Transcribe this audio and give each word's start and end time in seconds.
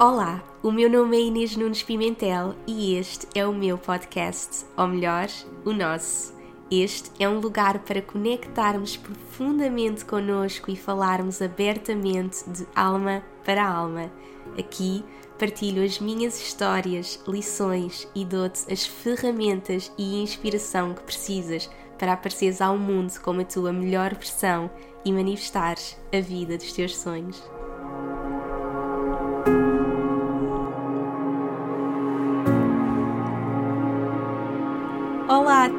Olá, 0.00 0.44
o 0.62 0.70
meu 0.70 0.88
nome 0.88 1.16
é 1.16 1.20
Inês 1.22 1.56
Nunes 1.56 1.82
Pimentel 1.82 2.54
e 2.68 2.94
este 2.94 3.26
é 3.34 3.44
o 3.44 3.52
meu 3.52 3.76
podcast, 3.76 4.64
ou 4.76 4.86
melhor, 4.86 5.26
o 5.64 5.72
nosso. 5.72 6.32
Este 6.70 7.10
é 7.18 7.28
um 7.28 7.40
lugar 7.40 7.80
para 7.80 8.00
conectarmos 8.00 8.96
profundamente 8.96 10.04
connosco 10.04 10.70
e 10.70 10.76
falarmos 10.76 11.42
abertamente 11.42 12.48
de 12.48 12.64
alma 12.76 13.24
para 13.44 13.68
alma. 13.68 14.08
Aqui 14.56 15.04
partilho 15.36 15.82
as 15.82 15.98
minhas 15.98 16.40
histórias, 16.40 17.20
lições 17.26 18.06
e 18.14 18.24
dou-te 18.24 18.72
as 18.72 18.86
ferramentas 18.86 19.90
e 19.98 20.22
inspiração 20.22 20.94
que 20.94 21.02
precisas 21.02 21.68
para 21.98 22.12
apareceres 22.12 22.60
ao 22.60 22.78
mundo 22.78 23.18
como 23.20 23.40
a 23.40 23.44
tua 23.44 23.72
melhor 23.72 24.14
versão 24.14 24.70
e 25.04 25.12
manifestares 25.12 25.96
a 26.16 26.20
vida 26.20 26.56
dos 26.56 26.72
teus 26.72 26.96
sonhos. 26.96 27.57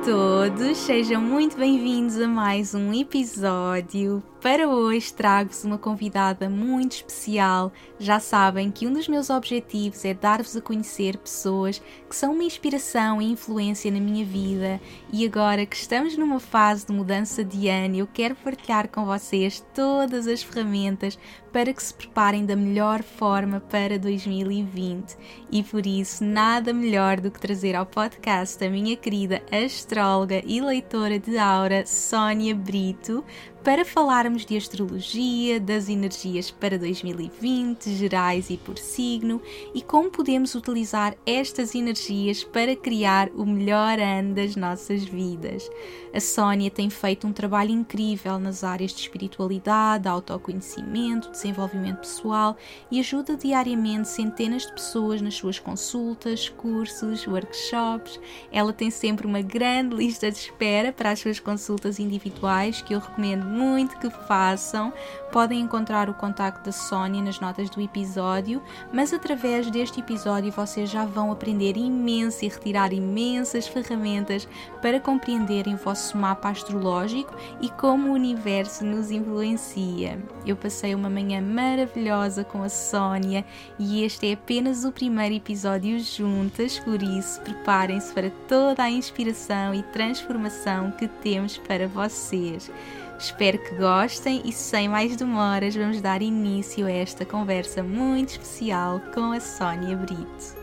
Todos, 0.10 0.76
sejam 0.76 1.22
muito 1.22 1.56
bem-vindos 1.56 2.20
a 2.20 2.28
mais 2.28 2.74
um 2.74 2.92
episódio. 2.92 4.24
Para 4.42 4.68
hoje 4.68 5.14
trago-vos 5.14 5.64
uma 5.64 5.78
convidada 5.78 6.50
muito 6.50 6.94
especial. 6.94 7.72
Já 8.00 8.20
sabem 8.20 8.72
que 8.72 8.88
um 8.88 8.94
dos 8.94 9.08
meus 9.08 9.30
objetivos 9.30 10.04
é 10.04 10.16
dar-vos 10.16 10.58
a 10.58 10.62
conhecer 10.62 11.16
pessoas 11.16 11.80
que 12.10 12.16
são 12.16 12.34
uma 12.34 12.44
inspiração 12.44 13.22
e 13.22 13.32
influência 13.32 13.92
na 13.92 14.00
minha 14.00 14.26
vida. 14.26 14.82
E 15.14 15.24
agora 15.28 15.64
que 15.64 15.76
estamos 15.76 16.18
numa 16.18 16.40
fase 16.40 16.88
de 16.88 16.94
mudança 16.94 17.44
de 17.44 17.68
ano, 17.68 17.98
eu 17.98 18.08
quero 18.12 18.34
partilhar 18.34 18.88
com 18.88 19.06
vocês 19.06 19.64
todas 19.76 20.26
as 20.26 20.42
ferramentas 20.42 21.20
para 21.52 21.74
que 21.74 21.82
se 21.82 21.94
preparem 21.94 22.46
da 22.46 22.56
melhor 22.56 23.04
forma 23.04 23.60
para 23.60 23.98
2020. 23.98 25.18
E 25.52 25.64
por 25.64 25.86
isso, 25.86 26.24
nada 26.24 26.74
melhor 26.74 27.20
do 27.20 27.32
que 27.32 27.40
trazer 27.40 27.76
ao 27.76 27.86
podcast 27.86 28.64
a 28.64 28.70
minha 28.70 28.96
querida 28.96 29.42
astróloga 29.52 30.42
e 30.46 30.62
leitora 30.62 31.20
de 31.20 31.38
aura, 31.38 31.86
Sónia 31.86 32.56
Brito, 32.56 33.24
para 33.64 33.84
falarmos 33.84 34.46
de 34.46 34.56
astrologia, 34.56 35.60
das 35.60 35.90
energias 35.90 36.50
para 36.50 36.78
2020, 36.78 37.94
gerais 37.96 38.50
e 38.50 38.58
por 38.58 38.78
signo, 38.78 39.42
e 39.74 39.82
como 39.82 40.10
podemos 40.10 40.56
utilizar 40.56 41.16
estas 41.26 41.76
energias 41.76 42.44
para 42.44 42.76
criar 42.76 43.30
o 43.36 43.46
melhor 43.46 44.00
ano 44.00 44.34
das 44.34 44.56
nossas 44.56 45.04
vidas. 45.04 45.70
A 46.14 46.20
Sónia 46.20 46.72
tem 46.72 46.90
feito 46.90 47.28
um 47.28 47.34
trabalho 47.34 47.72
incrível 47.72 48.40
nas 48.40 48.64
áreas 48.64 48.92
de 48.92 49.02
espiritualidade, 49.02 50.08
autoconhecimento, 50.08 51.30
desenvolvimento 51.30 52.00
pessoal 52.00 52.58
e 52.90 53.00
ajuda 53.00 53.36
diariamente 53.36 54.08
centenas 54.08 54.66
de 54.66 54.74
pessoas 54.74 55.22
nas 55.22 55.36
suas 55.36 55.60
consultas, 55.60 56.50
cursos, 56.50 57.28
workshops. 57.28 58.20
Ela 58.52 58.74
tem 58.74 58.90
sempre 58.90 59.28
uma 59.28 59.42
grande 59.42 59.96
lista 59.96 60.32
de 60.32 60.38
espera 60.38 60.92
para 60.92 61.12
as 61.12 61.20
suas 61.20 61.40
consultas 61.40 62.00
individuais 62.00 62.82
que 62.82 62.96
eu 62.96 63.00
recomendo 63.00 63.49
muito 63.50 63.98
que 63.98 64.10
façam. 64.10 64.94
Podem 65.32 65.60
encontrar 65.60 66.10
o 66.10 66.14
contacto 66.14 66.66
da 66.66 66.72
Sónia 66.72 67.22
nas 67.22 67.40
notas 67.40 67.70
do 67.70 67.82
episódio, 67.82 68.62
mas 68.92 69.14
através 69.14 69.70
deste 69.70 70.00
episódio 70.00 70.52
vocês 70.52 70.90
já 70.90 71.06
vão 71.06 71.32
aprender 71.32 71.78
imenso 71.78 72.46
e 72.46 72.48
retirar 72.48 72.94
imensas 72.94 73.68
ferramentas 73.68 74.48
para 74.82 75.00
compreenderem 75.00 75.76
o 75.76 75.78
vosso 75.78 76.18
mapa 76.18 76.50
astrológico 76.50 77.36
e 77.62 77.70
como 77.70 78.10
o 78.10 78.14
universo 78.14 78.86
nos 78.86 79.12
influencia. 79.12 80.20
Eu 80.46 80.56
passei 80.56 80.96
uma 80.96 81.10
manhã 81.10 81.42
maravilhosa 81.42 82.44
com 82.44 82.64
a 82.64 82.70
Sónia 82.70 83.46
e 83.78 84.04
este 84.04 84.30
é 84.30 84.34
apenas 84.34 84.84
o 84.84 84.92
primeiro 84.92 85.36
episódio 85.36 86.00
juntas, 86.00 86.80
por 86.80 87.02
isso 87.02 87.40
preparem-se 87.42 88.14
para 88.14 88.32
toda 88.48 88.84
a 88.84 88.90
inspiração 88.90 89.74
e 89.74 89.84
transformação 89.84 90.92
que 90.92 91.08
temos 91.08 91.58
para 91.58 91.88
vocês. 91.88 92.72
Espero 93.20 93.60
que 93.60 93.76
gostem 93.76 94.42
e 94.46 94.54
sem 94.54 94.88
mais 94.88 95.18
demoras 95.18 95.76
vamos 95.76 96.00
dar 96.00 96.22
início 96.22 96.86
a 96.86 96.92
esta 96.92 97.26
conversa 97.26 97.84
muito 97.84 98.30
especial 98.30 99.02
com 99.14 99.34
a 99.34 99.42
Sónia 99.42 99.98
Brito. 99.98 100.59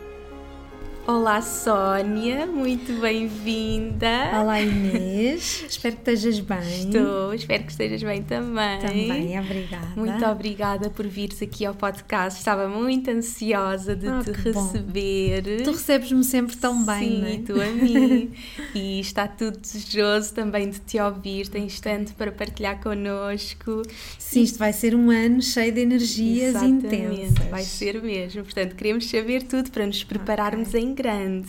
Olá 1.07 1.41
Sónia, 1.41 2.45
muito 2.45 2.99
bem-vinda. 2.99 4.41
Olá 4.41 4.59
Inês, 4.59 5.63
espero 5.69 5.95
que 5.95 6.11
estejas 6.11 6.41
bem. 6.41 6.79
Estou, 6.79 7.33
espero 7.33 7.63
que 7.63 7.71
estejas 7.71 8.03
bem 8.03 8.23
também. 8.23 8.79
Também, 8.81 9.39
obrigada. 9.39 9.87
Muito 9.95 10.25
obrigada 10.25 10.89
por 10.89 11.07
vires 11.07 11.41
aqui 11.41 11.65
ao 11.65 11.73
podcast, 11.73 12.39
estava 12.39 12.67
muito 12.67 13.09
ansiosa 13.09 13.95
de 13.95 14.05
Ah, 14.05 14.21
te 14.21 14.33
que 14.33 14.51
bom. 14.51 14.61
receber. 14.65 15.63
Tu 15.63 15.71
recebes-me 15.71 16.25
sempre 16.25 16.57
tão 16.57 16.85
bem, 16.85 16.99
Sim, 16.99 17.25
é? 17.25 17.37
tu 17.45 17.61
a 17.61 17.65
mim. 17.67 18.33
e 18.75 18.99
está 18.99 19.29
tudo 19.29 19.57
desejoso 19.59 20.33
também 20.33 20.69
de 20.69 20.79
te 20.81 20.99
ouvir, 20.99 21.47
tens 21.47 21.79
tanto 21.79 22.13
para 22.15 22.33
partilhar 22.33 22.81
connosco. 22.81 23.81
Sim, 24.19 24.41
isto 24.41 24.59
vai 24.59 24.73
ser 24.73 24.93
um 24.93 25.09
ano 25.09 25.41
cheio 25.41 25.71
de 25.71 25.79
energias 25.79 26.49
Exatamente, 26.49 26.85
intensas. 26.95 27.47
Vai 27.47 27.63
ser 27.63 28.01
mesmo. 28.03 28.43
Portanto, 28.43 28.75
queremos 28.75 29.09
saber 29.09 29.43
tudo 29.43 29.71
para 29.71 29.85
nos 29.87 30.03
prepararmos 30.03 30.73
em 30.73 30.96
grande. 30.97 31.47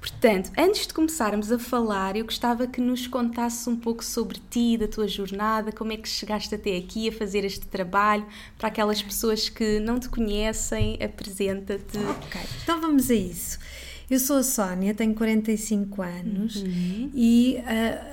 Portanto, 0.00 0.50
antes 0.56 0.86
de 0.86 0.94
começarmos 0.94 1.50
a 1.50 1.58
falar, 1.58 2.14
eu 2.16 2.24
gostava 2.24 2.66
que 2.66 2.80
nos 2.80 3.06
contasses 3.06 3.66
um 3.66 3.74
pouco 3.76 4.04
sobre 4.04 4.38
ti, 4.50 4.76
da 4.76 4.86
tua 4.86 5.08
jornada, 5.08 5.72
como 5.72 5.92
é 5.92 5.96
que 5.96 6.08
chegaste 6.08 6.54
até 6.54 6.76
aqui 6.76 7.08
a 7.08 7.12
fazer 7.12 7.44
este 7.44 7.66
trabalho, 7.66 8.24
para 8.58 8.68
aquelas 8.68 9.02
pessoas 9.02 9.48
que 9.48 9.80
não 9.80 9.98
te 9.98 10.08
conhecem, 10.08 10.98
apresenta-te. 11.02 11.98
Ok, 11.98 12.40
então 12.62 12.80
vamos 12.80 13.10
a 13.10 13.14
isso. 13.14 13.58
Eu 14.10 14.18
sou 14.18 14.36
a 14.36 14.42
Sónia, 14.42 14.92
tenho 14.94 15.14
45 15.14 16.02
anos 16.02 16.56
Uhum. 16.56 17.10
e 17.14 17.56
ah, 17.66 18.06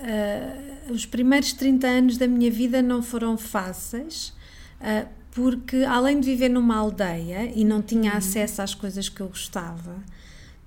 ah, 0.88 0.91
os 0.94 1.06
primeiros 1.06 1.52
30 1.53 1.86
anos 1.88 2.18
da 2.18 2.28
minha 2.28 2.50
vida 2.50 2.81
não 2.81 3.03
foram 3.03 3.38
fáceis, 3.38 4.34
ah, 4.80 5.06
porque 5.31 5.78
além 5.84 6.20
de 6.22 6.30
viver 6.30 6.50
numa 6.50 6.78
aldeia 6.78 7.52
e 7.53 7.64
não 7.66 7.81
tinha 7.81 8.14
acesso 8.14 8.62
às 8.62 8.74
coisas 8.74 9.09
que 9.09 9.20
eu 9.22 9.28
gostava, 9.28 9.96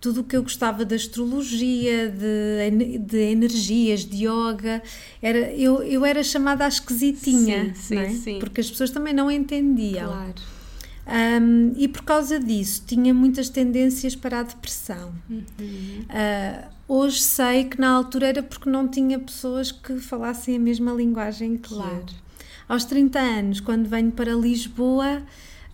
tudo 0.04 0.20
o 0.20 0.24
que 0.24 0.36
eu 0.36 0.42
gostava 0.42 0.84
de 0.84 0.94
astrologia, 0.94 2.10
de, 2.10 2.98
de 2.98 3.16
energias, 3.16 4.04
de 4.04 4.26
yoga, 4.26 4.82
era, 5.22 5.50
eu, 5.54 5.82
eu 5.82 6.04
era 6.04 6.22
chamada 6.22 6.66
a 6.66 6.68
esquisitinha, 6.68 7.74
Sim, 7.74 7.74
sim, 7.74 7.98
é? 7.98 8.10
sim. 8.10 8.38
porque 8.38 8.60
as 8.60 8.70
pessoas 8.70 8.90
também 8.90 9.14
não 9.14 9.30
entendiam. 9.30 10.08
Claro. 10.08 10.34
Um, 11.42 11.72
e 11.78 11.88
por 11.88 12.02
causa 12.02 12.38
disso 12.38 12.82
tinha 12.86 13.14
muitas 13.14 13.48
tendências 13.48 14.14
para 14.14 14.40
a 14.40 14.42
depressão. 14.42 15.14
Uhum. 15.30 15.46
Uh, 15.58 16.68
hoje 16.86 17.22
sei 17.22 17.64
que 17.64 17.80
na 17.80 17.88
altura 17.88 18.26
era 18.26 18.42
porque 18.42 18.68
não 18.68 18.86
tinha 18.86 19.18
pessoas 19.18 19.72
que 19.72 19.98
falassem 20.00 20.56
a 20.56 20.58
mesma 20.58 20.92
linguagem 20.92 21.56
que 21.56 21.70
Claro. 21.70 21.94
eu. 21.96 22.24
Aos 22.68 22.84
30 22.84 23.18
anos, 23.18 23.60
quando 23.60 23.88
venho 23.88 24.12
para 24.12 24.34
Lisboa, 24.34 25.22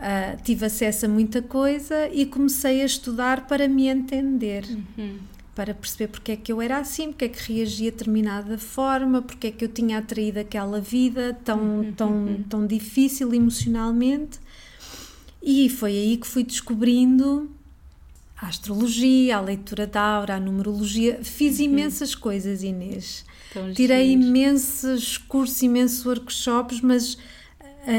uh, 0.00 0.42
tive 0.42 0.66
acesso 0.66 1.06
a 1.06 1.08
muita 1.08 1.42
coisa 1.42 2.08
e 2.08 2.26
comecei 2.26 2.82
a 2.82 2.84
estudar 2.84 3.46
para 3.46 3.68
me 3.68 3.86
entender. 3.86 4.64
Uhum. 4.68 5.18
Para 5.54 5.74
perceber 5.74 6.08
porque 6.08 6.32
é 6.32 6.36
que 6.36 6.50
eu 6.52 6.62
era 6.62 6.78
assim, 6.78 7.08
porque 7.08 7.26
é 7.26 7.28
que 7.28 7.52
reagia 7.52 7.90
de 7.90 7.98
determinada 7.98 8.56
forma, 8.56 9.20
porque 9.20 9.48
é 9.48 9.50
que 9.50 9.64
eu 9.64 9.68
tinha 9.68 9.98
atraído 9.98 10.40
aquela 10.40 10.80
vida 10.80 11.38
tão, 11.44 11.92
tão, 11.96 12.44
tão 12.48 12.66
difícil 12.66 13.34
emocionalmente. 13.34 14.38
E 15.42 15.68
foi 15.68 15.92
aí 15.92 16.16
que 16.16 16.26
fui 16.26 16.44
descobrindo 16.44 17.50
a 18.40 18.46
astrologia, 18.46 19.36
a 19.36 19.40
leitura 19.40 19.86
da 19.86 20.00
aura, 20.00 20.36
a 20.36 20.40
numerologia. 20.40 21.20
Fiz 21.22 21.58
imensas 21.58 22.14
coisas, 22.14 22.62
Inês. 22.62 23.24
Tão 23.52 23.72
Tirei 23.72 24.10
giro. 24.10 24.22
imensos 24.22 25.18
cursos, 25.18 25.60
imensos 25.62 26.06
workshops, 26.06 26.80
mas 26.80 27.18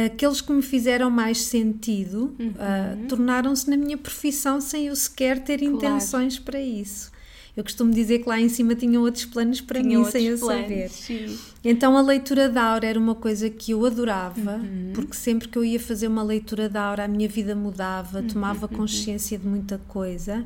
aqueles 0.05 0.41
que 0.41 0.51
me 0.51 0.61
fizeram 0.61 1.09
mais 1.09 1.39
sentido 1.41 2.35
ah, 2.59 2.95
tornaram-se 3.07 3.69
na 3.69 3.75
minha 3.77 3.97
profissão 3.97 4.59
sem 4.61 4.87
eu 4.87 4.95
sequer 4.95 5.43
ter 5.43 5.61
intenções 5.61 6.37
para 6.39 6.59
isso. 6.61 7.11
Eu 7.57 7.63
costumo 7.65 7.91
dizer 7.91 8.19
que 8.19 8.29
lá 8.29 8.39
em 8.39 8.47
cima 8.47 8.73
tinham 8.75 9.01
outros 9.03 9.25
planos 9.25 9.59
para 9.59 9.81
Tinha 9.81 9.99
mim 9.99 10.05
sem 10.05 10.25
eu 10.27 10.37
planos, 10.39 10.63
saber. 10.63 10.89
sim. 10.89 11.37
Então 11.63 11.97
a 11.97 12.01
leitura 12.01 12.47
da 12.47 12.63
aura 12.63 12.87
era 12.87 12.97
uma 12.97 13.13
coisa 13.13 13.49
que 13.49 13.71
eu 13.71 13.85
adorava, 13.85 14.55
Uhum. 14.55 14.91
porque 14.93 15.13
sempre 15.13 15.49
que 15.49 15.57
eu 15.57 15.63
ia 15.65 15.79
fazer 15.79 16.07
uma 16.07 16.23
leitura 16.23 16.69
da 16.69 16.81
aura 16.81 17.03
a 17.03 17.07
minha 17.09 17.27
vida 17.27 17.53
Uhum, 17.53 17.61
mudava, 17.61 18.23
tomava 18.23 18.67
consciência 18.69 19.37
de 19.37 19.45
muita 19.45 19.79
coisa. 19.87 20.45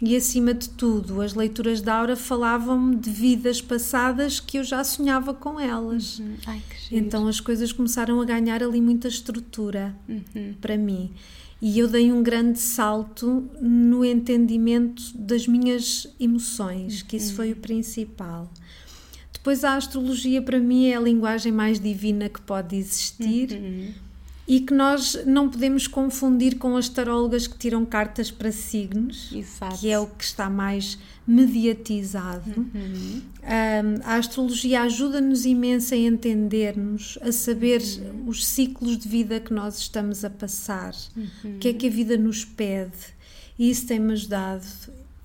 E 0.00 0.14
acima 0.16 0.54
de 0.54 0.68
tudo, 0.68 1.20
as 1.20 1.34
leituras 1.34 1.80
da 1.80 1.94
aura 1.96 2.14
falavam-me 2.14 2.94
de 2.94 3.10
vidas 3.10 3.60
passadas 3.60 4.38
que 4.38 4.56
eu 4.58 4.62
já 4.64 4.84
sonhava 4.84 5.34
com 5.34 5.58
elas. 5.58 6.20
Hum, 6.20 6.34
Ai. 6.46 6.62
Então 6.92 7.26
as 7.26 7.40
coisas 7.40 7.72
começaram 7.72 8.20
a 8.20 8.24
ganhar 8.24 8.62
ali 8.62 8.80
muita 8.80 9.08
estrutura 9.08 9.94
Uhum. 10.08 10.54
para 10.60 10.76
mim. 10.76 11.10
E 11.60 11.76
eu 11.76 11.88
dei 11.88 12.12
um 12.12 12.22
grande 12.22 12.60
salto 12.60 13.48
no 13.60 14.04
entendimento 14.04 15.02
das 15.16 15.48
minhas 15.48 16.06
emoções, 16.20 17.02
que 17.02 17.16
isso 17.16 17.34
foi 17.34 17.50
o 17.50 17.56
principal. 17.56 18.48
Depois 19.32 19.64
a 19.64 19.74
astrologia 19.74 20.40
para 20.40 20.60
mim 20.60 20.86
é 20.86 20.96
a 20.96 21.00
linguagem 21.00 21.50
mais 21.50 21.80
divina 21.80 22.28
que 22.28 22.40
pode 22.40 22.76
existir. 22.76 23.50
Uhum. 23.52 23.88
E 24.48 24.60
que 24.60 24.72
nós 24.72 25.14
não 25.26 25.48
podemos 25.50 25.86
confundir 25.86 26.56
com 26.56 26.74
as 26.74 26.88
tarólogas 26.88 27.46
que 27.46 27.58
tiram 27.58 27.84
cartas 27.84 28.30
para 28.30 28.50
signos, 28.50 29.30
Exato. 29.30 29.78
que 29.78 29.90
é 29.90 29.98
o 29.98 30.06
que 30.06 30.24
está 30.24 30.48
mais 30.48 30.98
mediatizado. 31.26 32.50
Uhum. 32.56 33.20
Um, 33.42 34.00
a 34.04 34.14
astrologia 34.14 34.82
ajuda-nos 34.82 35.44
imenso 35.44 35.92
a 35.92 35.96
entendermos, 35.96 37.18
a 37.20 37.30
saber 37.30 37.82
Uhum. 37.82 38.28
os 38.28 38.46
ciclos 38.46 38.96
de 38.98 39.08
vida 39.08 39.38
que 39.38 39.52
nós 39.52 39.78
estamos 39.78 40.24
a 40.24 40.30
passar, 40.30 40.94
o 41.44 41.58
que 41.58 41.68
é 41.68 41.72
que 41.74 41.86
a 41.86 41.90
vida 41.90 42.16
nos 42.16 42.44
pede, 42.44 42.96
e 43.58 43.68
isso 43.70 43.86
tem-me 43.86 44.12
ajudado 44.12 44.64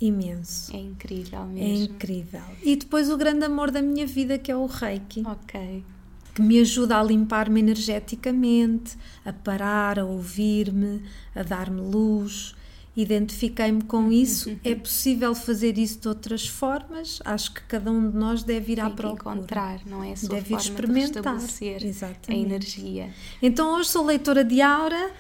imenso. 0.02 0.76
É 0.76 0.80
incrível 0.80 1.40
É 1.44 1.46
mesmo. 1.46 1.86
incrível. 1.96 2.42
E 2.62 2.76
depois 2.76 3.10
o 3.10 3.16
grande 3.18 3.46
amor 3.46 3.72
da 3.72 3.82
minha 3.82 4.06
vida, 4.06 4.38
que 4.38 4.52
é 4.52 4.56
o 4.58 4.66
Reiki, 4.66 5.24
Ok. 5.26 5.84
Que 6.34 6.42
me 6.42 6.60
ajuda 6.60 6.98
a 7.00 7.04
limpar-me 7.04 7.60
energeticamente, 7.60 8.98
a 9.26 9.32
parar, 9.32 10.00
a 10.00 10.06
ouvir-me, 10.06 11.02
a 11.36 11.44
dar-me 11.44 11.82
luz. 11.82 12.56
Identifiquei-me 12.96 13.82
com 13.84 14.12
isso. 14.12 14.56
É 14.64 14.76
possível 14.76 15.34
fazer 15.34 15.78
isso 15.80 16.00
de 16.00 16.08
outras 16.08 16.48
formas. 16.48 17.20
Acho 17.26 17.52
que 17.54 17.62
cada 17.64 17.92
um 17.92 18.10
de 18.10 18.16
nós 18.16 18.44
deve 18.44 18.74
ir 18.74 18.80
à 18.80 18.86
Tem 18.86 18.96
procura. 18.96 19.36
encontrar, 19.36 19.80
não 19.86 20.04
é? 20.04 20.12
A 20.12 20.16
sua 20.16 20.30
Deve 20.30 20.42
forma 20.50 20.62
de 20.62 20.70
experimentar. 20.70 21.36
restabelecer 21.36 21.82
a 22.28 22.34
energia. 22.36 23.10
Então 23.42 23.76
hoje 23.76 23.90
sou 23.90 24.06
leitora 24.06 24.44
de 24.44 24.62
aura, 24.62 25.12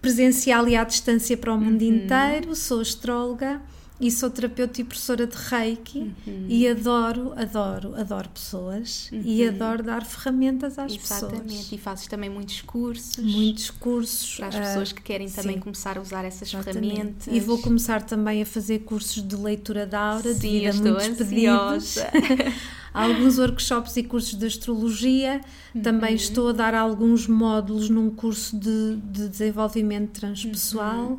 presencial 0.00 0.68
e 0.68 0.76
à 0.76 0.84
distância 0.84 1.36
para 1.36 1.52
o 1.52 1.60
mundo 1.60 1.82
Uhum. 1.82 1.88
inteiro, 1.96 2.54
sou 2.54 2.80
astróloga 2.80 3.60
e 4.00 4.10
sou 4.10 4.30
terapeuta 4.30 4.80
e 4.80 4.84
professora 4.84 5.26
de 5.26 5.36
Reiki 5.36 6.12
Uhum. 6.26 6.46
e 6.48 6.68
adoro, 6.68 7.32
adoro, 7.36 7.94
adoro 7.96 8.28
pessoas 8.28 9.08
e 9.12 9.44
adoro 9.46 9.82
dar 9.82 10.04
ferramentas 10.04 10.78
às 10.78 10.92
Uhum. 10.92 10.98
Exatamente. 11.02 11.42
pessoas. 11.48 11.72
E 11.72 11.78
fazes 11.78 12.06
também 12.06 12.30
muitos 12.30 12.60
cursos. 12.62 13.16
Muitos 13.24 13.70
cursos. 13.70 14.36
Para 14.36 14.48
as 14.48 14.54
pessoas 14.54 14.92
que 14.92 15.02
querem 15.02 15.28
também 15.28 15.54
sim. 15.54 15.60
começar 15.60 15.98
a 15.98 16.00
usar 16.00 16.24
essas 16.24 16.48
Exatamente. 16.52 16.88
ferramentas. 16.88 17.26
E 17.34 17.40
vou 17.40 17.58
começar 17.60 18.02
também 18.02 18.40
a 18.42 18.46
fazer 18.46 18.80
cursos 18.80 19.20
de 19.26 19.34
leitura 19.36 19.84
da 19.86 19.98
aura 20.00 20.32
Sim, 20.32 20.38
devido 20.38 20.86
a 20.88 20.92
muitos 20.92 21.16
pedidos. 21.18 21.98
ansiosa. 21.98 22.10
alguns 22.94 23.38
workshops 23.38 23.96
e 23.96 24.02
cursos 24.04 24.34
de 24.38 24.46
astrologia. 24.46 25.40
Uhum. 25.74 25.82
Também 25.82 26.14
estou 26.14 26.48
a 26.48 26.52
dar 26.52 26.74
alguns 26.74 27.26
módulos 27.26 27.90
num 27.90 28.10
curso 28.10 28.56
de, 28.56 28.96
de 28.96 29.28
desenvolvimento 29.28 30.12
transpessoal. 30.20 31.18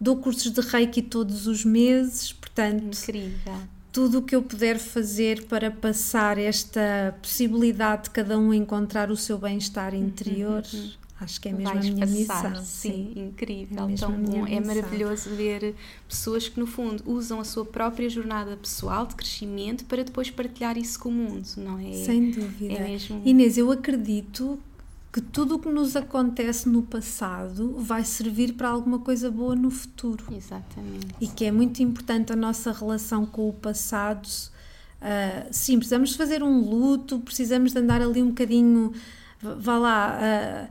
Uhum. 0.00 0.04
Dou 0.04 0.16
cursos 0.16 0.50
de 0.50 0.60
Reiki 0.60 1.02
todos 1.02 1.46
os 1.46 1.64
meses, 1.64 2.32
portanto, 2.32 2.96
Incrível. 2.98 3.54
tudo 3.92 4.18
o 4.18 4.22
que 4.22 4.34
eu 4.34 4.42
puder 4.42 4.78
fazer 4.78 5.44
para 5.44 5.70
passar 5.70 6.38
esta 6.38 7.14
possibilidade 7.20 8.04
de 8.04 8.10
cada 8.10 8.38
um 8.38 8.52
encontrar 8.54 9.10
o 9.10 9.16
seu 9.16 9.36
bem-estar 9.38 9.94
interior, 9.94 10.62
acho 11.20 11.38
que 11.40 11.48
é 11.48 11.52
mesmo 11.52 11.68
Uhum. 11.68 11.74
Vais 11.74 11.86
a 11.86 12.06
minha 12.06 12.26
passar, 12.26 12.50
missão. 12.50 12.64
sim, 12.64 13.12
incrível, 13.14 13.88
É 13.90 13.94
tão 13.94 14.12
bom. 14.12 14.46
É 14.46 14.58
maravilhoso 14.58 15.28
ver 15.36 15.74
pessoas 16.08 16.48
que, 16.48 16.58
no 16.58 16.66
fundo, 16.66 17.02
usam 17.06 17.38
a 17.40 17.44
sua 17.44 17.64
própria 17.66 18.08
jornada 18.08 18.56
pessoal 18.56 19.04
de 19.06 19.14
crescimento 19.14 19.84
para 19.84 20.02
depois 20.02 20.30
partilhar 20.30 20.78
isso 20.78 20.98
com 20.98 21.10
o 21.10 21.12
mundo, 21.12 21.46
não 21.58 21.78
é? 21.78 21.92
Sem 21.92 22.30
dúvida. 22.30 22.72
é 22.72 22.88
mesmo- 22.88 23.20
Inês, 23.24 23.58
eu 23.58 23.70
acredito 23.70 24.58
que 25.12 25.20
tudo 25.20 25.56
o 25.56 25.58
que 25.58 25.68
nos 25.68 25.96
acontece 25.96 26.68
no 26.68 26.82
passado 26.82 27.74
vai 27.78 28.04
servir 28.04 28.52
para 28.54 28.68
alguma 28.68 28.98
coisa 29.00 29.30
boa 29.30 29.56
no 29.56 29.70
futuro. 29.70 30.24
Exatamente. 30.32 31.08
E 31.20 31.26
que 31.26 31.44
é 31.44 31.50
muito 31.50 31.82
importante 31.82 32.32
a 32.32 32.36
nossa 32.36 32.70
relação 32.72 33.26
com 33.26 33.48
o 33.48 33.52
passado. 33.52 34.28
Ah, 35.00 35.46
sim, 35.50 35.76
precisamos 35.78 36.14
fazer 36.14 36.42
um 36.42 36.60
luto, 36.60 37.18
precisamos 37.20 37.72
de 37.72 37.78
andar 37.78 38.00
ali 38.00 38.22
um 38.22 38.28
bocadinho, 38.28 38.92
vá- 39.42 39.78
lá, 39.78 40.18
ah, 40.20 40.68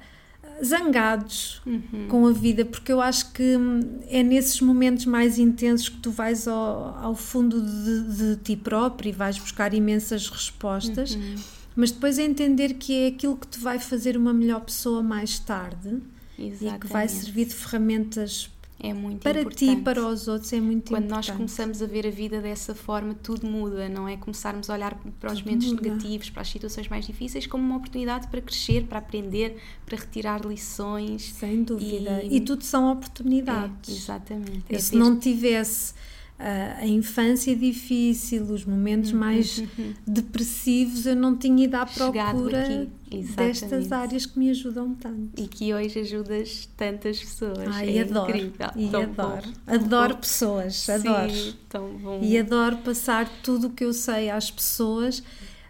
zangados 0.64 1.62
Uhum. 1.66 2.08
com 2.10 2.28
a 2.28 2.32
vida, 2.32 2.64
porque 2.66 2.92
eu 2.92 3.02
acho 3.02 3.32
que 3.32 3.56
hum, 3.58 4.00
é 4.08 4.22
nesses 4.24 4.60
momentos 4.62 5.06
mais 5.06 5.38
intensos 5.40 5.90
que 5.90 5.98
tu 5.98 6.12
vais 6.12 6.48
ao, 6.48 6.98
ao 6.98 7.16
fundo 7.16 7.62
de, 7.62 8.04
de 8.36 8.36
ti 8.38 8.56
próprio 8.56 9.10
e 9.10 9.12
vais 9.12 9.38
buscar 9.40 9.74
imensas 9.74 10.30
respostas, 10.30 11.16
Uhum. 11.16 11.36
Mas 11.80 11.92
depois 11.92 12.20
é 12.20 12.24
entender 12.24 12.74
que 12.76 12.94
é 12.94 13.08
aquilo 13.08 13.36
que 13.38 13.48
te 13.48 13.60
vai 13.60 13.80
fazer 13.80 14.18
uma 14.18 14.34
melhor 14.34 14.62
pessoa 14.62 15.02
mais 15.02 15.40
tarde 15.40 16.02
e 16.38 16.50
que 16.52 16.88
vai 16.88 17.06
Exatamente. 17.06 17.12
servir 17.12 17.46
de 17.46 17.54
ferramentas 17.56 18.50
É 18.82 18.94
muito 18.94 19.22
para 19.22 19.44
ti 19.44 19.66
e 19.66 19.68
importante. 19.72 19.84
para 19.84 20.08
os 20.08 20.28
outros, 20.30 20.54
é 20.54 20.62
muito 20.62 20.90
Quando 20.90 21.04
importante. 21.06 21.28
nós 21.30 21.36
começamos 21.36 21.82
a 21.82 21.86
ver 21.86 22.08
a 22.08 22.10
vida 22.10 22.40
dessa 22.42 22.74
forma, 22.74 23.14
tudo 23.14 23.46
muda, 23.46 23.90
não 23.90 24.08
é? 24.08 24.16
Começarmos 24.16 24.70
a 24.70 24.74
olhar 24.74 24.98
para 25.20 25.34
os 25.34 25.40
Tudo 25.40 25.46
momentos 25.48 25.68
muda. 25.74 25.82
negativos, 25.82 26.30
para 26.30 26.42
as 26.44 26.48
situações 26.50 26.88
mais 26.88 27.06
difíceis, 27.06 27.46
como 27.46 27.62
uma 27.64 27.76
oportunidade 27.78 28.28
para 28.30 28.40
crescer, 28.42 28.86
para 28.86 29.00
aprender, 29.00 29.58
para 29.86 29.98
retirar 29.98 30.46
lições. 30.46 31.24
Sem 31.34 31.64
dúvida. 31.64 32.24
E- 32.24 32.38
E, 32.38 32.42
tudo 32.42 32.64
são 32.64 32.88
É, 32.90 32.94
oportunidades. 32.94 33.90
exatamente. 34.04 34.64
Eu, 34.70 34.78
É 34.78 34.80
se 34.80 34.96
não 34.96 35.18
tivesse 35.20 35.94
a 36.40 36.88
infância 36.88 37.54
difícil, 37.56 38.44
os 38.44 38.64
momentos 38.64 39.12
mais 39.12 39.62
depressivos, 40.08 41.06
eu 41.06 41.16
não 41.16 41.36
tinha 41.36 41.66
ido 41.66 41.76
à 41.76 41.82
Uhum, 41.82 41.88
procura 41.94 42.88
destas 43.36 43.92
áreas 43.92 44.26
que 44.26 44.40
me 44.40 44.50
ajudam 44.50 44.94
tanto. 44.96 45.42
E 45.42 45.48
que 45.48 45.74
hoje 45.74 46.00
ajudas 46.00 46.70
tantas 46.78 47.20
pessoas. 47.20 47.68
Ai, 47.68 47.98
é 47.98 48.02
adoro. 48.02 48.30
incrível. 48.30 48.70
E 48.76 48.88
tão 48.90 49.04
adoro. 49.04 49.42
bom, 49.48 49.54
tão 49.66 49.76
adoro 49.76 50.14
bom. 50.14 50.20
pessoas, 50.22 50.90
adoro. 50.90 51.32
Sim, 51.32 51.54
tão 51.68 51.98
bom. 51.98 52.20
E 52.24 52.38
adoro 52.38 52.78
passar 52.78 53.28
tudo 53.44 53.68
o 53.68 53.70
que 53.72 53.84
eu 53.84 53.94
sei 53.94 54.30
às 54.30 54.50
pessoas. 54.50 55.22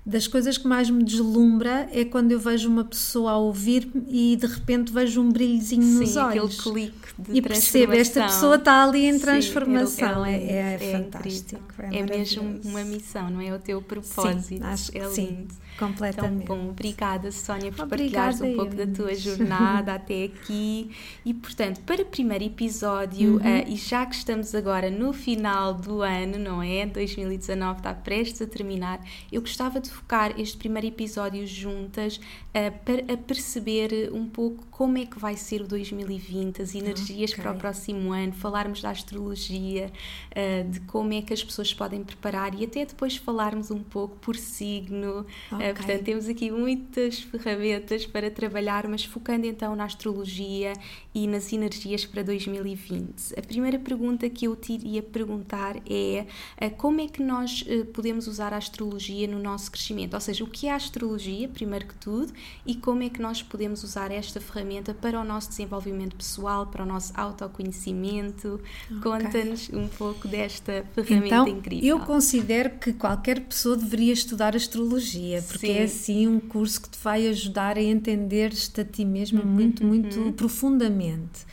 Das 0.09 0.25
coisas 0.27 0.57
que 0.57 0.67
mais 0.67 0.89
me 0.89 1.03
deslumbra 1.03 1.87
é 1.91 2.03
quando 2.03 2.31
eu 2.31 2.39
vejo 2.39 2.67
uma 2.67 2.83
pessoa 2.83 3.31
a 3.33 3.37
ouvir-me 3.37 4.03
e 4.09 4.35
de 4.35 4.47
repente 4.47 4.91
vejo 4.91 5.21
um 5.21 5.29
brilhozinho 5.31 5.83
nos 5.99 6.09
Sim, 6.09 6.19
aquele 6.19 6.39
olhos. 6.39 6.61
clique 6.61 6.97
de 7.19 7.37
E 7.37 7.41
percebo, 7.43 7.93
esta 7.93 8.23
pessoa 8.23 8.55
está 8.55 8.83
ali 8.83 9.05
em 9.05 9.13
Sim, 9.13 9.19
transformação. 9.19 10.25
é, 10.25 10.33
É, 10.35 10.51
é, 10.51 10.77
lindo, 10.97 11.03
fantástico. 11.03 11.61
incrível. 11.63 11.99
É, 11.99 12.17
mesmo 12.17 12.59
uma 12.65 12.83
missão, 12.83 13.29
não 13.29 13.39
é? 13.39 13.53
O 13.53 13.59
teu 13.59 13.81
propósito. 13.83 14.41
Sim, 14.47 14.59
acho 14.63 14.91
que 14.91 14.97
é 14.97 15.07
sim, 15.09 15.25
lindo. 15.27 15.53
Completamente. 15.79 16.45
Tão 16.45 16.57
bom. 16.57 16.69
Obrigada, 16.69 17.31
Sónia, 17.31 17.71
por 17.71 17.83
Obrigada, 17.85 18.37
partilhares 18.37 18.41
um 18.41 18.55
pouco 18.55 18.75
da 18.75 18.85
tua 18.87 19.15
jornada 19.15 19.93
até 19.93 20.25
aqui. 20.25 20.91
E, 21.25 21.33
portanto, 21.33 21.79
para 21.81 22.01
o 22.01 22.05
primeiro 22.05 22.43
episódio, 22.43 23.35
Uhum. 23.35 23.39
eh, 23.45 23.65
e 23.67 23.75
já 23.75 24.05
que 24.05 24.15
estamos 24.15 24.53
agora 24.53 24.89
no 24.91 25.13
final 25.13 25.73
do 25.73 26.01
ano, 26.01 26.37
não 26.37 26.61
é? 26.61 26.85
2019 26.85 27.79
está 27.79 27.93
prestes 27.93 28.41
a 28.41 28.47
terminar, 28.47 28.99
eu 29.31 29.41
gostava 29.41 29.79
de 29.79 29.89
focar 29.89 30.33
este 30.39 30.57
primeiro 30.57 30.87
episódio 30.87 31.45
juntas 31.47 32.19
eh, 32.53 32.69
para 32.71 33.17
perceber 33.17 34.09
um 34.13 34.27
pouco 34.27 34.65
como 34.69 34.97
é 34.97 35.05
que 35.05 35.17
vai 35.19 35.35
ser 35.37 35.61
o 35.61 35.67
2020, 35.67 36.61
as 36.61 36.73
energias 36.75 37.31
Ok. 37.31 37.43
para 37.43 37.51
o 37.53 37.57
próximo 37.57 38.11
ano, 38.11 38.33
falarmos 38.33 38.81
da 38.81 38.89
astrologia, 38.89 39.91
eh, 40.31 40.63
de 40.63 40.79
como 40.81 41.13
é 41.13 41.21
que 41.21 41.33
as 41.33 41.43
pessoas 41.43 41.73
podem 41.73 42.03
preparar 42.03 42.53
e 42.59 42.63
até 42.65 42.85
depois 42.85 43.15
falarmos 43.15 43.71
um 43.71 43.83
pouco 43.83 44.15
por 44.17 44.35
signo. 44.35 45.25
Eh, 45.59 45.68
Ok. 45.71 45.85
portanto, 45.85 46.05
temos 46.05 46.27
aqui 46.27 46.51
muitas 46.51 47.19
ferramentas 47.19 48.05
para 48.05 48.29
trabalhar, 48.31 48.87
mas 48.87 49.03
focando 49.03 49.45
então 49.45 49.75
na 49.75 49.85
astrologia 49.85 50.73
e 51.13 51.27
nas 51.27 51.51
energias 51.51 52.05
para 52.05 52.23
2020. 52.23 53.33
A 53.37 53.41
primeira 53.41 53.79
pergunta 53.79 54.29
que 54.29 54.45
eu 54.47 54.55
te 54.55 54.73
iria 54.73 55.01
perguntar 55.01 55.77
é 55.89 56.25
eh, 56.57 56.69
como 56.69 57.01
é 57.01 57.07
que 57.07 57.21
nós 57.21 57.63
eh, 57.67 57.83
podemos 57.93 58.27
usar 58.27 58.53
a 58.53 58.57
astrologia 58.57 59.27
no 59.27 59.39
nosso 59.39 59.71
crescimento? 59.71 60.13
Ou 60.13 60.19
seja, 60.21 60.43
o 60.43 60.47
que 60.47 60.67
é 60.67 60.71
a 60.71 60.75
astrologia, 60.75 61.47
primeiro 61.47 61.87
que 61.87 61.95
tudo, 61.95 62.31
e 62.65 62.75
como 62.75 63.03
é 63.03 63.09
que 63.09 63.21
nós 63.21 63.41
podemos 63.41 63.83
usar 63.83 64.11
esta 64.11 64.39
ferramenta 64.39 64.93
para 64.93 65.19
o 65.19 65.23
nosso 65.23 65.49
desenvolvimento 65.49 66.15
pessoal, 66.15 66.67
para 66.67 66.83
o 66.83 66.85
nosso 66.85 67.11
autoconhecimento? 67.15 68.59
Conta-nos 69.01 69.69
um 69.69 69.87
pouco 69.87 70.27
desta 70.27 70.85
ferramenta 70.93 71.25
Então, 71.27 71.47
incrível. 71.47 71.89
eu 71.89 71.99
considero 72.05 72.71
que 72.77 72.93
qualquer 72.93 73.41
pessoa 73.41 73.75
deveria 73.75 74.13
estudar 74.13 74.55
astrologia, 74.55 75.41
porque 75.41 75.58
Sim. 75.61 75.71
é 75.71 75.83
assim 75.83 76.27
um 76.27 76.39
curso 76.39 76.81
que 76.81 76.89
te 76.89 76.97
vai 77.03 77.27
ajudar 77.27 77.77
a 77.77 77.81
entender-te 77.81 78.81
a 78.81 78.85
ti 78.85 79.03
Uhum, 79.03 79.09
mesma 79.11 79.41
muito, 79.43 79.83
muito 79.85 80.33
profundamente. 80.33 81.45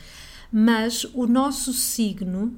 Mas 0.51 1.03
o 1.13 1.25
nosso 1.27 1.73
signo, 1.73 2.53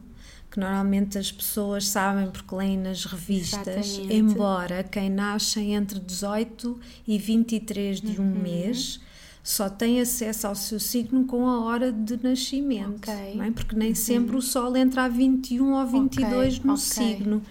que 0.51 0.59
normalmente 0.59 1.17
as 1.17 1.31
pessoas 1.31 1.87
sabem 1.87 2.29
porque 2.29 2.53
leem 2.55 2.77
nas 2.77 3.05
revistas, 3.05 3.67
Exatamente. 3.97 4.13
embora 4.13 4.83
quem 4.83 5.09
nasce 5.09 5.59
entre 5.59 5.99
18 5.99 6.79
e 7.07 7.17
23 7.17 8.01
de 8.01 8.19
um 8.19 8.25
Uhum. 8.25 8.41
mês 8.41 8.99
só 9.41 9.69
tem 9.69 9.99
acesso 10.01 10.45
ao 10.47 10.53
seu 10.55 10.79
signo 10.79 11.25
com 11.25 11.47
a 11.47 11.61
hora 11.61 11.91
de 11.91 12.21
nascimento, 12.21 13.09
Ok. 13.09 13.35
não 13.35 13.45
é? 13.45 13.51
porque 13.51 13.75
nem 13.75 13.95
sempre 13.95 14.35
o 14.35 14.41
Sol 14.41 14.75
entra 14.77 15.05
a 15.05 15.07
21 15.07 15.71
ou 15.73 15.85
22 15.87 16.59
no 16.59 16.73
ok. 16.73 16.79
signo. 16.81 17.41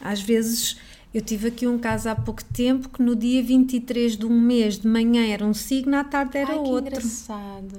Às 0.00 0.20
vezes, 0.20 0.76
eu 1.14 1.22
tive 1.22 1.48
aqui 1.48 1.66
um 1.66 1.78
caso 1.78 2.08
há 2.08 2.14
pouco 2.16 2.42
tempo 2.44 2.88
que 2.88 3.00
no 3.02 3.14
dia 3.14 3.42
23 3.42 4.16
de 4.16 4.26
um 4.26 4.38
mês 4.40 4.78
de 4.78 4.88
manhã 4.88 5.24
era 5.26 5.44
um 5.44 5.54
signo, 5.54 5.96
à 5.96 6.02
tarde 6.04 6.36
era 6.36 6.50
Ai, 6.52 6.58
que 6.62 6.68
outro. 6.68 6.88
engraçado. 6.90 7.78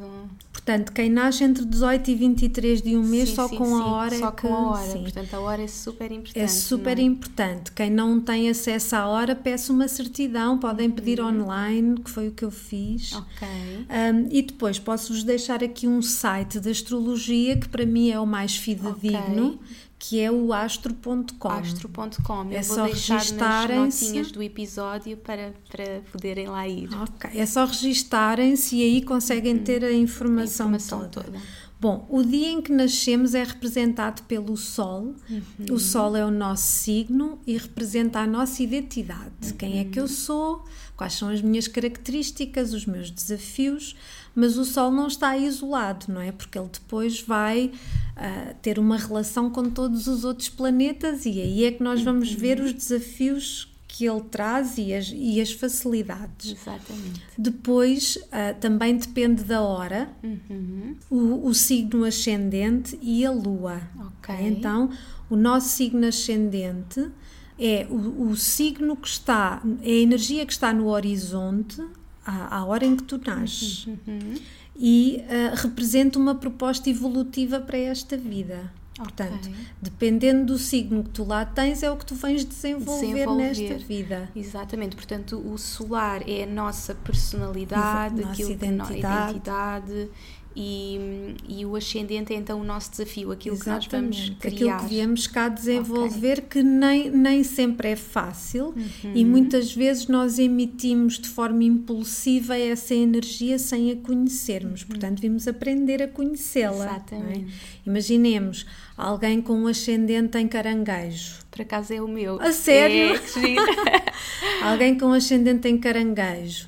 Portanto, 0.51 0.93
quem 0.93 1.11
nasce 1.11 1.43
entre 1.43 1.63
18 1.63 2.09
e 2.09 2.15
23 2.15 2.81
de 2.81 2.95
um 2.97 3.03
mês 3.03 3.29
Sim, 3.29 3.35
só 3.35 3.47
sim, 3.47 3.55
com 3.57 3.65
sim, 3.65 3.73
a 3.73 3.85
hora 3.85 4.17
só 4.17 4.29
é 4.29 4.31
que, 4.31 4.41
com 4.41 4.53
a 4.55 4.69
hora. 4.71 4.87
sim. 4.91 5.01
Portanto, 5.03 5.33
a 5.35 5.39
hora 5.41 5.61
é 5.61 5.67
super 5.67 6.11
importante. 6.11 6.39
É 6.43 6.47
super 6.47 6.97
é? 6.97 7.01
importante. 7.03 7.71
Quem 7.71 7.91
não 7.91 8.19
tem 8.19 8.49
acesso 8.49 8.95
à 8.95 9.05
hora, 9.05 9.35
peça 9.35 9.71
uma 9.71 9.87
certidão, 9.87 10.57
podem 10.57 10.89
pedir 10.89 11.19
Uhum. 11.19 11.41
online, 11.43 11.99
que 11.99 12.09
foi 12.09 12.29
o 12.29 12.31
que 12.31 12.43
eu 12.43 12.49
fiz. 12.49 13.13
Ok. 13.13 13.47
Um, 13.47 14.27
e 14.31 14.41
depois 14.41 14.79
posso-vos 14.79 15.23
deixar 15.23 15.63
aqui 15.63 15.87
um 15.87 16.01
site 16.01 16.59
de 16.59 16.69
astrologia 16.71 17.57
que 17.57 17.69
para 17.69 17.85
mim 17.85 18.09
é 18.09 18.19
o 18.19 18.25
mais 18.25 18.55
fidedigno, 18.55 19.59
que 19.97 20.19
é 20.19 20.29
o 20.31 20.51
astro.com. 20.53 21.47
Astro.com. 21.47 22.51
Eu 22.51 22.59
É 22.59 22.61
vou 22.61 22.83
deixar 22.85 23.13
nas 23.15 23.23
registarem-se. 23.23 24.05
notinhas 24.05 24.31
do 24.31 24.43
episódio 24.43 25.17
para, 25.17 25.53
para 25.69 26.01
poderem 26.11 26.47
lá 26.47 26.67
ir. 26.67 26.89
Ok, 27.01 27.29
é 27.33 27.45
só 27.45 27.65
registarem-se 27.65 28.75
e 28.75 28.83
aí 28.83 29.01
conseguem 29.01 29.57
ter 29.57 29.83
a 29.83 29.87
Uhum. 29.87 29.93
A 29.93 29.97
informação, 29.97 30.65
informação 30.67 30.99
toda. 31.09 31.25
toda. 31.25 31.39
Bom, 31.79 32.07
o 32.09 32.23
dia 32.23 32.49
em 32.49 32.61
que 32.61 32.71
nascemos 32.71 33.35
é 33.35 33.43
representado 33.43 34.23
pelo 34.23 34.55
Sol. 34.55 35.13
Uhum. 35.29 35.41
O 35.71 35.79
Sol 35.79 36.15
é 36.15 36.25
o 36.25 36.31
nosso 36.31 36.63
signo 36.67 37.37
e 37.45 37.57
representa 37.57 38.19
a 38.19 38.27
nossa 38.27 38.63
identidade. 38.63 39.53
Quem 39.57 39.79
é 39.79 39.83
que 39.83 39.99
Uhum. 39.99 40.05
eu 40.05 40.07
sou? 40.07 40.63
Quais 40.95 41.13
são 41.13 41.29
as 41.29 41.41
minhas 41.41 41.67
características, 41.67 42.73
os 42.73 42.85
meus 42.85 43.11
desafios? 43.11 43.95
Mas 44.35 44.57
o 44.57 44.65
Sol 44.65 44.91
não 44.91 45.07
está 45.07 45.37
isolado, 45.37 46.07
não 46.09 46.19
é? 46.21 46.31
Porque 46.31 46.57
ele 46.59 46.69
depois 46.71 47.21
vai 47.21 47.71
ah, 48.17 48.53
ter 48.61 48.77
uma 48.77 48.97
relação 48.97 49.49
com 49.49 49.69
todos 49.69 50.07
os 50.07 50.25
outros 50.25 50.49
planetas 50.49 51.25
e 51.25 51.39
aí 51.41 51.63
é 51.65 51.71
que 51.71 51.81
nós 51.81 52.01
vamos 52.01 52.31
ver 52.33 52.59
os 52.59 52.73
desafios 52.73 53.71
que 53.87 54.05
ele 54.05 54.21
traz 54.29 54.77
e 54.77 54.93
as, 54.93 55.09
e 55.15 55.39
as 55.39 55.53
facilidades. 55.53 56.51
Exatamente. 56.51 57.21
Depois, 57.37 58.17
ah, 58.29 58.53
também 58.53 58.97
depende 58.97 59.43
da 59.45 59.61
hora, 59.61 60.09
Uhum. 60.21 60.95
o, 61.09 61.47
o 61.47 61.53
signo 61.53 62.03
ascendente 62.03 62.99
e 63.01 63.25
a 63.25 63.31
lua. 63.31 63.81
Ok. 64.19 64.35
Então, 64.41 64.89
o 65.29 65.37
nosso 65.37 65.69
signo 65.69 66.05
ascendente 66.05 67.09
é 67.57 67.87
o, 67.89 68.27
o 68.31 68.35
signo 68.35 68.97
que 68.97 69.07
está, 69.07 69.61
é 69.81 69.89
a 69.91 69.95
energia 70.01 70.45
que 70.45 70.51
está 70.51 70.73
no 70.73 70.87
horizonte 70.89 71.81
à, 72.25 72.57
à 72.57 72.65
hora 72.65 72.85
em 72.85 72.95
que 72.95 73.03
tu 73.03 73.19
nasces 73.25 73.85
Uhum. 73.87 74.35
e 74.75 75.23
ah, 75.29 75.55
representa 75.55 76.17
uma 76.19 76.35
proposta 76.35 76.89
evolutiva 76.89 77.59
para 77.59 77.77
esta 77.77 78.17
vida. 78.17 78.71
Portanto, 78.97 79.49
Ok. 79.49 79.53
dependendo 79.81 80.53
do 80.53 80.57
signo 80.57 81.03
que 81.03 81.09
tu 81.09 81.25
lá 81.25 81.43
tens, 81.45 81.83
é 81.83 81.91
o 81.91 81.97
que 81.97 82.05
tu 82.05 82.15
vens 82.15 82.45
desenvolver, 82.45 83.07
Desenvolver. 83.13 83.43
nesta 83.43 83.77
vida. 83.85 84.29
Exatamente, 84.33 84.95
portanto, 84.95 85.37
o 85.37 85.57
solar 85.57 86.23
é 86.25 86.43
a 86.43 86.47
nossa 86.47 86.95
personalidade, 86.95 88.21
Exato, 88.21 88.31
aquilo 88.31 88.49
nossa 88.49 88.59
que 88.59 88.71
no- 88.71 88.97
identidade. 88.97 90.09
E, 90.55 91.35
e 91.49 91.65
o 91.65 91.75
ascendente 91.75 92.33
é 92.33 92.37
então 92.37 92.61
o 92.61 92.63
nosso 92.63 92.91
desafio, 92.91 93.31
aquilo 93.31 93.59
que 93.59 93.67
nós 93.67 93.85
vamos 93.87 94.15
Exatamente, 94.17 94.39
criar. 94.39 94.75
aquilo 94.77 94.79
que 94.89 94.95
viemos 94.95 95.27
cá 95.27 95.49
desenvolver 95.49 96.41
que 96.43 96.63
nem, 96.63 97.09
nem 97.09 97.43
sempre 97.43 97.89
é 97.89 97.95
fácil 97.95 98.73
Uhum. 98.75 99.11
e 99.13 99.25
muitas 99.25 99.73
vezes 99.73 100.07
nós 100.07 100.39
emitimos 100.39 101.19
de 101.19 101.27
forma 101.27 101.63
impulsiva 101.63 102.57
essa 102.57 102.93
energia 102.95 103.57
sem 103.59 103.91
a 103.91 103.95
conhecermos, 103.97 104.83
portanto 104.83 105.19
vimos 105.19 105.47
aprender 105.47 106.01
a 106.01 106.07
conhecê-la. 106.07 106.75
é? 106.75 106.77
Uhum. 106.77 106.85
Exatamente. 106.95 107.53
Imaginemos 107.85 108.65
alguém 108.97 109.41
com 109.41 109.53
um 109.53 109.67
ascendente 109.67 110.37
em 110.37 110.47
caranguejo. 110.47 111.39
Por 111.51 111.61
acaso 111.61 111.93
é 111.93 112.01
o 112.01 112.07
meu. 112.07 112.39
A 112.41 112.51
sério? 112.51 113.15
É. 113.15 114.05
Alguém 114.63 114.97
com 114.97 115.11
ascendente 115.11 115.67
em 115.67 115.77
caranguejo 115.77 116.67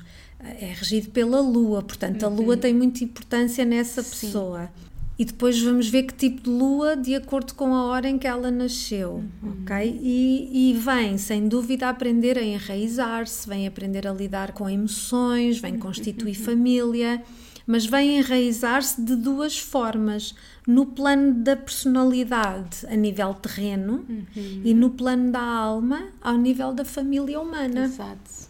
é 0.60 0.72
regido 0.76 1.10
pela 1.10 1.40
lua, 1.40 1.82
portanto 1.82 2.24
a 2.24 2.28
lua 2.28 2.56
tem 2.56 2.74
muita 2.74 3.04
importância 3.04 3.64
nessa 3.64 4.00
Uhum. 4.00 4.06
Sim. 4.06 4.26
pessoa. 4.26 4.70
E 5.18 5.24
depois 5.24 5.60
vamos 5.60 5.88
ver 5.88 6.04
que 6.04 6.14
tipo 6.14 6.42
de 6.42 6.48
lua 6.50 6.96
de 6.96 7.12
acordo 7.16 7.52
com 7.54 7.74
a 7.74 7.86
hora 7.86 8.08
em 8.08 8.16
que 8.16 8.26
ela 8.26 8.52
nasceu, 8.52 9.24
Uhum. 9.42 9.62
ok? 9.62 9.98
E, 10.00 10.70
e 10.70 10.74
vem, 10.74 11.18
sem 11.18 11.48
dúvida, 11.48 11.88
aprender 11.88 12.38
a 12.38 12.42
enraizar-se, 12.42 13.48
vem 13.48 13.66
aprender 13.66 14.06
a 14.06 14.12
lidar 14.12 14.52
com 14.52 14.70
emoções, 14.70 15.56
Uhum. 15.56 15.62
vem 15.62 15.78
constituir 15.78 16.34
família, 16.36 17.20
mas 17.66 17.84
vem 17.84 18.18
enraizar-se 18.18 19.02
de 19.02 19.16
duas 19.16 19.58
formas. 19.58 20.34
No 20.64 20.86
plano 20.86 21.34
da 21.34 21.56
personalidade, 21.56 22.86
a 22.88 22.94
nível 22.94 23.34
terreno, 23.34 24.04
Uhum. 24.08 24.62
e 24.64 24.72
no 24.72 24.90
plano 24.90 25.32
da 25.32 25.40
alma, 25.42 26.04
ao 26.22 26.36
nível 26.36 26.72
da 26.72 26.84
família 26.84 27.40
humana. 27.40 27.84
Exato. 27.84 28.47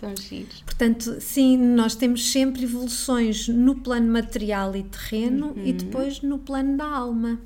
Tão 0.00 0.16
giros. 0.16 0.62
Portanto, 0.62 1.20
sim, 1.20 1.56
nós 1.58 1.94
temos 1.94 2.30
sempre 2.32 2.64
evoluções 2.64 3.46
no 3.48 3.74
plano 3.76 4.10
material 4.10 4.74
e 4.74 4.82
terreno 4.82 5.54
e 5.62 5.72
depois 5.72 6.22
no 6.22 6.38
plano 6.38 6.76
da 6.76 6.86
alma. 6.86 7.38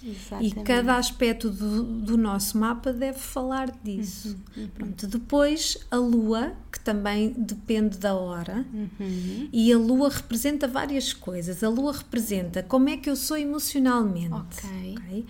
Exatamente. 0.00 0.60
E 0.60 0.62
cada 0.62 0.96
aspecto 0.96 1.50
do, 1.50 1.82
do 1.82 2.16
nosso 2.16 2.56
mapa 2.56 2.92
deve 2.92 3.18
falar 3.18 3.68
disso. 3.82 4.38
Pronto, 4.74 5.08
depois 5.08 5.76
a 5.90 5.96
lua, 5.96 6.52
que 6.70 6.78
também 6.78 7.34
depende 7.36 7.98
da 7.98 8.14
hora, 8.14 8.64
Uhum. 8.72 9.48
e 9.52 9.72
a 9.72 9.76
lua 9.76 10.08
representa 10.08 10.68
várias 10.68 11.12
coisas. 11.12 11.64
A 11.64 11.68
lua 11.68 11.92
representa 11.92 12.62
como 12.62 12.88
é 12.88 12.96
que 12.96 13.10
eu 13.10 13.16
sou 13.16 13.36
emocionalmente. 13.36 14.32
Ok. 14.32 14.94
ok? 14.98 15.26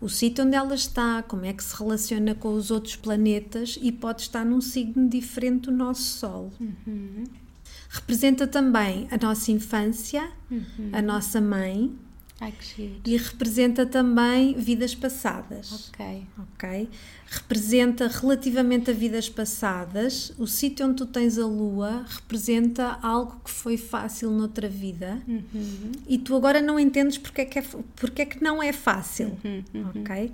O 0.00 0.08
sítio 0.08 0.44
onde 0.44 0.54
ela 0.56 0.74
está, 0.74 1.22
como 1.22 1.44
é 1.44 1.52
que 1.52 1.62
se 1.64 1.74
relaciona 1.76 2.34
com 2.34 2.52
os 2.54 2.70
outros 2.70 2.96
planetas 2.96 3.78
e 3.80 3.90
pode 3.92 4.22
estar 4.22 4.44
num 4.44 4.60
signo 4.60 5.08
diferente 5.08 5.62
do 5.62 5.72
nosso 5.72 6.02
Sol. 6.02 6.52
Uhum. 6.60 7.24
Representa 7.88 8.46
também 8.46 9.06
a 9.10 9.16
nossa 9.16 9.50
infância, 9.52 10.28
Uhum. 10.50 10.90
a 10.92 11.00
nossa 11.00 11.40
mãe 11.40 11.92
Ai, 12.44 12.52
que 12.52 12.64
giro. 12.82 13.00
e 13.06 13.16
representa 13.16 13.86
também 13.86 14.54
vidas 14.54 14.94
passadas. 14.94 15.88
Ok. 15.88 16.26
Ok? 16.38 16.88
Representa 17.26 18.06
relativamente 18.06 18.90
a 18.90 18.94
vidas 18.94 19.28
passadas, 19.28 20.32
o 20.38 20.46
sítio 20.46 20.86
onde 20.86 20.96
tu 20.96 21.06
tens 21.06 21.38
a 21.38 21.46
lua 21.46 22.04
representa 22.06 22.98
algo 23.02 23.40
que 23.44 23.50
foi 23.50 23.76
fácil 23.76 24.30
noutra 24.30 24.68
vida 24.68 25.20
Uhum. 25.26 25.92
e 26.06 26.18
tu 26.18 26.36
agora 26.36 26.60
não 26.60 26.78
entendes 26.78 27.16
porque 27.18 27.40
é 27.40 27.44
que, 27.44 27.58
é, 27.58 27.64
porque 27.96 28.22
é 28.22 28.26
que 28.26 28.42
não 28.42 28.62
é 28.62 28.72
fácil. 28.72 29.36
Uhum. 29.44 29.64
Ok? 30.00 30.30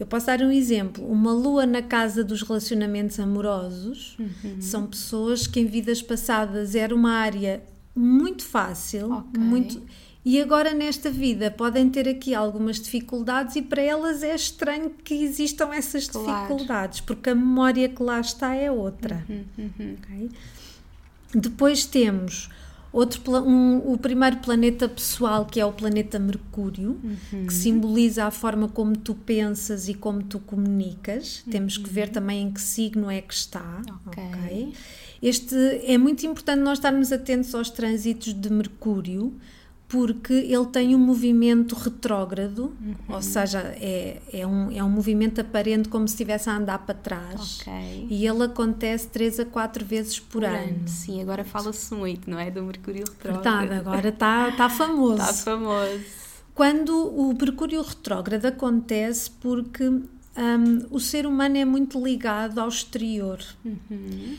Eu 0.00 0.06
posso 0.06 0.26
dar 0.26 0.40
um 0.42 0.50
exemplo. 0.50 1.06
Uma 1.06 1.32
lua 1.32 1.64
na 1.64 1.80
casa 1.80 2.24
dos 2.24 2.42
relacionamentos 2.42 3.18
amorosos 3.20 4.16
Uhum. 4.18 4.60
são 4.60 4.86
pessoas 4.86 5.46
que 5.46 5.60
em 5.60 5.66
vidas 5.66 6.02
passadas 6.02 6.74
era 6.74 6.94
uma 6.94 7.12
área 7.12 7.62
muito 7.94 8.42
fácil, 8.44 9.12
Ok. 9.12 9.38
muito 9.40 9.82
e 10.24 10.40
agora 10.40 10.72
nesta 10.72 11.10
vida 11.10 11.50
podem 11.50 11.88
ter 11.90 12.08
aqui 12.08 12.34
algumas 12.34 12.80
dificuldades 12.80 13.56
e 13.56 13.62
para 13.62 13.82
elas 13.82 14.22
é 14.22 14.34
estranho 14.34 14.90
que 14.90 15.14
existam 15.14 15.70
essas 15.74 16.06
Claro. 16.08 16.42
dificuldades, 16.48 17.00
porque 17.00 17.30
a 17.30 17.34
memória 17.34 17.88
que 17.88 18.02
lá 18.02 18.20
está 18.20 18.54
é 18.54 18.70
outra. 18.70 19.24
Uhum. 19.28 19.96
ok? 19.98 20.30
Depois 21.34 21.84
temos 21.86 22.50
outro, 22.92 23.22
um- 23.42 23.78
o 23.92 23.96
primeiro 23.96 24.36
planeta 24.36 24.86
pessoal, 24.88 25.46
que 25.46 25.58
é 25.58 25.64
o 25.64 25.72
planeta 25.72 26.18
Mercúrio, 26.18 27.00
Uhum. 27.02 27.46
que 27.46 27.54
simboliza 27.54 28.26
a 28.26 28.30
forma 28.30 28.68
como 28.68 28.94
tu 28.96 29.14
pensas 29.14 29.88
e 29.88 29.94
como 29.94 30.22
tu 30.22 30.38
comunicas. 30.38 31.42
Temos 31.50 31.78
que 31.78 31.88
ver 31.88 32.10
também 32.10 32.42
em 32.42 32.52
que 32.52 32.60
signo 32.60 33.10
é 33.10 33.20
que 33.22 33.32
está. 33.32 33.80
Uhum. 33.88 33.96
Ok. 34.06 34.22
ok? 34.24 34.72
Este 35.22 35.54
é 35.86 35.96
muito 35.96 36.26
importante 36.26 36.60
nós 36.60 36.78
estarmos 36.78 37.10
atentos 37.12 37.54
aos 37.54 37.70
trânsitos 37.70 38.34
de 38.34 38.50
Mercúrio, 38.52 39.32
porque 39.92 40.32
ele 40.32 40.64
tem 40.72 40.94
um 40.94 40.98
movimento 40.98 41.74
retrógrado, 41.74 42.72
Uhum. 42.80 42.94
ou 43.10 43.20
seja, 43.20 43.58
é, 43.78 44.22
é, 44.32 44.46
um, 44.46 44.70
é 44.72 44.82
um 44.82 44.88
movimento 44.88 45.38
aparente 45.40 45.88
como 45.90 46.08
se 46.08 46.14
estivesse 46.14 46.48
a 46.48 46.56
andar 46.56 46.78
para 46.78 46.94
trás. 46.94 47.60
Ok. 47.60 48.06
E 48.08 48.26
ele 48.26 48.42
acontece 48.44 49.06
3 49.08 49.40
a 49.40 49.44
4 49.44 49.84
vezes 49.84 50.18
por, 50.18 50.40
Por 50.40 50.44
ano. 50.46 50.56
ano. 50.56 50.88
Sim, 50.88 51.20
agora 51.20 51.44
fala-se 51.44 51.92
muito, 51.94 52.28
não 52.30 52.38
é? 52.38 52.50
Do 52.50 52.62
Mercúrio 52.62 53.04
retrógrado. 53.06 53.42
Verdade, 53.44 53.74
agora 53.80 54.08
está 54.08 54.50
tá 54.52 54.70
famoso. 54.70 55.20
Está 55.22 55.32
famoso. 55.52 56.00
Quando 56.54 57.08
o 57.08 57.34
Mercúrio 57.38 57.82
retrógrado 57.82 58.46
acontece 58.46 59.30
porque 59.30 59.86
hum, 59.88 60.06
o 60.90 60.98
ser 60.98 61.26
humano 61.26 61.56
é 61.58 61.64
muito 61.66 62.02
ligado 62.02 62.58
ao 62.58 62.68
exterior. 62.68 63.38
Uhum. 63.62 64.36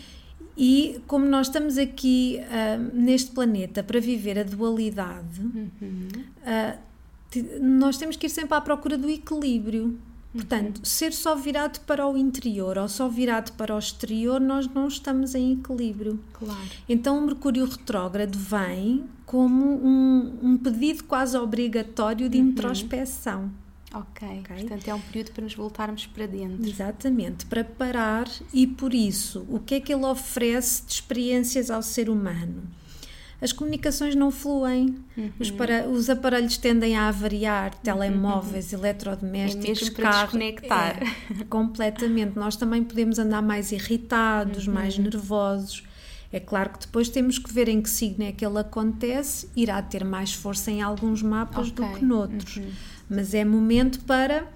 E 0.56 1.02
como 1.08 1.26
nós 1.26 1.48
estamos 1.48 1.78
aqui 1.78 2.40
hum, 2.42 2.90
neste 2.94 3.32
planeta 3.32 3.82
para 3.84 4.00
viver 4.00 4.38
a 4.38 4.44
dualidade, 4.44 5.40
Uhum. 5.42 6.08
te- 7.30 7.42
nós 7.60 7.98
temos 7.98 8.16
que 8.16 8.28
ir 8.28 8.30
sempre 8.30 8.56
à 8.56 8.62
procura 8.62 8.98
do 8.98 9.10
equilíbrio. 9.10 9.98
Portanto, 10.32 10.82
ser 10.84 11.14
só 11.14 11.36
virado 11.36 11.80
para 11.82 12.08
o 12.08 12.18
interior 12.18 12.76
ou 12.80 12.88
só 12.90 13.08
virado 13.08 13.52
para 13.54 13.76
o 13.76 13.78
exterior, 13.78 14.42
nós 14.42 14.68
não 14.68 14.88
estamos 14.88 15.36
em 15.36 15.54
equilíbrio. 15.54 16.20
Claro. 16.34 16.60
Então, 16.90 17.20
o 17.20 17.22
Mercúrio 17.26 17.66
retrógrado 17.66 18.36
vem 18.36 19.04
como 19.28 19.64
um, 19.64 20.34
um 20.42 20.58
pedido 20.58 21.04
quase 21.04 21.38
obrigatório 21.38 22.28
de 22.30 22.40
introspeção. 22.40 23.52
Ok. 23.94 24.28
Ok. 24.40 24.56
Portanto, 24.62 24.88
é 24.88 24.94
um 24.96 25.00
período 25.00 25.32
para 25.32 25.44
nos 25.44 25.54
voltarmos 25.56 26.06
para 26.08 26.26
dentro. 26.26 26.68
Exatamente, 26.68 27.46
para 27.46 27.64
parar 27.64 28.28
e 28.54 28.66
por 28.66 28.94
isso, 28.94 29.46
o 29.50 29.60
que 29.60 29.76
é 29.76 29.80
que 29.80 29.94
ele 29.94 30.06
oferece 30.06 30.86
de 30.86 30.94
experiências 30.94 31.70
ao 31.70 31.82
ser 31.82 32.10
humano? 32.10 32.64
as 33.42 33.52
comunicações 33.52 34.16
não 34.16 34.32
fluem, 34.32 34.96
os, 35.38 35.52
para, 35.52 35.86
os 35.90 36.10
aparelhos 36.10 36.56
tendem 36.56 36.96
a 36.96 37.10
avariar, 37.10 37.76
telemóveis, 37.76 38.72
eletrodomésticos, 38.72 39.66
É 39.66 39.70
mesmo 39.82 39.96
para 39.96 40.04
carro- 40.04 40.22
desconectar. 40.24 41.04
É, 41.42 41.44
completamente. 41.50 42.38
Nós 42.38 42.56
também 42.56 42.86
podemos 42.86 43.20
andar 43.20 43.42
mais 43.42 43.74
irritados, 43.74 44.66
mais 44.66 44.98
nervosos. 44.98 45.84
É 46.32 46.40
claro 46.40 46.70
que 46.70 46.80
depois 46.80 47.10
temos 47.10 47.38
que 47.38 47.52
ver 47.54 47.68
em 47.68 47.82
que 47.82 47.90
signo 47.90 48.24
é 48.24 48.32
que 48.32 48.46
ele 48.46 48.58
acontece, 48.60 49.50
irá 49.58 49.82
ter 49.82 50.06
mais 50.06 50.32
força 50.34 50.72
em 50.72 50.82
alguns 50.82 51.22
mapas 51.22 51.70
do 51.70 51.84
Ok. 51.84 51.96
que 52.00 52.06
noutros. 52.06 52.62
Mas 53.14 53.34
é 53.34 53.46
momento 53.46 54.00
para 54.02 54.48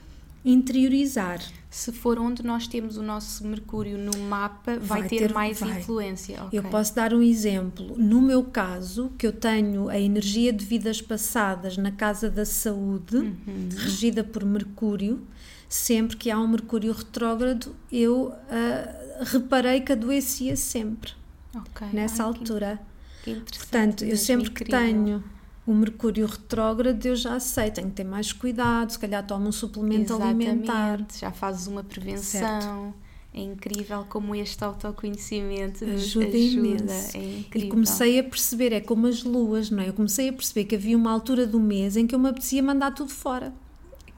interiorizar. 0.44 1.40
Se 1.70 1.92
for 1.92 2.18
onde 2.18 2.42
nós 2.44 2.66
temos 2.68 2.98
o 2.98 3.04
nosso 3.04 3.46
Mercúrio 3.46 3.98
no 3.98 4.18
mapa, 4.20 4.78
vai, 4.80 5.02
Vai 5.02 5.10
ter, 5.10 5.18
ter- 5.28 5.34
mais 5.34 5.60
vai. 5.60 5.80
influência. 5.80 6.42
ok. 6.46 6.58
Eu 6.58 6.64
posso 6.64 6.96
dar 6.96 7.14
um 7.14 7.22
exemplo. 7.22 7.96
No 7.98 8.22
meu 8.22 8.44
caso, 8.46 9.12
que 9.18 9.28
eu 9.28 9.34
tenho 9.34 9.90
a 9.90 10.00
energia 10.00 10.52
de 10.54 10.66
vidas 10.66 11.02
passadas 11.02 11.78
na 11.78 11.92
casa 11.92 12.30
da 12.30 12.46
saúde, 12.46 13.18
Uhum. 13.18 13.70
regida 13.76 14.24
por 14.24 14.44
Mercúrio, 14.46 15.22
sempre 15.68 16.16
que 16.16 16.32
há 16.32 16.40
um 16.40 16.48
Mercúrio 16.48 16.94
retrógrado, 16.94 17.76
eu 17.92 18.34
ah, 18.50 19.24
reparei 19.26 19.82
que 19.82 19.92
adoecia 19.92 20.56
sempre, 20.56 21.12
Ok. 21.54 21.88
nessa 21.92 22.24
Ai, 22.24 22.32
que- 22.34 22.40
altura. 22.40 22.80
que 23.24 23.32
interessante, 23.32 23.58
Portanto, 23.60 24.06
eu 24.06 24.16
sempre 24.18 24.50
que 24.52 24.64
tenho 24.64 25.22
o 25.68 25.74
Mercúrio 25.74 26.26
retrógrado, 26.26 27.06
eu 27.06 27.16
já 27.16 27.40
sei, 27.40 27.70
tenho 27.70 27.90
que 27.90 27.96
ter 27.96 28.04
mais 28.06 28.32
cuidado, 28.34 28.90
se 28.90 28.98
calhar 28.98 29.24
tomo 29.28 29.50
um 29.50 29.52
suplemento 29.52 30.14
alimentar. 30.16 30.96
Exatamente, 30.96 31.20
já 31.20 31.32
fazes 31.32 31.68
uma 31.68 31.84
prevenção. 31.84 32.94
É 33.34 33.42
incrível 33.42 34.04
como 34.10 34.34
este 34.34 34.64
autoconhecimento 34.64 35.84
Ajuda 35.86 36.26
ajuda. 36.26 36.38
imenso. 36.38 37.18
É 37.18 37.20
E 37.20 37.40
incrível. 37.42 37.70
comecei 37.70 38.18
a 38.20 38.24
perceber, 38.24 38.72
é 38.74 38.80
como 38.80 39.06
as 39.06 39.24
luas, 39.24 39.70
não 39.70 39.84
é? 39.84 39.90
Eu 39.90 39.94
comecei 39.94 40.30
a 40.30 40.34
perceber 40.34 40.64
que 40.66 40.76
havia 40.76 40.98
uma 40.98 41.12
altura 41.12 41.46
do 41.46 41.60
mês 41.60 41.96
em 41.98 42.08
que 42.08 42.16
eu 42.16 42.20
me 42.20 42.30
apetecia 42.30 42.64
mandar 42.64 42.92
tudo 42.96 43.12
fora. 43.12 43.54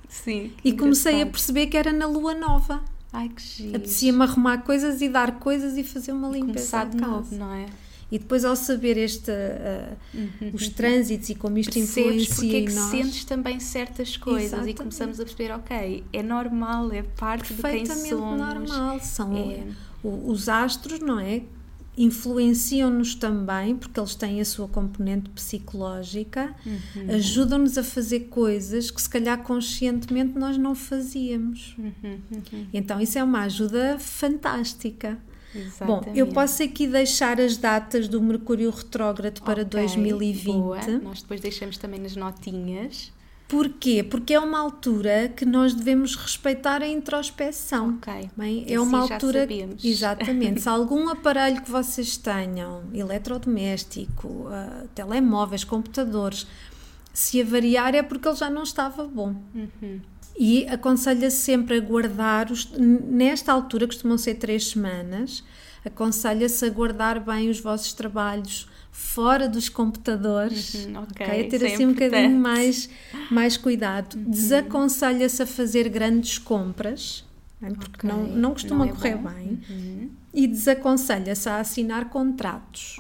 Sim, 0.07 0.53
E 0.63 0.71
comecei 0.73 1.21
a 1.21 1.25
perceber 1.25 1.67
que 1.67 1.75
era 1.75 1.91
na 1.91 2.05
lua 2.07 2.33
nova. 2.33 2.81
Ai, 3.11 3.27
que 3.29 3.41
giro. 3.41 3.69
Apetecia-me 3.75 4.21
arrumar 4.23 4.59
coisas 4.59 5.01
e 5.01 5.09
dar 5.09 5.39
coisas 5.39 5.75
e 5.77 5.83
fazer 5.83 6.11
uma 6.13 6.29
limpeza 6.29 6.53
Começar 6.53 6.85
de 6.89 6.97
casa. 6.97 7.11
novo, 7.11 7.35
não 7.35 7.53
é? 7.53 7.65
E 8.11 8.17
depois 8.17 8.43
ao 8.43 8.55
saber 8.55 8.97
este, 8.97 9.29
ah, 9.31 9.93
os 10.53 10.67
trânsitos 10.69 11.29
e 11.29 11.35
como 11.35 11.57
isto 11.59 11.75
Uhum. 11.77 11.85
Percebes 11.85 12.27
porque 12.27 12.45
influencia 12.45 12.57
é 12.57 12.61
em 12.61 12.65
que 12.65 12.73
nós. 12.73 12.89
sentes 12.89 13.23
também 13.25 13.59
certas 13.59 14.17
coisas 14.17 14.45
Exatamente. 14.45 14.71
e 14.73 14.77
começamos 14.77 15.19
a 15.19 15.23
perceber, 15.25 15.51
ok, 15.53 16.03
é 16.11 16.23
normal, 16.23 16.91
é 16.91 17.03
parte 17.03 17.53
de 17.53 17.61
quem 17.61 17.71
perfeitamente 17.85 18.09
somos. 18.09 18.37
normal. 18.39 18.99
São 18.99 19.37
É. 19.37 19.63
o- 20.03 20.31
os 20.31 20.49
astros, 20.49 20.99
não 21.01 21.19
é? 21.19 21.43
Influenciam-nos 21.95 23.13
também, 23.13 23.75
porque 23.75 23.99
eles 23.99 24.15
têm 24.15 24.41
a 24.41 24.45
sua 24.45 24.67
componente 24.67 25.29
psicológica, 25.29 26.55
Uhum. 26.65 27.15
ajudam-nos 27.15 27.77
a 27.77 27.83
fazer 27.83 28.21
coisas 28.21 28.89
que 28.89 29.01
se 29.01 29.09
calhar 29.09 29.37
conscientemente 29.43 30.37
nós 30.39 30.57
não 30.57 30.73
fazíamos. 30.73 31.75
Uhum, 31.77 32.19
Então 32.73 32.99
isso 32.99 33.19
é 33.19 33.23
uma 33.23 33.41
ajuda 33.41 33.97
fantástica. 33.99 35.17
Bom, 35.53 35.59
Exatamente. 35.59 36.19
eu 36.19 36.27
posso 36.27 36.61
aqui 36.63 36.85
deixar 36.87 37.39
as 37.41 37.57
datas 37.57 38.07
do 38.07 38.21
Mercúrio 38.21 38.69
retrógrado 38.69 39.41
para 39.41 39.63
Ok, 39.63 39.65
2020. 39.65 40.45
boa. 40.45 40.79
Nós 41.01 41.21
depois 41.21 41.41
deixamos 41.41 41.77
também 41.77 41.99
nas 41.99 42.15
notinhas. 42.15 43.11
Porquê? 43.47 44.03
Porque 44.03 44.35
é 44.35 44.39
uma 44.39 44.59
altura 44.59 45.27
que 45.35 45.43
nós 45.43 45.73
devemos 45.73 46.15
respeitar 46.15 46.83
a 46.83 46.87
introspeção. 46.87 47.97
Ok. 47.97 48.29
Bem, 48.37 48.63
é 48.67 48.79
uma 48.79 49.07
já 49.07 49.15
altura. 49.15 49.39
sabemos. 49.39 49.83
Exatamente. 49.83 50.61
Se 50.61 50.69
algum 50.69 51.09
aparelho 51.09 51.59
que 51.63 51.71
vocês 51.71 52.15
tenham, 52.15 52.83
eletrodoméstico, 52.93 54.47
ah, 54.51 54.83
telemóveis, 54.93 55.63
computadores, 55.63 56.45
se 57.11 57.41
avariar 57.41 57.95
é 57.95 58.03
porque 58.03 58.27
ele 58.27 58.37
já 58.37 58.49
não 58.51 58.61
estava 58.63 59.03
bom. 59.05 59.35
Uhum. 59.55 59.99
E 60.41 60.65
aconselha 60.69 61.29
sempre 61.29 61.75
a 61.75 61.79
guardar, 61.81 62.50
os, 62.50 62.72
nesta 62.77 63.51
altura 63.51 63.86
costumam 63.86 64.17
ser 64.17 64.36
três 64.36 64.69
semanas, 64.69 65.43
aconselha-se 65.84 66.63
a 66.63 66.69
guardar 66.69 67.19
bem 67.19 67.50
os 67.50 67.60
vossos 67.60 67.91
trabalhos 67.91 68.69
fora 68.89 69.50
dos 69.50 69.67
computadores, 69.67 70.75
Uhum, 70.86 71.00
ok, 71.00 71.25
ok? 71.27 71.46
A 71.46 71.50
ter 71.50 71.63
é 71.63 71.74
assim 71.74 71.86
um 71.86 71.93
bocadinho 71.93 72.39
mais, 72.39 72.89
mais 73.29 73.58
cuidado. 73.58 74.15
Uhum. 74.15 74.32
Desaconselha-se 74.32 75.43
a 75.43 75.45
fazer 75.45 75.89
grandes 75.89 76.38
compras, 76.38 77.25
né? 77.60 77.71
porque 77.78 78.08
Ok, 78.08 78.10
não, 78.10 78.23
não 78.23 78.52
costuma 78.54 78.86
não 78.86 78.93
é 78.93 78.95
correr 78.95 79.17
bom. 79.17 79.30
bem. 79.30 79.60
Uhum. 79.69 80.10
E 80.34 80.47
desaconselha-se 80.47 81.49
a 81.49 81.60
assinar 81.60 82.10
contratos. 82.10 82.97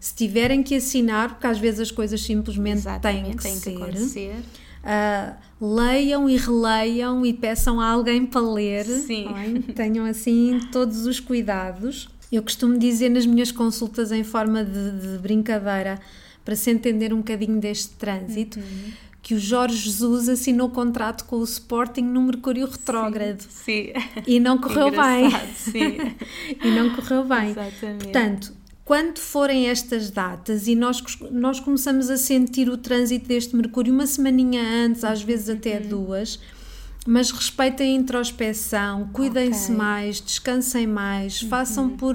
Se 0.00 0.12
tiverem 0.14 0.60
que 0.62 0.74
assinar, 0.74 1.28
porque 1.30 1.46
às 1.46 1.58
vezes 1.58 1.80
as 1.80 1.90
coisas 1.92 2.20
simplesmente 2.20 2.82
têm 2.82 2.92
Exatamente, 2.92 3.36
que 3.36 3.42
tem 3.42 3.54
que 3.54 3.60
ser, 3.60 3.76
acontecer. 3.76 4.36
Ah, 4.84 5.34
leiam 5.60 6.28
e 6.28 6.36
releiam 6.36 7.24
e 7.24 7.32
peçam 7.32 7.80
a 7.80 7.86
alguém 7.86 8.26
para 8.26 8.40
ler. 8.40 8.84
Sim. 8.84 9.26
é? 9.68 9.72
Tenham 9.72 10.04
assim 10.04 10.60
todos 10.70 11.06
os 11.06 11.18
cuidados. 11.20 12.08
Eu 12.30 12.42
costumo 12.42 12.78
dizer 12.78 13.08
nas 13.10 13.24
minhas 13.26 13.50
consultas 13.52 14.10
em 14.12 14.24
forma 14.24 14.64
de, 14.64 14.90
de 15.12 15.18
brincadeira, 15.18 16.00
para 16.44 16.56
se 16.56 16.70
entender 16.70 17.12
um 17.12 17.18
bocadinho 17.18 17.58
deste 17.60 17.90
trânsito, 17.94 18.58
Uhum. 18.58 18.92
que 19.22 19.34
o 19.34 19.38
Jorge 19.38 19.76
Jesus 19.88 20.28
assinou 20.28 20.68
contrato 20.68 21.24
com 21.24 21.36
o 21.36 21.44
Sporting 21.44 22.02
no 22.02 22.20
Mercúrio 22.22 22.66
Retrógrado 22.68 23.40
Sim. 23.48 23.92
e 24.26 24.38
não 24.40 24.58
correu 24.58 24.90
bem. 24.90 25.26
Engraçado, 25.26 25.54
Sim. 25.54 25.96
e 26.62 26.70
não 26.72 26.90
correu 26.94 27.24
bem. 27.24 27.50
Exatamente. 27.50 28.02
Portanto, 28.04 28.52
quando 28.84 29.18
forem 29.18 29.68
estas 29.68 30.10
datas 30.10 30.66
e 30.68 30.74
nós, 30.74 31.02
nós 31.30 31.58
começamos 31.60 32.10
a 32.10 32.16
sentir 32.16 32.68
o 32.68 32.76
trânsito 32.76 33.26
deste 33.28 33.56
Mercúrio 33.56 33.92
uma 33.92 34.06
semaninha 34.06 34.62
antes, 34.62 35.04
às 35.04 35.22
vezes 35.22 35.48
até 35.48 35.78
Uhum. 35.78 35.88
duas, 35.88 36.38
mas 37.06 37.30
respeitem 37.30 37.94
a 37.96 38.00
introspeção, 38.00 39.08
cuidem-se 39.12 39.66
Ok. 39.72 39.76
mais, 39.76 40.20
descansem 40.20 40.86
mais, 40.86 41.42
Uhum. 41.42 41.48
façam 41.48 41.90
por 41.90 42.14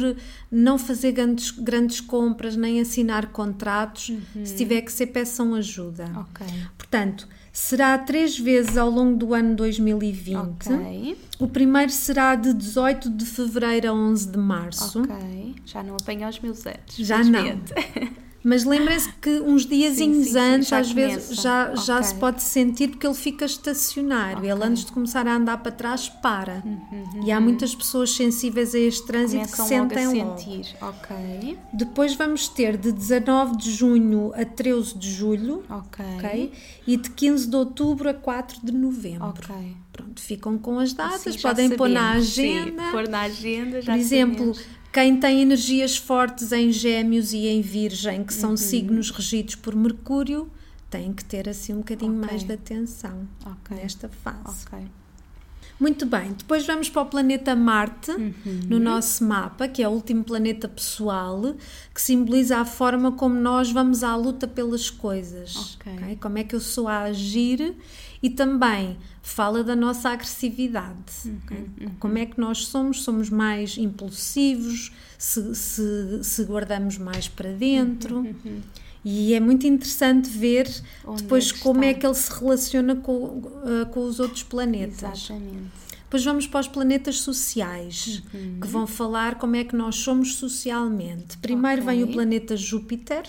não 0.51 0.77
fazer 0.77 1.11
grandes, 1.11 1.51
grandes 1.51 2.01
compras 2.01 2.55
nem 2.55 2.79
assinar 2.79 3.27
contratos. 3.27 4.09
Uhum. 4.09 4.45
Se 4.45 4.55
tiver 4.55 4.81
que 4.81 4.91
ser, 4.91 5.07
peçam 5.07 5.53
ajuda. 5.55 6.05
Ok. 6.15 6.45
Portanto, 6.77 7.27
será 7.51 7.97
três 7.97 8.37
vezes 8.37 8.77
ao 8.77 8.89
longo 8.89 9.17
do 9.17 9.33
ano 9.33 9.55
2020. 9.55 10.35
Ok. 10.35 11.17
O 11.39 11.47
primeiro 11.47 11.91
será 11.91 12.35
de 12.35 12.53
18 12.53 13.09
de 13.09 13.25
fevereiro 13.25 13.89
a 13.89 13.93
11 13.93 14.27
de 14.31 14.37
março. 14.37 15.01
Ok. 15.01 15.55
Já 15.65 15.83
não 15.83 15.95
apanha 15.95 16.29
os 16.29 16.39
meus 16.39 16.65
anos. 16.65 16.95
Já 16.97 17.23
não. 17.23 17.43
Mas 18.41 18.63
lembrem-se 18.63 19.11
que 19.21 19.41
uns 19.41 19.65
diazinhos 19.65 20.33
antes, 20.35 20.69
já 20.69 20.79
às 20.79 20.91
vezes, 20.91 21.23
começa. 21.25 21.41
já, 21.41 21.75
já 21.75 21.95
Ok. 21.97 22.07
se 22.07 22.15
pode 22.15 22.41
sentir 22.41 22.87
porque 22.89 23.05
ele 23.05 23.13
fica 23.15 23.43
estacionário. 23.45 24.43
Ele, 24.43 24.53
Ok. 24.53 24.67
antes 24.67 24.85
de 24.85 24.91
começar 24.93 25.27
a 25.27 25.35
andar 25.35 25.57
para 25.57 25.71
trás, 25.71 26.07
para. 26.07 26.63
E 27.25 27.31
há 27.31 27.39
muitas 27.41 27.75
pessoas 27.75 28.11
sensíveis 28.11 28.73
a 28.73 28.79
este 28.79 29.05
trânsito 29.05 29.43
Começam 29.55 29.65
que 29.65 29.73
logo 29.73 29.89
sentem 29.89 30.05
a 30.21 30.25
logo. 30.25 30.37
sentir. 30.39 30.75
Ok. 30.81 31.57
Depois 31.73 32.15
vamos 32.15 32.47
ter 32.47 32.77
de 32.77 32.91
19 32.91 33.57
de 33.57 33.71
junho 33.71 34.31
a 34.33 34.45
13 34.45 34.97
de 34.97 35.11
julho, 35.11 35.63
Ok. 35.69 36.05
ok? 36.17 36.51
E 36.87 36.95
de 36.97 37.09
15 37.09 37.47
de 37.47 37.55
outubro 37.55 38.09
a 38.09 38.13
4 38.13 38.59
de 38.63 38.71
novembro. 38.71 39.27
Ok. 39.27 39.75
Pronto, 39.91 40.21
ficam 40.21 40.57
com 40.57 40.79
as 40.79 40.93
datas, 40.93 41.27
Assim 41.27 41.37
já 41.37 41.49
podem 41.49 41.71
pôr 41.71 41.89
na 41.89 41.99
sabemos, 42.13 42.27
sim. 42.29 42.57
agenda. 42.57 42.83
Pôr 42.91 43.07
na 43.09 43.21
agenda, 43.23 43.81
já 43.81 43.91
Por 43.91 43.99
exemplo, 43.99 44.37
sabemos. 44.55 44.78
Quem 44.91 45.17
tem 45.19 45.41
energias 45.41 45.95
fortes 45.97 46.51
em 46.51 46.71
Gêmeos 46.71 47.33
e 47.33 47.47
em 47.47 47.61
Virgem, 47.61 48.23
que 48.23 48.33
Uhum. 48.33 48.39
são 48.39 48.57
signos 48.57 49.11
regidos 49.11 49.55
por 49.55 49.75
Mercúrio, 49.75 50.49
tem 50.89 51.13
que 51.13 51.23
ter 51.23 51.47
assim 51.47 51.73
um 51.73 51.77
bocadinho 51.77 52.17
Ok. 52.17 52.27
mais 52.29 52.43
de 52.43 52.53
atenção 52.53 53.27
Ok. 53.45 53.77
nesta 53.77 54.09
fase. 54.09 54.65
Ok. 54.67 54.79
Muito 55.79 56.05
bem, 56.05 56.33
depois 56.33 56.65
vamos 56.65 56.89
para 56.89 57.03
o 57.03 57.05
planeta 57.05 57.55
Marte, 57.55 58.11
Uhum. 58.11 58.33
no 58.67 58.79
nosso 58.79 59.23
mapa, 59.23 59.65
que 59.65 59.81
é 59.81 59.87
o 59.87 59.91
último 59.91 60.25
planeta 60.25 60.67
pessoal, 60.67 61.55
que 61.93 62.01
simboliza 62.01 62.57
a 62.57 62.65
forma 62.65 63.13
como 63.13 63.35
nós 63.35 63.71
vamos 63.71 64.03
à 64.03 64.13
luta 64.15 64.45
pelas 64.45 64.89
coisas. 64.89 65.55
Ok. 65.75 65.93
ok? 65.93 66.15
Como 66.17 66.37
é 66.37 66.43
que 66.43 66.53
eu 66.53 66.59
sou 66.59 66.87
a 66.89 67.03
agir 67.03 67.75
e 68.21 68.29
também 68.29 68.97
fala 69.21 69.63
da 69.63 69.75
nossa 69.75 70.09
agressividade. 70.09 70.97
ok? 71.45 71.89
Como 71.99 72.17
é 72.17 72.25
que 72.25 72.39
nós 72.39 72.65
somos? 72.67 73.01
Somos 73.03 73.29
mais 73.29 73.77
impulsivos, 73.77 74.91
se, 75.17 75.55
se, 75.55 76.23
se 76.23 76.43
guardamos 76.43 76.97
mais 76.97 77.27
para 77.27 77.51
dentro. 77.51 78.25
E 79.03 79.33
é 79.33 79.39
muito 79.39 79.65
interessante 79.65 80.29
ver 80.29 80.69
Onde 81.05 81.23
depois 81.23 81.53
é 81.53 81.57
como 81.63 81.83
é 81.83 81.87
está? 81.91 81.99
que 82.01 82.05
ele 82.07 82.15
se 82.15 82.31
relaciona 82.39 82.95
com, 82.97 83.41
eh, 83.65 83.85
com 83.85 84.03
os 84.03 84.19
outros 84.19 84.43
planetas. 84.43 85.01
Exatamente. 85.29 85.88
Depois 86.09 86.25
vamos 86.25 86.47
para 86.47 86.61
os 86.61 86.67
planetas 86.67 87.21
sociais, 87.21 88.23
que 88.59 88.67
vão 88.67 88.87
falar 88.87 89.35
como 89.35 89.55
é 89.55 89.63
que 89.63 89.75
nós 89.75 89.95
somos 89.97 90.37
socialmente. 90.37 91.37
Primeiro 91.37 91.83
Ok. 91.83 91.93
vem 91.93 92.03
o 92.03 92.07
planeta 92.11 92.57
Júpiter, 92.57 93.23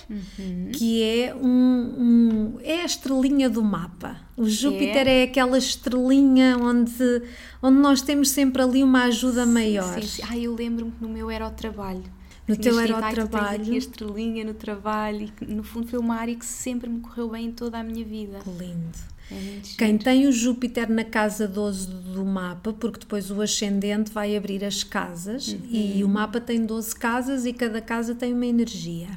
que 0.73 1.03
é 1.03 1.35
um, 1.35 1.45
um- 1.45 2.59
é 2.63 2.81
a 2.81 2.87
estrelinha 2.87 3.51
do 3.51 3.63
mapa. 3.63 4.17
O 4.35 4.49
Júpiter 4.49 5.07
é, 5.07 5.25
aquela 5.25 5.59
estrelinha 5.59 6.57
onde, 6.57 7.23
onde 7.63 7.79
nós 7.79 8.01
temos 8.01 8.31
sempre 8.31 8.63
ali 8.63 8.83
uma 8.83 9.05
ajuda 9.05 9.45
maior. 9.45 10.01
Sim, 10.01 10.07
sim. 10.07 10.23
Ah, 10.27 10.39
eu 10.39 10.55
lembro-me 10.55 10.91
que 10.93 11.03
no 11.03 11.11
meu 11.11 11.31
era 11.31 11.47
o 11.47 11.51
trabalho. 11.51 12.05
No 12.49 12.57
teu 12.57 12.81
era 12.81 12.95
o 12.95 12.97
"Ai, 12.97 13.13
tu 13.13 13.17
tens 13.17 13.29
trabalho. 13.29 13.63
aqui 13.63 13.75
a 13.75 13.79
estrelinha 13.79 14.45
no 14.45 14.55
trabalho 14.55 15.25
e 15.25 15.29
que, 15.29 15.45
no 15.45 15.63
fundo 15.63 15.87
foi 15.87 15.99
uma 15.99 16.15
área 16.17 16.35
que 16.35 16.47
sempre 16.47 16.89
me 16.89 17.01
correu 17.01 17.29
bem 17.29 17.47
em 17.49 17.53
toda 17.53 17.79
a 17.79 17.83
minha 17.85 18.05
vida. 18.05 18.39
Lindo. 18.59 18.99
É. 19.31 19.61
Quem 19.79 19.97
tem 19.97 20.27
o 20.27 20.33
Júpiter 20.33 20.91
na 20.91 21.05
casa 21.05 21.47
12 21.47 21.87
do 21.87 22.25
mapa, 22.25 22.73
porque 22.73 23.01
depois 23.01 23.31
o 23.31 23.41
ascendente 23.41 24.11
vai 24.11 24.37
abrir 24.37 24.65
as 24.65 24.83
casas 24.83 25.57
e 25.71 26.03
o 26.05 26.09
mapa 26.09 26.41
tem 26.41 26.65
12 26.65 26.95
casas 26.97 27.47
e 27.47 27.53
cada 27.53 27.81
casa 27.81 28.15
tem 28.15 28.33
uma 28.33 28.47
energia. 28.47 29.09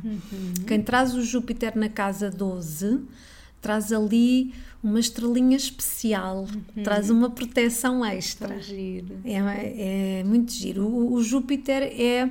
Quem 0.68 0.82
traz 0.82 1.14
o 1.16 1.22
Júpiter 1.22 1.78
na 1.78 1.90
casa 1.90 2.30
12 2.30 3.02
traz 3.62 3.94
ali 3.94 4.54
uma 4.84 5.00
estrelinha 5.00 5.56
especial, 5.56 6.46
traz 6.84 7.10
uma 7.10 7.30
proteção 7.30 8.04
extra. 8.06 8.54
É, 9.24 10.20
é 10.20 10.24
muito 10.26 10.52
giro. 10.52 10.86
O, 10.86 11.14
o 11.14 11.24
Júpiter 11.24 11.82
é. 11.82 12.30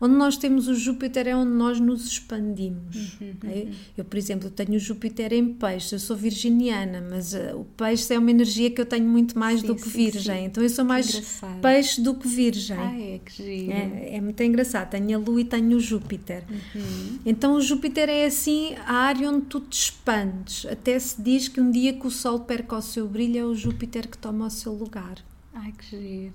Onde 0.00 0.14
nós 0.14 0.36
temos 0.38 0.66
o 0.66 0.74
Júpiter 0.74 1.28
é 1.28 1.36
onde 1.36 1.52
nós 1.52 1.78
nos 1.78 2.06
expandimos. 2.06 3.18
ok? 3.36 3.70
Eu, 3.98 4.04
por 4.04 4.16
exemplo, 4.16 4.48
tenho 4.48 4.74
o 4.74 4.78
Júpiter 4.78 5.32
em 5.34 5.52
peixe, 5.52 5.94
eu 5.94 5.98
sou 5.98 6.16
virginiana, 6.16 7.04
mas 7.08 7.34
eh, 7.34 7.54
o 7.54 7.64
peixe 7.76 8.14
é 8.14 8.18
uma 8.18 8.30
energia 8.30 8.70
que 8.70 8.80
eu 8.80 8.86
tenho 8.86 9.06
muito 9.06 9.38
mais 9.38 9.60
Sim, 9.60 9.66
do 9.66 9.74
que 9.74 9.82
sim, 9.82 9.90
virgem. 9.90 10.38
sim. 10.38 10.44
Então 10.46 10.62
eu 10.62 10.70
sou 10.70 10.84
mais 10.86 11.08
engraçado. 11.10 11.60
peixe 11.60 12.00
do 12.00 12.14
que 12.14 12.26
virgem. 12.26 12.76
Ah, 12.78 12.98
é 12.98 13.20
que 13.22 13.32
giro. 13.42 13.72
É, 13.72 14.16
é 14.16 14.20
muito 14.22 14.42
engraçado. 14.42 14.88
Tenho 14.90 15.18
a 15.18 15.20
Lua 15.20 15.40
e 15.42 15.44
tenho 15.44 15.76
o 15.76 15.80
Júpiter. 15.80 16.44
Uhum. 16.50 17.18
Então 17.26 17.54
o 17.54 17.60
Júpiter 17.60 18.08
é 18.08 18.24
assim 18.24 18.74
a 18.86 18.94
área 18.94 19.30
onde 19.30 19.46
tu 19.46 19.60
te 19.60 19.78
expandes. 19.78 20.64
Até 20.64 20.98
se 20.98 21.20
diz 21.20 21.46
que 21.48 21.60
um 21.60 21.70
dia 21.70 21.92
que 21.92 22.06
o 22.06 22.10
Sol 22.10 22.40
perca 22.40 22.76
o 22.76 22.82
seu 22.82 23.06
brilho 23.06 23.38
é 23.38 23.44
o 23.44 23.54
Júpiter 23.54 24.08
que 24.08 24.16
toma 24.16 24.46
o 24.46 24.50
seu 24.50 24.72
lugar. 24.72 25.16
Ai, 25.52 25.72
que 25.76 25.90
giro. 25.90 26.32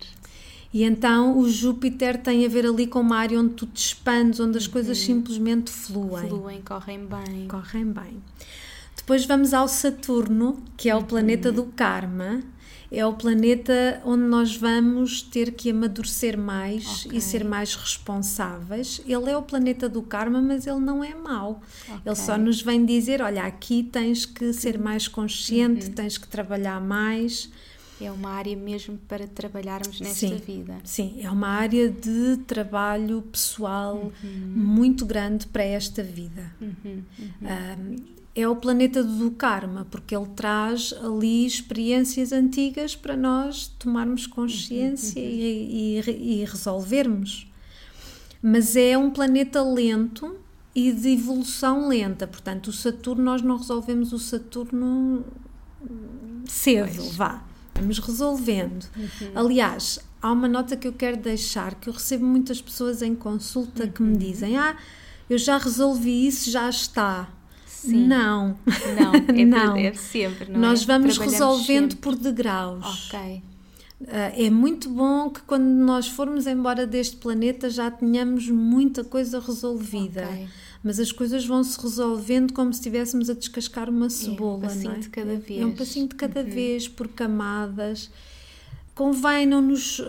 E 0.76 0.84
então 0.84 1.38
o 1.38 1.48
Júpiter 1.50 2.22
tem 2.22 2.46
a 2.46 2.50
ver 2.50 2.66
ali 2.66 2.86
com 2.86 3.00
uma 3.00 3.16
área 3.16 3.40
onde 3.40 3.54
tu 3.54 3.66
te 3.66 3.78
expandes, 3.78 4.42
onde 4.42 4.58
as 4.58 4.68
coisas 4.68 4.98
simplesmente 4.98 5.72
fluem, 5.72 6.28
Fluem, 6.28 6.62
correm 6.62 7.00
bem. 7.06 7.48
correm 7.48 7.86
bem. 7.86 8.22
Depois 8.94 9.24
vamos 9.26 9.54
ao 9.54 9.70
Saturno, 9.70 10.62
que 10.76 10.90
é 10.90 10.96
o 10.96 11.02
planeta 11.02 11.50
do 11.50 11.64
karma. 11.64 12.42
É 12.92 13.06
o 13.06 13.14
planeta 13.14 14.02
onde 14.04 14.24
nós 14.24 14.58
vamos 14.58 15.22
ter 15.22 15.52
que 15.52 15.70
amadurecer 15.72 16.38
mais 16.38 17.06
Ok. 17.06 17.18
e 17.18 17.22
ser 17.22 17.46
mais 17.46 17.74
responsáveis. 17.74 19.00
Ele 19.08 19.30
é 19.30 19.38
o 19.38 19.42
planeta 19.42 19.88
do 19.88 20.02
karma, 20.02 20.42
mas 20.42 20.68
ele 20.68 20.80
não 20.82 21.02
é 21.02 21.16
mau. 21.16 21.62
Ele 22.06 22.16
só 22.16 22.38
nos 22.38 22.62
vem 22.62 22.86
dizer: 22.86 23.22
olha, 23.22 23.44
aqui 23.46 23.82
tens 23.82 24.26
que 24.26 24.52
ser 24.52 24.78
mais 24.78 25.08
consciente, 25.08 25.90
tens 25.92 26.18
que 26.18 26.28
trabalhar 26.28 26.82
mais. 26.82 27.50
É 28.02 28.12
uma 28.12 28.30
área 28.32 28.56
mesmo 28.58 28.98
para 29.08 29.26
trabalharmos 29.26 30.02
nesta 30.02 30.28
Sim. 30.28 30.36
vida. 30.38 30.78
Sim, 30.84 31.16
é 31.22 31.32
uma 31.32 31.48
área 31.48 31.90
de 31.90 32.38
trabalho 32.46 33.22
pessoal 33.22 34.12
muito 34.54 35.06
grande 35.06 35.48
para 35.48 35.64
esta 35.64 36.04
vida. 36.04 36.54
Um, 36.62 37.96
é 38.36 38.46
o 38.50 38.56
planeta 38.58 39.02
do 39.02 39.32
karma, 39.32 39.88
porque 39.90 40.14
ele 40.14 40.28
traz 40.36 40.94
ali 41.02 41.46
experiências 41.46 42.34
antigas 42.34 42.94
para 42.98 43.16
nós 43.16 43.68
tomarmos 43.80 44.28
consciência 44.28 45.22
e, 45.22 46.02
e- 46.06 46.42
e 46.42 46.46
resolvermos. 46.46 47.48
Mas 48.42 48.76
é 48.76 48.98
um 48.98 49.10
planeta 49.10 49.62
lento 49.64 50.36
e 50.76 50.92
de 50.92 51.10
evolução 51.14 51.88
lenta. 51.88 52.28
Portanto, 52.28 52.68
o 52.68 52.74
Saturno, 52.74 53.24
nós 53.24 53.42
não 53.42 53.56
resolvemos 53.56 54.12
o 54.12 54.20
Saturno 54.20 55.24
cedo, 56.46 57.10
vá. 57.12 57.42
Vamos 57.76 58.00
resolvendo. 58.00 58.86
Aliás, 59.36 60.00
há 60.22 60.32
uma 60.32 60.48
nota 60.48 60.76
que 60.78 60.88
eu 60.88 60.94
quero 60.94 61.18
deixar, 61.18 61.76
que 61.76 61.90
eu 61.90 61.94
recebo 61.94 62.26
muitas 62.26 62.62
pessoas 62.62 63.02
em 63.02 63.14
consulta 63.14 63.88
que 63.88 64.02
me 64.02 64.18
dizem 64.18 64.58
ah, 64.58 64.76
eu 65.30 65.38
já 65.38 65.58
resolvi 65.58 66.28
isso, 66.28 66.50
já 66.50 66.70
está. 66.70 67.30
Sim. 67.66 68.08
Não. 68.08 68.58
Não, 69.00 69.14
é, 69.36 69.46
Não. 69.46 69.76
é 69.76 69.94
sempre, 69.94 70.52
não 70.52 70.60
Nós 70.60 70.84
é? 70.84 70.86
vamos 70.86 71.18
resolvendo 71.18 71.92
sempre. 71.92 71.96
por 71.98 72.16
degraus. 72.16 73.08
Ok. 73.08 73.42
Ah, 74.08 74.32
é 74.36 74.50
muito 74.50 74.90
bom 74.90 75.30
que 75.30 75.42
quando 75.42 75.66
nós 75.66 76.08
formos 76.08 76.48
embora 76.48 76.88
deste 76.88 77.18
planeta 77.18 77.70
já 77.70 77.92
tenhamos 77.92 78.50
muita 78.50 79.04
coisa 79.04 79.40
resolvida. 79.40 80.24
Ok. 80.32 80.48
Mas 80.86 81.00
as 81.00 81.12
coisas 81.12 81.44
vão 81.46 81.64
se 81.64 81.82
resolvendo 81.82 82.54
como 82.54 82.72
se 82.72 82.80
estivéssemos 82.80 83.28
a 83.30 83.34
descascar 83.34 83.90
uma 83.90 84.08
cebola. 84.10 84.62
passinho 84.68 84.92
não 84.92 84.96
é? 84.98 85.00
de 85.00 85.10
cada 85.10 85.32
É- 85.32 85.34
É 85.34 85.38
um 85.38 85.40
vez. 85.42 85.64
Uhum. 85.64 85.72
passinho 85.72 86.08
de 86.08 86.16
cada 86.16 86.44
vez, 86.44 86.88
por 86.88 87.08
camadas. 87.08 88.12
Convém 88.94 89.48
não 89.48 89.62
nos 89.62 90.00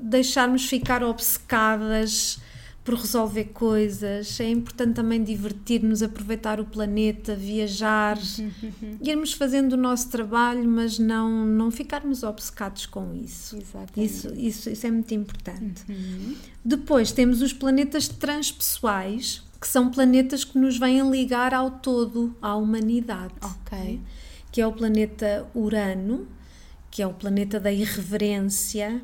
deixarmos 0.00 0.66
ficar 0.66 1.02
obcecadas 1.02 2.38
por 2.84 2.94
resolver 2.94 3.44
coisas. 3.46 4.38
É 4.38 4.48
importante 4.48 4.94
também 4.94 5.24
divertir-nos, 5.24 6.02
aproveitar 6.02 6.60
o 6.60 6.64
planeta, 6.66 7.34
viajar, 7.34 8.16
Uhum. 8.38 8.98
irmos 9.02 9.32
fazendo 9.32 9.72
o 9.72 9.76
nosso 9.76 10.08
trabalho, 10.10 10.68
mas 10.68 10.96
não, 10.98 11.44
não 11.44 11.70
ficarmos 11.72 12.22
obcecados 12.22 12.86
com 12.86 13.12
isso. 13.14 13.56
Exatamente. 13.56 14.04
Isso, 14.04 14.32
isso, 14.36 14.70
isso 14.70 14.86
é 14.86 14.90
muito 14.92 15.12
importante. 15.14 15.82
Uhum. 15.88 16.36
Depois 16.64 17.10
temos 17.10 17.42
os 17.42 17.52
planetas 17.52 18.06
transpessoais, 18.06 19.42
que 19.60 19.66
são 19.66 19.90
planetas 19.90 20.44
que 20.44 20.58
nos 20.58 20.78
vêm 20.78 21.10
ligar 21.10 21.54
ao 21.54 21.70
todo, 21.70 22.36
à 22.40 22.54
humanidade. 22.56 23.34
Ok. 23.42 24.00
Que 24.52 24.60
é 24.60 24.66
o 24.66 24.72
planeta 24.72 25.46
Urano, 25.54 26.26
que 26.90 27.02
é 27.02 27.06
o 27.06 27.12
planeta 27.12 27.60
da 27.60 27.72
irreverência, 27.72 29.02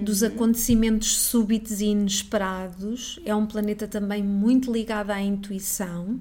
dos 0.00 0.22
acontecimentos 0.22 1.18
súbitos 1.18 1.80
e 1.80 1.86
inesperados. 1.86 3.20
É 3.24 3.34
um 3.34 3.46
planeta 3.46 3.86
também 3.86 4.22
muito 4.22 4.72
ligado 4.72 5.10
à 5.10 5.20
intuição. 5.20 6.18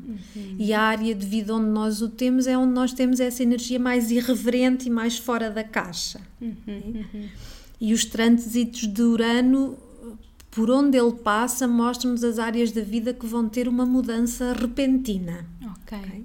E 0.58 0.73
a 0.73 0.82
área 0.82 1.15
de 1.15 1.25
vida 1.25 1.56
onde 1.56 1.69
nós 1.69 2.01
o 2.01 2.10
temos 2.10 2.45
é 2.45 2.58
onde 2.58 2.73
nós 2.73 2.91
temos 2.93 3.19
essa 3.19 3.41
energia 3.41 3.80
mais 3.80 4.12
irreverente 4.12 4.88
e 4.88 4.89
mais 4.89 5.17
fora 5.17 5.49
da 5.49 5.63
caixa. 5.63 6.19
E 7.80 7.93
os 7.93 8.03
trânsitos 8.06 8.88
de 8.88 9.01
Urano, 9.01 9.77
por 10.58 10.72
onde 10.72 10.98
ele 10.98 11.12
passa, 11.13 11.67
mostram-nos 11.67 12.24
as 12.24 12.39
áreas 12.39 12.72
da 12.72 12.82
vida 12.82 13.13
que 13.13 13.28
vão 13.28 13.48
ter 13.48 13.67
uma 13.67 13.86
mudança 13.86 14.54
repentina. 14.54 15.46
Ok. 15.63 16.24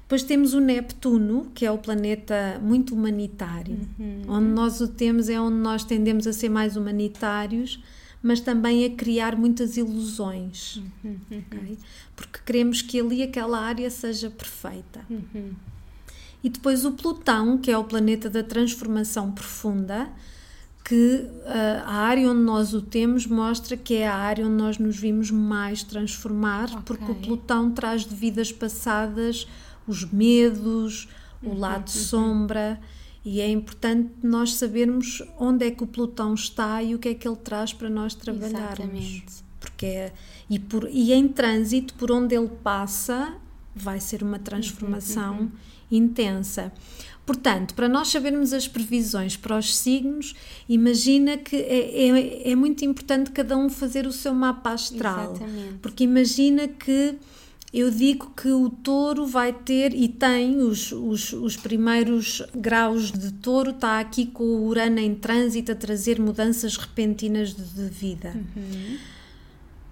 Depois 0.00 0.22
temos 0.22 0.54
o 0.54 0.60
Neptuno, 0.60 1.50
que 1.54 1.66
é 1.66 1.70
o 1.70 1.76
planeta 1.76 2.58
muito 2.62 2.94
humanitário. 2.94 3.86
Onde 4.26 4.46
nós 4.46 4.80
o 4.80 4.88
temos 4.88 5.28
é 5.28 5.38
onde 5.38 5.58
nós 5.58 5.84
tendemos 5.84 6.26
a 6.26 6.32
ser 6.32 6.48
mais 6.48 6.74
humanitários, 6.74 7.78
mas 8.22 8.40
também 8.40 8.86
a 8.86 8.96
criar 8.96 9.36
muitas 9.36 9.76
ilusões. 9.76 10.82
ok? 11.04 11.78
Porque 12.16 12.38
queremos 12.46 12.80
que 12.80 12.98
ali 12.98 13.22
aquela 13.22 13.60
área 13.60 13.90
seja 13.90 14.30
perfeita. 14.30 15.04
E 16.42 16.48
depois 16.48 16.86
o 16.86 16.92
Plutão, 16.92 17.58
que 17.58 17.70
é 17.70 17.76
o 17.76 17.84
planeta 17.84 18.30
da 18.30 18.42
transformação 18.42 19.30
profunda, 19.30 20.08
que 20.84 21.26
ah, 21.46 21.82
a 21.86 21.94
área 21.94 22.30
onde 22.30 22.40
nós 22.40 22.74
o 22.74 22.82
temos 22.82 23.26
mostra 23.26 23.76
que 23.76 23.94
é 23.94 24.08
a 24.08 24.14
área 24.14 24.46
onde 24.46 24.56
nós 24.56 24.78
nos 24.78 24.96
vimos 24.96 25.30
mais 25.30 25.82
transformar, 25.82 26.82
porque 26.84 27.10
o. 27.10 27.14
Plutão 27.14 27.70
traz 27.70 28.04
de 28.04 28.14
vidas 28.14 28.50
passadas 28.50 29.46
os 29.86 30.04
medos, 30.04 31.08
o 31.42 31.54
lado 31.54 31.90
sombra, 31.90 32.80
e 33.24 33.40
é 33.40 33.48
importante 33.48 34.10
nós 34.22 34.54
sabermos 34.54 35.22
onde 35.38 35.66
é 35.66 35.70
que 35.70 35.82
o 35.82 35.86
Plutão 35.86 36.32
está 36.34 36.82
e 36.82 36.94
o 36.94 36.98
que 36.98 37.08
é 37.08 37.14
que 37.14 37.26
ele 37.26 37.36
traz 37.36 37.72
para 37.72 37.90
nós 37.90 38.14
trabalharmos. 38.14 38.78
Exatamente. 38.78 39.44
Porque 39.58 39.86
é, 39.86 40.12
e, 40.48 40.58
por, 40.58 40.88
e 40.90 41.12
em 41.12 41.28
trânsito, 41.28 41.92
por 41.94 42.10
onde 42.10 42.34
ele 42.34 42.48
passa, 42.48 43.34
vai 43.74 44.00
ser 44.00 44.22
uma 44.22 44.38
transformação 44.38 45.52
intensa. 45.90 46.72
Portanto, 47.24 47.74
para 47.74 47.88
nós 47.88 48.08
sabermos 48.08 48.52
as 48.52 48.66
previsões 48.66 49.36
para 49.36 49.56
os 49.56 49.76
signos, 49.76 50.34
imagina 50.68 51.36
que 51.36 51.54
é, 51.54 52.08
é, 52.08 52.50
é 52.50 52.54
muito 52.56 52.84
importante 52.84 53.30
cada 53.30 53.56
um 53.56 53.68
fazer 53.68 54.06
o 54.06 54.12
seu 54.12 54.34
mapa 54.34 54.72
astral. 54.72 55.34
Exatamente. 55.34 55.74
Porque 55.80 56.04
imagina 56.04 56.66
que 56.66 57.16
eu 57.72 57.88
digo 57.88 58.32
que 58.36 58.48
o 58.48 58.68
touro 58.68 59.24
vai 59.26 59.52
ter 59.52 59.94
e 59.94 60.08
tem 60.08 60.58
os, 60.58 60.90
os, 60.90 61.32
os 61.32 61.56
primeiros 61.56 62.42
graus 62.52 63.12
de 63.12 63.32
touro, 63.34 63.70
está 63.70 64.00
aqui 64.00 64.26
com 64.26 64.42
o 64.42 64.66
Urano 64.66 64.98
em 64.98 65.14
trânsito 65.14 65.70
a 65.70 65.74
trazer 65.76 66.20
mudanças 66.20 66.76
repentinas 66.76 67.54
de, 67.54 67.62
de 67.62 67.88
vida. 67.88 68.34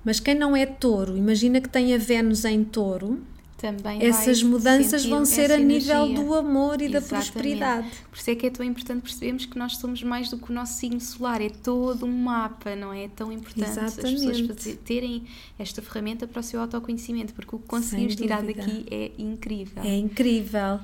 Mas 0.04 0.18
quem 0.18 0.34
não 0.34 0.56
é 0.56 0.66
touro, 0.66 1.16
imagina 1.16 1.60
que 1.60 1.68
tem 1.68 1.94
a 1.94 1.98
Vênus 1.98 2.44
em 2.44 2.64
touro, 2.64 3.20
Também 3.58 4.00
essas 4.06 4.40
mudanças 4.40 5.04
vão 5.04 5.24
ser 5.24 5.50
a 5.50 5.58
nível 5.58 5.96
energia. 6.04 6.24
do 6.24 6.32
amor 6.34 6.80
e 6.80 6.88
da 6.88 6.98
Exatamente. 6.98 7.08
prosperidade. 7.32 7.90
Por 8.18 8.22
isso 8.22 8.30
é 8.30 8.34
que 8.34 8.46
é 8.46 8.50
tão 8.50 8.66
importante 8.66 9.02
percebermos 9.02 9.46
que 9.46 9.56
nós 9.56 9.76
somos 9.76 10.02
mais 10.02 10.28
do 10.28 10.38
que 10.38 10.50
o 10.50 10.52
nosso 10.52 10.72
signo 10.76 11.00
solar, 11.00 11.40
é 11.40 11.48
todo 11.50 12.04
um 12.04 12.10
mapa, 12.18 12.74
não 12.74 12.92
é? 12.92 13.04
É 13.04 13.08
tão 13.08 13.30
importante 13.30 13.78
as 13.78 13.94
pessoas 13.94 14.12
Exatamente. 14.14 14.48
fazer- 14.54 14.76
terem 14.78 15.22
esta 15.56 15.80
ferramenta 15.80 16.26
para 16.26 16.40
o 16.40 16.42
seu 16.42 16.60
autoconhecimento, 16.60 17.32
porque 17.32 17.54
o 17.54 17.60
que 17.60 17.68
conseguimos 17.68 18.16
tirar 18.16 18.42
daqui 18.42 18.84
é 18.90 19.12
incrível. 19.16 19.84
É 19.84 19.96
incrível. 19.96 20.80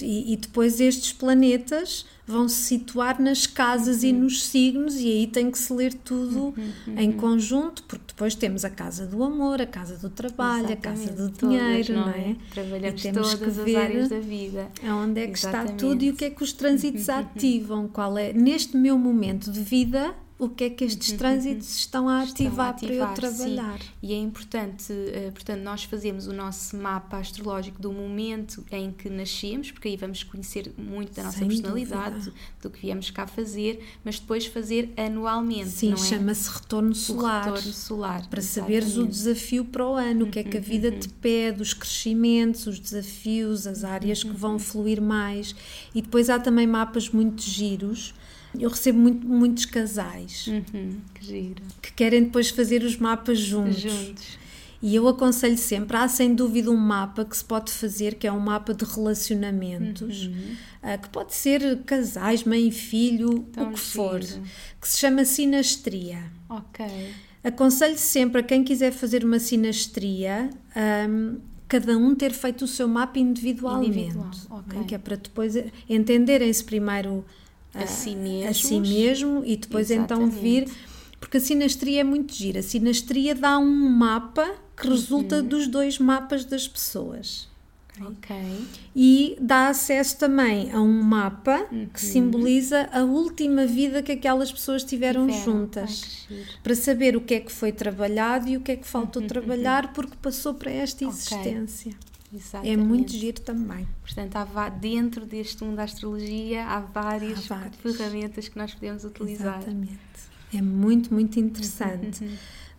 E, 0.00 0.32
e 0.32 0.36
depois 0.36 0.80
estes 0.80 1.12
planetas 1.12 2.04
vão 2.26 2.48
se 2.48 2.62
situar 2.62 3.20
nas 3.20 3.46
casas 3.46 4.02
Uhum. 4.02 4.08
e 4.08 4.12
nos 4.12 4.44
signos, 4.44 4.94
e 4.96 5.06
aí 5.08 5.26
tem 5.26 5.50
que 5.50 5.58
se 5.58 5.72
ler 5.72 5.92
tudo 5.92 6.54
Uhum, 6.56 6.98
em 6.98 7.12
conjunto, 7.12 7.82
porque 7.84 8.04
depois 8.08 8.34
temos 8.36 8.64
a 8.64 8.70
casa 8.70 9.06
do 9.06 9.22
amor, 9.24 9.60
a 9.60 9.66
casa 9.66 9.96
do 9.98 10.08
trabalho, 10.08 10.72
a 10.72 10.76
casa 10.76 11.06
do 11.12 11.22
Exatamente, 11.24 11.38
todas, 11.38 11.58
dinheiro, 11.86 11.94
não 11.94 12.08
é? 12.08 12.36
Trabalhamos 12.52 13.00
E 13.00 13.02
temos 13.12 13.34
que 13.34 13.38
todas 13.40 13.58
as 13.58 13.64
ver 13.64 13.76
áreas 13.76 14.08
da 14.08 14.20
vida. 14.20 14.68
Onde 14.84 15.20
é 15.20 15.26
que 15.26 15.32
está 15.36 15.48
Exatamente. 15.50 15.78
tudo 15.80 16.02
e 16.04 16.10
o 16.10 16.16
que 16.16 16.24
é 16.24 16.30
que 16.30 16.42
os 16.44 16.52
trânsitos 16.80 17.08
ativam? 17.10 17.88
Qual 17.88 18.16
é, 18.18 18.32
neste 18.32 18.76
meu 18.76 18.98
momento 18.98 19.50
de 19.50 19.60
vida, 19.60 20.14
o 20.44 20.48
que 20.48 20.64
é 20.64 20.70
que 20.70 20.84
estes 20.84 21.12
trânsitos 21.12 21.76
estão 21.76 22.08
a 22.08 22.24
Estão 22.24 22.46
a 22.46 22.70
ativar, 22.70 22.78
para 22.78 22.92
eu 22.92 23.04
ativar, 23.04 23.32
sim. 23.32 23.36
trabalhar? 23.54 23.80
E 24.02 24.12
é 24.12 24.16
importante, 24.18 24.92
eh, 24.92 25.30
portanto, 25.32 25.60
nós 25.62 25.84
fazemos 25.84 26.26
o 26.26 26.32
nosso 26.32 26.76
mapa 26.76 27.18
astrológico 27.18 27.80
do 27.80 27.92
momento 27.92 28.64
em 28.72 28.90
que 28.92 29.08
nascemos, 29.08 29.70
porque 29.70 29.88
aí 29.88 29.96
vamos 29.96 30.22
conhecer 30.22 30.72
muito 30.76 31.12
da 31.14 31.22
nossa 31.24 31.38
Sem 31.38 31.48
personalidade, 31.48 32.14
dúvida. 32.16 32.32
do 32.60 32.70
que 32.70 32.80
viemos 32.80 33.10
cá 33.10 33.26
fazer, 33.26 33.84
mas 34.04 34.18
depois 34.18 34.46
fazer 34.46 34.92
anualmente, 34.96 35.68
Sim, 35.70 35.92
é? 35.92 35.96
chama-se 35.96 36.50
retorno 36.50 36.90
o 36.90 36.94
solar. 36.94 37.44
retorno 37.44 37.72
solar. 37.72 38.28
Para 38.28 38.42
saberes 38.42 38.84
o 38.84 38.88
exatamente. 38.88 39.02
Uhum, 39.02 39.10
desafio 39.32 39.64
para 39.64 39.86
o 39.86 39.94
ano, 39.94 40.24
o 40.24 40.30
que 40.30 40.38
é 40.38 40.42
que 40.44 40.56
a 40.56 40.60
vida 40.60 40.90
te 40.90 41.08
pede, 41.08 41.62
os 41.62 41.72
crescimentos, 41.72 42.66
os 42.66 42.78
desafios, 42.78 43.66
as 43.66 43.84
áreas 43.84 44.22
que 44.22 44.30
Uhum. 44.30 44.36
vão 44.36 44.58
fluir 44.58 45.00
mais. 45.00 45.54
E 45.94 46.02
depois 46.02 46.28
há 46.28 46.38
também 46.38 46.66
mapas 46.66 47.08
muito 47.10 47.42
giros. 47.42 48.14
Eu 48.58 48.68
recebo 48.70 48.98
muito, 48.98 49.26
muitos 49.26 49.64
casais 49.64 50.46
Uhum, 50.46 50.96
que 51.14 51.54
que 51.82 51.92
querem 51.94 52.24
depois 52.24 52.50
fazer 52.50 52.82
os 52.82 52.96
mapas 52.96 53.38
juntos. 53.38 53.78
Juntos. 53.80 54.38
E 54.84 54.96
eu 54.96 55.06
aconselho 55.06 55.56
sempre, 55.56 55.96
há 55.96 56.08
sem 56.08 56.34
dúvida 56.34 56.68
um 56.70 56.76
mapa 56.76 57.24
que 57.24 57.36
se 57.36 57.44
pode 57.44 57.70
fazer, 57.70 58.14
que 58.16 58.26
é 58.26 58.32
um 58.32 58.40
mapa 58.40 58.74
de 58.74 58.84
relacionamentos, 58.84 60.26
Uhum. 60.26 60.56
ah, 60.82 60.98
que 60.98 61.08
pode 61.08 61.34
ser 61.34 61.78
casais, 61.84 62.42
mãe 62.44 62.66
e 62.66 62.72
filho, 62.72 63.44
Tão 63.52 63.68
o 63.70 63.72
que 63.74 63.78
for, 63.78 64.20
giro. 64.20 64.42
que 64.80 64.88
se 64.88 64.98
chama 64.98 65.24
sinastria. 65.24 66.18
Ok. 66.48 66.84
Aconselho 67.44 67.96
sempre 67.98 68.40
a 68.40 68.42
quem 68.44 68.64
quiser 68.64 68.92
fazer 68.92 69.24
uma 69.24 69.38
sinastria, 69.38 70.50
ahm, 70.74 71.36
cada 71.68 71.96
um 71.96 72.14
ter 72.14 72.32
feito 72.32 72.64
o 72.64 72.68
seu 72.68 72.86
mapa 72.88 73.18
individualmente, 73.20 73.98
Individual, 74.00 74.30
ok. 74.50 74.78
né? 74.80 74.84
que 74.86 74.94
é 74.94 74.98
para 74.98 75.16
depois 75.16 75.54
entenderem-se 75.88 76.62
primeiro 76.64 77.24
A 77.74 77.82
ah, 77.84 77.86
si 77.86 78.10
a 78.10 78.16
mesmos. 78.16 78.58
si 78.66 78.80
mesmo 78.80 79.42
e 79.44 79.56
depois 79.56 79.90
então 79.90 80.28
vir, 80.30 80.64
Exatamente. 80.64 80.72
porque 81.18 81.36
a 81.38 81.40
sinastria 81.40 82.00
é 82.00 82.04
muito 82.04 82.34
gira. 82.34 82.60
A 82.60 82.62
sinastria 82.62 83.34
dá 83.34 83.58
um 83.58 83.88
mapa 83.90 84.54
que 84.76 84.88
resulta 84.88 85.36
Uhum. 85.36 85.46
dos 85.46 85.66
dois 85.68 85.98
mapas 85.98 86.44
das 86.44 86.66
pessoas. 86.68 87.50
Ok. 88.00 88.34
E 88.96 89.36
dá 89.38 89.68
acesso 89.68 90.16
também 90.18 90.72
a 90.72 90.80
um 90.80 91.02
mapa 91.02 91.66
Uhum. 91.70 91.88
que 91.92 92.00
simboliza 92.00 92.88
a 92.90 93.02
última 93.04 93.66
vida 93.66 94.02
que 94.02 94.12
aquelas 94.12 94.50
pessoas 94.50 94.82
tiveram, 94.82 95.26
Tiveram. 95.26 95.44
juntas 95.44 96.26
Ai, 96.30 96.36
para 96.62 96.74
saber 96.74 97.16
o 97.16 97.20
que 97.20 97.34
é 97.34 97.40
que 97.40 97.52
foi 97.52 97.70
trabalhado 97.70 98.48
e 98.48 98.56
o 98.56 98.60
que 98.62 98.72
é 98.72 98.76
que 98.76 98.86
faltou 98.88 99.20
trabalhar 99.28 99.92
porque 99.92 100.16
passou 100.22 100.54
para 100.54 100.70
esta 100.70 101.04
Ok. 101.06 101.14
existência. 101.16 101.92
É 102.32 102.36
Exatamente. 102.36 102.78
muito 102.78 103.12
giro 103.12 103.40
também. 103.42 103.86
Portanto, 104.00 104.36
há 104.36 104.68
dentro 104.70 105.26
deste 105.26 105.62
mundo 105.62 105.76
da 105.76 105.84
astrologia 105.84 106.64
há 106.64 106.80
várias, 106.80 107.50
Há 107.50 107.56
várias. 107.58 107.96
ferramentas 107.96 108.48
que 108.48 108.56
nós 108.58 108.72
podemos 108.72 109.04
utilizar. 109.04 109.56
Exatamente. 109.58 109.98
É 110.54 110.62
muito, 110.62 111.12
muito 111.12 111.38
interessante. 111.38 112.24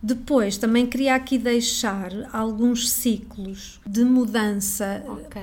Depois, 0.04 0.58
também 0.58 0.84
queria 0.84 1.14
aqui 1.14 1.38
deixar 1.38 2.12
alguns 2.30 2.90
ciclos 2.90 3.80
de 3.86 4.04
mudança. 4.04 5.02
Ok. 5.08 5.40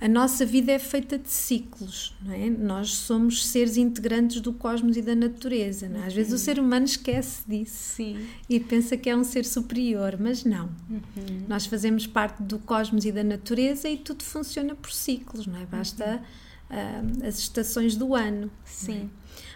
A 0.00 0.06
nossa 0.06 0.46
vida 0.46 0.70
é 0.70 0.78
feita 0.78 1.18
de 1.18 1.28
ciclos, 1.28 2.14
não 2.24 2.32
é? 2.32 2.48
Nós 2.48 2.90
somos 2.90 3.44
seres 3.44 3.76
integrantes 3.76 4.40
do 4.40 4.52
cosmos 4.52 4.96
e 4.96 5.02
da 5.02 5.16
natureza. 5.16 5.88
Não 5.88 6.00
é? 6.00 6.06
Às 6.06 6.14
vezes 6.14 6.32
o 6.32 6.38
ser 6.38 6.60
humano 6.60 6.84
esquece 6.84 7.42
disso 7.44 7.96
Sim. 7.96 8.24
e 8.48 8.60
pensa 8.60 8.96
que 8.96 9.10
é 9.10 9.16
um 9.16 9.24
ser 9.24 9.44
superior, 9.44 10.16
mas 10.16 10.44
não. 10.44 10.66
Uhum. 10.88 11.46
Nós 11.48 11.66
fazemos 11.66 12.06
parte 12.06 12.40
do 12.40 12.60
cosmos 12.60 13.04
e 13.04 13.10
da 13.10 13.24
natureza 13.24 13.88
e 13.88 13.96
tudo 13.96 14.22
funciona 14.22 14.76
por 14.76 14.92
ciclos, 14.92 15.44
não 15.44 15.58
é? 15.58 15.66
Basta 15.66 16.22
ah, 16.70 17.02
as 17.26 17.40
estações 17.40 17.96
do 17.96 18.14
ano. 18.14 18.48
Sim. 18.64 19.10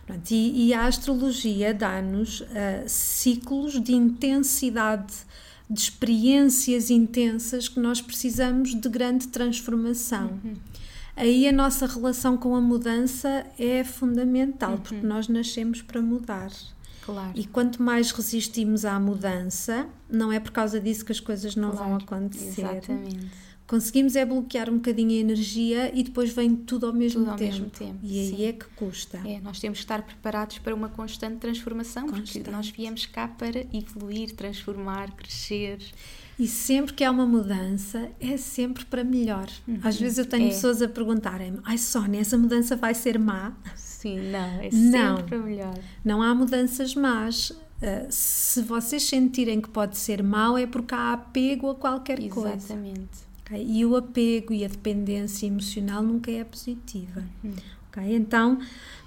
Pronto, 0.08 0.30
e, 0.30 0.68
e 0.68 0.74
a 0.74 0.86
astrologia 0.86 1.74
dá-nos 1.74 2.42
ah, 2.54 2.84
ciclos 2.88 3.80
de 3.80 3.92
intensidade, 3.94 5.12
de 5.68 5.78
experiências 5.80 6.88
intensas 6.90 7.68
que 7.68 7.78
nós 7.78 8.00
precisamos 8.00 8.74
de 8.74 8.88
grande 8.88 9.28
transformação. 9.28 10.40
Aí 11.14 11.46
a 11.46 11.52
nossa 11.52 11.86
relação 11.86 12.36
com 12.38 12.54
a 12.56 12.60
mudança 12.60 13.44
é 13.58 13.84
fundamental, 13.84 14.78
porque 14.78 15.04
nós 15.06 15.28
nascemos 15.28 15.82
para 15.82 16.00
mudar. 16.00 16.50
Claro. 17.04 17.32
E 17.34 17.44
quanto 17.46 17.82
mais 17.82 18.10
resistimos 18.10 18.84
à 18.84 18.98
mudança, 19.00 19.86
não 20.10 20.32
é 20.32 20.38
por 20.40 20.52
causa 20.52 20.80
disso 20.80 21.04
que 21.04 21.12
as 21.12 21.20
coisas 21.20 21.54
não 21.56 21.70
vão 21.72 21.98
Claro. 21.98 22.04
acontecer. 22.04 22.60
Exatamente. 22.60 23.28
Conseguimos 23.68 24.16
é 24.16 24.24
bloquear 24.24 24.70
um 24.70 24.76
bocadinho 24.76 25.10
a 25.10 25.14
energia 25.20 25.92
e 25.94 26.02
depois 26.02 26.32
vem 26.32 26.56
tudo 26.56 26.86
ao 26.86 26.92
mesmo 26.92 27.20
Tudo 27.20 27.32
ao 27.32 27.36
tempo. 27.36 27.52
mesmo 27.52 27.70
tempo, 27.70 27.98
E 28.02 28.18
aí 28.18 28.28
sim. 28.30 28.44
é 28.46 28.52
que 28.54 28.64
custa. 28.74 29.18
É, 29.26 29.40
nós 29.40 29.60
temos 29.60 29.78
que 29.78 29.84
estar 29.84 30.00
preparados 30.02 30.58
para 30.58 30.74
uma 30.74 30.88
constante 30.88 31.36
transformação, 31.36 32.06
porque 32.06 32.20
Constante. 32.22 32.50
nós 32.50 32.70
viemos 32.70 33.04
cá 33.04 33.28
para 33.28 33.66
evoluir, 33.72 34.34
transformar, 34.34 35.12
crescer. 35.14 35.78
E 36.38 36.46
sempre 36.48 36.94
que 36.94 37.04
há 37.04 37.10
uma 37.10 37.26
mudança, 37.26 38.10
é 38.18 38.38
sempre 38.38 38.86
para 38.86 39.04
melhor. 39.04 39.48
Às 39.82 40.00
vezes 40.00 40.16
eu 40.16 40.24
tenho 40.24 40.46
É. 40.46 40.48
pessoas 40.48 40.80
a 40.80 40.88
perguntarem-me: 40.88 41.58
Ai, 41.62 41.76
Sónia, 41.76 42.20
essa 42.22 42.38
mudança 42.38 42.74
vai 42.74 42.94
ser 42.94 43.18
má? 43.18 43.52
Sim, 43.76 44.18
não, 44.30 44.60
é 44.62 44.70
Não. 44.72 45.16
sempre 45.18 45.24
para 45.28 45.38
melhor. 45.38 45.78
Não 46.02 46.22
há 46.22 46.34
mudanças 46.34 46.94
más. 46.94 47.52
Ah, 47.82 48.06
se 48.08 48.62
vocês 48.62 49.02
sentirem 49.02 49.60
que 49.60 49.68
pode 49.68 49.98
ser 49.98 50.22
mau, 50.22 50.56
é 50.56 50.66
porque 50.66 50.94
há 50.94 51.12
apego 51.12 51.70
a 51.70 51.74
qualquer 51.74 52.18
coisa. 52.30 52.54
Exatamente. 52.54 53.27
Ok? 53.50 53.64
E 53.66 53.84
o 53.84 53.96
apego 53.96 54.52
e 54.52 54.64
a 54.64 54.68
dependência 54.68 55.46
emocional 55.46 56.02
nunca 56.02 56.30
é 56.30 56.44
positiva. 56.44 57.24
ok? 57.90 58.14
Então, 58.14 58.58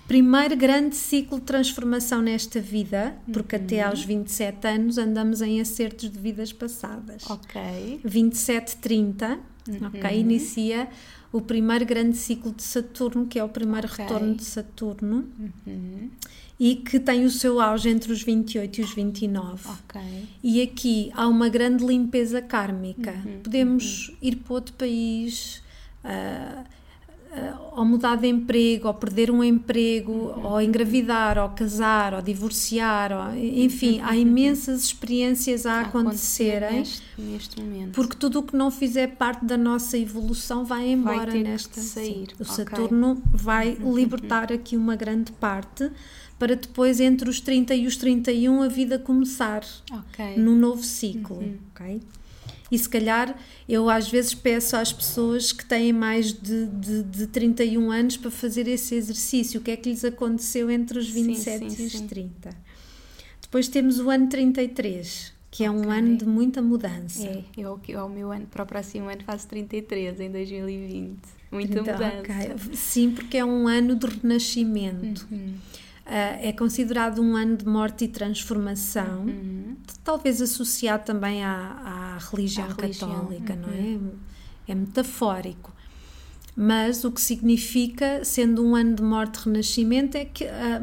primeiro 0.08 0.56
grande 0.58 0.96
ciclo 0.96 1.40
de 1.40 1.46
transformação 1.46 2.22
nesta 2.22 2.60
vida, 2.60 3.16
porque 3.32 3.56
até 3.56 3.82
aos 3.84 4.04
27 4.04 4.68
anos 4.68 4.98
andamos 4.98 5.42
em 5.42 5.62
acertos 5.62 6.10
de 6.12 6.20
vidas 6.20 6.52
passadas. 6.52 7.24
Ok. 7.30 8.00
27, 8.04 8.78
30, 8.78 9.40
ok? 9.88 10.20
Inicia 10.20 10.90
o 11.32 11.40
primeiro 11.40 11.86
grande 11.86 12.18
ciclo 12.18 12.52
de 12.52 12.62
Saturno, 12.64 13.26
que 13.26 13.40
é 13.40 13.44
o 13.44 13.48
primeiro 13.48 13.88
Ok. 13.88 14.04
retorno 14.04 14.36
de 14.36 14.44
Saturno, 14.44 15.30
Uhum. 15.66 16.10
E 16.64 16.76
que 16.76 17.00
tem 17.00 17.26
o 17.26 17.30
seu 17.32 17.60
auge 17.60 17.90
entre 17.90 18.12
os 18.14 18.22
28 18.22 18.82
e 18.82 18.84
os 18.84 18.94
29. 18.94 19.68
Ok. 19.68 20.00
E 20.44 20.62
aqui 20.62 21.12
há 21.16 21.28
uma 21.28 21.50
grande 21.50 21.84
limpeza 21.84 22.40
kármica. 22.40 23.16
Uhum, 23.26 23.40
Podemos 23.42 24.12
ir 24.22 24.36
para 24.36 24.54
outro 24.54 24.74
país, 24.74 25.64
ah, 26.04 26.64
ah, 27.34 27.58
ou 27.78 27.84
mudar 27.84 28.16
de 28.18 28.28
emprego, 28.28 28.88
ou 28.90 28.94
perder 28.94 29.32
um 29.32 29.44
emprego, 29.44 30.12
Uhum. 30.12 30.46
ou 30.52 30.62
engravidar, 30.62 31.40
ou 31.40 31.50
casar, 31.50 32.14
ou 32.14 32.22
divorciar, 32.22 33.12
ou- 33.12 33.36
enfim, 33.36 34.00
há 34.04 34.16
imensas 34.16 34.84
experiências 34.84 35.66
a 35.66 35.72
Uhum. 35.72 35.78
A 35.78 35.82
acontecer 35.88 36.58
acontecerem. 36.64 36.80
neste, 36.80 37.04
neste 37.18 37.60
momento. 37.60 37.94
Porque 37.94 38.16
tudo 38.18 38.38
o 38.40 38.44
que 38.44 38.56
não 38.56 38.70
fizer 38.70 39.08
parte 39.16 39.44
da 39.46 39.58
nossa 39.58 39.98
evolução 39.98 40.64
vai 40.64 40.92
embora 40.92 41.32
que 41.32 41.42
nesta 41.42 41.82
sair, 41.82 42.28
sim. 42.28 42.36
O. 42.40 42.46
Saturno 42.46 43.20
vai 43.32 43.76
libertar 43.82 44.52
aqui 44.54 44.78
uma 44.78 44.96
grande 44.96 45.32
parte 45.32 45.90
para 46.42 46.56
depois 46.56 47.00
entre 47.00 47.30
os 47.30 47.40
30 47.40 47.76
e 47.76 47.86
os 47.86 47.96
31 47.98 48.64
a 48.64 48.68
vida 48.68 48.98
começar 48.98 49.64
Ok. 49.92 50.38
num 50.38 50.56
novo 50.56 50.82
ciclo, 50.84 51.38
Uhum. 51.38 51.56
ok? 51.72 52.02
E 52.72 52.80
se 52.80 52.90
calhar 52.90 53.38
eu 53.70 53.88
às 53.88 54.10
vezes 54.10 54.34
peço 54.34 54.76
às 54.76 54.92
pessoas 54.92 55.52
que 55.52 55.64
têm 55.64 55.94
mais 55.94 56.34
de, 56.34 56.66
de, 56.66 57.04
de 57.04 57.28
31 57.28 57.92
anos 57.92 58.18
para 58.18 58.32
fazer 58.32 58.68
esse 58.68 58.96
exercício, 58.96 59.60
o 59.60 59.64
que 59.64 59.70
é 59.70 59.78
que 59.78 59.90
lhes 59.90 60.04
aconteceu 60.04 60.72
entre 60.72 60.98
os 60.98 61.12
Sim, 61.12 61.26
27 61.28 61.70
sim, 61.70 61.84
e 61.84 61.86
os 61.86 61.92
sim. 61.92 62.08
30. 62.08 62.50
Depois 63.40 63.68
temos 63.68 64.00
o 64.00 64.10
ano 64.10 64.28
33, 64.28 65.34
que 65.52 65.64
é 65.64 65.70
um 65.70 65.92
ano 65.92 66.18
de 66.18 66.26
muita 66.26 66.60
mudança. 66.60 67.24
É, 67.24 67.44
eu, 67.56 67.80
eu, 67.88 68.06
o 68.06 68.10
meu 68.10 68.32
ano, 68.32 68.48
para 68.48 68.64
o 68.64 68.66
próximo 68.66 69.08
ano 69.10 69.22
faço 69.24 69.48
33, 69.48 70.20
em 70.22 70.32
2020. 70.32 71.20
Muita 71.52 71.80
Então, 71.82 71.94
mudança. 71.94 72.20
ok. 72.22 72.76
Sim, 72.76 73.12
porque 73.12 73.38
é 73.38 73.46
um 73.46 73.68
ano 73.68 73.96
de 73.96 74.08
renascimento. 74.08 75.28
Uhum. 75.32 75.54
Ah, 76.06 76.38
é 76.42 76.52
considerado 76.52 77.22
um 77.22 77.36
ano 77.36 77.56
de 77.58 77.66
morte 77.66 78.06
e 78.06 78.08
transformação, 78.08 79.22
Uhum. 79.26 79.76
talvez 80.04 80.42
associado 80.42 81.06
também 81.06 81.44
à, 81.44 82.18
à 82.18 82.18
religião 82.32 82.66
À 82.68 82.74
religião, 82.82 83.10
uhum. 83.10 83.16
católica, 83.28 83.56
não 83.56 83.70
é? 83.70 84.00
É 84.72 84.76
metafórico. 84.76 85.72
Mas 86.56 87.04
o 87.06 87.12
que 87.12 87.22
significa, 87.22 88.26
sendo 88.26 88.64
um 88.66 88.76
ano 88.76 88.96
de 88.96 89.04
morte 89.04 89.38
e 89.38 89.46
renascimento, 89.46 90.18
é 90.18 90.26
que 90.26 90.46
ah, 90.46 90.82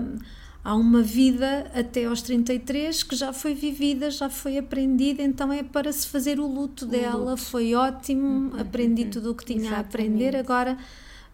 há 0.65 0.75
uma 0.75 1.03
vida 1.03 1.71
até 1.75 2.07
aos 2.07 2.23
33 2.23 3.03
que 3.03 3.15
já 3.17 3.33
foi 3.33 3.55
vivida, 3.55 4.11
já 4.11 4.31
foi 4.31 4.57
aprendida, 4.57 5.23
então 5.23 5.53
é 5.53 5.63
para 5.63 5.93
se 5.93 6.07
fazer 6.07 6.41
o 6.41 6.47
luto 6.47 6.87
dela. 6.87 7.33
luto. 7.33 7.43
Foi 7.43 7.75
ótimo, 7.75 8.53
aprendi 8.59 9.07
tudo 9.07 9.33
o 9.33 9.35
que 9.35 9.45
tinha 9.45 9.77
a 9.77 9.81
aprender, 9.81 10.35
Exatamente. 10.35 10.37
agora 10.37 10.79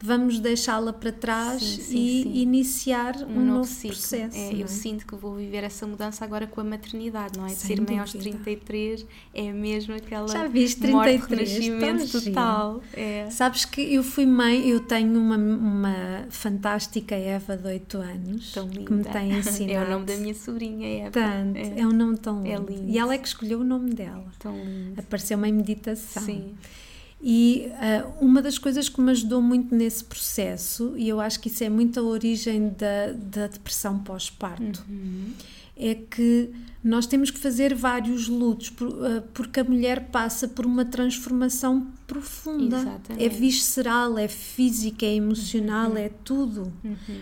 vamos 0.05 0.39
deixá-la 0.39 0.93
para 0.93 1.11
trás 1.11 1.63
Sim, 1.63 1.81
sim, 1.83 1.97
e 1.97 2.23
sim. 2.25 2.33
iniciar 2.43 3.17
um, 3.23 3.39
um 3.39 3.45
novo, 3.47 3.65
ciclo. 3.65 3.89
processo. 3.97 4.37
É, 4.37 4.51
não 4.51 4.59
eu 4.59 4.65
é? 4.65 4.69
sinto 4.69 5.07
que 5.07 5.15
vou 5.17 5.35
viver 5.35 5.65
essa 5.65 5.87
mudança 5.87 6.25
agora 6.25 6.47
com 6.47 6.61
a 6.61 6.65
maternidade, 6.65 7.39
não 7.39 7.47
é? 7.47 7.49
Sem 7.49 7.77
ser 7.77 7.81
mãe 7.83 7.99
aos 7.99 8.13
dúvida. 8.13 8.37
33 8.45 9.07
é 9.33 9.51
mesmo 9.53 9.95
aquela 9.95 10.29
Já 10.29 10.47
viste, 10.47 10.87
morte 10.89 11.19
33, 11.27 11.51
renascimento 11.51 12.13
tão 12.13 12.21
total. 12.21 12.83
É. 12.93 13.29
Sabes 13.31 13.65
que 13.65 13.81
eu 13.81 14.03
fui 14.03 14.27
mãe, 14.27 14.69
eu 14.69 14.81
tenho 14.81 15.19
uma, 15.19 15.37
uma 15.39 16.27
fantástica 16.29 17.15
Eva 17.15 17.57
de 17.57 17.67
8 17.67 17.97
anos 17.99 18.53
Tão 18.53 18.69
linda. 18.69 18.85
que 18.85 18.93
me 18.93 19.05
tem 19.05 19.33
ensinado. 19.39 19.65
É 19.75 19.85
o 19.87 19.91
nome 19.91 20.05
da 20.07 20.17
minha 20.17 20.35
sobrinha, 20.35 20.87
Eva. 21.07 21.11
Tanto, 21.13 21.57
É. 21.57 21.81
é. 21.81 21.87
um 21.87 21.93
nome 21.93 22.19
tão 22.19 22.45
É 22.45 22.57
lindo. 22.57 22.71
lindo. 22.71 22.91
E 22.91 22.99
ela 22.99 23.15
é 23.15 23.19
que 23.19 23.27
escolheu 23.27 23.61
o 23.61 23.65
nome 23.65 23.95
dela. 23.95 24.27
Tão 24.39 24.55
lindo. 24.55 25.01
Apareceu-me 25.01 25.49
em 25.49 25.53
meditação. 25.53 26.23
Sim. 26.23 26.55
E 27.27 27.71
ah, 27.77 28.07
uma 28.21 28.43
das 28.43 28.59
coisas 28.59 28.87
que 28.89 29.01
me 29.01 29.11
ajudou 29.11 29.41
muito 29.41 29.75
nesse 29.75 30.05
processo, 30.05 30.93
e 30.97 31.09
eu 31.09 31.21
acho 31.21 31.41
que 31.41 31.49
isso 31.49 31.65
é 31.65 31.71
muito 31.71 31.99
a 31.99 32.03
origem 32.03 32.69
da, 32.77 33.13
da 33.15 33.47
depressão 33.47 33.99
pós-parto, 33.99 34.85
Uhum. 34.87 35.33
é 35.75 35.95
que 35.95 36.51
nós 36.83 37.07
temos 37.07 37.31
que 37.31 37.39
fazer 37.39 37.75
vários 37.75 38.29
lutos, 38.29 38.69
por- 38.69 38.95
ah, 39.07 39.23
porque 39.33 39.61
a 39.61 39.65
mulher 39.65 40.09
passa 40.11 40.47
por 40.47 40.67
uma 40.67 40.85
transformação 40.85 41.87
profunda. 42.07 42.77
Exatamente. 42.77 43.25
É 43.25 43.29
visceral, 43.31 44.19
é 44.19 44.29
física, 44.29 45.07
é 45.07 45.15
emocional, 45.15 45.97
é 45.97 46.11
tudo. 46.11 46.71
Uhum. 46.85 47.21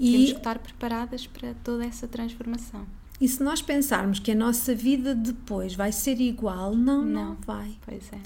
E, 0.00 0.12
Temos 0.12 0.30
que 0.32 0.36
estar 0.38 0.58
preparadas 0.58 1.26
para 1.28 1.54
toda 1.62 1.84
essa 1.84 2.08
transformação. 2.08 2.84
e 3.20 3.26
se 3.28 3.40
nós 3.42 3.60
pensarmos 3.62 4.18
que 4.20 4.30
a 4.32 4.34
nossa 4.34 4.74
vida 4.74 5.12
depois 5.14 5.74
vai 5.74 5.90
ser 5.92 6.20
igual, 6.20 6.74
não, 6.74 7.04
não, 7.04 7.24
Não. 7.30 7.36
vai. 7.46 7.70
Pois 7.84 8.02
é. 8.12 8.18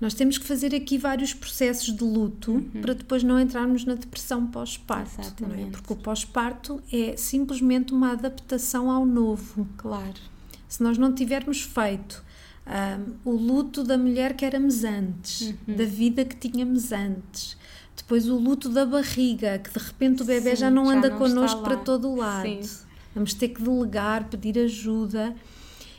Nós 0.00 0.12
temos 0.12 0.36
que 0.36 0.44
fazer 0.44 0.74
aqui 0.74 0.98
vários 0.98 1.32
processos 1.32 1.94
de 1.94 2.04
luto 2.04 2.62
para 2.82 2.92
depois 2.92 3.22
não 3.22 3.40
entrarmos 3.40 3.84
na 3.84 3.94
depressão 3.94 4.46
pós-parto. 4.46 5.44
é? 5.54 5.70
Porque 5.70 5.92
o 5.92 5.96
pós-parto 5.96 6.82
é 6.92 7.16
simplesmente 7.16 7.94
uma 7.94 8.12
adaptação 8.12 8.90
ao 8.90 9.06
novo. 9.06 9.66
Claro. 9.78 10.20
Se 10.68 10.82
nós 10.82 10.98
não 10.98 11.14
tivermos 11.14 11.62
feito 11.62 12.22
ahm, 12.66 13.14
o 13.24 13.30
luto 13.30 13.82
da 13.82 13.96
mulher 13.96 14.34
que 14.34 14.44
éramos 14.44 14.84
antes, 14.84 15.54
da 15.66 15.84
vida 15.84 16.24
que 16.24 16.36
tínhamos 16.36 16.92
antes, 16.92 17.56
depois 17.96 18.28
o 18.28 18.36
luto 18.36 18.68
da 18.68 18.84
barriga, 18.84 19.58
que 19.58 19.70
de 19.70 19.78
repente 19.82 20.22
o 20.22 20.26
bebê 20.26 20.50
Sim, 20.50 20.56
já 20.56 20.70
não 20.70 20.84
já 20.86 20.92
anda 20.92 21.08
não 21.08 21.18
connosco 21.18 21.62
para 21.62 21.76
todo 21.76 22.08
o 22.10 22.16
lado. 22.16 22.62
Sim. 22.62 22.84
Vamos 23.14 23.32
ter 23.32 23.48
que 23.48 23.62
delegar, 23.62 24.28
pedir 24.28 24.58
ajuda 24.58 25.34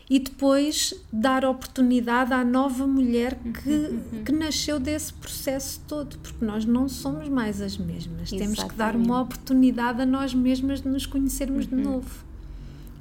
e 0.09 0.19
depois 0.19 0.93
dar 1.11 1.43
oportunidade 1.43 2.33
à 2.33 2.43
nova 2.43 2.87
mulher 2.87 3.35
que, 3.35 4.23
que 4.23 4.31
nasceu 4.31 4.79
desse 4.79 5.11
processo 5.13 5.81
todo, 5.85 6.17
porque 6.19 6.45
nós 6.45 6.63
não 6.63 6.87
somos 6.87 7.27
mais 7.27 7.61
as 7.61 7.77
mesmas. 7.77 8.29
Temos 8.29 8.63
que 8.63 8.73
dar 8.75 8.89
Exatamente. 8.93 9.05
uma 9.05 9.21
oportunidade 9.21 10.01
a 10.01 10.05
nós 10.05 10.33
mesmas 10.33 10.81
de 10.81 10.87
nos 10.87 11.05
conhecermos 11.05 11.67
de 11.67 11.75
novo. 11.75 12.25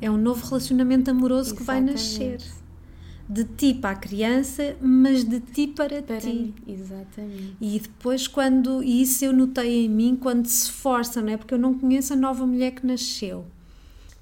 É 0.01 0.11
um 0.11 0.17
novo 0.17 0.45
relacionamento 0.47 1.11
amoroso 1.11 1.55
que 1.55 1.63
vai 1.63 1.81
nascer. 1.81 2.35
Exatamente. 2.35 2.67
De 3.29 3.45
ti 3.45 3.75
para 3.75 3.91
a 3.91 3.97
criança, 3.97 4.77
mas 4.81 5.25
de 5.25 5.41
ti 5.41 5.67
para, 5.67 6.01
Para 6.01 6.21
ti. 6.21 6.29
mim, 6.29 6.55
exatamente. 6.69 7.57
E 7.61 7.81
depois, 7.81 8.29
quando, 8.29 8.85
e 8.85 9.03
isso 9.03 9.25
eu 9.25 9.33
notei 9.33 9.87
em 9.87 9.89
mim, 9.89 10.17
quando 10.21 10.47
se 10.47 10.71
força, 10.71 11.21
não 11.21 11.33
é? 11.33 11.37
Porque 11.37 11.53
eu 11.53 11.59
não 11.59 11.75
conheço 11.75 12.13
a 12.13 12.17
nova 12.17 12.47
mulher 12.47 12.71
que 12.73 12.87
nasceu. 12.87 13.45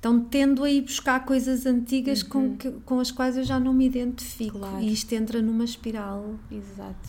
Então 0.04 0.20
tendo 0.20 0.62
a 0.62 0.70
ir 0.70 0.82
buscar 0.82 1.24
coisas 1.24 1.64
antigas 1.64 2.22
com, 2.22 2.58
que- 2.58 2.70
com 2.84 3.00
as 3.00 3.10
quais 3.10 3.38
eu 3.38 3.42
já 3.42 3.58
não 3.58 3.72
me 3.72 3.86
identifico. 3.86 4.58
Uhum. 4.58 4.60
Claro. 4.68 4.84
E 4.84 4.92
isto 4.92 5.10
entra 5.14 5.40
numa 5.40 5.64
espiral 5.64 6.34
Exato. 6.52 7.08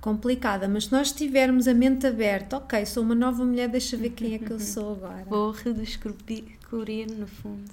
complicada. 0.00 0.68
Mas 0.68 0.84
se 0.84 0.92
nós 0.92 1.10
tivermos 1.10 1.66
a 1.66 1.74
mente 1.74 2.06
aberta, 2.06 2.58
ok, 2.58 2.86
sou 2.86 3.02
uma 3.02 3.16
nova 3.16 3.44
mulher, 3.44 3.68
deixa 3.68 3.96
ver 3.96 4.10
quem 4.10 4.34
é 4.34 4.38
que 4.38 4.48
eu 4.52 4.60
sou 4.62 4.92
agora. 4.92 5.24
Vou 5.28 5.50
redescobrir, 5.50 7.08
no 7.18 7.26
fundo. 7.26 7.68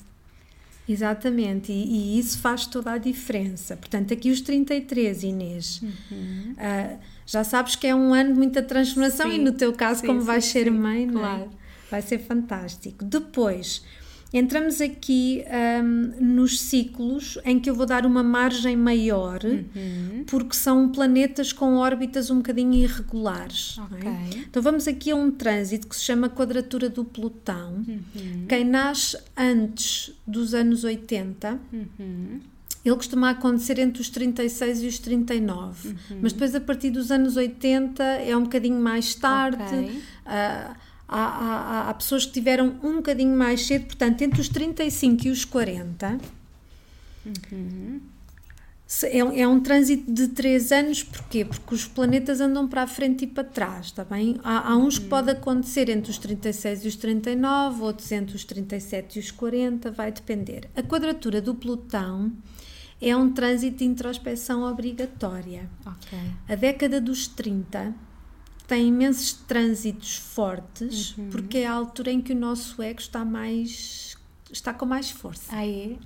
Exatamente, 0.90 1.72
e, 1.72 2.16
e 2.16 2.20
isso 2.20 2.40
faz 2.40 2.66
toda 2.66 2.94
a 2.94 2.98
diferença. 2.98 3.78
Portanto, 3.78 4.12
aqui 4.12 4.32
os 4.32 4.42
33, 4.42 5.22
Inês, 5.22 5.82
Uhum. 5.84 6.56
ah, 6.58 6.98
já 7.28 7.44
sabes 7.44 7.76
que 7.76 7.86
é 7.86 7.94
um 7.94 8.12
ano 8.12 8.34
de 8.34 8.40
muita 8.40 8.64
transformação 8.64 9.30
Sim, 9.30 9.36
e 9.36 9.44
no 9.44 9.52
teu 9.52 9.72
caso, 9.74 10.02
sim, 10.02 10.08
como 10.08 10.20
sim, 10.22 10.26
vais 10.26 10.46
ser 10.46 10.64
sim, 10.64 10.72
mãe, 10.72 11.06
não 11.06 11.22
é? 11.24 11.36
claro. 11.38 11.50
vai 11.92 12.02
ser 12.02 12.18
fantástico. 12.18 13.06
Depois, 13.06 13.84
entramos 14.34 14.80
aqui 14.80 15.44
ahm, 15.48 16.14
nos 16.20 16.60
ciclos 16.62 17.38
em 17.44 17.60
que 17.60 17.70
eu 17.70 17.76
vou 17.76 17.86
dar 17.86 18.06
uma 18.06 18.24
margem 18.24 18.76
maior, 18.78 19.40
Uhum. 19.44 20.24
porque 20.28 20.56
são 20.56 20.90
planetas 20.90 21.52
com 21.52 21.76
órbitas 21.76 22.30
um 22.30 22.38
bocadinho 22.38 22.74
irregulares. 22.74 23.78
é? 23.78 23.82
Ok. 23.82 24.12
Então 24.50 24.62
vamos 24.62 24.88
aqui 24.88 25.12
a 25.12 25.16
um 25.16 25.30
trânsito 25.32 25.88
que 25.88 25.96
se 25.96 26.04
chama 26.04 26.30
quadratura 26.30 26.90
do 26.90 27.04
Plutão. 27.04 27.84
Uhum. 27.88 28.46
Quem 28.48 28.64
nasce 28.66 29.18
antes 29.38 30.14
dos 30.26 30.54
anos 30.54 30.84
80, 30.84 31.60
Uhum. 31.74 32.40
ele 32.86 32.96
costuma 32.96 33.30
acontecer 33.32 33.78
entre 33.80 34.02
os 34.02 34.10
36 34.10 34.82
e 34.84 34.88
os 34.88 34.98
39, 34.98 35.90
Uhum. 35.90 35.96
mas 36.22 36.34
depois 36.34 36.56
a 36.56 36.60
partir 36.62 36.90
dos 36.90 37.12
anos 37.12 37.36
80 37.38 38.02
é 38.04 38.36
um 38.36 38.44
bocadinho 38.44 38.80
mais 38.80 39.14
tarde. 39.14 39.62
Ok. 39.62 40.02
Ah, 40.26 40.76
há, 41.12 41.20
há- 41.86 41.90
há 41.90 41.94
pessoas 41.94 42.26
que 42.26 42.32
tiveram 42.32 42.76
um 42.82 42.96
bocadinho 42.96 43.38
mais 43.38 43.66
cedo, 43.68 43.86
portanto, 43.86 44.22
entre 44.22 44.40
os 44.42 44.48
35 44.50 45.28
e 45.28 45.30
os 45.30 45.44
40. 45.46 46.18
Se- 48.88 49.08
É, 49.08 49.24
um- 49.24 49.32
é 49.32 49.48
um 49.48 49.60
trânsito 49.62 50.12
de 50.12 50.28
3 50.30 50.72
anos, 50.72 51.02
porquê? 51.02 51.46
Porque 51.46 51.74
os 51.76 51.86
planetas 51.86 52.42
andam 52.42 52.68
para 52.68 52.84
a 52.84 52.88
frente 52.88 53.24
e 53.24 53.28
para 53.28 53.44
trás, 53.44 53.86
está 53.88 54.04
bem? 54.04 54.38
Há, 54.44 54.70
há 54.72 54.76
uns 54.78 55.00
que 55.00 55.06
pode 55.08 55.30
acontecer 55.32 55.88
entre 55.90 56.12
os 56.12 56.18
36 56.18 56.84
e 56.84 56.88
os 56.90 56.96
39, 56.98 57.82
outros 57.84 58.12
entre 58.12 58.36
os 58.36 58.44
37 58.44 59.16
e 59.16 59.20
os 59.22 59.32
40, 59.32 59.92
vai 59.92 60.12
depender. 60.12 60.70
A 60.76 60.84
quadratura 60.84 61.42
do 61.42 61.56
Plutão 61.56 62.34
é 63.02 63.16
um 63.16 63.32
trânsito 63.32 63.78
de 63.78 63.86
introspeção 63.86 64.64
obrigatória. 64.64 65.70
Ok. 65.86 66.20
A 66.50 66.56
década 66.56 67.00
dos 67.00 67.28
30 67.28 67.94
tem 68.72 68.88
imensos 68.88 69.34
trânsitos 69.34 70.16
fortes, 70.16 71.18
Uhum. 71.18 71.30
porque 71.30 71.58
é 71.58 71.68
a 71.68 71.74
altura 71.74 72.10
em 72.10 72.22
que 72.22 72.32
o 72.32 72.36
nosso 72.36 72.82
ego 72.82 73.02
está 73.02 73.26
mais 73.26 74.16
está 74.50 74.74
com 74.74 74.86
mais 74.86 75.12
força. 75.12 75.54
Ah, 75.54 75.66
é? 75.68 75.98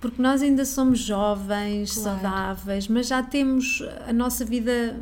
Porque 0.00 0.20
nós 0.20 0.42
ainda 0.42 0.64
somos 0.66 0.98
jovens, 0.98 1.94
Claro. 1.94 2.20
saudáveis, 2.20 2.88
mas 2.88 3.06
já 3.08 3.22
temos 3.22 3.82
a 4.06 4.12
nossa 4.12 4.44
vida 4.44 5.00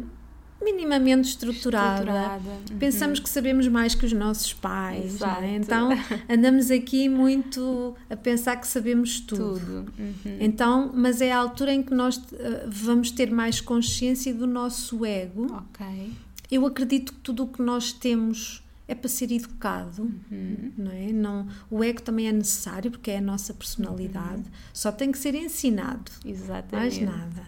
minimamente 0.65 1.29
estruturada. 1.29 2.01
Estruturada. 2.01 2.51
Uhum. 2.71 2.79
Pensamos 2.79 3.19
que 3.21 3.29
sabemos 3.29 3.69
mais 3.69 3.95
que 3.95 4.07
os 4.07 4.13
nossos 4.13 4.53
pais, 4.53 5.21
é? 5.21 5.57
Então 5.57 5.89
andamos 6.29 6.71
aqui 6.71 7.09
muito 7.09 7.95
a 8.09 8.17
pensar 8.17 8.57
que 8.57 8.67
sabemos 8.67 9.21
tudo. 9.21 9.59
Tudo. 9.61 9.93
Uhum. 9.99 10.37
Então, 10.41 10.91
mas 10.95 11.21
é 11.21 11.33
a 11.33 11.39
altura 11.39 11.73
em 11.73 11.83
que 11.83 11.95
nós 11.95 12.21
eh, 12.33 12.67
vamos 12.69 13.11
ter 13.11 13.31
mais 13.31 13.61
consciência 13.61 14.33
do 14.35 14.47
nosso 14.47 15.05
ego. 15.05 15.47
Ok. 15.53 16.13
Eu 16.51 16.67
acredito 16.67 17.13
que 17.15 17.21
tudo 17.21 17.45
o 17.45 17.47
que 17.49 17.63
nós 17.63 17.93
temos 17.93 18.63
é 18.87 18.95
para 18.95 19.09
ser 19.09 19.33
educado, 19.33 20.03
Uhum. 20.31 20.73
não 20.77 20.91
é? 20.91 21.13
Não, 21.13 21.47
o 21.71 21.83
ego 21.83 22.03
também 22.03 22.29
é 22.29 22.33
necessário 22.33 22.91
porque 22.91 23.11
é 23.11 23.19
a 23.19 23.21
nossa 23.23 23.55
personalidade, 23.55 24.43
só 24.73 24.93
tem 24.93 25.11
que 25.11 25.17
ser 25.19 25.35
ensinado, 25.35 26.11
mais 26.23 26.43
Exatamente. 26.43 27.05
nada. 27.05 27.47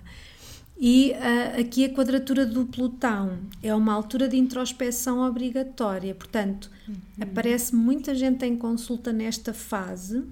E 0.87 1.15
ah, 1.15 1.61
aqui 1.61 1.87
a 1.87 1.89
quadratura 1.89 2.45
do 2.45 2.67
Plutão 2.67 3.39
é 3.63 3.75
uma 3.75 3.95
altura 3.95 4.29
de 4.29 4.37
introspeção 4.37 5.21
obrigatória, 5.27 6.15
portanto, 6.15 6.71
Uhum. 6.87 6.95
aparece 7.23 7.75
muita 7.75 8.15
gente 8.15 8.45
em 8.45 8.55
consulta 8.55 9.11
nesta 9.11 9.55
fase 9.55 10.23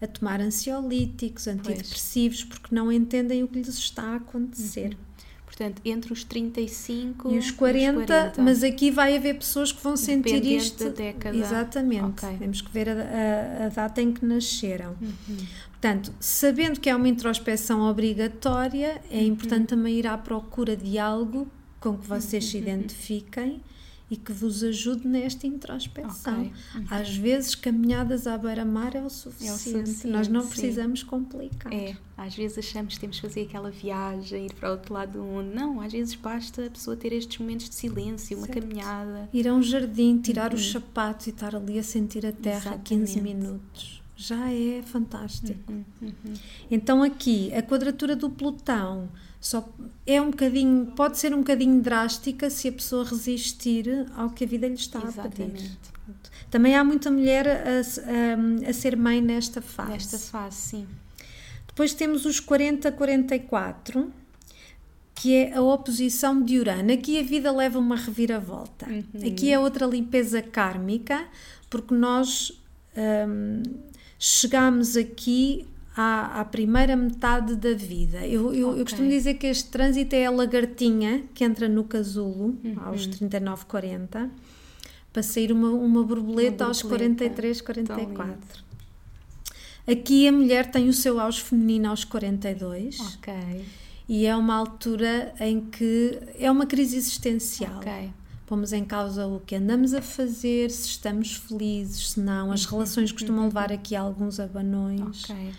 a 0.00 0.06
tomar 0.06 0.40
ansiolíticos, 0.40 1.48
antidepressivos, 1.48 2.44
porque 2.44 2.72
não 2.72 2.92
entendem 2.92 3.42
o 3.42 3.48
que 3.48 3.58
lhes 3.58 3.68
está 3.76 4.02
a 4.12 4.16
acontecer. 4.16 4.96
Portanto, 5.44 5.82
entre 5.84 6.12
os 6.12 6.22
35 6.22 7.32
E 7.32 7.38
os 7.38 7.50
40, 7.50 8.32
mas 8.38 8.62
aqui 8.62 8.90
vai 8.92 9.16
haver 9.16 9.34
pessoas 9.36 9.72
que 9.72 9.82
vão 9.82 9.96
sentir 9.96 10.42
isto. 10.46 10.84
da 10.84 10.90
década. 10.90 11.36
Exatamente. 11.36 12.24
Ok. 12.24 12.36
Temos 12.38 12.60
que 12.62 12.70
ver 12.70 12.88
a, 12.88 12.92
a- 12.92 13.66
a 13.66 13.68
data 13.68 14.00
em 14.00 14.12
que 14.12 14.24
nasceram. 14.24 14.94
Uhum. 15.02 15.36
Portanto, 15.80 16.12
sabendo 16.20 16.78
que 16.78 16.90
é 16.90 16.94
uma 16.94 17.08
introspeção 17.08 17.80
obrigatória, 17.88 19.00
Uhum. 19.10 19.18
é 19.18 19.22
importante 19.22 19.68
também 19.68 19.96
ir 19.98 20.06
à 20.06 20.18
procura 20.18 20.76
de 20.76 20.98
algo 20.98 21.48
com 21.80 21.96
que 21.96 22.06
vocês 22.06 22.44
Uhum. 22.44 22.50
se 22.50 22.58
identifiquem 22.58 23.60
e 24.10 24.16
que 24.16 24.30
vos 24.32 24.62
ajude 24.62 25.06
nesta 25.08 25.46
introspeção. 25.46 26.40
Ok. 26.42 26.52
Uhum. 26.74 26.84
Às 26.90 27.16
vezes, 27.16 27.54
caminhadas 27.54 28.26
à 28.26 28.36
beira-mar 28.36 28.94
é 28.94 29.00
o 29.00 29.08
suficiente. 29.08 30.06
Nós 30.06 30.28
não 30.28 30.42
sim. 30.42 30.48
precisamos 30.48 31.02
complicar. 31.02 31.72
É, 31.72 31.96
às 32.14 32.34
vezes 32.34 32.58
achamos 32.58 32.94
que 32.94 33.00
temos 33.00 33.16
que 33.18 33.26
fazer 33.26 33.42
aquela 33.42 33.70
viagem, 33.70 34.46
ir 34.46 34.52
para 34.54 34.68
o 34.68 34.72
outro 34.72 34.92
lado 34.92 35.12
do 35.12 35.22
mundo. 35.24 35.54
Não, 35.54 35.80
às 35.80 35.92
vezes 35.92 36.14
basta 36.14 36.66
a 36.66 36.70
pessoa 36.70 36.94
ter 36.94 37.12
estes 37.14 37.38
momentos 37.38 37.70
de 37.70 37.74
silêncio, 37.74 38.36
uma 38.36 38.46
Certo. 38.48 38.60
caminhada. 38.60 39.30
Ir 39.32 39.48
a 39.48 39.54
um 39.54 39.62
jardim, 39.62 40.18
tirar 40.18 40.52
os 40.52 40.70
sapatos 40.72 41.28
e 41.28 41.30
estar 41.30 41.54
ali 41.56 41.78
a 41.78 41.82
sentir 41.82 42.26
a 42.26 42.32
terra 42.32 42.78
15 42.84 42.94
Uhum. 42.94 43.02
Exatamente. 43.04 43.36
minutos. 43.36 43.99
Já 44.20 44.52
é 44.52 44.82
fantástico. 44.82 45.72
Uhum, 45.72 45.84
uhum. 46.02 46.34
Então, 46.70 47.02
aqui, 47.02 47.50
a 47.54 47.62
quadratura 47.62 48.14
do 48.14 48.28
Plutão 48.28 49.08
Só 49.40 49.66
é 50.06 50.20
um 50.20 50.30
bocadinho, 50.30 50.92
pode 50.94 51.18
ser 51.18 51.32
um 51.32 51.38
bocadinho 51.38 51.80
drástica 51.80 52.50
se 52.50 52.68
a 52.68 52.72
pessoa 52.72 53.02
resistir 53.02 54.06
ao 54.14 54.28
que 54.28 54.44
a 54.44 54.46
vida 54.46 54.68
lhe 54.68 54.74
está 54.74 54.98
Exatamente. 54.98 55.42
a 55.42 55.46
pedir. 55.46 55.78
Também 56.50 56.74
há 56.74 56.84
muita 56.84 57.10
mulher 57.10 57.48
a, 57.48 58.66
a, 58.66 58.68
a 58.68 58.72
ser 58.74 58.94
mãe 58.94 59.22
nesta 59.22 59.62
fase. 59.62 59.90
Nesta 59.92 60.18
fase, 60.18 60.56
sim. 60.56 60.86
Depois 61.66 61.94
temos 61.94 62.26
os 62.26 62.42
40-44, 62.42 64.06
que 65.14 65.34
é 65.34 65.54
a 65.54 65.62
oposição 65.62 66.42
de 66.42 66.58
Urano. 66.58 66.92
Aqui 66.92 67.18
a 67.18 67.22
vida 67.22 67.50
leva 67.50 67.78
uma 67.78 67.96
reviravolta. 67.96 68.86
Uhum. 68.86 69.26
Aqui 69.26 69.50
é 69.50 69.58
outra 69.58 69.86
limpeza 69.86 70.42
kármica, 70.42 71.26
porque 71.70 71.94
nós 71.94 72.52
hum, 72.94 73.62
chegamos 74.22 74.96
aqui 74.98 75.66
à, 75.96 76.40
à, 76.40 76.44
primeira 76.44 76.94
metade 76.94 77.56
da 77.56 77.72
vida. 77.72 78.26
Eu, 78.26 78.54
eu, 78.54 78.68
Ok. 78.68 78.80
eu 78.80 78.84
costumo 78.84 79.08
dizer 79.08 79.34
que 79.34 79.46
este 79.46 79.70
trânsito 79.70 80.14
é 80.14 80.26
a 80.26 80.30
lagartinha 80.30 81.22
que 81.34 81.42
entra 81.42 81.68
no 81.68 81.84
casulo 81.84 82.56
Uhum. 82.62 82.76
aos 82.84 83.06
39, 83.06 83.64
40 83.64 84.30
para 85.12 85.22
sair 85.22 85.50
uma, 85.50 85.70
uma 85.70 86.04
borboleta 86.04 86.64
Uma 86.64 86.68
aos 86.70 86.82
borboleta. 86.82 87.14
43, 87.30 87.56
Tão 87.58 87.64
44. 87.66 88.34
lindo. 88.34 88.70
Aqui 89.90 90.28
a 90.28 90.32
mulher 90.32 90.70
tem 90.70 90.88
o 90.88 90.92
seu 90.92 91.18
auge 91.18 91.40
feminino 91.40 91.88
aos 91.88 92.04
42 92.04 93.00
Ok, 93.16 93.32
e 94.08 94.26
é 94.26 94.36
uma 94.36 94.54
altura 94.54 95.34
em 95.40 95.62
que 95.62 96.20
é 96.38 96.48
uma 96.50 96.66
crise 96.66 96.96
existencial. 96.98 97.78
ok. 97.78 98.10
Pomos 98.50 98.72
em 98.72 98.84
causa 98.84 99.28
o 99.28 99.38
que 99.38 99.54
andamos 99.54 99.94
a 99.94 100.02
fazer, 100.02 100.72
se 100.72 100.88
estamos 100.88 101.36
felizes, 101.36 102.10
se 102.10 102.20
não. 102.20 102.50
As 102.50 102.64
relações 102.64 103.12
costumam 103.12 103.44
levar 103.44 103.70
aqui 103.72 103.94
a 103.94 104.00
alguns 104.00 104.40
abanões. 104.40 105.22
Ok. 105.30 105.52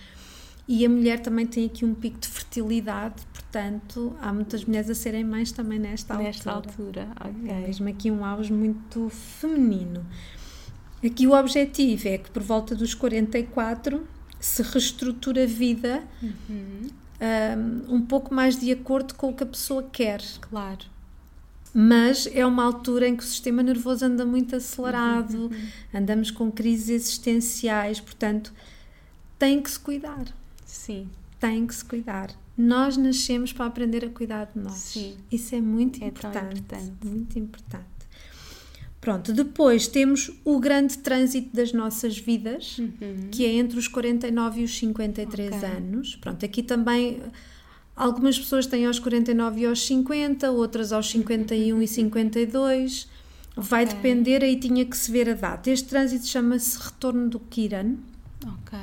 E 0.67 0.85
a 0.85 0.89
mulher 0.89 1.21
também 1.21 1.47
tem 1.47 1.65
aqui 1.67 1.85
um 1.85 1.93
pico 1.93 2.19
de 2.19 2.27
fertilidade, 2.27 3.15
portanto, 3.33 4.13
há 4.21 4.33
muitas 4.33 4.65
mulheres 4.65 4.89
a 4.89 4.93
serem 4.95 5.23
mães 5.23 5.53
também 5.53 5.79
nesta, 5.79 6.17
Nesta 6.17 6.51
altura. 6.51 7.07
altura, 7.15 7.41
É 7.47 7.51
ok. 7.53 7.67
mesmo 7.67 7.87
aqui 7.87 8.11
um 8.11 8.25
auge 8.25 8.51
muito 8.51 9.07
feminino. 9.09 10.05
Aqui 11.01 11.25
o 11.25 11.31
objetivo 11.33 12.09
é 12.09 12.17
que 12.17 12.29
por 12.29 12.43
volta 12.43 12.75
dos 12.75 12.93
44 12.93 14.05
se 14.37 14.61
reestrutura 14.63 15.43
a 15.43 15.47
vida 15.47 16.03
Uhum. 16.21 16.89
um, 17.89 17.95
um 17.95 18.01
pouco 18.05 18.33
mais 18.33 18.59
de 18.59 18.69
acordo 18.69 19.15
com 19.15 19.29
o 19.29 19.33
que 19.33 19.43
a 19.43 19.47
pessoa 19.47 19.81
quer. 19.91 20.21
Claro. 20.41 20.85
Mas 21.73 22.27
é 22.33 22.45
uma 22.45 22.63
altura 22.63 23.07
em 23.07 23.15
que 23.15 23.23
o 23.23 23.25
sistema 23.25 23.63
nervoso 23.63 24.03
anda 24.05 24.25
muito 24.25 24.55
acelerado, 24.55 25.49
andamos 25.93 26.29
com 26.29 26.51
crises 26.51 26.89
existenciais, 26.89 27.99
portanto, 27.99 28.53
tem 29.39 29.61
que 29.61 29.71
se 29.71 29.79
cuidar. 29.79 30.25
Sim, 30.65 31.07
Tem 31.39 31.65
que 31.65 31.73
se 31.73 31.83
cuidar. 31.83 32.29
Nós 32.57 32.97
nascemos 32.97 33.51
para 33.53 33.65
aprender 33.65 34.05
a 34.05 34.09
cuidar 34.09 34.51
de 34.53 34.59
nós. 34.61 34.73
Sim. 34.75 35.15
Isso 35.31 35.55
é 35.55 35.61
muito 35.61 36.03
É 36.03 36.07
importante. 36.07 36.59
importante. 36.59 36.91
Muito 37.07 37.39
importante. 37.39 37.85
Pronto, 38.99 39.33
depois 39.33 39.87
temos 39.87 40.29
o 40.45 40.59
grande 40.59 40.99
trânsito 40.99 41.55
das 41.55 41.73
nossas 41.73 42.19
vidas, 42.19 42.77
que 43.31 43.43
é 43.43 43.53
entre 43.53 43.79
os 43.79 43.87
49 43.87 44.61
e 44.61 44.63
os 44.63 44.77
53 44.77 45.51
Uhum. 45.51 45.57
Ok. 45.57 45.69
anos. 45.69 46.15
Pronto, 46.17 46.45
aqui 46.45 46.61
também 46.61 47.19
algumas 48.03 48.37
pessoas 48.39 48.65
têm 48.65 48.85
aos 48.85 48.99
49 48.99 49.61
e 49.61 49.65
aos 49.65 49.85
50, 49.85 50.49
outras 50.51 50.91
aos 50.91 51.09
51 51.09 51.81
e 51.81 51.87
52. 51.87 53.07
Vai 53.55 53.83
Ok. 53.83 53.95
depender, 53.95 54.43
aí 54.43 54.57
tinha 54.59 54.85
que 54.85 54.95
se 54.97 55.11
ver 55.11 55.29
a 55.29 55.33
data. 55.33 55.69
Este 55.69 55.89
trânsito 55.89 56.25
chama-se 56.25 56.77
retorno 56.79 57.29
do 57.29 57.39
Kiran. 57.39 57.95
ok. 58.45 58.79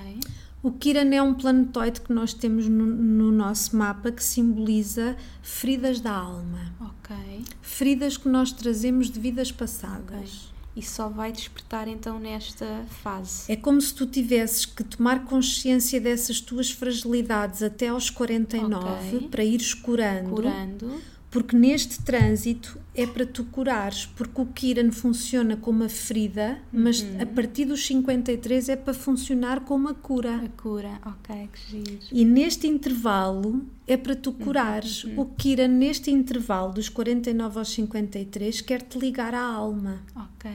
O 0.60 0.72
Kiran 0.72 1.14
é 1.14 1.22
um 1.22 1.34
planetoide 1.34 2.00
que 2.00 2.12
nós 2.12 2.34
temos 2.34 2.66
no, 2.68 2.84
no 2.84 3.30
nosso 3.30 3.76
mapa 3.76 4.10
que 4.10 4.22
simboliza 4.22 5.16
feridas 5.40 6.00
da 6.00 6.10
alma. 6.12 6.72
Ok. 6.80 7.16
Feridas 7.62 8.16
que 8.16 8.28
nós 8.28 8.50
trazemos 8.52 9.08
de 9.08 9.20
vidas 9.20 9.52
passadas. 9.52 10.47
E 10.78 10.82
só 10.82 11.08
vai 11.08 11.32
despertar 11.32 11.88
então 11.88 12.20
nesta 12.20 12.84
fase. 13.02 13.50
É 13.50 13.56
como 13.56 13.80
se 13.80 13.92
tu 13.92 14.06
tivesses 14.06 14.64
que 14.64 14.84
tomar 14.84 15.24
consciência 15.24 16.00
dessas 16.00 16.40
tuas 16.40 16.70
fragilidades 16.70 17.64
até 17.64 17.88
aos 17.88 18.10
49 18.10 19.16
Ok. 19.16 19.28
para 19.28 19.42
ires 19.42 19.74
curando, 19.74 20.30
Curando. 20.30 21.02
Porque 21.30 21.54
neste 21.56 22.02
trânsito 22.02 22.78
é 22.94 23.06
para 23.06 23.26
tu 23.26 23.44
curares, 23.44 24.06
porque 24.06 24.40
o 24.40 24.46
Kiran 24.46 24.90
funciona 24.90 25.56
como 25.56 25.84
a 25.84 25.88
ferida, 25.88 26.58
mas 26.72 27.00
Uhum. 27.02 27.20
a 27.22 27.26
partir 27.26 27.66
dos 27.66 27.86
53 27.86 28.70
é 28.70 28.76
para 28.76 28.94
funcionar 28.94 29.60
como 29.60 29.88
a 29.88 29.94
cura. 29.94 30.36
A 30.36 30.48
cura. 30.60 30.98
Ok, 31.04 31.48
que 31.52 31.84
giro. 31.84 31.98
E 32.10 32.24
neste 32.24 32.66
intervalo 32.66 33.62
é 33.86 33.96
para 33.96 34.16
tu 34.16 34.32
curares. 34.32 35.04
Uhum. 35.04 35.20
O 35.20 35.26
Kira, 35.26 35.68
neste 35.68 36.10
intervalo 36.10 36.72
dos 36.72 36.88
49 36.88 37.58
aos 37.58 37.68
53, 37.70 38.60
quer 38.62 38.82
te 38.82 38.98
ligar 38.98 39.34
à 39.34 39.42
alma. 39.42 40.02
Ok. 40.16 40.50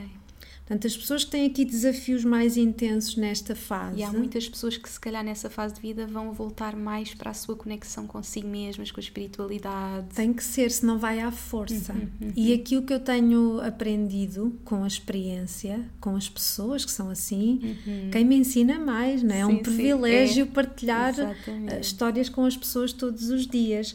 Portanto, 0.66 0.86
as 0.86 0.96
pessoas 0.96 1.24
que 1.24 1.30
têm 1.30 1.44
aqui 1.46 1.62
desafios 1.62 2.24
mais 2.24 2.56
intensos 2.56 3.16
nesta 3.16 3.54
fase. 3.54 3.98
E 3.98 4.02
há 4.02 4.10
muitas 4.10 4.48
pessoas 4.48 4.78
que, 4.78 4.88
se 4.88 4.98
calhar, 4.98 5.22
nessa 5.22 5.50
fase 5.50 5.74
de 5.74 5.80
vida 5.82 6.06
vão 6.06 6.32
voltar 6.32 6.74
mais 6.74 7.12
para 7.12 7.30
a 7.32 7.34
sua 7.34 7.54
conexão 7.54 8.06
consigo 8.06 8.48
mesmas, 8.48 8.90
com 8.90 8.98
a 8.98 9.02
espiritualidade. 9.02 10.06
Tem 10.14 10.32
que 10.32 10.42
ser, 10.42 10.70
senão 10.70 10.98
vai 10.98 11.20
à 11.20 11.30
força. 11.30 11.92
Uhum, 11.92 12.32
E 12.34 12.54
aqui 12.54 12.78
o 12.78 12.82
que 12.82 12.94
eu 12.94 13.00
tenho 13.00 13.60
aprendido 13.60 14.58
com 14.64 14.84
a 14.84 14.86
experiência, 14.86 15.84
com 16.00 16.16
as 16.16 16.30
pessoas 16.30 16.82
que 16.82 16.90
são 16.92 17.10
assim, 17.10 17.76
quem 18.10 18.24
me 18.24 18.34
ensina 18.36 18.78
mais, 18.78 19.22
não 19.22 19.34
é? 19.34 19.40
É 19.40 19.46
um 19.46 19.50
Uhum. 19.50 19.56
Sim, 19.58 19.64
sim, 19.64 19.76
privilégio 19.76 20.42
é. 20.44 20.46
partilhar 20.46 21.10
Exatamente. 21.10 21.74
eh, 21.74 21.80
histórias 21.80 22.28
com 22.30 22.42
as 22.46 22.56
pessoas 22.56 22.90
todos 22.90 23.28
os 23.28 23.46
dias. 23.46 23.94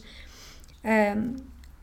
Ahm, 0.84 1.34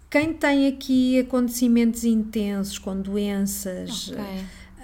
quem 0.09 0.33
tem 0.33 0.67
aqui 0.67 1.19
acontecimentos 1.19 2.05
intensos, 2.05 2.79
com 2.79 2.99
doenças, 3.01 4.09
Ok. 4.13 4.23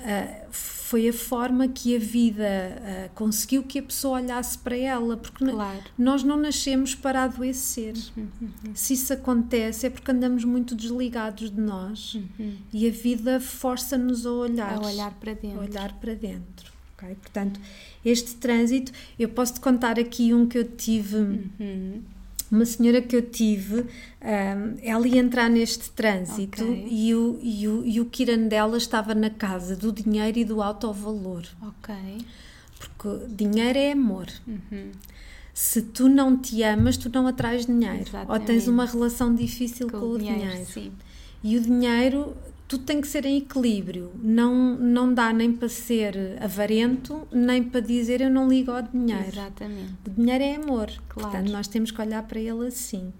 Ah, 0.04 0.45
foi 0.51 1.10
a 1.10 1.14
forma 1.14 1.68
que 1.68 1.95
a 1.95 1.99
vida 1.99 2.43
ah, 2.45 3.10
conseguiu 3.16 3.64
que 3.64 3.80
a 3.80 3.84
pessoa 3.84 4.20
olhasse 4.22 4.58
para 4.58 4.78
ela, 4.78 5.18
porque 5.18 5.45
Claro. 5.45 5.80
nós 5.97 6.24
não 6.24 6.38
nascemos 6.38 6.93
para 6.95 7.24
adoecer. 7.24 7.95
Se 8.76 8.93
isso 8.93 9.12
acontece 9.14 9.88
é 9.88 9.89
porque 9.89 10.12
andamos 10.12 10.43
muito 10.43 10.76
desligados 10.76 11.49
de 11.49 11.60
nós 11.60 12.18
e 12.72 12.88
a 12.88 12.91
vida 12.91 13.39
força-nos 13.39 14.26
a 14.26 14.32
olhar, 14.32 14.76
A 14.78 14.86
olhar 14.86 15.12
para 15.20 15.32
a 15.32 15.36
dentro. 15.36 15.60
olhar 15.62 15.93
para 15.99 16.14
dentro. 16.14 16.72
ok? 16.97 17.16
Portanto, 17.16 17.60
este 18.06 18.36
trânsito, 18.36 18.91
eu 19.18 19.30
posso 19.30 19.54
te 19.56 19.60
contar 19.62 19.97
aqui 19.99 20.34
um 20.34 20.45
que 20.47 20.58
eu 20.58 20.66
tive 20.66 21.16
Uhum. 21.18 22.01
Uma 22.54 22.66
senhora 22.66 23.01
que 23.01 23.16
eu 23.16 23.22
tive, 23.24 23.82
hum, 23.82 24.76
ela 24.84 25.08
ia 25.08 25.20
entrar 25.20 25.49
neste 25.49 25.89
trânsito 25.89 26.64
Ok. 26.64 26.88
e, 26.89 27.16
o, 27.16 27.39
e, 27.41 27.68
o, 27.68 27.86
e 27.86 27.99
o 27.99 28.06
Kiran 28.06 28.47
dela 28.47 28.78
estava 28.78 29.16
na 29.16 29.30
casa 29.30 29.76
do 29.76 29.91
dinheiro 29.91 30.38
e 30.38 30.45
do 30.45 30.62
alto 30.62 30.93
valor. 30.93 31.43
Ok. 31.62 31.95
Porque 32.80 33.26
dinheiro 33.28 33.80
é 33.80 33.91
amor. 33.93 34.28
Uhum. 34.47 34.91
Se 35.51 35.82
tu 35.82 36.08
não 36.08 36.38
te 36.38 36.62
amas, 36.62 36.95
tu 36.95 37.10
não 37.10 37.26
atrais 37.26 37.66
dinheiro. 37.66 37.97
Ou 37.97 38.01
Exatamente. 38.01 38.45
tens 38.45 38.68
uma 38.68 38.86
relação 38.86 39.34
difícil 39.34 39.89
com, 39.89 39.97
o 39.97 40.18
dinheiro. 40.20 40.66
Sim. 40.66 40.91
E 41.43 41.58
o 41.58 41.62
dinheiro, 41.62 42.36
tudo 42.74 42.86
tem 42.86 42.99
que 43.01 43.07
ser 43.07 43.26
em 43.26 43.38
equilíbrio. 43.38 44.11
Não, 44.21 44.76
não 44.78 45.13
dá 45.13 45.32
nem 45.32 45.51
para 45.53 45.69
ser 45.69 46.15
avarento, 46.41 47.28
nem 47.32 47.61
para 47.63 47.80
dizer 47.82 48.19
eu 48.21 48.30
não 48.32 48.47
ligo 48.49 48.71
ao 48.71 48.82
dinheiro. 48.82 49.28
Exatamente. 49.28 49.93
O 50.07 50.09
dinheiro 50.09 50.43
é 50.43 50.55
amor, 50.55 50.88
Claro. 51.07 51.30
portanto 51.32 51.51
nós 51.51 51.67
temos 51.67 51.91
que 51.91 52.01
olhar 52.01 52.24
para 52.24 52.39
ele 52.39 52.67
assim. 52.67 53.13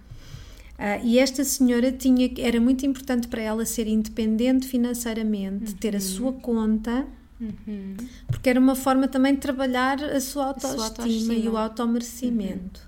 Ah, 0.78 0.97
e 0.97 1.20
esta 1.20 1.43
senhora 1.43 1.91
tinha, 1.91 2.32
era 2.39 2.60
muito 2.60 2.84
importante 2.86 3.28
para 3.28 3.41
ela 3.41 3.64
ser 3.66 3.88
independente 3.88 4.68
financeiramente, 4.68 5.76
ter 5.76 5.95
a 5.95 5.99
sua 5.99 6.34
conta, 6.34 7.06
Uhum. 7.39 7.95
porque 8.28 8.49
era 8.49 8.60
uma 8.60 8.76
forma 8.76 9.08
também 9.08 9.34
de 9.36 9.41
trabalhar 9.41 10.01
a 10.04 10.20
sua 10.20 10.45
autoestima, 10.47 10.84
autoestima. 10.86 11.34
e 11.34 11.47
o 11.47 11.58
automerecimento. 11.58 12.82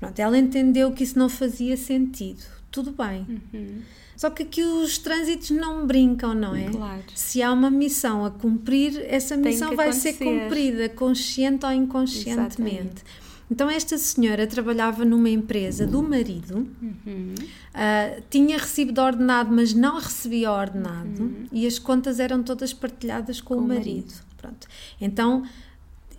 Pronto, 0.00 0.18
ela 0.18 0.38
entendeu 0.38 0.90
que 0.92 1.02
isso 1.02 1.18
não 1.18 1.28
fazia 1.28 1.76
sentido. 1.76 2.42
Tudo 2.70 2.92
bem. 2.92 3.26
Uhum. 3.52 3.78
Só 4.18 4.28
que 4.30 4.42
aqui 4.42 4.62
os 4.64 4.98
trânsitos 4.98 5.50
não 5.50 5.86
brincam, 5.86 6.34
não 6.34 6.52
é? 6.54 6.64
Claro. 6.70 7.02
Se 7.14 7.40
há 7.40 7.52
uma 7.52 7.70
missão 7.70 8.24
a 8.24 8.30
cumprir, 8.32 9.00
essa 9.08 9.36
missão 9.36 9.76
vai 9.76 9.92
ser 9.92 10.08
acontecer. 10.08 10.40
cumprida, 10.40 10.88
consciente 10.88 11.64
ou 11.64 11.72
inconscientemente. 11.72 12.56
Exatamente. 12.58 13.04
Então, 13.50 13.70
esta 13.70 13.96
senhora 13.96 14.44
trabalhava 14.46 15.04
numa 15.04 15.30
empresa 15.30 15.86
do 15.86 16.02
marido, 16.02 16.68
Uhum. 16.82 17.34
ah, 17.72 18.20
tinha 18.28 18.58
recibo 18.58 19.00
ordenado, 19.00 19.54
mas 19.54 19.72
não 19.72 19.98
recebia 20.00 20.50
ordenado, 20.52 21.32
e 21.52 21.64
as 21.66 21.78
contas 21.78 22.18
eram 22.20 22.42
todas 22.42 22.74
partilhadas 22.74 23.40
com, 23.40 23.54
Com 23.54 23.60
o 23.60 23.64
o 23.64 23.68
marido. 23.68 23.86
marido. 23.86 24.14
Pronto. 24.36 24.66
Então, 25.00 25.44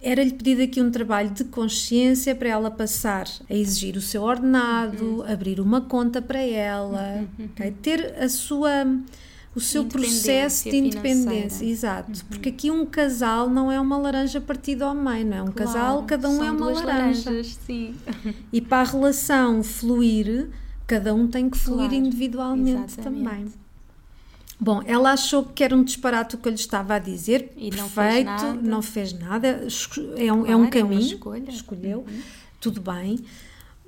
era-lhe 0.02 0.32
pedido 0.34 0.62
aqui 0.62 0.82
um 0.82 0.90
trabalho 0.92 1.30
de 1.32 1.44
consciência 1.46 2.34
para 2.36 2.50
ela 2.50 2.72
passar 2.72 3.28
a 3.50 3.54
exigir 3.54 3.96
o 3.98 4.02
seu 4.02 4.24
ordenado, 4.24 5.24
abrir 5.28 5.60
uma 5.60 5.82
conta 5.82 6.22
para 6.22 6.40
ela, 6.42 7.28
ok? 7.40 7.72
ter 7.82 8.16
a 8.22 8.28
sua 8.30 8.70
o 9.56 9.60
seu 9.60 9.84
processo 9.86 10.70
de 10.70 10.78
Independência 10.78 11.26
financeira. 11.32 11.72
exato, 11.72 12.26
porque 12.26 12.50
aqui 12.50 12.70
um 12.72 12.86
casal 12.86 13.50
não 13.50 13.72
é 13.72 13.80
uma 13.80 13.98
laranja 13.98 14.40
partida 14.40 14.86
ao 14.86 14.94
meio, 14.96 15.26
não 15.26 15.38
é? 15.38 15.44
Um 15.44 15.52
casal, 15.52 15.94
Claro, 15.98 16.06
cada 16.08 16.30
um 16.30 16.44
é 16.44 16.52
uma 16.52 16.66
laranja. 16.68 16.86
laranjas, 17.32 17.60
sim. 17.66 17.96
E 18.54 18.62
para 18.62 18.82
a 18.88 18.92
relação 18.92 19.64
fluir, 19.64 20.50
cada 20.86 21.14
um 21.16 21.28
tem 21.28 21.50
que 21.50 21.58
fluir 21.58 21.90
Claro, 21.90 21.96
individualmente 21.96 22.94
exatamente. 22.94 23.24
também. 23.26 23.46
Bom, 24.60 24.82
ela 24.86 25.14
achou 25.14 25.44
que 25.46 25.64
era 25.64 25.74
um 25.76 25.84
disparate 25.84 26.36
o 26.36 26.38
que 26.38 26.48
eu 26.48 26.52
lhe 26.52 26.60
estava 26.60 26.96
a 26.96 27.00
dizer. 27.00 27.54
E 27.56 27.70
não 27.72 27.88
fez 27.88 27.94
Perfeito, 27.94 28.26
nada. 28.26 28.54
não 28.62 28.82
fez 28.82 29.14
nada. 29.14 29.64
esco- 29.66 30.02
É 30.02 30.04
um, 30.04 30.16
é 30.16 30.18
Claro, 30.18 30.42
um 30.44 30.46
é 30.48 30.56
uma 30.56 30.68
caminho. 30.70 31.20
Uhum. 31.26 31.44
Escolheu, 31.48 32.06
tudo 32.60 32.82
bem. 32.82 33.20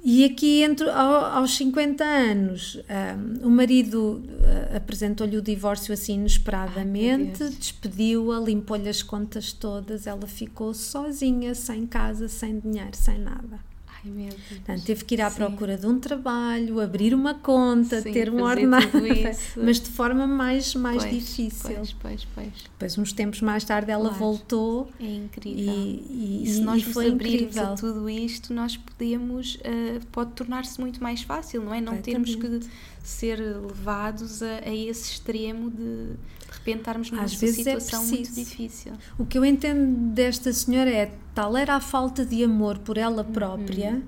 E 0.04 0.24
aqui, 0.26 0.64
entre, 0.64 0.90
ao- 0.90 1.26
aos 1.38 1.56
50 1.56 2.04
anos, 2.04 2.80
ahm, 2.90 3.46
o 3.46 3.50
marido 3.52 4.24
ah, 4.72 4.78
apresentou-lhe 4.78 5.38
o 5.38 5.42
divórcio 5.44 5.94
assim 5.94 6.16
inesperadamente, 6.16 7.44
despediu-a, 7.50 8.40
limpou-lhe 8.40 8.90
as 8.90 9.04
contas 9.04 9.54
todas, 9.54 10.08
ela 10.08 10.26
ficou 10.26 10.74
sozinha, 10.74 11.54
sem 11.54 11.86
casa, 11.86 12.28
sem 12.28 12.60
dinheiro, 12.60 12.96
sem 12.96 13.20
nada. 13.20 13.60
Ai 14.04 14.10
meu 14.12 14.30
Deus. 14.30 14.42
Portanto, 14.50 14.84
teve 14.84 15.06
que 15.06 15.14
ir 15.16 15.22
à 15.22 15.30
Sim. 15.30 15.36
procura 15.36 15.78
de 15.78 15.86
um 15.86 16.00
trabalho, 16.00 16.80
abrir 16.80 17.14
uma 17.14 17.36
conta, 17.36 18.02
Sim, 18.02 18.12
ter 18.12 18.30
um 18.32 18.42
ordenado, 18.42 18.88
mas 19.58 19.80
de 19.80 19.90
forma 19.90 20.26
mais, 20.26 20.74
mais 20.74 21.04
Pois, 21.04 21.14
difícil. 21.14 21.76
Pois, 21.76 21.94
pois, 21.94 22.28
pois. 22.34 22.48
Depois, 22.64 22.98
uns 22.98 23.14
tempos 23.14 23.42
mais 23.42 23.64
tarde, 23.64 23.92
ela 23.92 24.10
Claro. 24.10 24.18
voltou 24.18 24.90
É 25.00 25.06
incrível. 25.06 25.74
e, 25.74 26.06
e, 26.10 26.44
E 26.44 26.48
se 26.48 26.60
e 26.62 26.64
nós 26.64 26.84
nos 26.84 26.94
foi 26.94 27.10
abrirmos 27.12 27.42
incrível. 27.56 27.74
a 27.74 27.76
tudo 27.76 28.10
isto, 28.10 28.54
nós 28.54 28.76
podemos, 28.78 29.58
eh, 29.64 30.00
pode 30.12 30.32
tornar-se 30.32 30.80
muito 30.82 31.02
mais 31.02 31.22
fácil, 31.22 31.62
não 31.64 31.74
é? 31.74 31.80
Não 31.80 31.98
termos 32.02 32.34
que 32.36 32.60
ser 33.04 33.40
levados 33.40 34.42
a, 34.44 34.60
a 34.66 34.74
esse 34.74 35.12
extremo 35.14 35.70
de 35.70 36.14
de 36.52 36.58
repente 36.58 36.80
estarmos 36.80 37.10
numa 37.12 37.24
Às 37.24 37.34
vezes 37.34 37.66
é 37.66 37.80
situação 37.80 38.06
muito 38.06 38.16
preciso. 38.18 38.40
difícil. 38.50 38.94
O 39.18 39.26
que 39.26 39.38
eu 39.38 39.46
entendo 39.46 40.14
desta 40.14 40.52
senhora 40.54 40.90
é 40.90 41.14
tal 41.34 41.56
era 41.58 41.76
a 41.76 41.80
falta 41.82 42.26
de 42.26 42.44
amor 42.44 42.78
por 42.80 42.98
ela 42.98 43.24
própria 43.24 43.92
Uhum. 43.94 44.04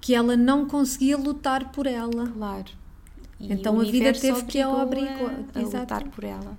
que 0.00 0.14
ela 0.14 0.36
não 0.36 0.66
conseguia 0.66 1.16
lutar 1.16 1.70
por 1.72 1.86
ela. 1.86 2.28
Claro. 2.28 2.70
E 3.38 3.52
Então 3.52 3.78
a 3.80 3.84
vida 3.84 4.12
teve 4.12 4.44
que 4.44 4.60
a 4.60 4.68
obrigou 4.70 5.26
a, 5.28 5.58
a 5.58 5.62
lutar 5.62 6.04
por 6.08 6.24
ela. 6.24 6.56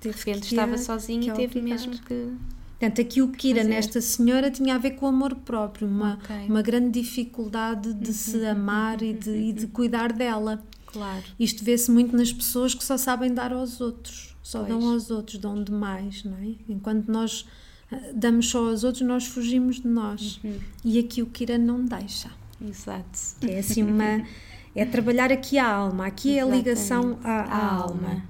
De 0.00 0.08
repente 0.10 0.40
que 0.40 0.46
estava 0.54 0.76
sozinha 0.78 1.20
que 1.22 1.30
e 1.42 1.46
teve 1.48 1.60
mesmo 1.62 1.92
que. 1.98 2.32
Portanto, 2.78 3.00
aqui 3.00 3.22
o 3.22 3.28
Kira 3.28 3.60
fazer. 3.60 3.70
nesta 3.70 4.00
senhora 4.02 4.50
tinha 4.50 4.74
a 4.74 4.78
ver 4.78 4.90
com 4.92 5.06
o 5.06 5.08
amor 5.08 5.34
próprio, 5.36 5.88
uma, 5.88 6.18
Ok. 6.22 6.36
Uhum, 6.36 6.46
uma 6.48 6.60
grande 6.62 7.00
dificuldade 7.00 7.94
de 7.94 8.12
se 8.12 8.44
amar 8.44 9.00
e 9.02 9.14
de, 9.14 9.30
e 9.30 9.52
de 9.54 9.66
cuidar 9.68 10.12
dela. 10.12 10.62
Claro. 10.84 11.22
Isto 11.40 11.64
vê-se 11.64 11.90
muito 11.90 12.14
nas 12.14 12.30
pessoas 12.32 12.74
que 12.74 12.84
só 12.84 12.98
sabem 12.98 13.32
dar 13.32 13.50
aos 13.52 13.80
outros, 13.80 14.35
só 14.46 14.60
Pois. 14.60 14.68
dão 14.68 14.92
aos 14.92 15.10
outros, 15.10 15.38
dão 15.38 15.60
demais, 15.60 16.22
não 16.22 16.38
é? 16.38 16.54
Enquanto 16.68 17.08
nós 17.08 17.48
ah, 17.90 17.96
damos 18.14 18.48
só 18.48 18.68
aos 18.68 18.84
outros, 18.84 19.02
nós 19.04 19.26
fugimos 19.26 19.80
de 19.80 19.88
nós. 19.88 20.38
Uhum. 20.44 20.60
E 20.84 21.00
aqui 21.00 21.20
o 21.20 21.26
Kira 21.26 21.58
não 21.58 21.84
deixa. 21.84 22.30
Exato. 22.64 23.18
É 23.42 23.58
assim 23.58 23.82
uma. 23.82 24.24
É 24.72 24.84
trabalhar 24.84 25.32
aqui 25.32 25.58
a 25.58 25.66
alma, 25.68 26.06
aqui 26.06 26.38
é 26.38 26.42
a 26.42 26.46
ligação 26.46 27.14
Exatamente. 27.14 27.26
À 27.26 27.74
alma. 27.74 28.08
alma. 28.08 28.22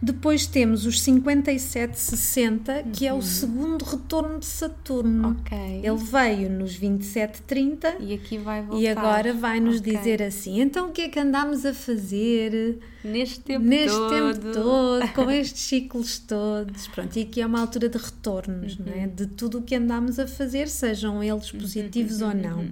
Depois 0.00 0.46
temos 0.46 0.86
os 0.86 1.00
57-60, 1.02 2.84
que 2.92 3.06
é 3.06 3.12
Uhum. 3.12 3.18
o 3.18 3.22
segundo 3.22 3.84
retorno 3.84 4.38
de 4.38 4.46
Saturno. 4.46 5.36
Ok. 5.40 5.58
Ele 5.82 5.96
veio 5.96 6.48
nos 6.50 6.74
27-30 6.78 7.96
E 8.00 8.14
aqui 8.14 8.38
vai 8.38 8.62
voltar. 8.62 8.80
e 8.80 8.88
agora 8.88 9.32
vai-nos 9.34 9.80
Ok. 9.80 9.96
dizer 9.96 10.22
assim: 10.22 10.60
então 10.60 10.88
o 10.88 10.92
que 10.92 11.02
é 11.02 11.08
que 11.08 11.18
andámos 11.18 11.66
a 11.66 11.74
fazer 11.74 12.78
Neste 13.02 13.40
tempo 13.40 13.64
neste 13.64 13.96
todo. 13.96 14.10
tempo 14.38 14.52
todo, 14.52 15.08
com 15.14 15.30
estes 15.30 15.62
ciclos 15.62 16.18
todos? 16.20 16.86
Pronto, 16.88 17.16
e 17.18 17.22
aqui 17.22 17.40
é 17.40 17.46
uma 17.46 17.60
altura 17.60 17.88
de 17.88 17.98
retornos, 17.98 18.78
não 18.78 18.92
é? 18.92 19.06
Uhum. 19.06 19.14
De 19.14 19.26
tudo 19.26 19.58
o 19.58 19.62
que 19.62 19.74
andámos 19.74 20.18
a 20.18 20.26
fazer, 20.26 20.68
sejam 20.68 21.22
eles 21.22 21.50
positivos 21.50 22.20
uhum, 22.20 22.28
ou 22.28 22.34
não. 22.34 22.68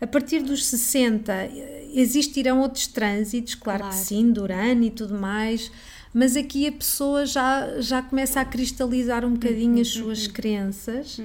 A 0.00 0.06
partir 0.06 0.40
dos 0.40 0.64
60 0.64 1.32
eh, 1.32 1.88
existirão 1.92 2.60
outros 2.60 2.86
trânsitos, 2.86 3.54
claro, 3.54 3.80
Claro. 3.80 3.94
que 3.94 4.00
sim, 4.02 4.32
de 4.32 4.40
Urano 4.40 4.84
e 4.84 4.90
tudo 4.90 5.14
mais, 5.18 5.70
mas 6.12 6.36
aqui 6.36 6.66
a 6.66 6.72
pessoa 6.72 7.24
já, 7.24 7.80
já 7.80 8.02
começa 8.02 8.40
a 8.40 8.44
cristalizar 8.44 9.24
um 9.24 9.34
bocadinho 9.34 9.74
Uhum, 9.76 9.80
as 9.80 9.88
suas 9.88 10.26
crenças 10.26 11.20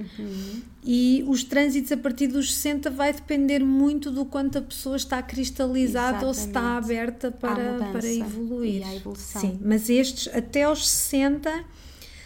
e 0.83 1.23
os 1.27 1.43
trânsitos 1.43 1.91
a 1.91 1.97
partir 1.97 2.27
dos 2.27 2.53
60 2.53 2.91
vai 2.91 3.11
depender 3.11 3.63
muito 3.63 4.11
do 4.11 4.23
quanto 4.25 4.59
a 4.59 4.61
pessoa 4.61 4.95
está 4.95 5.21
cristalizada 5.21 6.27
ou 6.27 6.33
se 6.33 6.47
está 6.47 6.59
Exatamente. 6.59 6.85
aberta 6.85 7.31
para, 7.31 7.77
para 7.91 8.13
evoluir. 8.13 8.83
Sim, 9.15 9.59
mas 9.63 9.89
estes 9.89 10.33
até 10.33 10.63
aos 10.63 10.87
60 10.87 11.65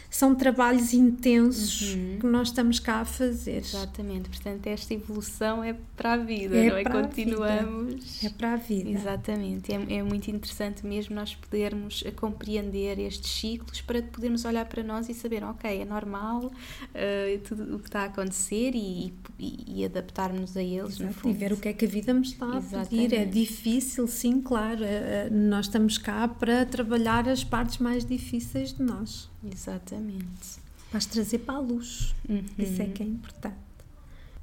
são 0.09 0.33
trabalhos 0.35 0.93
intensos 0.93 1.95
que 2.19 2.25
nós 2.25 2.47
estamos 2.49 2.79
cá 2.79 3.01
a 3.01 3.05
fazer. 3.05 3.51
Uhum. 3.51 3.57
Exatamente. 3.59 4.29
Portanto, 4.29 4.67
esta 4.67 4.93
evolução 4.93 5.63
é 5.63 5.75
para 5.95 6.13
a 6.13 6.17
vida, 6.17 6.55
É 6.57 6.69
não 6.69 6.77
é? 6.77 6.83
Continuamos. 6.83 8.23
É 8.23 8.29
para 8.29 8.53
a 8.53 8.55
vida. 8.55 8.89
Exatamente, 8.89 9.71
é, 9.73 9.95
é 9.97 10.03
muito 10.03 10.29
interessante 10.31 10.85
mesmo 10.85 11.15
nós 11.15 11.35
podermos 11.35 12.03
eh, 12.05 12.11
compreender 12.11 12.97
estes 12.99 13.29
ciclos 13.31 13.81
para 13.81 14.01
podermos 14.01 14.45
olhar 14.45 14.65
para 14.65 14.83
nós 14.83 15.09
e 15.09 15.13
saber, 15.13 15.43
ok, 15.43 15.81
é 15.81 15.85
normal 15.85 16.51
eh, 16.93 17.39
tudo 17.47 17.75
o 17.75 17.79
que 17.79 17.87
está 17.87 18.01
a 18.01 18.05
acontecer 18.05 18.71
e, 18.73 19.13
e, 19.37 19.81
e 19.81 19.85
adaptarmos 19.85 20.55
a 20.57 20.63
eles, 20.63 20.99
no 20.99 21.13
fundo. 21.13 21.35
e 21.35 21.37
ver 21.37 21.53
o 21.53 21.57
que 21.57 21.67
é 21.69 21.73
que 21.73 21.85
a 21.85 21.87
vida 21.87 22.13
me 22.13 22.21
está 22.21 22.45
a 22.45 22.61
pedir. 22.61 22.73
É 22.73 23.05
Exatamente. 23.05 23.29
difícil, 23.31 24.07
sim, 24.07 24.41
claro. 24.41 24.83
eh, 24.83 25.29
Nós 25.31 25.65
estamos 25.67 25.97
cá 25.97 26.27
para 26.27 26.65
trabalhar 26.65 27.27
as 27.27 27.43
partes 27.43 27.77
mais 27.77 28.05
difíceis 28.05 28.73
de 28.73 28.81
nós, 28.83 29.29
Exatamente. 29.43 30.59
as 30.93 31.05
trazer 31.05 31.39
para 31.39 31.55
a 31.55 31.59
luz. 31.59 32.15
Isso 32.57 32.81
é 32.81 32.85
Uhum. 32.85 32.91
que 32.91 33.03
é 33.03 33.05
importante. 33.05 33.55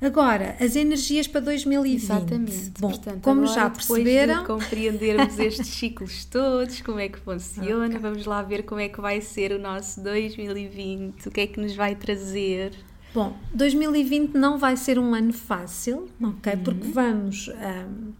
Agora, 0.00 0.56
as 0.60 0.76
energias 0.76 1.26
para 1.26 1.40
2020. 1.40 2.02
Exatamente. 2.02 2.70
Bom, 2.78 2.90
Portanto, 2.90 3.22
como 3.22 3.40
agora, 3.44 3.54
já 3.54 3.70
perceberam, 3.70 4.40
de 4.42 4.46
compreendermos 4.46 5.38
estes 5.38 5.66
ciclos 5.74 6.24
todos, 6.26 6.82
como 6.82 6.98
é 7.00 7.08
que 7.08 7.18
funciona, 7.18 7.98
vamos 7.98 8.26
lá 8.26 8.42
ver 8.42 8.62
como 8.64 8.78
é 8.80 8.88
que 8.90 9.00
vai 9.00 9.20
ser 9.22 9.52
o 9.52 9.58
nosso 9.58 10.00
2020, 10.02 11.26
o 11.28 11.30
que 11.30 11.40
é 11.40 11.46
que 11.46 11.58
nos 11.58 11.74
vai 11.74 11.94
trazer. 11.96 12.72
Bom, 13.14 13.34
2020 13.54 14.34
não 14.34 14.58
vai 14.58 14.76
ser 14.76 14.98
um 14.98 15.14
ano 15.14 15.32
fácil, 15.32 16.10
ok? 16.22 16.52
Uhum. 16.52 16.62
Porque 16.62 16.88
vamos. 16.88 17.48
ahm, 17.48 18.12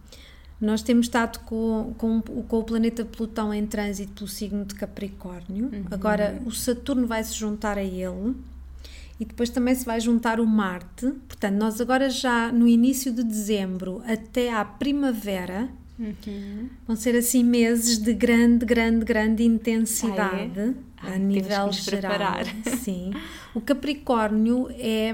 nós 0.59 0.81
temos 0.81 1.05
estado 1.05 1.39
com, 1.39 1.93
com, 1.97 2.21
com 2.21 2.59
o 2.59 2.63
planeta 2.63 3.05
Plutão 3.05 3.53
em 3.53 3.65
trânsito 3.65 4.13
pelo 4.13 4.27
signo 4.27 4.65
de 4.65 4.73
Capricórnio. 4.75 5.65
Uhum. 5.65 5.85
Agora 5.91 6.41
o 6.45 6.51
Saturno 6.51 7.05
vai 7.05 7.23
se 7.23 7.33
juntar 7.35 7.77
a 7.77 7.83
ele 7.83 8.35
e 9.19 9.25
depois 9.25 9.49
também 9.49 9.73
se 9.75 9.85
vai 9.85 9.99
juntar 9.99 10.39
o 10.39 10.45
Marte. 10.47 11.11
Portanto, 11.27 11.55
nós 11.55 11.79
agora 11.79 12.09
já 12.09 12.51
no 12.51 12.67
início 12.67 13.11
de 13.11 13.23
dezembro 13.23 14.01
até 14.05 14.51
à 14.51 14.65
primavera 14.65 15.69
vão 16.87 16.95
ser 16.95 17.15
assim 17.15 17.43
meses 17.43 17.97
de 17.97 18.13
grande, 18.13 18.65
grande, 18.65 19.03
grande 19.03 19.43
intensidade 19.43 20.75
Ah, 20.97 21.07
a 21.07 21.11
temos 21.11 21.17
que 21.17 21.41
nível 21.41 21.71
geral. 21.71 22.11
preparar. 22.17 22.45
Sim. 22.79 23.11
O 23.53 23.61
Capricórnio 23.61 24.67
é, 24.71 25.11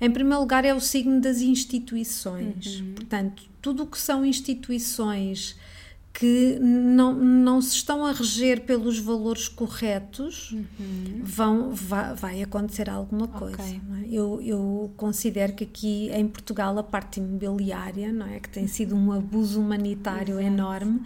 em 0.00 0.10
primeiro 0.10 0.40
lugar, 0.40 0.64
é 0.64 0.74
o 0.74 0.80
signo 0.80 1.20
das 1.20 1.40
instituições. 1.40 2.80
Uhum. 2.80 2.92
Portanto, 2.94 3.49
tudo 3.60 3.84
o 3.84 3.86
que 3.86 3.98
são 3.98 4.24
instituições 4.24 5.56
que 6.12 6.58
não, 6.60 7.14
não 7.14 7.62
se 7.62 7.76
estão 7.76 8.04
a 8.04 8.12
reger 8.12 8.62
pelos 8.62 8.98
valores 8.98 9.46
corretos, 9.48 10.54
vão, 11.22 11.72
vai, 11.72 12.14
vai 12.14 12.42
acontecer 12.42 12.90
alguma 12.90 13.28
coisa. 13.28 13.56
Uhum. 13.62 13.68
Ok. 13.68 13.80
não 13.88 13.96
é? 13.96 14.04
eu, 14.10 14.40
eu 14.42 14.92
considero 14.96 15.52
que 15.52 15.64
aqui 15.64 16.10
em 16.12 16.26
Portugal 16.26 16.76
a 16.78 16.82
parte 16.82 17.20
imobiliária, 17.20 18.12
não 18.12 18.26
é? 18.26 18.40
que 18.40 18.48
tem 18.48 18.66
sido 18.66 18.94
um 18.96 19.12
abuso 19.12 19.60
humanitário 19.60 20.40
Exato. 20.40 20.46
enorme, 20.46 21.02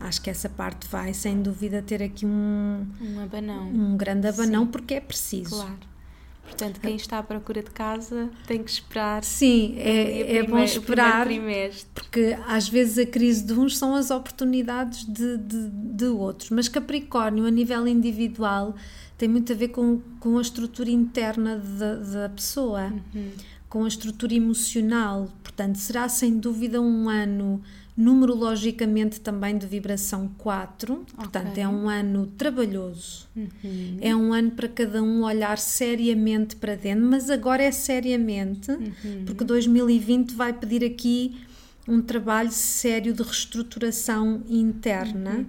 acho 0.00 0.22
que 0.22 0.30
essa 0.30 0.48
parte 0.48 0.88
vai 0.88 1.12
sem 1.12 1.42
dúvida 1.42 1.82
ter 1.82 2.02
aqui 2.02 2.24
um, 2.24 2.86
Um 3.00 3.20
abanão. 3.22 3.68
um 3.68 3.96
grande 3.96 4.26
abanão 4.26 4.66
porque 4.66 4.94
é 4.94 5.00
preciso. 5.00 5.50
Claro. 5.56 5.91
Portanto, 6.52 6.80
quem 6.80 6.96
está 6.96 7.18
à 7.18 7.22
procura 7.22 7.62
de 7.62 7.70
casa 7.70 8.30
tem 8.46 8.62
que 8.62 8.70
esperar. 8.70 9.24
Sim, 9.24 9.74
é, 9.78 10.36
é 10.36 10.42
bom 10.42 10.58
esperar 10.58 11.26
porque 11.94 12.36
às 12.46 12.68
vezes 12.68 12.98
a 12.98 13.06
crise 13.06 13.44
de 13.44 13.54
uns 13.54 13.78
são 13.78 13.94
as 13.94 14.10
oportunidades 14.10 15.04
de, 15.04 15.38
de, 15.38 15.68
de 15.70 16.04
outros. 16.06 16.50
Mas 16.50 16.68
Capricórnio, 16.68 17.46
a 17.46 17.50
nível 17.50 17.88
individual, 17.88 18.76
tem 19.16 19.28
muito 19.28 19.52
a 19.52 19.56
ver 19.56 19.68
com, 19.68 20.00
com 20.20 20.36
a 20.36 20.42
estrutura 20.42 20.90
interna 20.90 21.56
da, 21.56 21.94
da 21.94 22.28
pessoa, 22.28 22.92
com 23.68 23.84
a 23.84 23.88
estrutura 23.88 24.34
emocional. 24.34 25.32
Portanto, 25.42 25.76
será 25.76 26.06
sem 26.08 26.38
dúvida 26.38 26.80
um 26.82 27.08
ano 27.08 27.62
numerologicamente 27.96 29.20
também 29.20 29.56
de 29.58 29.66
vibração 29.66 30.30
4, 30.38 31.04
portanto, 31.14 31.48
Ok. 31.50 31.62
é 31.62 31.68
um 31.68 31.88
ano 31.88 32.26
trabalhoso. 32.38 33.28
É 34.00 34.16
um 34.16 34.32
ano 34.32 34.52
para 34.52 34.68
cada 34.68 35.02
um 35.02 35.22
olhar 35.24 35.58
seriamente 35.58 36.56
para 36.56 36.74
dentro, 36.74 37.04
mas 37.04 37.28
agora 37.30 37.62
é 37.62 37.70
seriamente, 37.70 38.72
porque 39.26 39.44
2020 39.44 40.34
vai 40.34 40.52
pedir 40.52 40.84
aqui 40.84 41.36
um 41.86 42.00
trabalho 42.00 42.52
sério 42.52 43.12
de 43.12 43.22
reestruturação 43.22 44.42
interna, 44.48 45.44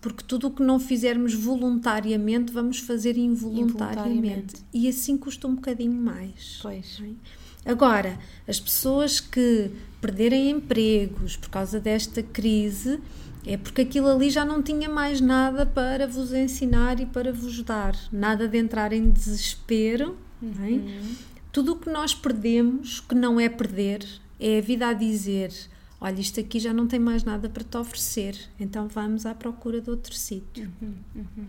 porque 0.00 0.22
tudo 0.24 0.46
o 0.46 0.50
que 0.52 0.62
não 0.62 0.78
fizermos 0.78 1.34
voluntariamente, 1.34 2.52
vamos 2.52 2.78
fazer 2.78 3.16
involuntariamente. 3.18 3.74
Involuntariamente. 3.74 4.54
E 4.72 4.88
assim 4.88 5.16
custa 5.16 5.48
um 5.48 5.56
bocadinho 5.56 5.92
mais. 5.92 6.60
Pois. 6.62 7.00
é? 7.02 7.08
Agora, 7.66 8.18
as 8.46 8.60
pessoas 8.60 9.18
que 9.18 9.70
perderem 10.00 10.50
empregos 10.50 11.36
por 11.36 11.50
causa 11.50 11.80
desta 11.80 12.22
crise, 12.22 13.00
é 13.44 13.56
porque 13.56 13.82
aquilo 13.82 14.08
ali 14.08 14.30
já 14.30 14.44
não 14.44 14.62
tinha 14.62 14.88
mais 14.88 15.20
nada 15.20 15.66
para 15.66 16.06
vos 16.06 16.32
ensinar 16.32 17.00
e 17.00 17.06
para 17.06 17.32
vos 17.32 17.62
dar, 17.62 17.96
nada 18.12 18.46
de 18.46 18.56
entrar 18.56 18.92
em 18.92 19.10
desespero. 19.10 20.16
É? 20.42 20.46
Uhum. 20.46 21.14
Tudo 21.50 21.72
o 21.72 21.76
que 21.76 21.90
nós 21.90 22.14
perdemos, 22.14 23.00
que 23.00 23.14
não 23.14 23.40
é 23.40 23.48
perder, 23.48 24.06
é 24.38 24.58
a 24.58 24.60
vida 24.60 24.88
a 24.88 24.92
dizer: 24.92 25.52
olha, 26.00 26.20
isto 26.20 26.38
aqui 26.38 26.60
já 26.60 26.72
não 26.72 26.86
tem 26.86 27.00
mais 27.00 27.24
nada 27.24 27.48
para 27.48 27.64
te 27.64 27.76
oferecer, 27.76 28.36
então 28.60 28.86
vamos 28.88 29.26
à 29.26 29.34
procura 29.34 29.80
de 29.80 29.90
outro 29.90 30.14
sítio. 30.14 30.70
Uhum, 30.80 30.94
uhum. 31.14 31.46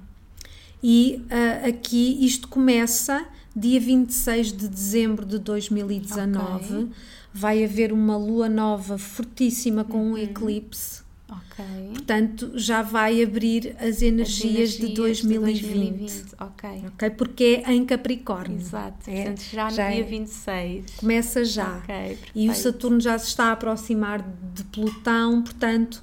E 0.81 1.21
uh, 1.25 1.67
aqui 1.69 2.23
isto 2.25 2.47
começa 2.47 3.27
dia 3.57 3.79
26 3.79 4.53
de 4.53 4.67
dezembro 4.67 5.25
de 5.25 5.39
2019. 5.39 6.65
Okay. 6.65 6.87
Vai 7.33 7.63
haver 7.63 7.91
uma 7.91 8.15
lua 8.15 8.47
nova 8.47 8.97
fortíssima 8.97 9.83
com 9.83 9.97
uhum. 9.97 10.11
um 10.13 10.17
eclipse. 10.17 11.01
Ok. 11.29 11.65
Portanto, 11.93 12.51
já 12.55 12.81
vai 12.81 13.21
abrir 13.21 13.75
as 13.79 14.01
energias, 14.01 14.01
as 14.01 14.03
energias 14.03 14.71
de 14.71 14.93
2020. 14.93 15.55
De 15.55 15.67
2020. 15.67 16.25
Ok. 16.39 16.69
Ok, 16.87 17.09
porque 17.11 17.63
é 17.65 17.73
em 17.73 17.85
Capricórnio. 17.85 18.57
Exato. 18.57 19.09
É, 19.09 19.15
Portanto, 19.15 19.43
já 19.51 19.65
no 19.65 19.75
já 19.75 19.89
dia 19.89 19.99
é, 19.99 20.03
26. 20.03 20.85
Começa 20.97 21.43
já. 21.43 21.77
Ok. 21.77 22.17
E 22.33 22.49
o 22.49 22.53
Saturno 22.53 23.01
já 23.01 23.17
se 23.17 23.27
está 23.27 23.45
a 23.45 23.51
aproximar 23.53 24.25
de 24.53 24.63
Plutão, 24.65 25.41
portanto 25.41 26.01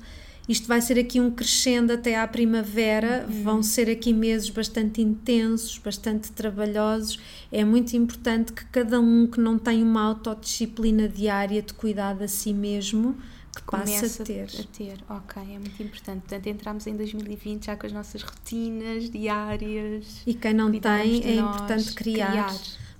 isto 0.48 0.68
vai 0.68 0.80
ser 0.80 0.98
aqui 0.98 1.20
um 1.20 1.30
crescendo 1.30 1.92
até 1.92 2.18
à 2.18 2.28
primavera, 2.28 3.26
uhum. 3.26 3.42
vão 3.42 3.62
ser 3.62 3.88
aqui 3.88 4.12
meses 4.12 4.50
bastante 4.50 5.00
intensos, 5.00 5.78
bastante 5.78 6.30
trabalhosos. 6.32 7.18
É 7.50 7.64
muito 7.64 7.96
importante 7.96 8.52
que 8.52 8.64
cada 8.66 9.00
um 9.00 9.26
que 9.26 9.40
não 9.40 9.58
tem 9.58 9.82
uma 9.82 10.02
autodisciplina 10.02 11.08
diária 11.08 11.62
de 11.62 11.72
cuidar 11.72 12.14
de 12.14 12.28
si 12.28 12.52
mesmo, 12.52 13.16
que 13.56 13.62
passe 13.62 14.20
a 14.20 14.24
ter. 14.24 14.48
a 14.58 14.76
ter. 14.76 14.98
Ok, 15.08 15.42
é 15.42 15.58
muito 15.58 15.82
importante. 15.82 16.20
Portanto, 16.20 16.46
entramos 16.46 16.86
em 16.86 16.96
2020 16.96 17.64
já 17.64 17.76
com 17.76 17.86
as 17.86 17.92
nossas 17.92 18.22
rotinas 18.22 19.08
diárias. 19.08 20.22
E 20.26 20.34
quem 20.34 20.52
não 20.52 20.70
tem, 20.70 21.22
é 21.24 21.36
nós, 21.36 21.56
importante 21.56 21.94
criar. 21.94 22.30
criar. 22.30 22.54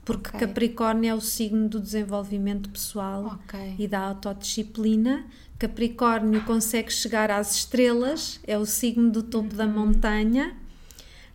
Porque 0.04 0.28
okay. 0.28 0.46
Capricórnio 0.46 1.10
é 1.10 1.14
o 1.14 1.20
signo 1.20 1.68
do 1.68 1.80
desenvolvimento 1.80 2.68
pessoal 2.68 3.38
okay. 3.44 3.74
e 3.78 3.88
da 3.88 4.00
autodisciplina 4.00 5.24
Capricórnio 5.68 6.42
consegue 6.42 6.92
chegar 6.92 7.30
às 7.30 7.56
estrelas, 7.56 8.38
é 8.46 8.58
o 8.58 8.66
signo 8.66 9.10
do 9.10 9.22
topo 9.22 9.50
uhum. 9.50 9.56
da 9.56 9.66
montanha. 9.66 10.54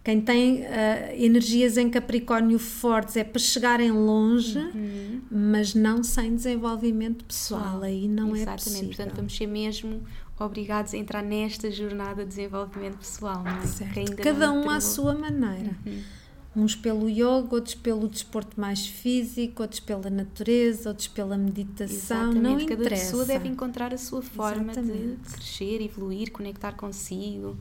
Quem 0.03 0.21
tem 0.21 0.61
uh, 0.61 0.65
energias 1.13 1.77
em 1.77 1.89
Capricórnio 1.89 2.59
fortes 2.59 3.17
é 3.17 3.23
para 3.23 3.39
chegarem 3.39 3.91
longe, 3.91 4.57
uhum. 4.57 5.21
mas 5.31 5.73
não 5.73 6.03
sem 6.03 6.35
desenvolvimento 6.35 7.25
pessoal. 7.25 7.81
Aí 7.81 8.07
não 8.07 8.35
é 8.35 8.41
Exatamente. 8.41 8.49
é 8.49 8.55
possível. 8.55 8.87
Portanto, 8.87 9.15
vamos 9.15 9.35
ser 9.35 9.47
mesmo 9.47 10.03
obrigados 10.39 10.93
a 10.93 10.97
entrar 10.97 11.23
nesta 11.23 11.71
jornada 11.71 12.23
de 12.23 12.29
desenvolvimento 12.29 12.97
pessoal, 12.97 13.43
não 13.43 13.57
é? 13.57 13.65
Certo. 13.65 14.15
Cada 14.17 14.51
um 14.51 14.69
à 14.69 14.79
sua 14.79 15.15
maneira. 15.15 15.75
Uhum 15.85 16.18
uns 16.55 16.75
pelo 16.75 17.09
yoga, 17.09 17.55
outros 17.55 17.75
pelo 17.75 18.07
desporto 18.07 18.59
mais 18.59 18.85
físico, 18.87 19.61
outros 19.61 19.79
pela 19.79 20.09
natureza, 20.09 20.89
outros 20.89 21.07
pela 21.07 21.37
meditação, 21.37 22.31
Exatamente. 22.31 22.41
não 22.41 22.57
Cada 22.59 22.73
interessa. 22.73 23.05
Pessoa 23.05 23.25
deve 23.25 23.47
encontrar 23.47 23.93
a 23.93 23.97
sua 23.97 24.21
forma 24.21 24.71
Exatamente. 24.71 25.17
de 25.23 25.33
crescer, 25.33 25.81
evoluir, 25.81 26.31
conectar 26.31 26.73
consigo. 26.73 27.55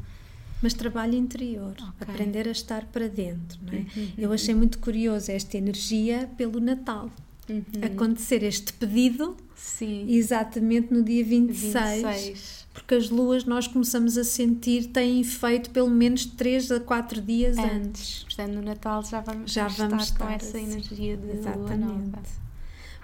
Mas 0.63 0.75
trabalho 0.75 1.15
interior, 1.15 1.73
okay. 1.73 1.91
aprender 2.01 2.49
a 2.49 2.51
estar 2.51 2.85
para 2.87 3.09
dentro. 3.09 3.61
Não 3.63 3.73
é? 3.73 3.77
Uhum. 3.77 4.13
Eu 4.19 4.33
achei 4.33 4.55
muito 4.55 4.79
curioso 4.81 5.31
esta 5.31 5.57
energia 5.57 6.29
pelo 6.37 6.59
Natal. 6.59 7.11
Uhum. 7.49 7.63
Acontecer 7.83 8.43
este 8.43 8.73
pedido 8.73 9.37
Sim. 9.55 10.07
exatamente 10.09 10.93
no 10.93 11.03
dia 11.03 11.25
26. 11.25 12.03
26 12.03 12.68
porque 12.79 12.95
as 12.95 13.11
luas 13.11 13.45
nós 13.45 13.67
começamos 13.67 14.17
a 14.17 14.25
sentir 14.25 14.87
têm 14.87 15.21
efeito 15.21 15.71
pelo 15.71 15.91
menos 15.91 16.25
3 16.25 16.73
a 16.73 16.81
4 16.81 17.21
dias 17.21 17.59
antes. 17.59 17.75
antes. 17.75 18.25
Portanto, 18.25 18.53
no 18.53 18.63
Natal 18.63 19.03
já 19.05 19.21
vamos, 19.21 19.53
já 19.53 19.69
vamos 19.69 20.05
estar, 20.05 20.27
com 20.27 20.33
essa 20.33 20.57
assim. 20.57 20.71
energia 20.71 21.17
de 21.17 21.31
Exatamente. 21.31 21.85
lua 21.85 21.95
nova. 21.95 22.23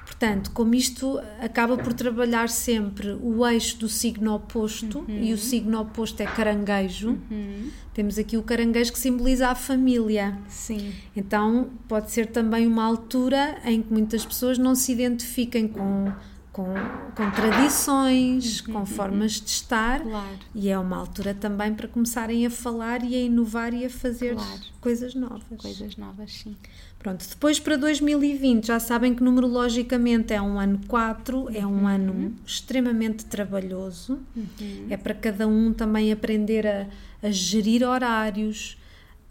Portanto, 0.05 0.51
como 0.53 0.75
isto 0.75 1.18
acaba 1.41 1.77
por 1.79 1.93
trabalhar 1.93 2.49
sempre 2.49 3.18
o 3.22 3.47
eixo 3.47 3.79
do 3.79 3.89
signo 3.89 4.35
oposto, 4.35 4.99
uhum. 5.01 5.22
e 5.22 5.33
o 5.33 5.39
signo 5.39 5.81
oposto 5.81 6.22
é 6.22 6.27
caranguejo, 6.27 7.18
uhum. 7.31 7.70
temos 7.95 8.18
aqui 8.18 8.37
o 8.37 8.43
caranguejo 8.43 8.93
que 8.93 8.99
simboliza 8.99 9.49
a 9.49 9.55
família. 9.55 10.39
Sim. 10.47 10.93
Então, 11.16 11.70
pode 11.89 12.11
ser 12.11 12.27
também 12.27 12.66
uma 12.66 12.85
altura 12.85 13.59
em 13.64 13.83
que 13.83 13.91
muitas 13.91 14.25
pessoas 14.25 14.59
não 14.59 14.75
se 14.75 14.93
identifiquem 14.93 15.66
com 15.66 16.12
com, 16.55 16.72
com 17.16 17.30
tradições, 17.32 18.61
uhum, 18.61 18.72
com 18.72 18.78
uhum. 18.78 18.86
formas 18.86 19.32
de 19.32 19.50
estar 19.50 20.00
claro. 20.00 20.38
e 20.55 20.68
é 20.68 20.78
uma 20.78 20.96
altura 20.96 21.34
também 21.34 21.74
para 21.74 21.88
começarem 21.88 22.46
a 22.46 22.50
falar 22.50 23.02
e 23.02 23.16
a 23.16 23.18
inovar 23.18 23.74
e 23.74 23.84
a 23.84 23.90
fazer 23.90 24.36
claro. 24.36 24.61
coisas 24.80 25.16
novas. 25.16 25.42
Coisas 25.59 25.96
novas, 25.96 26.32
sim. 26.32 26.57
Pronto, 26.96 27.28
depois 27.28 27.59
para 27.59 27.76
2020 27.76 28.68
já 28.68 28.78
sabem 28.78 29.16
que 29.16 29.22
numerologicamente 29.22 30.32
é 30.32 30.40
um 30.40 30.61
ano 30.61 30.80
4, 30.86 31.36
uhum. 31.36 31.50
é 31.52 31.66
um 31.66 31.80
uhum. 31.80 31.88
ano 31.88 32.34
extremamente 32.46 33.24
trabalhoso, 33.24 34.20
uhum. 34.36 34.86
é 34.88 34.96
para 34.96 35.12
cada 35.12 35.48
um 35.48 35.72
também 35.72 36.12
aprender 36.12 36.68
a, 36.68 36.86
a 37.20 37.30
gerir 37.32 37.82
horários, 37.82 38.78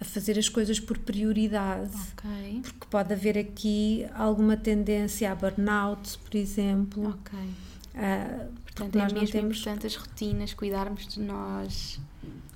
a 0.04 0.06
fazer 0.06 0.38
as 0.38 0.50
coisas 0.50 0.80
por 0.80 0.98
prioridade. 0.98 1.96
Okay. 2.18 2.60
Porque 2.62 2.86
pode 2.90 3.14
haver 3.14 3.38
aqui 3.38 4.06
alguma 4.14 4.58
tendência 4.58 5.32
a 5.32 5.36
burnout, 5.36 6.20
por 6.20 6.36
exemplo. 6.36 7.10
Ok. 7.10 7.40
Uh, 7.40 8.52
Portanto, 8.66 8.96
é 8.96 9.14
mesmo 9.14 9.32
temos... 9.32 9.58
importante 9.58 9.88
as 9.88 9.96
rotinas, 9.96 10.54
cuidarmos 10.54 11.08
de 11.08 11.22
nós. 11.22 12.00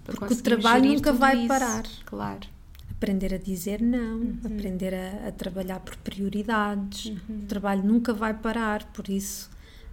Porque 0.04 0.34
o 0.34 0.41
trabalho 0.41 0.93
nunca 0.93 1.14
vai 1.14 1.38
isso. 1.38 1.48
parar. 1.48 1.84
Claro. 2.06 2.48
Aprender 2.91 3.34
a 3.34 3.38
dizer 3.38 3.82
não, 3.82 4.18
uhum. 4.18 4.39
aprender 4.43 4.93
a, 4.93 5.28
a, 5.28 5.32
trabalhar 5.32 5.80
por 5.80 5.95
prioridades. 5.98 7.06
Uhum. 7.06 7.39
O 7.43 7.45
trabalho 7.45 7.84
nunca 7.84 8.14
vai 8.14 8.34
parar, 8.34 8.84
por 8.91 9.08
isso 9.08 9.50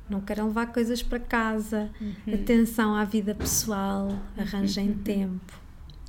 não 0.08 0.20
querem 0.20 0.44
levar 0.44 0.72
coisas 0.72 1.02
para 1.02 1.18
casa. 1.20 1.90
Uhum. 2.00 2.34
Atenção 2.34 2.94
à 2.94 3.04
vida 3.04 3.34
pessoal, 3.34 4.08
arranjem 4.36 4.94
tempo. 5.04 5.63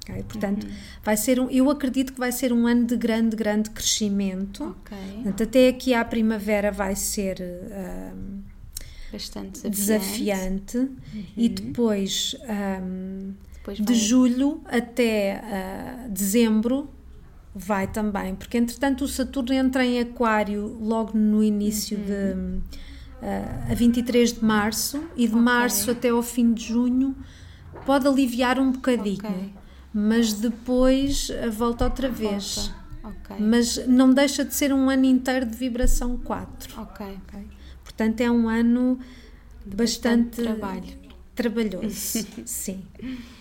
Okay? 0.06 0.24
Portanto, 0.24 0.66
uhum. 0.66 0.74
vai 1.04 1.18
ser 1.18 1.40
um, 1.40 1.50
eu 1.50 1.70
acredito 1.70 2.14
que 2.14 2.20
vai 2.20 2.32
ser 2.32 2.54
um 2.54 2.68
ano 2.68 2.86
de 2.86 2.96
grande, 2.96 3.36
grande 3.36 3.72
crescimento. 3.72 4.76
Okay. 4.82 4.98
Portanto, 5.16 5.44
até 5.44 5.68
aqui 5.68 5.94
à 5.94 6.06
primavera 6.06 6.72
vai 6.72 6.96
ser 6.96 7.42
um, 7.42 8.42
bastante 9.12 9.68
desafiante, 9.68 10.78
desafiante. 10.78 10.78
Uhum. 10.78 11.26
e 11.36 11.50
depois, 11.50 12.36
um, 12.84 13.34
depois 13.56 13.80
de 13.80 13.96
julho 13.96 14.62
até 14.66 15.42
uh, 15.44 16.12
dezembro 16.12 16.90
vai 17.58 17.88
também, 17.88 18.36
porque 18.36 18.58
entretanto 18.58 19.06
o 19.06 19.08
Saturno 19.08 19.54
entra 19.54 19.86
em 19.86 20.02
Aquário 20.02 20.78
logo 20.82 21.18
no 21.18 21.42
início 21.42 21.98
uhum. 21.98 22.06
de 22.06 23.26
uh, 23.26 23.72
a 23.72 23.74
23 23.74 24.34
de 24.34 24.44
março 24.44 25.04
e 25.16 25.26
de 25.26 25.34
okay. 25.34 25.42
março 25.42 25.90
até 25.90 26.10
ao 26.10 26.22
fim 26.22 26.54
de 26.54 26.66
junho 26.66 27.16
pode 27.86 28.08
aliviar 28.08 28.60
um 28.60 28.72
bocadinho. 28.72 29.18
Okay 29.18 29.65
mas 29.98 30.34
depois 30.34 31.30
eh, 31.30 31.50
volta 31.50 31.86
outra 31.86 32.10
vez. 32.10 32.70
Volta. 33.02 33.16
Okay. 33.24 33.38
Mas 33.40 33.88
não 33.88 34.14
deixa 34.14 34.44
de 34.44 34.54
ser 34.54 34.74
um 34.74 34.90
ano 34.90 35.06
inteiro 35.06 35.46
de 35.46 35.56
vibração 35.56 36.18
4. 36.18 36.82
Ok. 36.82 37.06
okay. 37.06 37.48
Portanto, 37.82 38.20
é 38.20 38.30
um 38.30 38.50
ano 38.50 39.00
de 39.66 39.74
bastante, 39.74 40.42
bastante 40.42 40.44
trabalho. 40.44 41.06
Trabalhoso, 41.34 42.28
sim. 42.46 42.84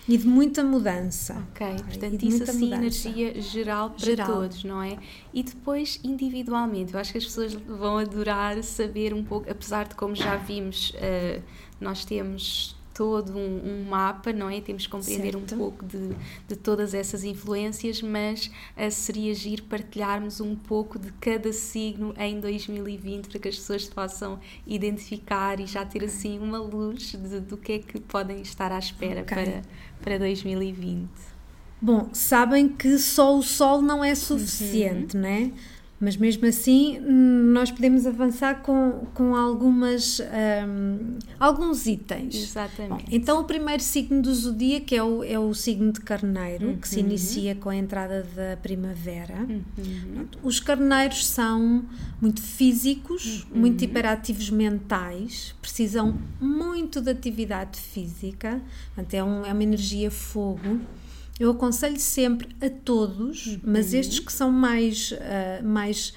E 0.07 0.17
de 0.17 0.25
muita 0.25 0.63
mudança. 0.63 1.45
Ok, 1.51 1.67
portanto, 1.83 2.23
isso 2.23 2.43
assim, 2.43 2.65
mudança. 2.65 2.81
energia 2.81 3.41
geral 3.41 3.89
para 3.89 4.05
geral. 4.05 4.27
todos, 4.27 4.63
não 4.63 4.81
é? 4.81 4.97
E 5.33 5.43
depois, 5.43 5.99
individualmente, 6.03 6.93
eu 6.93 6.99
acho 6.99 7.11
que 7.11 7.17
as 7.17 7.25
pessoas 7.25 7.53
vão 7.53 7.97
adorar 7.97 8.61
saber 8.63 9.13
um 9.13 9.23
pouco, 9.23 9.49
apesar 9.49 9.87
de 9.87 9.95
como 9.95 10.15
já 10.15 10.37
vimos, 10.37 10.91
uh, 10.91 11.41
nós 11.81 12.05
temos 12.05 12.74
todo 12.95 13.37
um, 13.37 13.61
um, 13.81 13.89
mapa, 13.89 14.31
não 14.31 14.49
é? 14.49 14.61
Temos 14.61 14.85
que 14.85 14.91
compreender 14.91 15.33
certo. 15.33 15.53
um 15.53 15.57
pouco 15.57 15.85
de, 15.85 16.15
de 16.47 16.55
todas 16.55 16.93
essas 16.93 17.25
influências, 17.25 18.01
mas 18.01 18.49
uh, 18.77 18.89
seria 18.89 19.35
giro 19.35 19.63
partilharmos 19.63 20.39
um 20.39 20.55
pouco 20.55 20.97
de 20.97 21.11
cada 21.19 21.51
signo 21.51 22.13
em 22.17 22.39
2020 22.39 23.27
para 23.27 23.39
que 23.39 23.49
as 23.49 23.57
pessoas 23.57 23.85
possam 23.89 24.39
identificar 24.65 25.59
e 25.59 25.65
já 25.65 25.85
ter 25.85 26.05
assim 26.05 26.39
uma 26.39 26.57
luz 26.57 27.11
de, 27.11 27.41
do 27.41 27.57
que 27.57 27.73
é 27.73 27.79
que 27.79 27.99
podem 27.99 28.41
estar 28.41 28.71
à 28.71 28.79
espera 28.79 29.23
okay. 29.23 29.43
para, 29.43 29.61
para 30.01 30.17
2020. 30.19 31.09
Bom, 31.81 32.09
sabem 32.13 32.69
que 32.69 32.97
só 32.97 33.37
o 33.37 33.43
Sol 33.43 33.81
não 33.81 34.01
é 34.01 34.15
suficiente, 34.15 35.17
uhum. 35.17 35.21
não 35.21 35.29
é? 35.29 35.51
Mas 35.99 36.17
mesmo 36.17 36.45
assim, 36.45 36.99
nós 36.99 37.71
podemos 37.71 38.05
avançar 38.05 38.61
com, 38.61 39.05
com 39.13 39.33
algumas, 39.33 40.19
um, 40.19 41.17
alguns 41.39 41.85
itens. 41.85 42.35
Exatamente. 42.35 43.05
Bom, 43.05 43.09
então, 43.09 43.39
o 43.39 43.45
primeiro 43.45 43.81
signo 43.81 44.21
do 44.21 44.33
zodíaco 44.33 44.93
é 44.93 45.01
o, 45.01 45.23
é 45.23 45.39
o 45.39 45.53
signo 45.53 45.93
de 45.93 46.01
carneiro, 46.01 46.67
uhum. 46.67 46.77
que 46.77 46.87
se 46.87 46.99
inicia 46.99 47.55
com 47.55 47.69
a 47.69 47.75
entrada 47.75 48.27
da 48.35 48.57
primavera. 48.57 49.47
Uhum. 49.77 50.25
Os 50.43 50.59
carneiros 50.59 51.25
são 51.25 51.85
muito 52.21 52.41
físicos, 52.41 53.45
uhum. 53.49 53.61
muito 53.61 53.85
hiperativos 53.85 54.49
mentais, 54.49 55.55
precisam 55.61 56.17
muito 56.41 56.99
de 56.99 57.11
atividade 57.11 57.79
física, 57.79 58.61
portanto, 58.93 59.13
é, 59.13 59.23
um, 59.23 59.45
é 59.45 59.53
uma 59.53 59.63
energia 59.63 60.11
fogo. 60.11 60.81
Eu 61.39 61.51
aconselho 61.51 61.99
sempre 61.99 62.55
a 62.65 62.69
todos, 62.69 63.47
uhum. 63.47 63.59
mas 63.63 63.93
estes 63.93 64.19
que 64.19 64.31
são 64.31 64.49
mais, 64.51 65.11
uh, 65.11 65.65
mais, 65.65 66.13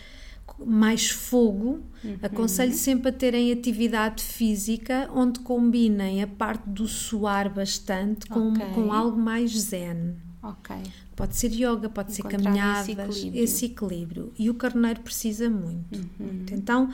mais 0.64 1.10
fogo, 1.10 1.80
uhum. 2.04 2.18
aconselho 2.22 2.72
sempre 2.72 3.08
a 3.08 3.12
terem 3.12 3.50
atividade 3.52 4.22
física 4.22 5.10
onde 5.12 5.40
combinem 5.40 6.22
a 6.22 6.26
parte 6.26 6.68
do 6.68 6.86
suar 6.86 7.52
bastante 7.52 8.26
com, 8.26 8.52
okay. 8.52 8.66
com 8.74 8.92
algo 8.92 9.18
mais 9.18 9.50
zen. 9.50 10.16
Ok. 10.40 10.76
Pode 11.16 11.36
ser 11.36 11.50
yoga, 11.50 11.88
pode 11.88 12.12
Encontrar 12.12 12.38
ser 12.38 12.44
caminhadas, 12.44 12.88
esse 12.88 12.92
equilíbrio. 12.92 13.44
esse 13.44 13.64
equilíbrio. 13.64 14.32
E 14.38 14.50
o 14.50 14.54
carneiro 14.54 15.00
precisa 15.00 15.50
muito. 15.50 15.98
Uhum. 16.20 16.46
Então, 16.52 16.90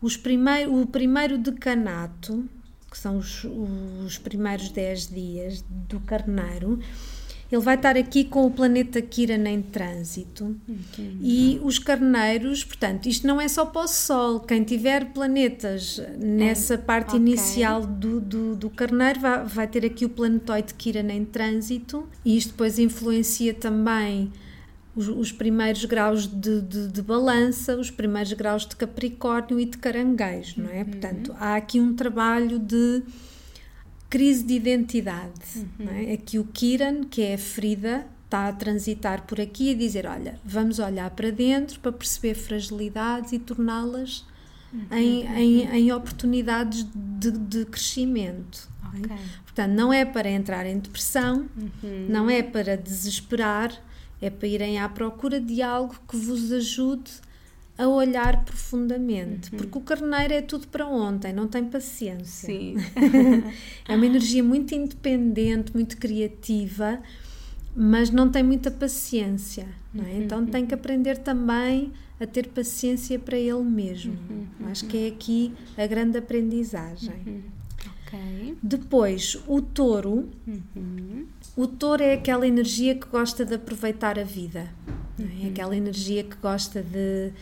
os 0.00 0.16
primeiro, 0.16 0.80
o 0.80 0.86
primeiro 0.86 1.36
decanato, 1.36 2.48
que 2.88 2.96
são 2.96 3.18
os, 3.18 3.44
os 4.04 4.18
primeiros 4.18 4.68
10 4.68 5.08
dias 5.08 5.64
do 5.68 5.98
carneiro, 5.98 6.78
ele 7.50 7.62
vai 7.62 7.76
estar 7.76 7.96
aqui 7.96 8.24
com 8.24 8.44
o 8.46 8.50
planeta 8.50 9.00
Kiran 9.00 9.48
em 9.48 9.62
trânsito 9.62 10.56
e 11.20 11.60
os 11.62 11.78
carneiros, 11.78 12.64
portanto, 12.64 13.06
isto 13.06 13.26
não 13.26 13.40
é 13.40 13.46
só 13.46 13.64
para 13.64 13.82
o 13.82 13.88
Sol. 13.88 14.40
Quem 14.40 14.64
tiver 14.64 15.12
planetas 15.12 16.02
nessa 16.18 16.74
é. 16.74 16.78
parte 16.78 17.10
okay. 17.10 17.20
inicial 17.20 17.86
do, 17.86 18.20
do, 18.20 18.56
do 18.56 18.70
carneiro 18.70 19.20
vai, 19.20 19.44
vai, 19.44 19.66
ter 19.68 19.84
aqui 19.84 20.04
o 20.04 20.08
planetoide 20.08 20.74
Kiran 20.74 21.12
em 21.12 21.24
trânsito 21.24 22.08
e 22.24 22.36
isto 22.36 22.50
depois 22.50 22.78
influencia 22.78 23.54
também 23.54 24.32
os, 24.96 25.08
os 25.08 25.30
primeiros 25.30 25.84
graus 25.84 26.26
de, 26.26 26.62
de, 26.62 26.88
de, 26.88 27.02
balança, 27.02 27.76
os 27.76 27.90
primeiros 27.90 28.32
graus 28.32 28.66
de 28.66 28.74
Capricórnio 28.74 29.60
e 29.60 29.66
de 29.66 29.76
Caranguejo, 29.76 30.62
não 30.62 30.70
é? 30.70 30.78
Uhum. 30.78 30.84
Portanto, 30.86 31.36
há 31.38 31.54
aqui 31.54 31.78
um 31.78 31.94
trabalho 31.94 32.58
de 32.58 33.02
crise 34.08 34.44
de 34.44 34.54
identidade. 34.54 35.40
Uhum. 35.56 35.88
É? 35.88 36.12
Aqui 36.12 36.38
o 36.38 36.44
Kiran, 36.44 37.04
que 37.04 37.22
é 37.22 37.34
a 37.34 37.38
ferida, 37.38 38.06
está 38.24 38.48
a 38.48 38.52
transitar 38.52 39.22
por 39.26 39.40
aqui 39.40 39.70
e 39.70 39.74
dizer: 39.74 40.06
olha, 40.06 40.38
vamos 40.44 40.78
olhar 40.78 41.10
para 41.10 41.30
dentro 41.30 41.80
para 41.80 41.92
perceber 41.92 42.34
fragilidades 42.34 43.32
e 43.32 43.38
torná-las 43.38 44.24
uhum. 44.72 44.86
em, 44.92 45.26
em, 45.26 45.76
em, 45.76 45.92
oportunidades 45.92 46.86
de, 46.94 47.30
de 47.30 47.64
crescimento. 47.64 48.68
É? 48.94 48.98
Okay. 48.98 49.16
Portanto, 49.44 49.72
não 49.72 49.92
é 49.92 50.04
para 50.04 50.30
entrar 50.30 50.66
em 50.66 50.78
depressão, 50.78 51.48
uhum. 51.56 52.06
não 52.08 52.28
é 52.28 52.42
para 52.42 52.76
desesperar, 52.76 53.72
é 54.20 54.30
para 54.30 54.48
irem 54.48 54.78
à 54.78 54.88
procura 54.88 55.40
de 55.40 55.62
algo 55.62 55.94
que 56.08 56.16
vos 56.16 56.52
ajude 56.52 57.10
a 57.78 57.86
olhar 57.86 58.44
profundamente, 58.44 59.52
uhum. 59.52 59.58
porque 59.58 59.78
o 59.78 59.80
carneiro 59.80 60.32
é 60.32 60.40
tudo 60.40 60.66
para 60.68 60.86
ontem, 60.86 61.32
não 61.32 61.46
tem 61.46 61.64
paciência. 61.64 62.46
Sim. 62.46 62.76
é 63.86 63.94
uma 63.94 64.06
energia 64.06 64.42
muito 64.42 64.74
independente, 64.74 65.72
muito 65.74 65.96
criativa, 65.98 67.00
mas 67.74 68.10
não 68.10 68.30
tem 68.30 68.42
muita 68.42 68.70
paciência. 68.70 69.68
Não 69.92 70.04
é? 70.04 70.08
Uhum. 70.08 70.22
Então 70.22 70.46
tem 70.46 70.64
que 70.64 70.74
aprender 70.74 71.18
também 71.18 71.92
a 72.18 72.26
ter 72.26 72.48
paciência 72.48 73.18
para 73.18 73.36
ele 73.36 73.62
mesmo. 73.62 74.16
Uhum. 74.30 74.68
Acho 74.70 74.86
que 74.86 74.96
é 74.96 75.08
aqui 75.08 75.52
a 75.76 75.86
grande 75.86 76.16
aprendizagem. 76.16 77.14
Uhum. 77.26 77.42
Okay. 78.06 78.56
Depois, 78.62 79.36
o 79.46 79.60
touro. 79.60 80.30
Uhum. 80.46 81.26
O 81.54 81.66
touro 81.66 82.02
é 82.02 82.14
aquela 82.14 82.46
energia 82.46 82.94
que 82.94 83.06
gosta 83.06 83.44
de 83.44 83.54
aproveitar 83.54 84.18
a 84.18 84.24
vida. 84.24 84.70
É? 85.18 85.22
Uhum. 85.22 85.50
Aquela 85.50 85.76
energia 85.76 86.24
que 86.24 86.36
gosta 86.36 86.82
de 86.82 87.32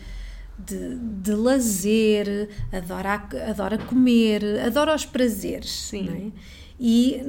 de, 0.57 0.95
de 0.95 1.33
lazer, 1.33 2.49
adora, 2.71 3.27
adora 3.47 3.77
comer, 3.77 4.59
adora 4.65 4.95
os 4.95 5.05
prazeres. 5.05 5.71
Sim. 5.71 6.33
É? 6.33 6.55
E 6.79 7.21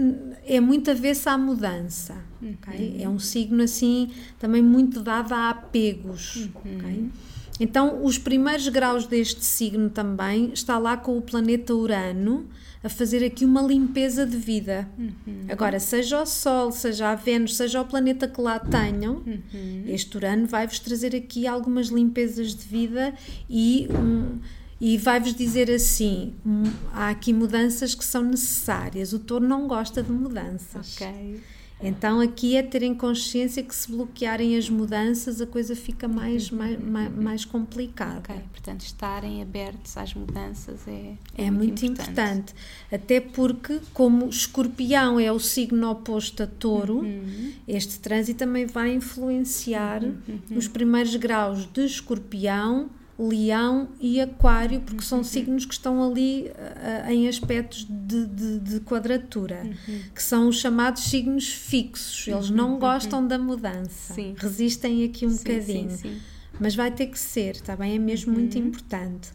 é 0.44 0.60
muito 0.60 0.90
avessa 0.90 1.32
à 1.32 1.38
mudança. 1.38 2.16
Uhum. 2.42 2.54
Okay? 2.54 2.96
É 3.00 3.08
um 3.08 3.18
signo 3.18 3.62
assim 3.62 4.10
também 4.38 4.62
muito 4.62 5.00
dado 5.00 5.32
a 5.32 5.50
apegos. 5.50 6.36
Uhum. 6.36 6.76
Okay? 6.76 7.10
Então, 7.58 8.04
os 8.04 8.18
primeiros 8.18 8.68
graus 8.68 9.06
deste 9.06 9.44
signo 9.44 9.88
também 9.88 10.50
está 10.52 10.78
lá 10.78 10.96
com 10.96 11.16
o 11.16 11.22
planeta 11.22 11.74
Urano 11.74 12.46
a 12.82 12.88
fazer 12.88 13.24
aqui 13.24 13.44
uma 13.44 13.62
limpeza 13.62 14.26
de 14.26 14.36
vida. 14.36 14.88
Uhum. 14.98 15.46
Agora, 15.48 15.80
seja 15.80 16.22
o 16.22 16.26
Sol, 16.26 16.70
seja 16.70 17.10
a 17.10 17.14
Vênus, 17.14 17.56
seja 17.56 17.80
o 17.80 17.84
planeta 17.84 18.28
que 18.28 18.40
lá 18.40 18.58
tenham, 18.58 19.22
uhum. 19.26 19.84
este 19.86 20.16
Urano 20.16 20.46
vai-vos 20.46 20.78
trazer 20.78 21.14
aqui 21.14 21.46
algumas 21.46 21.88
limpezas 21.88 22.54
de 22.54 22.64
vida 22.64 23.14
e. 23.48 23.88
Um, 23.90 24.38
e 24.78 24.98
vai-vos 24.98 25.34
dizer 25.34 25.70
assim: 25.70 26.34
hum, 26.44 26.64
há 26.92 27.08
aqui 27.08 27.32
mudanças 27.32 27.94
que 27.94 28.04
são 28.04 28.22
necessárias. 28.22 29.14
O 29.14 29.18
touro 29.18 29.48
não 29.48 29.66
gosta 29.66 30.02
de 30.02 30.12
mudanças. 30.12 30.96
Ok. 30.96 31.40
Então 31.80 32.20
aqui 32.20 32.56
é 32.56 32.62
terem 32.62 32.94
consciência 32.94 33.62
que 33.62 33.74
se 33.74 33.90
bloquearem 33.90 34.56
as 34.56 34.70
mudanças 34.70 35.40
a 35.42 35.46
coisa 35.46 35.76
fica 35.76 36.08
mais, 36.08 36.50
mais, 36.50 36.78
mais, 37.14 37.44
complicada. 37.44 38.18
Okay. 38.20 38.40
Portanto, 38.50 38.80
estarem 38.80 39.42
abertos 39.42 39.96
às 39.96 40.14
mudanças 40.14 40.88
é, 40.88 41.14
é, 41.36 41.44
é 41.44 41.50
muito, 41.50 41.82
muito 41.82 41.86
importante. 41.86 42.10
importante. 42.10 42.54
Até 42.90 43.20
porque, 43.20 43.78
como 43.92 44.26
escorpião 44.28 45.20
é 45.20 45.30
o 45.30 45.38
signo 45.38 45.90
oposto 45.90 46.42
a 46.42 46.46
touro, 46.46 47.00
uhum. 47.00 47.52
este 47.68 47.98
trânsito 47.98 48.38
também 48.38 48.64
vai 48.64 48.94
influenciar 48.94 50.02
uhum. 50.02 50.16
uhum. 50.26 50.56
os 50.56 50.66
primeiros 50.68 51.14
graus 51.16 51.68
de 51.70 51.84
escorpião 51.84 52.88
Leão 53.18 53.88
e 53.98 54.20
Aquário, 54.20 54.80
porque 54.80 55.02
são 55.02 55.18
uhum. 55.18 55.24
signos 55.24 55.64
que 55.64 55.72
estão 55.72 56.06
ali 56.06 56.50
uh, 56.50 57.10
em 57.10 57.26
aspectos 57.26 57.86
de, 57.88 58.26
de, 58.26 58.58
de 58.60 58.80
quadratura, 58.80 59.62
uhum. 59.64 60.00
que 60.14 60.22
são 60.22 60.48
os 60.48 60.60
chamados 60.60 61.04
signos 61.04 61.48
fixos. 61.48 62.28
Eles 62.28 62.50
não 62.50 62.74
uhum. 62.74 62.78
gostam 62.78 63.26
da 63.26 63.38
mudança, 63.38 64.14
sim. 64.14 64.34
resistem 64.36 65.04
aqui 65.04 65.26
um 65.26 65.30
sim, 65.30 65.44
bocadinho. 65.44 65.90
Sim, 65.90 66.20
Mas 66.60 66.74
vai 66.74 66.90
ter 66.90 67.06
que 67.06 67.18
ser, 67.18 67.54
está 67.54 67.74
bem? 67.74 67.94
É 67.94 67.98
mesmo 67.98 68.34
muito 68.34 68.58
uhum. 68.58 68.66
importante. 68.66 69.30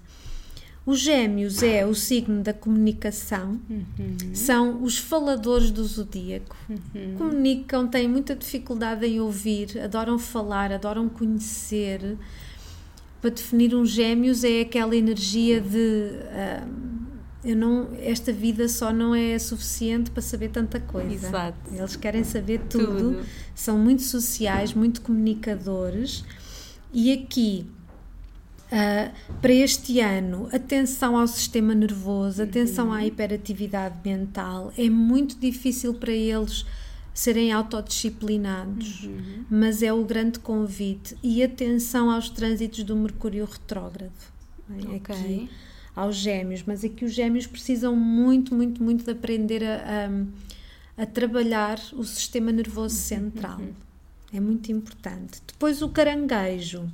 Os 0.83 0.99
gêmeos 0.99 1.61
é 1.61 1.85
o 1.85 1.93
signo 1.93 2.41
da 2.41 2.53
comunicação, 2.53 3.59
uhum. 3.69 4.33
são 4.33 4.83
os 4.83 4.97
faladores 4.97 5.69
do 5.69 5.83
zodíaco. 5.83 6.55
Uhum. 6.69 7.15
Comunicam, 7.17 7.87
têm 7.87 8.07
muita 8.07 8.35
dificuldade 8.35 9.05
em 9.05 9.19
ouvir, 9.19 9.79
adoram 9.79 10.17
falar, 10.17 10.71
adoram 10.71 11.07
conhecer 11.07 12.17
para 13.21 13.29
definir 13.29 13.75
uns 13.75 13.89
gêmeos 13.89 14.43
é 14.43 14.61
aquela 14.61 14.95
energia 14.95 15.61
de 15.61 15.77
uh, 15.77 16.81
eu 17.43 17.55
não, 17.55 17.89
esta 17.99 18.31
vida 18.31 18.67
só 18.67 18.93
não 18.93 19.15
é 19.15 19.37
suficiente 19.39 20.11
para 20.11 20.21
saber 20.21 20.49
tanta 20.49 20.79
coisa. 20.79 21.27
Exato. 21.27 21.73
Eles 21.73 21.95
querem 21.95 22.23
saber 22.23 22.61
tudo, 22.69 22.85
tudo. 22.85 23.25
são 23.55 23.79
muito 23.79 24.03
sociais, 24.03 24.73
muito 24.73 25.01
comunicadores 25.01 26.23
e 26.93 27.11
aqui 27.11 27.65
Uh, 28.71 29.11
para 29.41 29.51
este 29.51 29.99
ano, 29.99 30.47
atenção 30.53 31.17
ao 31.17 31.27
sistema 31.27 31.75
nervoso, 31.75 32.41
atenção 32.41 32.87
uhum. 32.87 32.93
à 32.93 33.05
hiperatividade 33.05 33.95
mental. 34.01 34.71
É 34.77 34.89
muito 34.89 35.37
difícil 35.37 35.93
para 35.93 36.13
eles 36.13 36.65
serem 37.13 37.51
autodisciplinados, 37.51 39.03
uhum. 39.03 39.45
mas 39.49 39.83
é 39.83 39.91
o 39.91 40.03
grande 40.03 40.39
convite. 40.39 41.17
E 41.21 41.43
atenção 41.43 42.09
aos 42.09 42.29
trânsitos 42.29 42.83
do 42.83 42.95
Mercúrio 42.95 43.45
retrógrado. 43.45 44.11
É? 44.69 44.95
Okay. 44.95 44.95
Aqui, 44.95 45.49
aos 45.95 46.15
gêmeos, 46.15 46.63
mas 46.65 46.83
aqui 46.83 47.03
os 47.03 47.13
gêmeos 47.13 47.45
precisam 47.45 47.95
muito, 47.95 48.55
muito, 48.55 48.81
muito 48.81 49.03
de 49.03 49.11
aprender 49.11 49.63
a, 49.63 50.07
a, 50.97 51.03
a 51.03 51.05
trabalhar 51.05 51.79
o 51.93 52.03
sistema 52.03 52.51
nervoso 52.51 52.95
uhum. 52.95 53.01
central. 53.01 53.59
Uhum. 53.59 53.73
É 54.33 54.39
muito 54.39 54.71
importante. 54.71 55.41
Depois 55.45 55.81
o 55.81 55.89
caranguejo. 55.89 56.89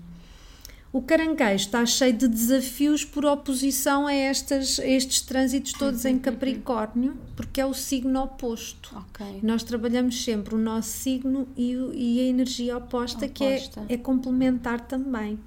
O 0.92 1.02
caranguejo 1.02 1.56
está 1.66 1.86
cheio 1.86 2.14
de 2.14 2.28
desafios 2.28 3.04
por 3.04 3.26
oposição 3.26 4.08
a, 4.08 4.14
estas, 4.14 4.80
a 4.80 4.88
estes 4.88 5.22
trânsitos 5.22 5.74
todos 5.74 6.06
em 6.06 6.18
Capricórnio, 6.18 7.18
porque 7.36 7.60
é 7.60 7.66
o 7.66 7.74
signo 7.74 8.24
oposto. 8.24 8.96
Okay. 9.10 9.40
Nós 9.44 9.64
trabalhamos 9.64 10.24
sempre 10.24 10.56
o 10.56 10.58
nosso 10.58 10.90
signo 10.90 11.48
e, 11.58 11.74
e 11.94 12.22
a 12.22 12.24
energia 12.24 12.78
oposta, 12.78 13.26
oposta. 13.26 13.82
que 13.86 13.94
é, 13.94 13.96
é 13.96 13.98
complementar 13.98 14.82
também. 14.82 15.38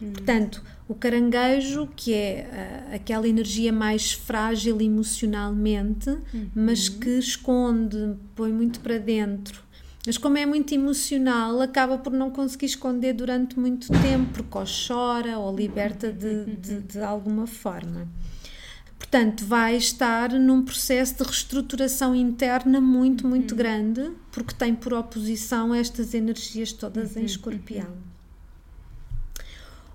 Uhum. 0.00 0.12
Portanto, 0.12 0.62
o 0.88 0.94
caranguejo, 0.94 1.88
que 1.94 2.12
é 2.12 2.88
uh, 2.90 2.94
aquela 2.94 3.28
energia 3.28 3.72
mais 3.72 4.12
frágil 4.12 4.80
emocionalmente, 4.80 6.10
uhum. 6.10 6.50
mas 6.54 6.88
que 6.88 7.10
esconde, 7.10 8.16
põe 8.34 8.52
muito 8.52 8.80
para 8.80 8.98
dentro 8.98 9.69
Mas 10.06 10.16
como 10.16 10.38
é 10.38 10.46
muito 10.46 10.72
emocional, 10.74 11.60
acaba 11.60 11.98
por 11.98 12.12
não 12.12 12.30
conseguir 12.30 12.66
esconder 12.66 13.12
durante 13.12 13.58
muito 13.58 13.88
tempo, 14.00 14.32
porque 14.32 14.56
ou 14.58 14.64
chora 14.64 15.38
ou 15.38 15.54
liberta 15.54 16.10
de, 16.10 16.44
de, 16.56 16.80
de 16.80 17.00
alguma 17.00 17.46
forma. 17.46 18.08
Portanto, 18.98 19.44
vai 19.44 19.76
estar 19.76 20.30
num 20.32 20.62
processo 20.62 21.16
de 21.16 21.24
reestruturação 21.24 22.14
interna 22.14 22.80
muito, 22.80 23.26
muito 23.26 23.54
grande, 23.54 24.10
porque 24.30 24.54
tem 24.54 24.74
por 24.74 24.94
oposição 24.94 25.74
estas 25.74 26.14
energias 26.14 26.72
todas 26.72 27.16
em 27.16 27.24
escorpião. 27.24 27.88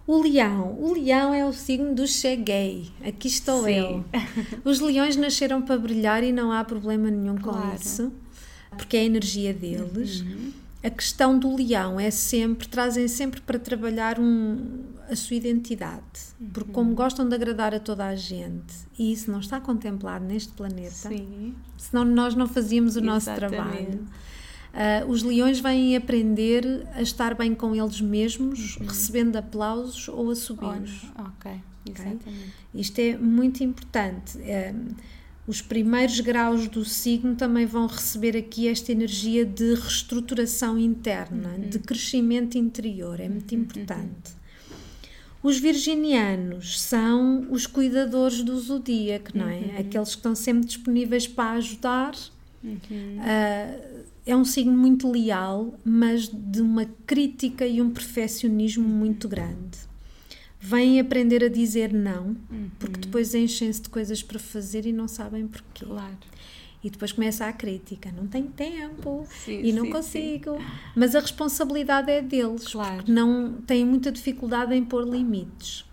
O 0.07 0.21
leão. 0.21 0.77
O 0.79 0.93
leão 0.93 1.33
é 1.33 1.43
o 1.45 1.51
signo 1.51 1.95
do 1.95 2.05
cheguei. 2.07 2.91
Aqui 3.03 3.27
estou 3.27 3.63
Sim. 3.63 3.75
eu. 3.75 4.05
Os 4.63 4.79
leões 4.79 5.15
nasceram 5.15 5.61
para 5.63 5.77
brilhar 5.79 6.23
e 6.23 6.31
não 6.31 6.51
há 6.51 6.63
problema 6.63 7.09
nenhum 7.09 7.37
com 7.37 7.51
Claro. 7.51 7.75
isso, 7.81 8.11
porque 8.75 8.97
é 8.97 9.01
a 9.01 9.03
energia 9.03 9.53
deles. 9.53 10.23
A 10.83 10.89
questão 10.89 11.39
do 11.39 11.55
leão 11.55 11.99
é 11.99 12.11
sempre, 12.11 12.67
trazem 12.67 13.07
sempre 13.07 13.41
para 13.41 13.57
trabalhar 13.57 14.19
um, 14.19 14.83
a 15.09 15.15
sua 15.15 15.35
identidade. 15.35 16.03
Porque 16.53 16.71
como 16.71 16.93
gostam 16.93 17.27
de 17.27 17.33
agradar 17.33 17.73
a 17.73 17.79
toda 17.79 18.05
a 18.05 18.15
gente, 18.15 18.73
e 18.97 19.11
isso 19.11 19.31
não 19.31 19.39
está 19.39 19.59
contemplado 19.59 20.23
neste 20.25 20.51
planeta, 20.53 21.09
Sim. 21.09 21.55
senão 21.75 22.05
nós 22.05 22.35
não 22.35 22.47
fazíamos 22.47 22.95
o 22.95 23.01
nosso 23.01 23.31
Exatamente. 23.31 23.55
trabalho. 23.55 24.07
Ah, 24.75 25.05
os 25.07 25.23
leões 25.23 25.59
vêm 25.61 25.95
aprender 25.95 26.85
a 26.93 27.01
estar 27.01 27.33
bem 27.33 27.55
com 27.55 27.73
eles 27.73 28.01
mesmos, 28.01 28.75
recebendo 28.75 29.37
aplausos 29.37 30.09
ou 30.09 30.29
assobios. 30.29 31.07
Olha, 31.15 31.27
ok, 31.29 31.51
exatamente. 31.89 32.53
Isto 32.73 32.99
é 32.99 33.17
muito 33.17 33.63
importante. 33.63 34.37
Eh, 34.41 34.75
os 35.47 35.61
primeiros 35.61 36.19
graus 36.19 36.67
do 36.67 36.83
signo 36.83 37.35
também 37.35 37.65
vão 37.65 37.85
receber 37.85 38.35
aqui 38.35 38.67
esta 38.67 38.91
energia 38.91 39.45
de 39.45 39.75
reestruturação 39.75 40.77
interna, 40.77 41.57
de 41.59 41.79
crescimento 41.79 42.57
interior. 42.57 43.19
É 43.19 43.29
muito 43.29 43.53
importante. 43.53 44.33
Os 45.43 45.59
virginianos 45.59 46.81
são 46.81 47.45
os 47.51 47.67
cuidadores 47.67 48.41
do 48.41 48.59
zodíaco, 48.59 49.37
não 49.37 49.47
é? 49.47 49.77
Aqueles 49.77 50.09
que 50.09 50.17
estão 50.17 50.33
sempre 50.33 50.65
disponíveis 50.65 51.27
para 51.27 51.51
ajudar. 51.57 52.15
Ah, 53.19 53.77
é 54.25 54.35
um 54.35 54.43
signo 54.43 54.75
muito 54.75 55.11
leal, 55.11 55.75
mas 55.85 56.27
de 56.27 56.61
uma 56.61 56.85
crítica 57.05 57.67
e 57.67 57.79
um 57.79 57.91
perfeccionismo 57.91 58.87
muito 58.87 59.27
grande. 59.27 59.77
Vêm 60.67 60.99
aprender 60.99 61.43
a 61.43 61.47
dizer 61.47 61.93
não, 61.93 62.35
porque 62.79 62.99
depois 63.01 63.35
enchem-se 63.35 63.81
de 63.83 63.89
coisas 63.89 64.23
para 64.23 64.39
fazer 64.39 64.85
e 64.85 64.91
não 64.91 65.07
sabem 65.07 65.45
porquê. 65.47 65.85
Claro. 65.85 66.17
E 66.83 66.89
depois 66.89 67.11
começa 67.11 67.45
a 67.45 67.53
crítica: 67.53 68.11
não 68.15 68.27
tenho 68.27 68.47
tempo 68.47 69.27
Sim, 69.43 69.61
e 69.63 69.71
não 69.73 69.85
sim, 69.85 69.91
consigo. 69.91 70.57
Mas 70.95 71.15
a 71.15 71.19
responsabilidade 71.19 72.09
é 72.11 72.21
deles, 72.21 72.67
Claro. 72.67 72.97
porque 72.97 73.11
não 73.11 73.53
têm 73.65 73.85
muita 73.85 74.11
dificuldade 74.11 74.73
em 74.73 74.83
pôr 74.83 75.03
limites. 75.07 75.85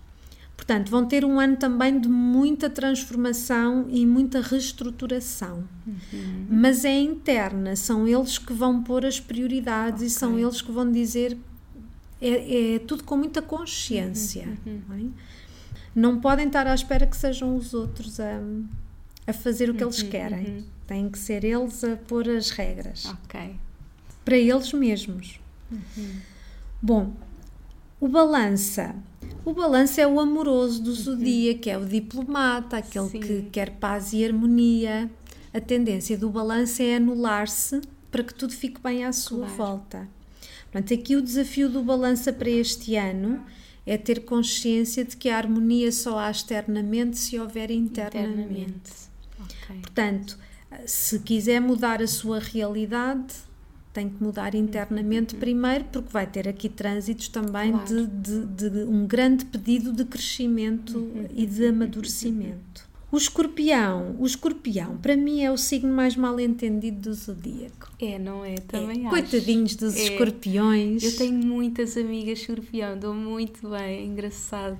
Portanto, 0.56 0.90
vão 0.90 1.04
ter 1.06 1.24
um 1.24 1.40
ano 1.40 1.56
também 1.56 1.98
de 1.98 2.08
muita 2.08 2.70
transformação 2.70 3.86
e 3.90 4.06
muita 4.06 4.40
reestruturação. 4.40 5.64
Uhum. 5.86 6.46
Mas 6.48 6.84
é 6.84 6.98
interna, 7.00 7.74
são 7.74 8.06
eles 8.06 8.38
que 8.38 8.52
vão 8.52 8.82
pôr 8.82 9.04
as 9.04 9.18
prioridades 9.18 10.02
e 10.02 10.10
são 10.10 10.38
eles 10.38 10.62
que 10.62 10.70
vão 10.70 10.90
dizer. 10.90 11.36
É, 12.24 12.74
é 12.74 12.78
tudo 12.78 13.02
com 13.04 13.16
muita 13.16 13.42
consciência. 13.42 14.46
Uhum, 14.66 14.80
Não, 14.88 14.96
é? 14.96 15.02
Não 15.94 16.20
podem 16.20 16.46
estar 16.46 16.66
à 16.66 16.74
espera 16.74 17.06
que 17.06 17.16
sejam 17.16 17.56
os 17.56 17.74
outros 17.74 18.18
a, 18.20 18.40
a 19.26 19.32
fazer 19.32 19.68
o 19.68 19.74
que 19.74 19.82
Uhum, 19.84 19.90
eles 19.90 20.02
querem. 20.02 20.64
Têm 20.86 21.08
que 21.10 21.18
ser 21.18 21.44
eles 21.44 21.82
a 21.84 21.96
pôr 21.96 22.28
as 22.28 22.50
regras 22.50 23.06
Ok. 23.06 23.56
para 24.24 24.36
eles 24.36 24.72
mesmos. 24.72 25.40
Bom, 26.80 27.12
o 28.00 28.08
balança. 28.08 28.94
O 29.44 29.52
balança 29.52 30.00
é 30.00 30.06
o 30.06 30.20
amoroso 30.20 30.82
do 30.82 30.92
zodíaco, 30.94 31.68
é 31.68 31.76
o 31.78 31.84
diplomata, 31.84 32.76
aquele 32.78 33.08
Sim. 33.08 33.20
que 33.20 33.42
quer 33.50 33.70
paz 33.78 34.12
e 34.12 34.24
harmonia. 34.24 35.10
A 35.52 35.60
tendência 35.60 36.16
do 36.16 36.30
balança 36.30 36.82
é 36.82 36.96
anular-se 36.96 37.80
para 38.10 38.22
que 38.22 38.34
tudo 38.34 38.52
fique 38.52 38.80
bem 38.80 39.04
à 39.04 39.12
sua 39.12 39.38
Claro. 39.46 39.54
volta. 39.56 40.08
Portanto, 40.72 40.94
aqui 40.94 41.14
o 41.16 41.22
desafio 41.22 41.68
do 41.68 41.82
balança 41.82 42.32
para 42.32 42.48
este 42.48 42.96
ano 42.96 43.44
é 43.86 43.98
ter 43.98 44.24
consciência 44.24 45.04
de 45.04 45.16
que 45.16 45.28
a 45.28 45.36
harmonia 45.36 45.92
só 45.92 46.18
há 46.18 46.30
externamente 46.30 47.18
se 47.18 47.38
houver 47.38 47.70
internamente. 47.70 48.30
Internamente. 48.40 48.92
Ok. 49.40 49.76
Portanto, 49.82 50.38
se 50.86 51.18
quiser 51.18 51.60
mudar 51.60 52.00
a 52.00 52.06
sua 52.06 52.38
realidade, 52.38 53.34
tem 53.92 54.08
que 54.08 54.22
mudar 54.24 54.54
internamente 54.54 55.34
primeiro, 55.34 55.84
porque 55.92 56.08
vai 56.10 56.26
ter 56.26 56.48
aqui 56.48 56.68
trânsitos 56.70 57.28
também 57.28 57.72
Claro. 57.72 57.86
de, 57.86 58.06
de- 58.46 58.70
de 58.70 58.78
um 58.84 59.06
grande 59.06 59.44
pedido 59.44 59.92
de 59.92 60.06
crescimento 60.06 61.06
e 61.34 61.44
de 61.44 61.66
amadurecimento. 61.66 62.88
O 63.12 63.16
escorpião, 63.18 64.16
o 64.18 64.24
escorpião, 64.26 64.96
para 64.96 65.14
mim 65.16 65.42
é 65.42 65.52
o 65.52 65.56
signo 65.58 65.92
mais 65.92 66.16
mal 66.16 66.40
entendido 66.40 67.10
do 67.10 67.14
zodíaco. 67.14 67.90
É, 68.00 68.18
não 68.18 68.42
é? 68.42 68.54
Também 68.54 69.02
É, 69.02 69.06
acho. 69.06 69.10
Coitadinhos 69.10 69.76
dos 69.76 69.94
É. 69.94 70.04
escorpiões. 70.04 71.02
Eu 71.02 71.16
tenho 71.16 71.34
muitas 71.34 71.94
amigas 71.98 72.38
escorpião, 72.40 72.98
dou 72.98 73.12
muito 73.14 73.68
bem, 73.68 73.80
é 73.98 74.02
engraçado. 74.04 74.78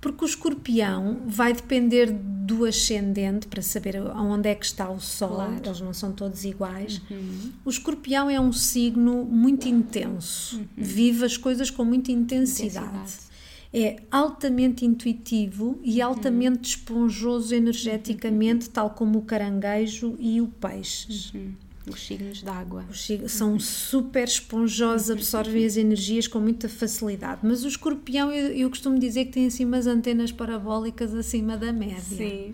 Porque 0.00 0.24
o 0.24 0.26
escorpião 0.26 1.22
vai 1.26 1.52
depender 1.52 2.10
do 2.12 2.64
ascendente 2.64 3.46
para 3.46 3.62
saber 3.62 3.96
aonde 3.96 4.48
é 4.48 4.54
que 4.54 4.64
está 4.66 4.88
o 4.90 5.00
sol, 5.00 5.36
Claro. 5.36 5.60
eles 5.64 5.80
não 5.80 5.92
são 5.94 6.10
todos 6.12 6.44
iguais. 6.44 7.00
Uhum. 7.10 7.52
O 7.64 7.70
escorpião 7.70 8.28
é 8.28 8.40
um 8.40 8.52
signo 8.52 9.24
muito 9.24 9.66
intenso, 9.68 10.60
vive 10.76 11.24
as 11.24 11.36
coisas 11.36 11.70
com 11.70 11.84
muita 11.84 12.10
intensidade. 12.10 12.78
Uhum. 12.86 13.00
Intensidade. 13.02 13.31
É 13.74 13.96
altamente 14.10 14.84
intuitivo 14.84 15.78
e 15.82 16.02
altamente 16.02 16.68
esponjoso 16.76 17.54
energeticamente, 17.54 18.68
tal 18.68 18.90
como 18.90 19.20
o 19.20 19.22
caranguejo 19.22 20.14
e 20.18 20.40
o 20.42 20.46
peixe. 20.48 21.32
Hum, 21.34 21.52
Os 21.90 22.06
signos 22.06 22.42
d'água. 22.42 22.84
São 23.28 23.58
super 23.58 24.24
esponjosos, 24.28 25.10
absorvem 25.10 25.64
as 25.64 25.76
energias 25.78 26.26
com 26.28 26.38
muita 26.38 26.68
facilidade. 26.68 27.40
Mas 27.42 27.64
o 27.64 27.68
escorpião, 27.68 28.30
eu, 28.30 28.48
eu 28.52 28.68
costumo 28.68 28.98
dizer 28.98 29.24
que 29.26 29.32
tem 29.32 29.46
assim 29.46 29.64
umas 29.64 29.86
antenas 29.86 30.30
parabólicas 30.30 31.14
acima 31.14 31.56
da 31.56 31.72
média. 31.72 31.98
Sim. 32.02 32.52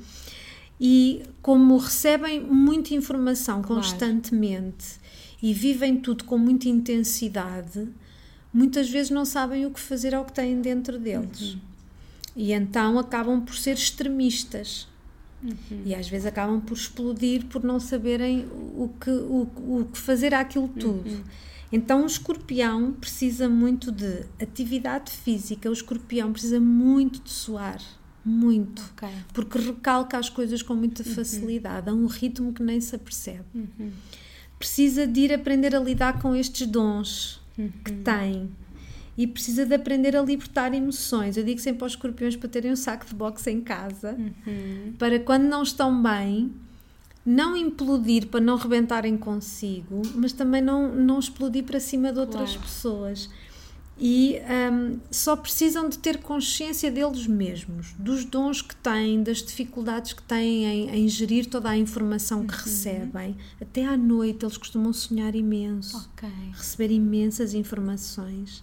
E 0.80 1.22
como 1.42 1.76
recebem 1.78 2.40
muita 2.40 2.94
informação 2.94 3.60
Claro. 3.60 3.82
constantemente 3.82 4.98
e 5.42 5.52
vivem 5.52 5.96
tudo 5.96 6.22
com 6.24 6.38
muita 6.38 6.68
intensidade, 6.68 7.88
muitas 8.52 8.88
vezes 8.88 9.10
não 9.10 9.24
sabem 9.24 9.66
o 9.66 9.70
que 9.70 9.80
fazer 9.80 10.14
ao 10.14 10.24
que 10.24 10.32
têm 10.32 10.60
dentro 10.60 10.98
deles. 10.98 11.54
Uhum. 11.54 11.60
E 12.36 12.52
então 12.52 12.98
acabam 12.98 13.40
por 13.40 13.56
ser 13.56 13.72
extremistas. 13.72 14.86
Uhum. 15.42 15.82
E 15.84 15.94
às 15.94 16.08
vezes 16.08 16.26
acabam 16.26 16.60
por 16.60 16.76
explodir 16.76 17.46
por 17.46 17.62
não 17.62 17.78
saberem 17.78 18.46
o 18.50 18.90
que, 19.00 19.10
o, 19.10 19.48
o 19.56 19.88
que 19.92 19.98
fazer 19.98 20.34
àquilo 20.34 20.68
tudo. 20.68 21.08
Uhum. 21.08 21.22
Então 21.70 22.02
o 22.02 22.06
escorpião 22.06 22.92
precisa 22.92 23.48
muito 23.48 23.92
de 23.92 24.24
atividade 24.40 25.10
física, 25.10 25.68
o 25.68 25.72
escorpião 25.72 26.32
precisa 26.32 26.58
muito 26.58 27.20
de 27.20 27.30
suar, 27.30 27.80
muito 28.24 28.82
Ok. 28.94 29.08
porque 29.34 29.58
recalca 29.58 30.16
as 30.16 30.30
coisas 30.30 30.62
com 30.62 30.74
muita 30.74 31.04
facilidade, 31.04 31.90
a 31.90 31.92
um 31.92 32.06
ritmo 32.06 32.54
que 32.54 32.62
nem 32.62 32.80
se 32.80 32.96
apercebe. 32.96 33.44
Precisa 34.58 35.06
de 35.06 35.20
ir 35.20 35.32
aprender 35.32 35.76
a 35.76 35.78
lidar 35.78 36.20
com 36.22 36.34
estes 36.34 36.66
dons 36.66 37.37
que 37.84 37.92
tem 37.92 38.50
e 39.16 39.26
precisa 39.26 39.66
de 39.66 39.74
aprender 39.74 40.16
a 40.16 40.22
libertar 40.22 40.72
emoções. 40.72 41.36
Eu 41.36 41.42
digo 41.44 41.58
sempre 41.60 41.82
aos 41.82 41.92
escorpiões 41.92 42.36
para 42.36 42.48
terem 42.48 42.70
um 42.72 42.76
saco 42.76 43.04
de 43.06 43.14
boxe 43.14 43.50
em 43.50 43.60
casa, 43.60 44.16
para 44.98 45.18
quando 45.18 45.42
não 45.44 45.62
estão 45.62 46.00
bem, 46.02 46.52
não 47.26 47.56
implodir 47.56 48.28
para 48.28 48.40
não 48.40 48.56
rebentarem 48.56 49.16
consigo, 49.18 50.02
mas 50.14 50.32
também 50.32 50.62
não, 50.62 50.94
não 50.94 51.18
explodir 51.18 51.64
para 51.64 51.80
cima 51.80 52.12
de 52.12 52.18
outras 52.20 52.50
Claro. 52.52 52.62
pessoas. 52.62 53.28
E 54.00 54.38
hum, 54.72 54.98
só 55.10 55.34
precisam 55.34 55.88
de 55.88 55.98
ter 55.98 56.18
consciência 56.18 56.88
deles 56.90 57.26
mesmos, 57.26 57.94
dos 57.98 58.24
dons 58.24 58.62
que 58.62 58.76
têm, 58.76 59.22
das 59.24 59.38
dificuldades 59.42 60.12
que 60.12 60.22
têm 60.22 60.64
em, 60.64 60.90
em 61.04 61.08
gerir 61.08 61.46
toda 61.46 61.68
a 61.70 61.76
informação 61.76 62.46
que 62.46 62.54
recebem. 62.54 63.36
Até 63.60 63.84
à 63.84 63.96
noite 63.96 64.44
eles 64.44 64.56
costumam 64.56 64.92
sonhar 64.92 65.34
imenso, 65.34 65.96
Ok. 66.14 66.28
receber 66.52 66.92
imensas 66.92 67.54
informações. 67.54 68.62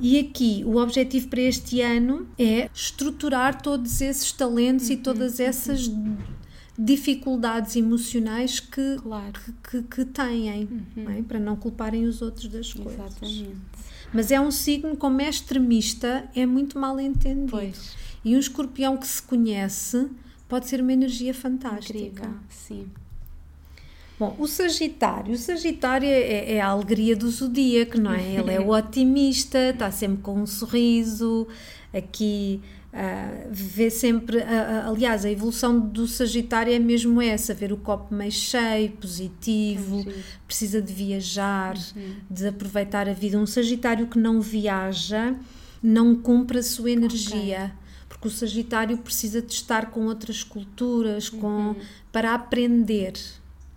E 0.00 0.18
aqui 0.18 0.62
o 0.66 0.76
objetivo 0.78 1.28
para 1.28 1.42
este 1.42 1.80
ano 1.80 2.26
é 2.38 2.68
estruturar 2.74 3.60
todos 3.62 4.00
esses 4.00 4.32
talentos 4.32 4.90
e 4.90 4.96
todas 4.96 5.38
essas 5.38 5.88
dificuldades 6.78 7.74
emocionais 7.76 8.60
que, 8.60 8.96
Claro. 9.02 9.32
que, 9.32 9.52
que, 9.82 9.82
que 9.82 10.04
têm, 10.06 10.68
não 10.96 11.10
é? 11.10 11.22
para 11.22 11.38
não 11.40 11.56
culparem 11.56 12.04
os 12.04 12.22
outros 12.22 12.48
das 12.48 12.72
coisas. 12.72 12.94
Exatamente. 12.94 13.56
Mas 14.12 14.30
é 14.30 14.40
um 14.40 14.50
signo, 14.50 14.96
como 14.96 15.20
é 15.20 15.28
extremista, 15.28 16.28
é 16.34 16.46
muito 16.46 16.78
mal 16.78 16.98
entendido. 16.98 17.50
Pois. 17.50 17.96
E 18.24 18.34
um 18.34 18.38
escorpião 18.38 18.96
que 18.96 19.06
se 19.06 19.22
conhece 19.22 20.08
pode 20.48 20.66
ser 20.66 20.80
uma 20.80 20.92
energia 20.92 21.34
fantástica. 21.34 21.98
Incrível. 21.98 22.34
Sim. 22.48 22.86
Bom, 24.18 24.34
o 24.38 24.48
Sagitário. 24.48 25.32
O 25.32 25.38
Sagitário 25.38 26.08
é, 26.08 26.54
é, 26.54 26.60
a 26.60 26.68
alegria 26.68 27.14
do 27.14 27.30
zodíaco, 27.30 28.00
não 28.00 28.12
é? 28.12 28.34
Ele 28.34 28.52
é 28.52 28.58
o 28.58 28.70
otimista, 28.74 29.70
está 29.70 29.90
sempre 29.92 30.22
com 30.22 30.40
um 30.40 30.46
sorriso. 30.46 31.46
Aqui 31.94 32.60
uh, 32.98 33.48
vê 33.50 33.90
sempre. 33.90 34.38
Uh, 34.38 34.40
uh, 34.40 34.90
aliás, 34.90 35.24
a 35.24 35.30
evolução 35.30 35.78
do 35.78 36.06
Sagitário 36.06 36.72
é 36.72 36.78
mesmo 36.78 37.22
essa: 37.22 37.54
ver 37.54 37.72
o 37.72 37.76
copo 37.76 38.14
meio 38.14 38.32
cheio, 38.32 38.90
positivo, 38.92 40.04
precisa 40.46 40.82
de 40.82 40.92
viajar, 40.92 41.76
uhum. 41.96 42.14
de 42.30 42.48
aproveitar 42.48 43.08
a 43.08 43.12
vida. 43.12 43.38
Um 43.38 43.46
Sagitário 43.46 44.06
que 44.06 44.18
não 44.18 44.40
viaja 44.40 45.34
não 45.82 46.14
cumpre 46.14 46.58
a 46.58 46.62
sua 46.62 46.90
energia. 46.90 47.72
Okay 47.74 47.88
porque 48.08 48.26
o 48.26 48.30
Sagitário 48.30 48.98
precisa 48.98 49.40
de 49.40 49.52
estar 49.52 49.90
com 49.90 50.06
outras 50.06 50.42
culturas, 50.42 51.28
com, 51.28 51.46
uhum. 51.46 51.76
para 52.10 52.34
aprender. 52.34 53.12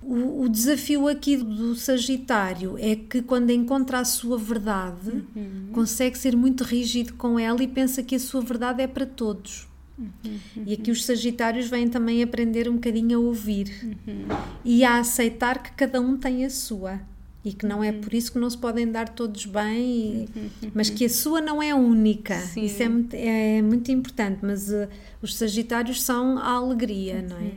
O, 0.02 0.44
o, 0.44 0.50
desafio 0.50 1.08
aqui 1.08 1.38
do 1.38 1.76
Sagitário 1.76 2.76
é 2.80 2.96
que 2.96 3.22
quando 3.22 3.52
encontra 3.52 4.00
a 4.00 4.06
sua 4.06 4.38
verdade, 4.38 5.24
uhum. 5.36 5.70
consegue 5.72 6.18
ser 6.18 6.36
muito 6.36 6.64
rígido 6.64 7.14
com 7.14 7.38
ela 7.38 7.62
e 7.64 7.68
pensa 7.68 8.02
que 8.02 8.16
a 8.16 8.20
sua 8.20 8.42
verdade 8.42 8.82
é 8.82 8.88
para 8.88 9.06
todos. 9.06 9.68
Uhum. 9.98 10.64
E 10.66 10.74
aqui 10.74 10.90
os 10.90 11.06
Sagitários 11.06 11.68
vêm 11.68 11.88
também 11.88 12.24
aprender 12.24 12.68
um 12.68 12.74
bocadinho 12.74 13.20
a 13.20 13.22
ouvir 13.22 13.72
uhum. 13.84 14.26
e 14.66 14.84
a 14.84 14.98
aceitar 14.98 15.62
que 15.62 15.72
cada 15.74 16.02
um 16.02 16.18
tem 16.18 16.46
a 16.46 16.50
sua 16.50 17.00
e 17.44 17.54
que 17.54 17.66
não 17.66 17.84
é 17.84 17.92
por 17.92 18.14
isso 18.14 18.32
que 18.32 18.40
não 18.40 18.50
se 18.50 18.58
podem 18.58 18.92
dar 18.92 19.10
todos 19.10 19.46
bem, 19.48 20.28
e, 20.62 20.72
mas 20.76 20.90
que 20.92 21.06
a 21.06 21.10
sua 21.10 21.42
não 21.42 21.62
é 21.62 21.74
única. 21.74 22.40
Sim. 22.40 22.66
Isso 22.66 22.84
é 22.84 22.90
muito, 22.90 23.14
é 23.16 23.62
muito 23.64 23.92
importante, 23.92 24.40
mas 24.44 24.70
uh, 24.70 24.88
os 25.22 25.36
Sagitários 25.36 26.04
são 26.04 26.38
a 26.38 26.52
alegria, 26.52 27.22
não 27.22 27.38
é? 27.38 27.52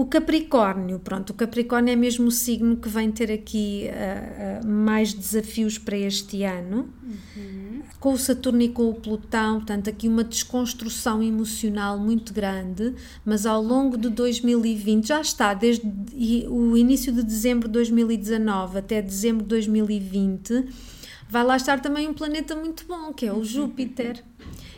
O 0.00 0.06
Capricórnio, 0.06 0.98
pronto, 0.98 1.28
o 1.28 1.34
Capricórnio 1.34 1.92
é 1.92 1.94
mesmo 1.94 2.28
o 2.28 2.30
signo 2.30 2.74
que 2.74 2.88
vem 2.88 3.12
ter 3.12 3.30
aqui 3.30 3.86
uh, 3.90 4.64
uh, 4.64 4.66
mais 4.66 5.12
desafios 5.12 5.76
para 5.76 5.94
este 5.94 6.42
ano, 6.42 6.88
uhum. 7.36 7.82
com 8.00 8.14
o 8.14 8.16
Saturno 8.16 8.62
e 8.62 8.70
com 8.70 8.88
o 8.88 8.94
Plutão, 8.94 9.56
portanto, 9.56 9.90
aqui 9.90 10.08
uma 10.08 10.24
desconstrução 10.24 11.22
emocional 11.22 11.98
muito 11.98 12.32
grande, 12.32 12.94
mas 13.26 13.44
ao 13.44 13.62
longo 13.62 13.98
de 13.98 14.08
2020, 14.08 15.06
já 15.06 15.20
está, 15.20 15.52
desde 15.52 15.86
o 16.48 16.78
início 16.78 17.12
de 17.12 17.22
dezembro 17.22 17.68
de 17.68 17.74
2019 17.74 18.78
até 18.78 19.02
dezembro 19.02 19.42
de 19.42 19.50
2020, 19.50 20.64
vai 21.28 21.44
lá 21.44 21.58
estar 21.58 21.78
também 21.78 22.08
um 22.08 22.14
planeta 22.14 22.56
muito 22.56 22.86
bom, 22.88 23.12
que 23.12 23.26
é 23.26 23.34
o 23.34 23.44
Júpiter. 23.44 24.24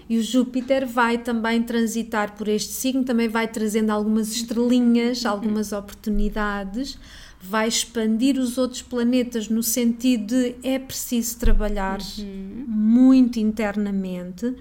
E 0.09 0.19
o 0.19 0.23
Júpiter 0.23 0.87
vai 0.87 1.19
também 1.19 1.63
transitar 1.63 2.37
por 2.37 2.49
este 2.49 2.73
signo, 2.73 3.05
também 3.05 3.29
vai 3.29 3.49
trazendo 3.49 3.91
algumas 3.91 4.33
estrelinhas, 4.33 5.25
algumas 5.25 5.73
oportunidades, 5.73 6.99
vai 7.41 7.67
expandir 7.67 8.39
os 8.39 8.57
outros 8.57 8.83
planetas 8.83 9.49
no 9.49 9.63
sentido 9.63 10.27
de 10.27 10.55
é 10.63 10.79
preciso 10.79 11.39
trabalhar 11.39 11.99
uhum. 12.19 12.65
muito 12.69 13.41
internamente, 13.41 14.55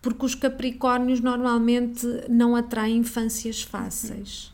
porque 0.00 0.24
os 0.24 0.34
Capricórnios 0.34 1.20
normalmente 1.20 2.06
não 2.28 2.56
atraem 2.56 2.98
infâncias 2.98 3.62
fáceis 3.62 4.46
uhum. 4.46 4.52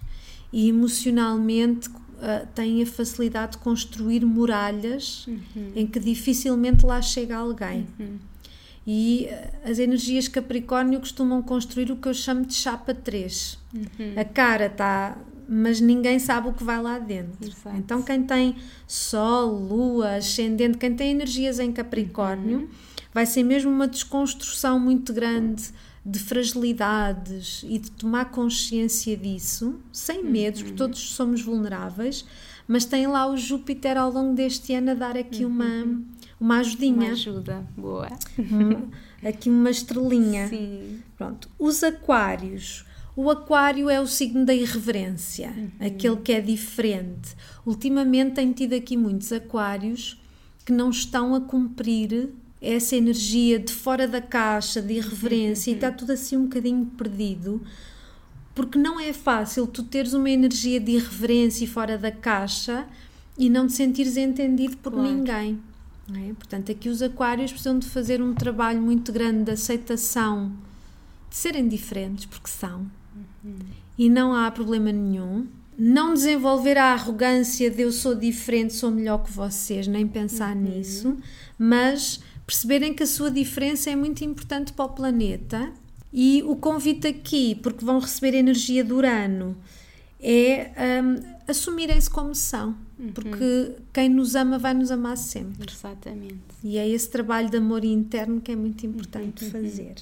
e 0.53 0.69
emocionalmente 0.69 1.91
Uh, 2.15 2.47
têm 2.55 2.81
a 2.81 2.87
facilidade 2.87 3.53
de 3.53 3.59
construir 3.59 4.25
muralhas 4.25 5.27
uhum. 5.27 5.73
em 5.75 5.87
que 5.87 5.99
dificilmente 5.99 6.87
lá 6.87 7.03
chega 7.03 7.37
alguém. 7.37 7.87
Uhum. 7.99 8.17
E 8.87 9.27
eh, 9.27 9.51
as 9.65 9.79
energias 9.79 10.29
Capricórnio 10.29 11.01
costumam 11.01 11.43
construir 11.43 11.91
o 11.91 11.97
que 11.97 12.09
eu 12.09 12.15
chamo 12.15 12.45
de 12.45 12.55
chapa 12.55 12.95
3. 12.95 13.59
Uhum. 13.75 14.15
A 14.17 14.25
cara 14.25 14.67
está, 14.67 15.17
mas 15.49 15.81
ninguém 15.81 16.19
sabe 16.19 16.49
o 16.49 16.53
que 16.53 16.63
vai 16.63 16.81
lá 16.83 16.99
dentro. 16.99 17.37
Exato. 17.43 17.77
Então, 17.77 18.03
quem 18.03 18.23
tem 18.23 18.57
Sol, 18.87 19.53
Lua, 19.53 20.17
Ascendente, 20.17 20.77
quem 20.77 20.95
tem 20.95 21.13
energias 21.13 21.59
em 21.59 21.73
Capricórnio, 21.73 22.59
uhum. 22.59 22.69
vai 23.13 23.25
ser 23.25 23.43
mesmo 23.43 23.71
uma 23.71 23.89
desconstrução 23.89 24.79
muito 24.79 25.13
grande 25.13 25.65
de 26.05 26.19
fragilidades 26.19 27.65
e 27.67 27.79
de 27.79 27.91
tomar 27.91 28.27
consciência 28.27 29.17
disso, 29.17 29.81
sem 29.91 30.23
medos, 30.23 30.61
uhum. 30.61 30.67
porque 30.67 30.77
todos 30.77 31.01
somos 31.13 31.41
vulneráveis, 31.41 32.27
mas 32.69 32.85
tem 32.85 33.07
lá 33.07 33.27
o 33.27 33.37
Júpiter 33.39 33.97
ao 33.97 34.11
longo 34.11 34.35
deste 34.35 34.75
ano 34.75 34.91
a 34.91 34.95
dar 34.95 35.17
aqui 35.17 35.47
uma 35.47 35.65
uhum 35.65 36.05
uma 36.41 36.59
ajudinha. 36.59 37.07
Uma 37.07 37.13
ajuda, 37.13 37.67
boa. 37.77 38.09
aqui 39.25 39.49
uma 39.49 39.71
estrelinha. 39.71 40.49
Sim. 40.49 41.01
Pronto. 41.17 41.49
Os 41.59 41.83
aquários. 41.83 42.85
O 43.17 43.31
aquário 43.31 43.89
é 43.89 44.01
o 44.01 44.09
signo 44.09 44.45
da 44.45 44.53
irreverência, 44.53 45.53
uhum. 45.57 45.71
aquele 45.87 46.17
que 46.17 46.33
é 46.33 46.41
diferente. 46.41 47.37
Ultimamente 47.65 48.35
tenho 48.35 48.53
tido 48.53 48.75
aqui 48.75 48.97
muitos 48.97 49.33
aquários 49.33 50.21
que 50.65 50.73
não 50.73 50.91
estão 50.91 51.33
a 51.35 51.41
cumprir 51.41 52.31
essa 52.61 52.97
energia 52.97 53.59
de 53.59 53.73
fora 53.73 54.09
da 54.09 54.21
caixa, 54.21 54.83
de 54.83 54.95
irreverência, 54.95 55.71
uhum. 55.71 55.75
e 55.75 55.77
está 55.77 55.93
tudo 55.93 56.13
assim 56.13 56.37
um 56.37 56.45
bocadinho 56.45 56.87
perdido, 56.87 57.63
porque 58.53 58.79
não 58.79 58.99
é 58.99 59.13
fácil 59.13 59.67
tu 59.67 59.85
teres 59.85 60.13
uma 60.13 60.31
energia 60.31 60.81
de 60.81 60.93
irreverência 60.93 61.65
e 61.65 61.69
fora 61.69 61.97
da 61.97 62.11
caixa 62.11 62.87
e 63.39 63.49
não 63.49 63.67
te 63.67 63.75
sentires 63.75 64.17
entendido 64.17 64.77
por 64.79 64.93
claro. 64.93 65.09
ninguém. 65.09 65.61
É? 66.13 66.33
Portanto, 66.35 66.71
aqui 66.71 66.89
os 66.89 67.01
aquários 67.01 67.51
precisam 67.51 67.79
de 67.79 67.89
fazer 67.89 68.21
um 68.21 68.35
trabalho 68.35 68.81
muito 68.81 69.13
grande 69.13 69.45
de 69.45 69.53
aceitação 69.53 70.53
de 71.31 71.37
serem 71.37 71.67
diferentes, 71.67 72.27
porque 72.27 72.49
são, 72.49 72.87
uhum. 73.43 73.57
e 73.97 74.11
não 74.11 74.35
há 74.35 74.51
problema 74.51 74.93
nenhum. 74.93 75.47
Não 75.77 76.15
desenvolver 76.15 76.79
a 76.79 76.93
arrogância 76.93 77.69
de 77.71 77.83
eu 77.83 77.91
sou 77.91 78.15
diferente, 78.15 78.75
sou 78.75 78.91
melhor 78.91 79.25
que 79.25 79.33
vocês, 79.33 79.87
nem 79.89 80.07
pensar 80.07 80.55
uhum. 80.55 80.63
nisso, 80.63 81.17
mas 81.59 82.21
perceberem 82.47 82.95
que 82.95 83.03
a 83.03 83.07
sua 83.07 83.31
diferença 83.31 83.91
é 83.91 83.97
muito 83.97 84.23
importante 84.25 84.73
para 84.73 84.85
o 84.85 84.91
planeta. 84.91 85.73
E 86.13 86.45
o 86.45 86.55
convite 86.55 87.09
aqui, 87.09 87.57
porque 87.57 87.85
vão 87.85 87.99
receber 87.99 88.37
energia 88.37 88.85
do 88.85 88.97
Urano, 88.97 89.57
é 90.21 90.71
um, 91.03 91.17
assumirem-se 91.49 92.09
como 92.09 92.35
são, 92.35 92.77
uhum. 93.05 93.13
porque 93.13 93.73
quem 93.93 94.09
nos 94.09 94.35
ama 94.35 94.59
vai 94.59 94.75
nos 94.75 94.91
amar 94.91 95.17
sempre. 95.17 95.71
Exatamente. 95.73 96.41
E 96.63 96.79
é 96.79 96.89
esse 96.89 97.09
trabalho 97.09 97.51
de 97.51 97.57
amor 97.57 97.85
interno 97.85 98.41
que 98.41 98.53
é 98.53 98.57
muito 98.57 98.87
importante 98.87 99.45
uhum. 99.45 99.51
fazer. 99.51 99.95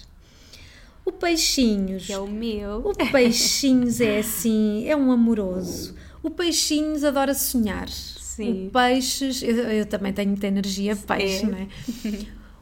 O 1.05 1.13
peixinhos. 1.13 2.07
Que 2.07 2.13
é 2.13 2.19
o 2.19 2.29
meu. 2.29 2.79
O 2.79 3.11
peixinhos 3.11 4.01
é 4.01 4.21
assim, 4.21 4.87
é 4.87 4.97
um 4.97 5.11
amoroso. 5.11 5.95
O 6.23 6.31
peixinhos 6.31 7.03
adora 7.03 7.35
sonhar. 7.35 7.89
Sim. 7.89 8.69
O 8.69 8.71
peixes, 8.71 9.43
eu, 9.43 9.57
eu 9.57 9.87
também 9.87 10.13
tenho 10.13 10.31
muita 10.31 10.47
energia 10.47 10.97
peixe, 10.97 11.45
é. 11.45 11.47
não 11.47 11.59
é? 11.59 11.69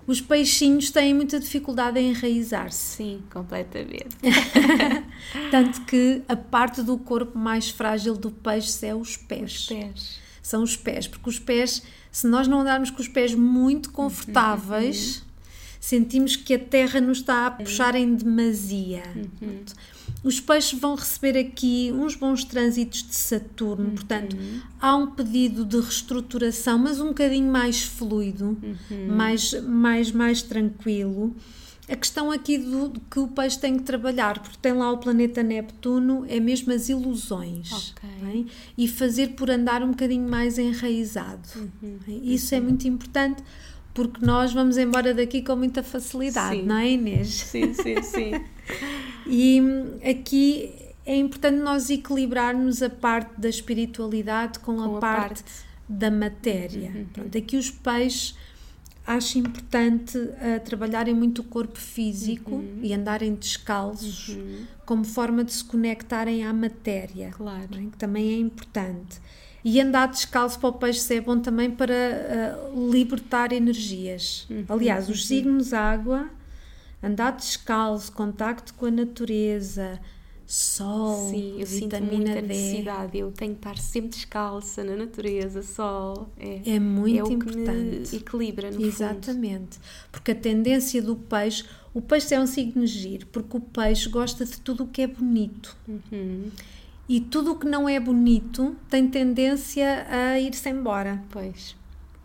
os 0.06 0.20
peixinhos 0.20 0.90
têm 0.90 1.14
muita 1.14 1.38
dificuldade 1.38 2.00
em 2.00 2.10
enraizar-se. 2.10 2.96
Sim, 2.96 3.22
completamente. 3.30 4.16
Tanto 5.50 5.82
que 5.82 6.22
a 6.26 6.34
parte 6.34 6.82
do 6.82 6.98
corpo 6.98 7.38
mais 7.38 7.70
frágil 7.70 8.16
do 8.16 8.30
peixe 8.30 8.86
é 8.86 8.94
os 8.94 9.16
pés. 9.16 9.52
Os 9.52 9.66
pés. 9.66 10.18
São 10.50 10.64
os 10.64 10.74
pés, 10.74 11.06
porque 11.06 11.28
os 11.28 11.38
pés, 11.38 11.80
se 12.10 12.26
nós 12.26 12.48
não 12.48 12.62
andarmos 12.62 12.90
com 12.90 13.00
os 13.00 13.06
pés 13.06 13.36
muito 13.36 13.92
confortáveis, 13.92 15.18
uhum. 15.18 15.22
sentimos 15.78 16.34
que 16.34 16.54
a 16.54 16.58
terra 16.58 17.00
nos 17.00 17.18
está 17.18 17.46
a 17.46 17.52
puxar 17.52 17.94
em 17.94 18.16
demasia. 18.16 19.04
Uhum. 19.14 19.60
Os 20.24 20.40
peixes 20.40 20.76
vão 20.76 20.96
receber 20.96 21.38
aqui 21.38 21.92
uns 21.94 22.16
bons 22.16 22.42
trânsitos 22.42 23.04
de 23.04 23.14
Saturno, 23.14 23.90
uhum. 23.90 23.94
portanto, 23.94 24.36
há 24.80 24.96
um 24.96 25.12
pedido 25.12 25.64
de 25.64 25.76
reestruturação, 25.76 26.80
mas 26.80 27.00
um 27.00 27.10
bocadinho 27.10 27.48
mais 27.48 27.84
fluido, 27.84 28.58
uhum. 28.60 29.06
mais, 29.06 29.52
mais, 29.62 30.10
mais 30.10 30.42
tranquilo. 30.42 31.32
A 31.90 31.96
questão 31.96 32.30
aqui 32.30 32.56
do 32.56 32.92
que 33.10 33.18
o 33.18 33.26
peixe 33.26 33.58
tem 33.58 33.76
que 33.76 33.82
trabalhar, 33.82 34.38
porque 34.40 34.56
tem 34.62 34.72
lá 34.72 34.92
o 34.92 34.98
planeta 34.98 35.42
Neptuno, 35.42 36.24
é 36.28 36.38
mesmo 36.38 36.72
as 36.72 36.88
ilusões. 36.88 37.92
Okay. 37.92 38.44
É? 38.46 38.52
E 38.78 38.86
fazer 38.86 39.30
por 39.30 39.50
andar 39.50 39.82
um 39.82 39.90
bocadinho 39.90 40.28
mais 40.28 40.56
enraizado. 40.56 41.48
Uhum. 41.56 41.98
É? 42.06 42.12
Isso 42.12 42.54
é 42.54 42.60
muito 42.60 42.86
importante 42.86 43.42
porque 43.92 44.24
nós 44.24 44.52
vamos 44.52 44.78
embora 44.78 45.12
daqui 45.12 45.42
com 45.42 45.56
muita 45.56 45.82
facilidade, 45.82 46.60
sim. 46.60 46.66
não 46.66 46.76
é, 46.76 46.90
Inês? 46.90 47.28
Sim, 47.28 47.74
sim, 47.74 48.00
sim. 48.02 48.32
e 49.26 49.60
aqui 50.08 50.72
é 51.04 51.16
importante 51.16 51.58
nós 51.60 51.90
equilibrarmos 51.90 52.82
a 52.82 52.90
parte 52.90 53.32
da 53.38 53.48
espiritualidade 53.48 54.60
com, 54.60 54.76
com 54.76 54.94
a, 54.94 54.98
a 54.98 55.00
parte, 55.00 55.42
parte, 55.42 55.52
da 55.88 56.10
matéria. 56.10 56.90
Uhum. 56.94 57.06
Pronto, 57.12 57.38
aqui 57.38 57.56
os 57.56 57.70
peixes 57.70 58.36
acho 59.10 59.38
importante 59.38 60.16
uh, 60.16 60.60
trabalharem 60.64 61.12
muito 61.12 61.40
o 61.40 61.44
corpo 61.44 61.78
físico 61.78 62.52
uhum. 62.52 62.78
e 62.80 62.94
andarem 62.94 63.34
descalços 63.34 64.28
uhum. 64.28 64.64
como 64.86 65.04
forma 65.04 65.42
de 65.42 65.52
se 65.52 65.64
conectarem 65.64 66.44
à 66.44 66.52
matéria, 66.52 67.30
claro. 67.32 67.74
É? 67.74 67.90
que 67.90 67.96
também 67.98 68.34
é 68.34 68.38
importante. 68.38 69.20
E 69.64 69.80
andar 69.80 70.06
descalço 70.06 70.58
para 70.60 70.68
o 70.68 70.72
peixe 70.74 71.14
é 71.14 71.20
bom 71.20 71.40
também 71.40 71.70
para 71.70 71.92
uh, 71.92 72.90
libertar 72.90 73.52
energias. 73.52 74.46
Uhum. 74.48 74.64
Aliás, 74.68 75.08
os 75.08 75.26
signos 75.26 75.72
água, 75.72 76.30
andar 77.02 77.32
descalço, 77.32 78.12
contacto 78.12 78.72
com 78.74 78.86
a 78.86 78.90
natureza, 78.92 80.00
sol, 80.52 81.30
Sim, 81.30 81.60
eu 81.60 81.66
sinto 81.66 81.82
vitamina 81.96 82.16
muita 82.16 82.42
D. 82.42 82.48
necessidade. 82.48 83.18
Eu 83.18 83.30
tenho 83.30 83.52
que 83.52 83.58
estar 83.60 83.78
sempre 83.78 84.10
descalça 84.10 84.82
na 84.82 84.96
natureza, 84.96 85.62
sol. 85.62 86.28
É, 86.38 86.60
É 86.74 86.80
muito 86.80 87.30
é 87.30 87.32
importante. 87.32 88.16
equilibra, 88.16 88.68
no 88.68 88.74
fundo. 88.76 88.86
Exatamente. 88.86 89.78
Porque 90.10 90.32
a 90.32 90.34
tendência 90.34 91.00
do 91.00 91.14
peixe, 91.14 91.64
o 91.94 92.00
peixe 92.02 92.34
é 92.34 92.40
um 92.40 92.46
signo 92.48 92.84
giro, 92.86 93.26
porque 93.28 93.56
o 93.56 93.60
peixe 93.60 94.08
gosta 94.08 94.44
de 94.44 94.60
tudo 94.60 94.84
o 94.84 94.86
que 94.88 95.02
é 95.02 95.06
bonito. 95.06 95.76
Uhum. 95.86 96.50
E 97.08 97.20
tudo 97.20 97.52
o 97.52 97.58
que 97.58 97.66
não 97.66 97.88
é 97.88 97.98
bonito 98.00 98.74
tem 98.88 99.08
tendência 99.08 100.06
a 100.08 100.38
ir-se 100.40 100.68
embora 100.68 101.22
Pois. 101.30 101.76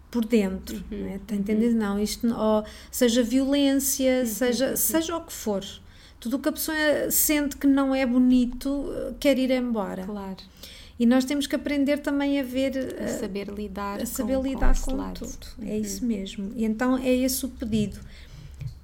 por 0.10 0.26
dentro. 0.26 0.78
Uhum. 0.92 1.00
não 1.04 1.10
é? 1.10 1.20
Tem 1.28 1.42
tendência, 1.44 1.78
não, 1.78 2.00
isto, 2.00 2.28
ou 2.36 2.64
seja 2.92 3.22
violência, 3.24 4.26
seja, 4.26 4.76
seja 4.76 5.16
o 5.16 5.22
que 5.22 5.34
for. 5.34 5.64
Tudo 6.20 6.38
o 6.38 6.40
que 6.40 6.50
a 6.50 6.52
pessoa 6.52 6.76
sente 7.12 7.58
que 7.58 7.68
não 7.68 7.94
é 7.94 8.06
bonito 8.06 8.92
eh, 8.92 9.14
quer 9.20 9.38
ir 9.38 9.52
embora. 9.52 10.06
Claro. 10.06 10.38
E 10.98 11.06
nós 11.06 11.26
temos 11.26 11.46
que 11.46 11.56
aprender 11.56 11.98
também 12.00 12.40
a 12.40 12.44
ver, 12.44 12.76
eh, 12.76 13.08
saber 13.08 13.50
lidar 13.50 14.02
a 14.02 14.06
saber 14.06 14.38
com, 14.38 14.44
lidar 14.44 14.82
com, 14.82 14.96
lado. 14.96 15.20
tudo. 15.20 15.48
É 15.62 15.78
isso 15.78 16.06
mesmo. 16.06 16.52
E 16.56 16.64
então 16.64 16.98
é 16.98 17.14
esse 17.14 17.46
o 17.46 17.50
pedido. 17.50 18.00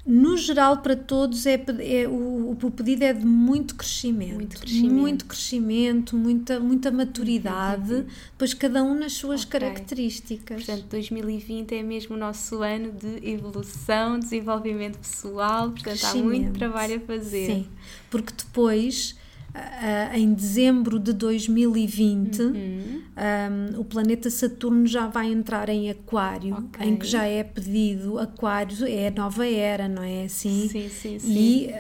No 0.06 0.36
geral, 0.36 0.78
para 0.78 0.96
todos, 0.96 1.46
é, 1.46 1.64
é 1.80 2.08
o, 2.08 2.52
o 2.52 2.72
pedido 2.72 3.04
é 3.04 3.14
de 3.14 3.26
muito 3.26 3.76
crescimento. 3.76 4.34
Muito 4.36 4.60
crescimento. 4.60 4.94
Muito 4.94 5.26
crescimento, 5.26 6.16
muita, 6.18 6.60
muita 6.60 6.92
maturidade, 6.92 8.06
depois 8.32 8.54
cada 8.54 8.84
um 8.84 8.96
nas 8.96 9.14
suas 9.14 9.46
Ok. 9.46 9.60
características. 9.60 10.64
Portanto, 10.66 10.88
2020 10.90 11.76
é 11.76 11.84
mesmo 11.84 12.16
o 12.16 12.20
nosso 12.20 12.64
ano 12.64 12.92
de 12.92 13.30
evolução, 13.30 14.18
desenvolvimento 14.18 14.98
pessoal, 14.98 15.70
portanto, 15.72 16.04
há 16.04 16.16
muito 16.16 16.52
trabalho 16.54 16.96
a 16.98 17.00
fazer. 17.00 17.46
Sim, 17.46 17.68
porque 18.10 18.34
depois, 18.36 19.16
ah, 19.54 20.18
em 20.18 20.34
dezembro 20.34 21.00
de 21.00 21.14
2020, 21.14 22.42
Uhum. 22.42 23.02
Um, 23.12 23.80
o 23.82 23.86
planeta 23.86 24.30
Saturno 24.30 24.88
já 24.88 25.06
vai 25.06 25.32
entrar 25.32 25.68
em 25.70 25.90
Aquário, 25.92 26.56
Ok. 26.56 26.88
em 26.88 26.96
que 26.96 27.06
já 27.06 27.26
é 27.26 27.44
pedido 27.44 28.18
Aquário, 28.18 28.86
é 28.88 29.10
a 29.10 29.12
nova 29.12 29.46
era, 29.46 29.88
não 29.88 30.02
é 30.02 30.24
assim? 30.24 30.68
Sim, 30.70 30.90
sim, 30.90 31.20
sim. 31.20 31.32
E 31.38 31.68
uh, 31.68 31.74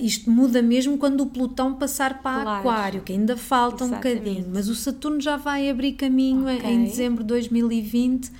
uh, 0.00 0.04
isto 0.04 0.30
muda 0.30 0.62
mesmo 0.62 0.96
quando 0.96 1.22
o 1.22 1.26
Plutão 1.26 1.74
passar 1.74 2.22
para 2.22 2.42
Claro. 2.42 2.60
Aquário, 2.68 3.02
que 3.02 3.12
ainda 3.12 3.36
falta 3.36 3.84
um 3.84 3.88
Exatamente. 3.88 4.18
bocadinho, 4.20 4.46
mas 4.54 4.68
o 4.68 4.74
Saturno 4.74 5.20
já 5.20 5.36
vai 5.36 5.68
abrir 5.68 5.92
caminho 5.94 6.48
em- 6.48 6.56
Ok. 6.58 6.70
em 6.70 6.84
dezembro 6.84 7.22
de 7.24 7.28
2020 7.28 8.30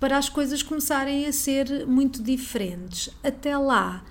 para 0.00 0.18
as 0.18 0.28
coisas 0.28 0.62
começarem 0.62 1.26
a 1.26 1.32
ser 1.32 1.86
muito 1.86 2.20
diferentes. 2.22 3.08
Até 3.22 3.56
lá, 3.56 4.04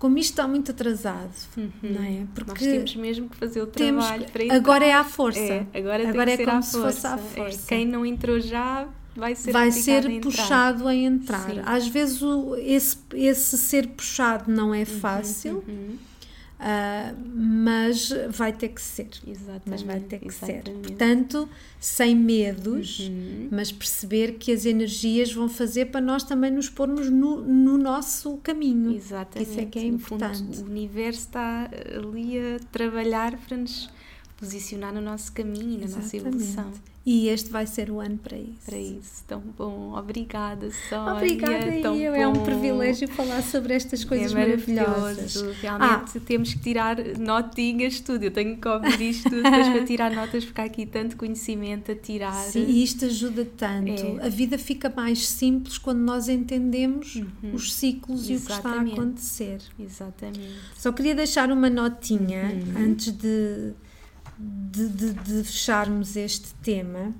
como 0.00 0.18
isto 0.18 0.30
está 0.30 0.48
muito 0.48 0.70
atrasado, 0.72 1.30
não 1.56 2.02
é? 2.02 2.10
Nós 2.20 2.28
Porque 2.34 2.64
temos 2.64 2.96
mesmo 2.96 3.28
que 3.28 3.36
fazer 3.36 3.60
o 3.62 3.66
trabalho 3.68 4.24
que- 4.24 4.32
para 4.32 4.42
entrar. 4.44 4.56
agora 4.56 4.84
é 4.84 4.92
à 4.94 5.04
força. 5.04 5.38
É, 5.38 5.66
agora, 5.74 6.08
Agora 6.08 6.30
é 6.32 6.44
como 6.44 6.62
se 6.62 6.72
força. 6.72 6.92
fosse 6.92 7.06
à 7.06 7.14
É, 7.14 7.18
força. 7.36 7.66
quem 7.68 7.86
não 7.86 8.04
entrou 8.04 8.40
já 8.40 8.88
vai 9.14 9.34
ser 9.34 9.52
vai 9.52 9.70
ser 9.70 10.06
a 10.06 10.20
puxado 10.20 10.88
a 10.88 10.94
entrar. 10.94 11.50
Sim. 11.50 11.60
Às 11.66 11.86
vezes 11.86 12.22
o- 12.22 12.56
esse, 12.56 12.96
esse 13.14 13.58
ser 13.58 13.88
puxado 13.88 14.50
não 14.50 14.74
é 14.74 14.84
fácil, 14.84 15.62
Uhum. 15.68 15.96
Ah, 16.62 17.14
mas 17.34 18.12
vai 18.28 18.52
ter 18.52 18.68
que 18.68 18.82
ser. 18.82 19.08
Exatamente. 19.26 19.62
Mas 19.66 19.82
vai 19.82 19.98
ter 20.00 20.18
que 20.18 20.30
ser. 20.32 20.52
exatamente. 20.56 20.88
Portanto, 20.88 21.48
sem 21.80 22.14
medos, 22.14 23.00
Uhum. 23.00 23.48
mas 23.50 23.72
perceber 23.72 24.34
que 24.34 24.52
as 24.52 24.66
energias 24.66 25.32
vão 25.32 25.48
fazer 25.48 25.86
para 25.86 26.00
nós 26.02 26.22
também 26.22 26.50
nos 26.50 26.68
pormos 26.68 27.08
no, 27.08 27.40
no 27.40 27.78
nosso 27.78 28.36
caminho. 28.42 28.94
Exatamente. 28.94 29.50
Isso 29.50 29.60
é 29.60 29.64
que 29.64 29.78
é 29.78 29.90
No 29.90 29.98
fundo, 29.98 30.24
importante. 30.24 30.60
o 30.60 30.64
universo 30.66 31.20
está 31.20 31.70
ali 31.96 32.38
a 32.38 32.58
trabalhar 32.70 33.36
para 33.38 33.56
nos 33.56 33.88
posicionar 34.36 34.92
no 34.92 35.00
nosso 35.00 35.32
caminho 35.32 35.74
e 35.82 35.88
na 35.88 35.96
nossa 35.96 36.16
evolução. 36.16 36.70
E 37.12 37.28
este 37.28 37.50
vai 37.50 37.66
ser 37.66 37.90
o 37.90 37.98
ano 37.98 38.18
para 38.18 38.36
isso. 38.38 38.66
Para 38.66 38.78
isso, 38.78 39.24
tão 39.26 39.40
bom. 39.58 39.98
Obrigada, 39.98 40.70
Sónia. 40.88 41.14
Obrigada, 41.14 41.82
tão 41.82 41.96
eu. 41.96 42.14
É 42.14 42.28
um 42.28 42.34
bom. 42.34 42.44
privilégio 42.44 43.08
falar 43.08 43.42
sobre 43.42 43.74
estas 43.74 44.04
coisas 44.04 44.30
é 44.32 44.34
maravilhosas. 44.38 45.34
Realmente 45.60 46.18
Ah. 46.18 46.20
temos 46.24 46.54
que 46.54 46.60
tirar 46.60 46.96
notinhas, 47.18 47.98
tudo. 47.98 48.22
Eu 48.22 48.30
tenho 48.30 48.56
que 48.56 48.68
ouvir 48.68 49.00
isto 49.00 49.28
tudo 49.28 49.42
depois 49.42 49.68
para 49.68 49.84
tirar 49.84 50.12
notas, 50.12 50.44
porque 50.44 50.60
há 50.60 50.64
aqui 50.64 50.86
tanto 50.86 51.16
conhecimento 51.16 51.90
a 51.90 51.96
tirar. 51.96 52.32
Sim, 52.44 52.64
e 52.68 52.84
isto 52.84 53.04
ajuda 53.06 53.44
tanto. 53.56 53.90
É. 54.20 54.26
A 54.26 54.28
vida 54.28 54.56
fica 54.56 54.88
mais 54.94 55.26
simples 55.26 55.78
quando 55.78 55.98
nós 56.00 56.28
entendemos 56.28 57.20
os 57.52 57.72
ciclos 57.74 58.30
e 58.30 58.34
o 58.36 58.40
que 58.40 58.52
está 58.52 58.54
a 58.54 58.58
Uhum. 58.60 58.70
Exatamente. 58.86 58.92
acontecer. 59.00 59.58
Exatamente. 59.80 60.54
Só 60.76 60.92
queria 60.92 61.14
deixar 61.16 61.50
uma 61.50 61.68
notinha 61.68 62.42
Uhum. 62.76 62.84
antes 62.84 63.10
de, 63.12 63.72
de, 64.70 64.88
de- 64.88 65.12
de 65.12 65.44
fecharmos 65.44 66.16
este 66.16 66.54
tema 66.62 67.12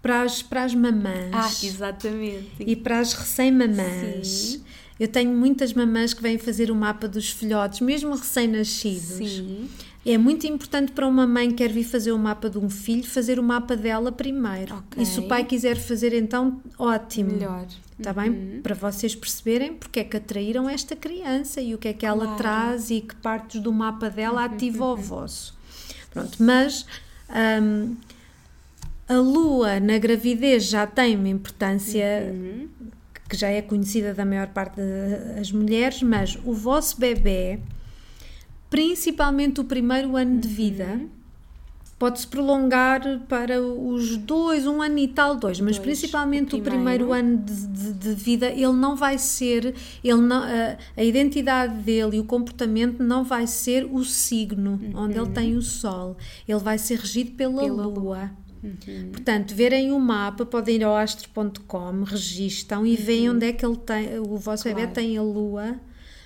para 0.00 0.22
as, 0.22 0.42
para 0.42 0.64
as 0.64 0.74
mamãs 0.74 1.30
Ah, 1.32 1.66
exatamente. 1.66 2.50
e 2.60 2.74
para 2.74 2.98
as 3.00 3.12
recém-mamãs. 3.14 4.60
Eu 4.98 5.08
tenho 5.08 5.30
muitas 5.32 5.72
mamãs 5.72 6.12
que 6.14 6.22
vêm 6.22 6.38
fazer 6.38 6.70
o 6.70 6.74
mapa 6.74 7.08
dos 7.08 7.30
filhotes, 7.30 7.80
mesmo 7.80 8.14
recém-nascidos. 8.14 9.00
Sim. 9.28 9.68
É 10.04 10.18
muito 10.18 10.46
importante 10.46 10.90
para 10.92 11.06
uma 11.06 11.26
mãe 11.26 11.48
que 11.50 11.56
quer 11.56 11.70
vir 11.72 11.84
fazer 11.84 12.10
o 12.12 12.18
mapa 12.18 12.50
de 12.50 12.58
um 12.58 12.68
filho, 12.68 13.04
fazer 13.06 13.38
o 13.38 13.42
mapa 13.42 13.76
dela 13.76 14.10
primeiro. 14.10 14.74
Ok. 14.74 15.00
E 15.02 15.06
se 15.06 15.20
o 15.20 15.28
pai 15.28 15.44
quiser 15.44 15.76
fazer, 15.76 16.12
então, 16.12 16.60
ótimo. 16.76 17.32
Melhor. 17.32 17.66
Está 17.98 18.10
Uhum. 18.10 18.32
bem? 18.32 18.60
Para 18.62 18.74
vocês 18.74 19.14
perceberem 19.14 19.74
porque 19.74 20.00
é 20.00 20.04
que 20.04 20.16
atraíram 20.16 20.68
esta 20.68 20.96
criança 20.96 21.60
e 21.60 21.72
o 21.74 21.78
que 21.78 21.86
é 21.88 21.92
que 21.92 22.04
ela 22.04 22.18
Claro. 22.18 22.30
Uhum, 22.32 22.36
traz 22.36 22.90
e 22.90 23.00
que 23.00 23.14
partes 23.16 23.60
do 23.60 23.72
mapa 23.72 24.10
dela 24.10 24.44
ativa 24.44 24.84
o 24.86 24.96
vosso. 24.98 25.54
Pronto, 26.12 26.42
mas 26.42 26.86
hum, 27.62 27.96
a 29.08 29.14
lua 29.14 29.80
na 29.80 29.98
gravidez 29.98 30.64
já 30.64 30.86
tem 30.86 31.16
uma 31.16 31.28
importância 31.28 32.30
Uhum. 32.32 32.68
que 33.28 33.36
já 33.36 33.48
é 33.48 33.62
conhecida 33.62 34.12
da 34.12 34.24
maior 34.24 34.48
parte 34.48 34.80
das 35.36 35.50
mulheres, 35.52 36.02
mas 36.02 36.38
o 36.44 36.52
vosso 36.52 36.98
bebê, 37.00 37.58
principalmente 38.70 39.60
o 39.60 39.64
primeiro 39.64 40.16
ano 40.16 40.38
de 40.38 40.48
vida, 40.48 40.84
Uhum. 40.84 41.08
Pode-se 42.02 42.26
prolongar 42.26 43.00
para 43.28 43.62
os 43.62 44.16
dois, 44.16 44.66
um 44.66 44.82
ano 44.82 44.98
e 44.98 45.06
tal, 45.06 45.36
dois, 45.36 45.60
mas 45.60 45.76
Dois, 45.76 45.86
principalmente 45.86 46.56
o 46.56 46.58
o 46.58 46.60
primeiro, 46.60 47.06
primeiro. 47.06 47.12
ano 47.12 47.36
de, 47.44 47.66
de- 47.68 47.92
de 47.92 48.14
vida, 48.14 48.48
ele 48.48 48.72
não 48.72 48.96
vai 48.96 49.18
ser, 49.18 49.72
ele 50.02 50.20
não, 50.20 50.42
a, 50.42 50.76
a 50.96 51.04
identidade 51.04 51.74
dele 51.74 52.16
e 52.16 52.18
o 52.18 52.24
comportamento 52.24 53.00
não 53.04 53.22
vai 53.22 53.46
ser 53.46 53.84
o 53.88 54.02
signo 54.04 54.80
onde 54.96 55.16
ele 55.16 55.30
tem 55.30 55.56
o 55.56 55.62
sol, 55.62 56.16
ele 56.48 56.58
vai 56.58 56.76
ser 56.76 56.98
regido 56.98 57.30
pela, 57.36 57.62
Pela 57.62 57.86
lua. 57.86 58.30
Portanto, 59.12 59.54
verem 59.54 59.92
o 59.92 60.00
mapa, 60.00 60.44
podem 60.44 60.76
ir 60.76 60.82
ao 60.84 60.96
astro.com, 60.96 62.02
registam 62.02 62.84
e 62.84 62.96
veem 62.96 63.30
onde 63.30 63.46
é 63.46 63.52
que 63.52 63.64
ele 63.64 63.76
tem, 63.76 64.18
o 64.18 64.36
vosso 64.36 64.64
bebê 64.64 64.80
Claro. 64.82 64.94
tem 64.94 65.16
a 65.16 65.22
lua 65.22 65.76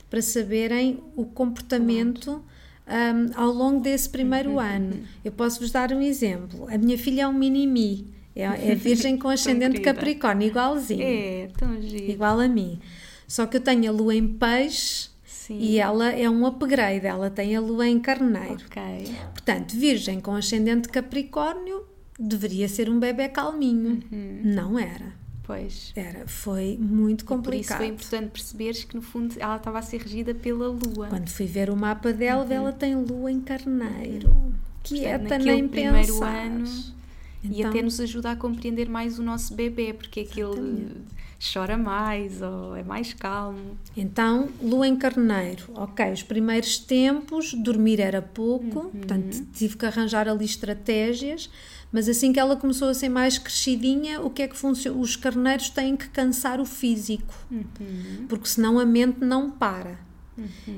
para 0.08 0.22
saberem 0.22 1.00
o 1.14 1.26
comportamento 1.26 2.42
um, 2.86 3.40
ao 3.40 3.50
longo 3.52 3.80
desse 3.80 4.08
primeiro 4.08 4.58
ano. 4.58 5.00
Eu 5.24 5.32
posso 5.32 5.60
vos 5.60 5.70
dar 5.70 5.92
um 5.92 6.00
exemplo. 6.00 6.66
A 6.70 6.78
minha 6.78 6.96
filha 6.96 7.22
é 7.22 7.26
um 7.28 7.32
mini-mi, 7.32 8.12
é, 8.34 8.42
é 8.42 8.74
virgem 8.74 9.16
com 9.18 9.28
ascendente. 9.28 9.80
Capricórnio, 9.80 10.46
igualzinho, 10.48 11.02
É, 11.02 11.48
tão 11.56 11.80
giro. 11.80 12.10
igual 12.10 12.40
a 12.40 12.48
mim. 12.48 12.78
Só 13.26 13.46
que 13.46 13.56
eu 13.56 13.60
tenho 13.60 13.88
a 13.90 13.92
lua 13.92 14.14
em 14.14 14.28
peixe 14.28 15.08
Sim. 15.24 15.58
e 15.58 15.78
ela 15.78 16.12
é 16.12 16.30
um 16.30 16.46
upgrade, 16.46 17.06
ela 17.06 17.28
tem 17.28 17.56
a 17.56 17.60
lua 17.60 17.88
em 17.88 17.98
carneiro. 17.98 18.58
Ok. 18.66 18.82
Portanto, 19.32 19.72
virgem 19.76 20.20
com 20.20 20.32
ascendente 20.34 20.88
Capricórnio 20.88 21.84
deveria 22.18 22.68
ser 22.68 22.88
um 22.88 22.98
bebê 23.00 23.28
calminho. 23.28 24.00
Não 24.44 24.78
era. 24.78 25.12
Pois. 25.46 25.92
Era, 25.94 26.26
foi 26.26 26.76
muito 26.80 27.24
Por 27.24 27.34
isso 27.34 27.42
complicado. 27.44 27.78
foi 27.78 27.86
importante 27.86 28.30
perceberes 28.30 28.82
que 28.84 28.96
no 28.96 29.02
fundo 29.02 29.34
ela 29.38 29.56
estava 29.56 29.78
a 29.78 29.82
ser 29.82 30.00
regida 30.02 30.34
pela 30.34 30.66
lua. 30.68 31.06
Quando 31.08 31.28
fui 31.28 31.46
ver 31.46 31.70
o 31.70 31.76
mapa 31.76 32.12
dela, 32.12 32.46
ela 32.52 32.72
tem 32.72 32.96
lua 32.96 33.30
em 33.30 33.40
carneiro. 33.40 34.34
Quieta, 34.82 35.20
Portanto, 35.20 35.44
nem 35.44 35.62
naquele 35.62 35.68
primeiro 35.82 36.12
pensar. 36.14 36.46
ano 36.46 36.64
e 37.44 37.58
Então- 37.60 37.70
até 37.70 37.82
nos 37.82 38.00
ajuda 38.00 38.32
a 38.32 38.36
compreender 38.36 38.88
mais 38.88 39.18
o 39.20 39.22
nosso 39.22 39.54
bebê, 39.54 39.92
porque 39.92 40.20
é 40.20 40.24
que 40.24 40.40
ele 40.40 40.90
chora 41.52 41.76
mais 41.76 42.40
ou 42.42 42.74
é 42.74 42.82
mais 42.82 43.12
calmo. 43.12 43.76
Então, 43.96 44.48
lua 44.60 44.88
em 44.88 44.96
carneiro. 44.96 45.64
Ok, 45.74 46.10
os 46.12 46.22
primeiros 46.22 46.78
tempos, 46.78 47.52
dormir 47.54 48.00
era 48.00 48.20
pouco, 48.22 48.80
Uhum. 48.80 48.90
portanto 48.90 49.46
tive 49.52 49.76
que 49.76 49.84
arranjar 49.86 50.28
ali 50.28 50.44
estratégias, 50.44 51.48
mas 51.92 52.08
assim 52.08 52.32
que 52.32 52.40
ela 52.40 52.56
começou 52.56 52.88
a 52.88 52.94
ser 52.94 53.08
mais 53.08 53.38
crescidinha, 53.38 54.20
o 54.20 54.30
que 54.30 54.42
é 54.42 54.48
que 54.48 54.56
funciona? 54.56 54.98
Os 55.00 55.16
carneiros 55.16 55.70
têm 55.70 55.96
que 55.96 56.08
cansar 56.08 56.60
o 56.60 56.64
físico, 56.66 57.34
Uhum. 57.50 58.26
porque 58.28 58.48
senão 58.48 58.78
a 58.78 58.84
mente 58.84 59.18
não 59.24 59.50
para. 59.50 60.04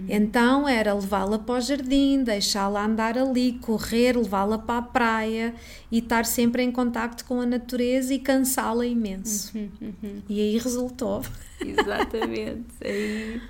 Então 0.09 0.69
era 0.69 0.95
levá-la 0.95 1.37
para 1.37 1.57
o 1.57 1.61
jardim, 1.61 2.23
deixá-la 2.23 2.85
andar 2.85 3.19
ali, 3.19 3.55
correr, 3.61 4.17
levá-la 4.17 4.57
para 4.57 4.79
a 4.79 4.83
praia 4.83 5.53
e 5.91 5.99
estar 5.99 6.25
sempre 6.25 6.63
em 6.63 6.71
contacto 6.71 7.25
com 7.25 7.41
a 7.41 7.47
natureza 7.47 8.15
e 8.15 8.21
cansá-la 8.21 8.87
imenso. 8.87 9.51
Uhum, 9.59 10.23
E 10.29 10.41
aí 10.41 10.59
resultou. 10.59 11.23
Exatamente. 11.61 12.67
Aí 12.85 13.41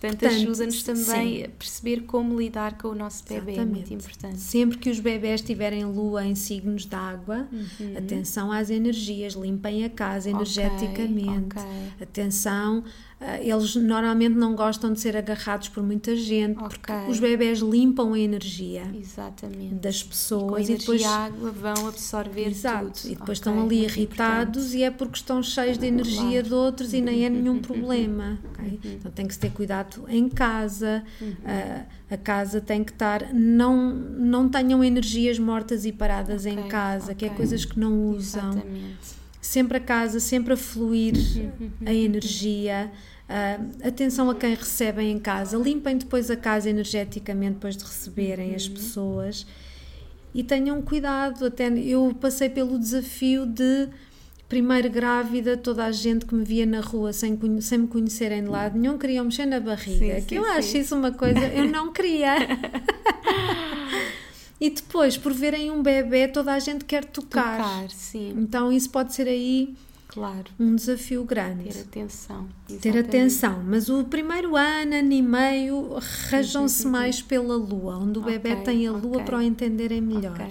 Portanto, 0.00 0.20
Portanto, 0.20 0.40
ajuda-nos 0.40 0.82
também 0.84 1.38
sim. 1.38 1.42
a 1.44 1.48
perceber 1.48 2.02
como 2.02 2.38
lidar 2.38 2.78
com 2.78 2.88
o 2.88 2.94
nosso 2.94 3.24
bebê, 3.28 3.54
é 3.54 3.64
muito 3.64 3.78
Exatamente. 3.78 3.94
importante. 3.94 4.38
Sempre 4.38 4.78
que 4.78 4.90
os 4.90 5.00
bebés 5.00 5.40
tiverem 5.40 5.84
lua 5.84 6.24
em 6.24 6.36
signos 6.36 6.86
de 6.86 6.94
água, 6.94 7.48
atenção 7.96 8.52
às 8.52 8.70
energias, 8.70 9.32
limpem 9.34 9.84
a 9.84 9.90
casa 9.90 10.28
Uhum. 10.30 10.36
Energeticamente. 10.36 11.56
ok. 11.58 11.62
Atenção, 12.00 12.84
ah, 13.20 13.40
eles 13.42 13.74
normalmente 13.74 14.34
não 14.36 14.54
gostam 14.54 14.92
de 14.92 15.00
ser 15.00 15.16
agarrados 15.16 15.68
por 15.68 15.82
muita 15.82 16.14
gente, 16.14 16.54
porque 16.58 16.92
Ok. 16.92 17.08
os 17.10 17.18
bebés 17.18 17.58
limpam 17.58 18.12
a 18.12 18.18
energia 18.18 18.82
Exatamente. 18.94 19.74
das 19.74 20.02
a 20.02 20.08
pessoas 20.08 20.68
e 20.68 20.72
energia 20.72 20.78
depois 20.78 21.04
água 21.04 21.50
vão 21.50 21.88
absorver 21.88 22.46
Exato, 22.48 23.00
tudo. 23.02 23.12
e 23.12 23.16
depois 23.16 23.38
estão 23.38 23.52
ali 23.54 23.78
muito 23.78 23.98
irritados 23.98 24.74
e 24.74 24.82
é 24.84 24.90
porque 24.90 25.16
estão 25.16 25.42
cheios 25.42 25.76
de 25.78 25.86
energia 25.86 26.18
Claro. 26.18 26.36
Uhum. 26.36 26.42
de 26.42 26.54
outros 26.54 26.92
e 26.94 27.00
nem 27.00 27.24
é 27.24 27.28
nenhum 27.28 27.58
problema. 27.60 28.38
ok? 28.54 28.78
Então 28.84 29.10
tem 29.10 29.26
que 29.26 29.34
se 29.34 29.40
ter 29.40 29.50
cuidado 29.50 29.87
em 30.08 30.28
casa, 30.28 31.02
Uhum. 31.20 31.34
ah, 31.44 31.84
a 32.10 32.16
casa 32.16 32.60
tem 32.60 32.82
que 32.84 32.92
estar, 32.92 33.32
não, 33.34 33.90
não 33.92 34.48
tenham 34.48 34.82
energias 34.82 35.38
mortas 35.38 35.84
e 35.84 35.92
paradas 35.92 36.46
em 36.46 36.58
Ok, 36.58 36.68
casa, 36.70 37.14
que 37.14 37.24
é 37.26 37.28
coisas 37.28 37.64
que 37.64 37.78
não 37.78 38.10
usam. 38.10 38.50
Exatamente. 38.50 39.18
Sempre 39.40 39.78
a 39.78 39.80
casa, 39.80 40.20
sempre 40.20 40.52
a 40.54 40.56
fluir 40.56 41.14
Uhum. 41.16 41.70
a 41.86 41.92
energia. 41.94 42.90
Ah, 43.28 43.58
atenção 43.84 44.30
a 44.30 44.34
quem 44.34 44.54
recebem 44.54 45.12
em 45.12 45.18
casa, 45.18 45.56
limpem 45.58 45.98
depois 45.98 46.30
a 46.30 46.36
casa 46.36 46.68
energeticamente 46.70 47.54
depois 47.54 47.76
de 47.76 47.84
receberem 47.84 48.50
Uhum. 48.50 48.56
as 48.56 48.68
pessoas 48.68 49.46
e 50.34 50.42
tenham 50.42 50.80
cuidado. 50.82 51.44
Até 51.46 51.68
eu 51.68 52.14
passei 52.20 52.48
pelo 52.48 52.78
desafio 52.78 53.44
de 53.46 53.88
primeiro 54.48 54.90
grávida, 54.90 55.56
toda 55.56 55.84
a 55.84 55.92
gente 55.92 56.24
que 56.24 56.34
me 56.34 56.44
via 56.44 56.64
na 56.64 56.80
rua 56.80 57.12
sem, 57.12 57.38
sem 57.60 57.78
me 57.78 57.86
conhecerem 57.86 58.42
de 58.42 58.48
lado 58.48 58.78
nenhum 58.78 58.96
queriam 58.96 59.24
mexer 59.26 59.46
na 59.46 59.60
barriga. 59.60 60.20
Sim, 60.20 60.26
que 60.26 60.28
sim, 60.30 60.36
eu 60.36 60.44
acho 60.46 60.68
sim. 60.68 60.78
isso 60.80 60.96
uma 60.96 61.12
coisa, 61.12 61.40
eu 61.48 61.68
não 61.68 61.92
queria. 61.92 62.34
e 64.60 64.70
depois, 64.70 65.16
por 65.16 65.32
verem 65.32 65.70
um 65.70 65.82
bebê, 65.82 66.28
toda 66.28 66.52
a 66.54 66.58
gente 66.58 66.84
quer 66.84 67.04
tocar. 67.04 67.58
Tocar, 67.58 67.90
sim, 67.90 68.34
Então 68.38 68.72
isso 68.72 68.88
pode 68.90 69.14
ser 69.14 69.28
aí 69.28 69.74
claro. 70.08 70.46
um 70.58 70.74
desafio 70.74 71.22
grande. 71.24 71.64
Ter 71.68 71.80
atenção. 71.80 72.48
Ter 72.66 72.74
exatamente. 72.74 72.98
atenção, 73.06 73.62
mas 73.66 73.88
o 73.90 74.04
primeiro 74.04 74.56
ano, 74.56 74.94
ano 74.94 75.12
e 75.12 75.22
meio, 75.22 75.98
rajam-se 76.30 76.86
mais 76.86 77.20
pela 77.20 77.54
lua, 77.54 77.98
onde 77.98 78.18
o 78.18 78.22
bebê 78.22 78.52
Ok, 78.52 78.64
tem 78.64 78.86
a 78.86 78.92
lua 78.92 79.16
ok. 79.16 79.24
para 79.24 79.38
o 79.38 79.42
entenderem 79.42 80.00
melhor. 80.00 80.32
Ok. 80.40 80.46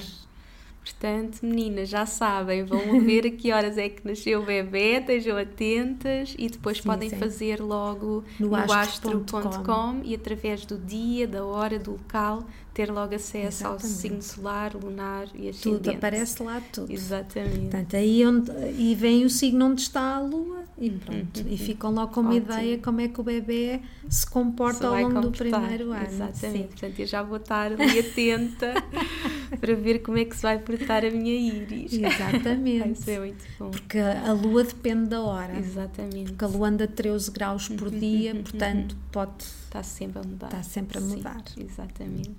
Portanto, 0.92 1.40
meninas, 1.44 1.90
já 1.90 2.06
sabem, 2.06 2.64
vão 2.64 3.02
ver 3.02 3.26
a 3.28 3.32
que 3.32 3.52
horas 3.52 3.78
é 3.78 3.90
que 3.90 4.08
nasceu 4.08 4.42
o 4.42 4.46
bebê, 4.46 4.98
estejam 5.00 5.38
atentas 5.38 6.34
e 6.38 6.50
depois 6.50 6.78
Sim, 6.78 6.84
podem 6.84 7.10
sim. 7.10 7.18
fazer 7.18 7.60
logo 7.62 8.24
No 8.40 8.50
no, 8.50 8.56
astro.com. 8.56 9.38
astro.com 9.38 10.02
e 10.04 10.16
através 10.16 10.66
do 10.66 10.78
dia, 10.78 11.28
da 11.28 11.44
hora, 11.46 11.78
do 11.78 11.92
local, 11.92 12.44
ter 12.78 12.92
logo 12.92 13.16
acesso 13.16 13.66
ao 13.66 13.74
Exatamente. 13.74 14.00
signo 14.00 14.22
solar, 14.22 14.76
lunar 14.76 15.28
e 15.34 15.50
ascendente. 15.50 15.62
Tudo, 15.84 15.90
aparece 15.90 16.44
lá 16.44 16.62
tudo. 16.72 16.94
Exatamente. 16.94 17.60
Portanto, 17.62 17.96
aí 17.96 18.24
onde, 18.24 18.52
e 18.78 18.94
vem 18.94 19.26
o 19.26 19.30
signo 19.32 19.66
onde 19.66 19.82
está 19.82 20.18
a 20.18 20.20
lua 20.20 20.64
e 20.78 20.92
pronto. 20.92 21.44
E 21.50 21.58
ficam 21.58 21.92
logo 21.92 22.14
com 22.14 22.22
uma 22.22 22.36
Ótimo. 22.36 22.46
ideia 22.46 22.78
como 22.78 23.02
é 23.02 23.08
que 23.08 23.20
o 23.20 23.24
bebê 23.24 23.82
se 24.08 24.30
comporta 24.30 24.78
Se 24.78 24.86
ao 24.86 24.94
longo 24.94 25.22
do 25.22 25.28
comportar. 25.32 25.60
primeiro 25.60 25.92
ano. 25.92 26.06
Exatamente. 26.06 26.58
Sim. 26.60 26.68
Portanto, 26.68 27.00
eu 27.00 27.08
já 27.08 27.24
vou 27.24 27.38
estar 27.38 27.72
ali 27.72 28.00
atenta 28.00 28.74
para 29.60 29.74
ver 29.74 30.00
como 30.04 30.20
é 30.20 30.26
que 30.26 30.36
se 30.36 30.44
vai 30.44 30.60
portar 30.60 31.04
a 31.04 31.10
minha 31.10 31.34
íris. 31.34 31.94
Exatamente. 31.94 32.92
Isso 32.92 33.10
é 33.10 33.20
muito 33.20 33.44
bom. 33.58 33.72
Porque 33.72 33.98
a 33.98 34.32
lua 34.34 34.64
depende 34.64 35.10
da 35.10 35.22
hora. 35.24 35.58
Exatamente. 35.58 36.26
Porque 36.32 36.46
a 36.46 36.48
lua 36.48 36.68
anda 36.68 36.88
13 36.88 37.32
graus 37.32 37.70
por 37.70 37.90
dia, 37.90 38.36
portanto 38.36 38.96
pode 39.12 39.46
Está 39.68 39.84
sempre 39.84 40.20
a 40.20 40.24
mudar. 40.24 40.48
Está 40.48 40.64
sempre 40.64 40.98
a 40.98 41.02
Sim, 41.02 41.08
mudar. 41.18 41.44
exatamente. 41.58 42.38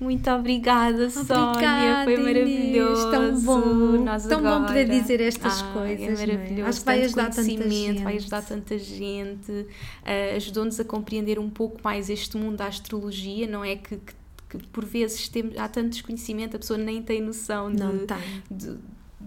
Muito 0.00 0.28
obrigada, 0.30 1.08
Sónia. 1.08 1.44
Obrigada, 1.52 2.04
Foi 2.04 2.14
Inês. 2.14 2.26
maravilhoso. 2.26 3.10
Tão 3.12 3.40
bom. 3.40 4.04
Nós 4.04 4.26
Tão 4.26 4.40
bom 4.42 4.48
agora- 4.48 4.66
poder 4.66 4.88
dizer 4.88 5.20
estas 5.20 5.62
Ai, 5.62 5.72
coisas, 5.72 6.20
É 6.20 6.24
é? 6.24 6.26
maravilhoso. 6.36 6.68
Acho 6.68 6.78
que 6.80 6.84
vai 6.86 7.04
ajudar 7.04 7.30
tanta 7.30 7.42
conhecimento, 7.42 8.02
Vai 8.02 8.12
gente. 8.14 8.22
ajudar 8.22 8.42
tanta 8.42 8.78
gente. 8.78 9.66
ah, 10.04 10.36
Ajudou-nos 10.36 10.80
a 10.80 10.84
compreender 10.84 11.38
um 11.38 11.48
pouco 11.48 11.80
mais 11.84 12.10
este 12.10 12.36
mundo 12.36 12.56
da 12.56 12.66
astrologia, 12.66 13.46
não 13.46 13.64
é? 13.64 13.76
Que, 13.76 13.96
que, 13.96 14.12
que 14.58 14.66
por 14.66 14.84
vezes 14.84 15.28
temos, 15.28 15.56
há 15.56 15.68
tanto 15.68 15.90
desconhecimento, 15.90 16.56
a 16.56 16.58
pessoa 16.58 16.78
nem 16.78 17.00
tem 17.00 17.22
noção 17.22 17.70
de, 17.70 17.78
Não 17.78 17.98
tem. 18.06 18.18
de, 18.50 18.76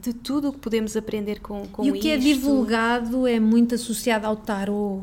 de 0.02 0.14
tudo 0.14 0.50
o 0.50 0.54
que 0.54 0.60
podemos 0.60 0.96
aprender 0.96 1.40
com, 1.40 1.68
com 1.68 1.84
e 1.84 1.92
o 1.92 1.94
que 1.94 2.10
é 2.10 2.16
isto. 2.16 2.28
divulgado 2.28 3.28
é 3.28 3.40
muito 3.40 3.76
associado 3.76 4.26
ao 4.26 4.36
tarô, 4.36 5.02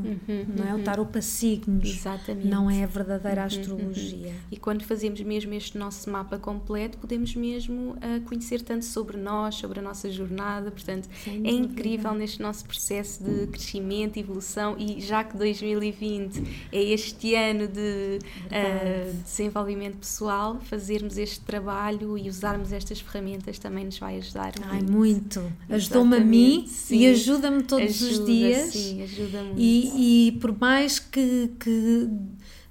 não 0.56 0.66
é? 0.68 0.74
O 0.74 0.82
tarô 0.82 1.04
para 1.04 1.20
signos. 1.22 1.88
Uhum, 1.88 1.94
Exatamente. 1.96 2.44
Uhum, 2.44 2.50
Não 2.50 2.70
é 2.70 2.84
a 2.84 2.86
verdadeira 2.86 3.44
astrologia. 3.44 4.32
E 4.50 4.56
quando 4.56 4.82
fazemos 4.84 5.20
mesmo 5.20 5.52
este 5.54 5.76
nosso 5.76 6.08
mapa 6.10 6.38
completo, 6.38 6.98
podemos 6.98 7.34
mesmo 7.34 7.96
ah, 8.00 8.20
conhecer 8.26 8.62
tanto 8.62 8.84
sobre 8.84 9.16
nós, 9.16 9.56
sobre 9.56 9.80
a 9.80 9.82
nossa 9.82 10.10
jornada. 10.10 10.70
Portanto, 10.70 11.08
Sem 11.24 11.34
é 11.34 11.36
dúvida. 11.38 11.50
incrível 11.56 12.14
neste 12.14 12.40
nosso 12.40 12.64
processo 12.64 13.22
de 13.22 13.46
crescimento, 13.48 14.18
evolução 14.18 14.76
e 14.78 15.00
já 15.00 15.22
que 15.24 15.36
2020 15.36 16.42
é 16.72 16.82
este 16.82 17.34
ano 17.34 17.66
de 17.68 18.18
ah, 18.50 19.10
desenvolvimento 19.24 19.98
pessoal, 19.98 20.58
fazermos 20.60 21.18
este 21.18 21.40
trabalho 21.40 22.16
e 22.16 22.28
usarmos 22.28 22.72
estas 22.72 23.00
ferramentas 23.00 23.58
também 23.58 23.84
nos 23.84 23.98
vai 23.98 24.16
ajudar 24.18 24.52
Ai, 24.62 24.80
muito. 24.90 25.42
Ajudou-me 25.68 26.16
a 26.16 26.20
mim 26.20 26.66
sim. 26.68 26.98
e 26.98 27.06
ajuda-me 27.08 27.62
todos 27.62 28.00
os 28.00 28.08
Ajuda, 28.08 28.26
dias. 28.26 28.72
Sim, 28.72 29.02
ajuda 29.02 29.42
muito. 29.42 29.58
E, 29.58 30.28
e 30.28 30.32
por 30.32 30.58
mais 30.58 30.98
que, 30.98 31.50
que, 31.60 32.08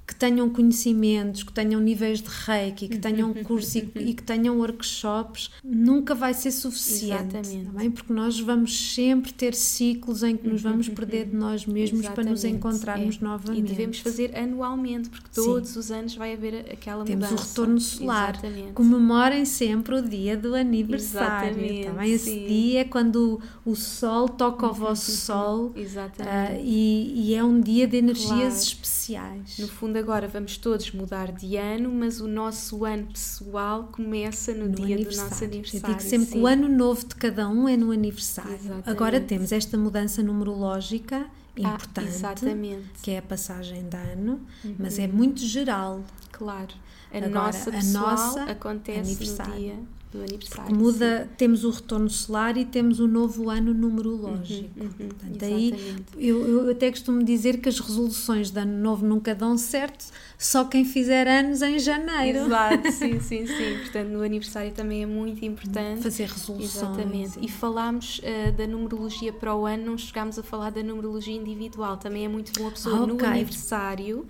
que 0.08 0.14
tenham 0.16 0.50
conhecimentos, 0.50 1.42
que 1.44 1.52
tenham 1.52 1.82
níveis 1.82 2.22
de 2.22 2.30
reiki, 2.30 2.88
que 2.88 3.00
tenham 3.00 3.34
curso 3.44 3.78
e, 3.80 3.92
e 3.96 4.14
que 4.14 4.22
tenham 4.22 4.58
workshops, 4.60 5.50
nunca 5.64 6.14
vai 6.14 6.34
ser 6.34 6.52
suficiente. 6.52 7.36
Exatamente. 7.36 7.66
tá 7.66 7.80
bem? 7.80 7.90
Porque 7.92 8.14
nós 8.14 8.40
vamos 8.40 8.94
sempre 8.94 9.34
ter 9.34 9.56
ciclos 9.56 10.22
em 10.22 10.38
que 10.38 10.48
nos 10.48 10.62
vamos 10.62 10.88
perder 10.90 11.26
de 11.26 11.36
nós 11.36 11.66
mesmos 11.66 12.08
para 12.10 12.24
nos 12.24 12.44
Exatamente, 12.44 12.58
encontrarmos 12.58 13.16
é. 13.20 13.26
novamente. 13.26 13.60
E 13.60 13.64
devemos 13.64 14.00
fazer 14.00 14.38
anualmente, 14.38 15.10
porque 15.10 15.30
todos 15.34 15.76
os 15.76 15.90
anos 15.90 16.16
vai 16.16 16.34
haver 16.34 16.68
aquela 16.72 17.04
Temos 17.04 17.26
mudança. 17.30 17.44
o 17.44 17.48
retorno 17.48 17.80
solar. 17.82 18.30
Exatamente. 18.36 18.74
Comemorem 18.74 19.44
sempre 19.46 19.96
o 19.96 20.02
dia 20.02 20.38
do 20.38 20.54
aniversário. 20.56 21.50
Exatamente, 21.60 21.86
Tá 21.86 21.92
bem? 21.94 22.12
Esse 22.12 22.32
sim. 22.32 22.46
dia 22.48 22.82
é 22.82 22.84
quando 22.84 23.42
o, 23.66 23.76
sol 23.76 24.30
toca 24.30 24.68
o 24.68 24.74
vosso 24.74 25.12
sol. 25.12 25.72
Exatamente. 25.76 26.32
ah, 26.32 26.60
e, 26.62 27.30
e 27.30 27.34
é 27.36 27.44
um 27.44 27.60
dia 27.60 27.88
de 27.88 27.98
energias 27.98 28.26
Claro. 28.36 28.54
especiais. 28.54 29.58
No 29.60 29.68
fundo, 29.68 29.95
agora 29.98 30.28
vamos 30.28 30.58
todos 30.58 30.92
mudar 30.92 31.32
de 31.32 31.56
ano, 31.58 31.92
mas 31.92 32.20
o 32.22 32.28
nosso 32.28 32.86
ano 32.86 33.08
pessoal 33.08 33.90
começa 33.92 34.54
no, 34.54 34.66
no 34.68 34.76
dia 34.76 34.98
do 34.98 35.04
nosso 35.06 35.44
aniversário. 35.44 35.86
Eu 35.88 35.98
digo 35.98 36.02
sempre 36.02 36.28
que 36.28 36.34
sim. 36.34 36.42
o 36.42 36.48
ano 36.48 36.68
novo 36.70 37.06
de 37.08 37.16
cada 37.16 37.48
um 37.50 37.68
é 37.68 37.76
no 37.78 37.92
aniversário. 37.92 38.54
Exatamente. 38.54 38.90
Agora 38.90 39.20
temos 39.20 39.52
esta 39.52 39.78
mudança 39.78 40.22
numerológica 40.24 41.26
Ah, 41.58 41.60
importante, 41.62 42.08
exatamente. 42.10 42.90
que 43.02 43.12
é 43.12 43.18
a 43.20 43.22
passagem 43.22 43.88
de 43.88 43.96
ano, 43.98 44.42
mas 44.78 44.98
Uhum. 44.98 45.04
é 45.04 45.08
muito 45.08 45.40
geral. 45.42 46.04
Claro. 46.32 46.74
A 47.14 47.18
Agora, 47.18 47.30
nossa 47.30 47.70
a 47.70 47.74
pessoal 47.74 48.12
nossa 48.12 48.44
acontece 48.44 49.26
no 49.26 49.56
dia 49.56 49.78
do 50.16 50.24
aniversário. 50.24 50.76
Muda, 50.76 51.30
temos 51.38 51.64
o 51.64 51.70
retorno 51.70 52.10
solar 52.10 52.58
e 52.58 52.66
temos 52.66 53.00
o 53.00 53.08
novo 53.08 53.50
ano 53.50 53.74
numerológico. 53.74 54.70
Uhum, 54.80 54.86
uhum, 54.86 55.10
Portanto, 55.10 55.44
aí 55.44 55.68
exatamente. 55.68 56.04
eu, 56.18 56.48
eu 56.48 56.72
até 56.72 56.90
costumo 56.90 57.24
dizer 57.24 57.60
que 57.60 57.70
as 57.70 57.80
resoluções 57.80 58.52
de 58.52 58.60
ano 58.60 58.78
novo 58.78 59.06
nunca 59.06 59.36
dão 59.36 59.58
certo, 59.58 60.06
só 60.38 60.66
quem 60.66 60.84
fizer 60.86 61.28
anos 61.28 61.62
em 61.62 61.80
janeiro. 61.80 62.46
Exato, 62.46 62.92
sim, 62.94 63.20
sim, 63.20 63.48
sim. 63.48 63.80
Portanto, 63.80 64.10
no 64.10 64.22
aniversário 64.22 64.72
também 64.72 65.04
é 65.04 65.06
muito 65.06 65.44
importante. 65.46 66.02
Fazer 66.02 66.28
resoluções. 66.28 66.76
Exatamente. 66.76 67.40
E 67.42 67.50
falámos 67.50 68.22
ah, 68.24 68.52
da 68.52 68.68
numerologia 68.68 69.32
para 69.32 69.56
o 69.56 69.66
ano, 69.66 69.86
não 69.86 69.98
chegámos 69.98 70.38
a 70.38 70.44
falar 70.44 70.72
da 70.72 70.84
numerologia 70.84 71.36
individual. 71.36 71.98
Também 71.98 72.26
é 72.26 72.28
muito 72.28 72.52
bom 72.60 72.68
a 72.68 72.72
pessoa 72.72 73.04
Ah, 73.04 73.08
no 73.08 73.26
aniversário 73.26 74.28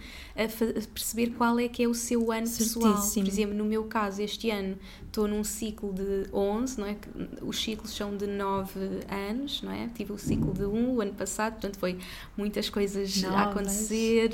perceber 0.93 1.31
qual 1.37 1.59
é 1.59 1.67
que 1.67 1.83
é 1.83 1.87
o 1.87 1.93
seu 1.93 2.31
ano 2.31 2.47
pessoal. 2.49 2.97
Certíssimo. 2.97 3.25
Por 3.25 3.31
exemplo, 3.31 3.55
no 3.55 3.65
meu 3.65 3.85
caso, 3.85 4.21
este 4.21 4.49
ano 4.49 4.77
estou 5.15 5.27
num 5.29 5.43
ciclo 5.45 5.93
de 5.93 6.27
11, 6.33 6.79
não 6.79 6.87
é? 6.87 6.97
Os 7.41 7.57
ciclos 7.63 7.91
são 7.91 8.17
de 8.17 8.27
9 8.27 8.79
anos, 9.29 9.61
não 9.61 9.71
é? 9.71 9.89
Tive 9.95 10.11
o 10.11 10.17
ciclo 10.17 10.53
de 10.53 10.65
1 10.65 10.93
o 10.93 11.01
ano 11.01 11.13
passado, 11.13 11.53
portanto 11.53 11.77
foi 11.79 11.97
muitas 12.35 12.69
coisas 12.69 13.23
a 13.23 13.43
acontecer, 13.43 14.31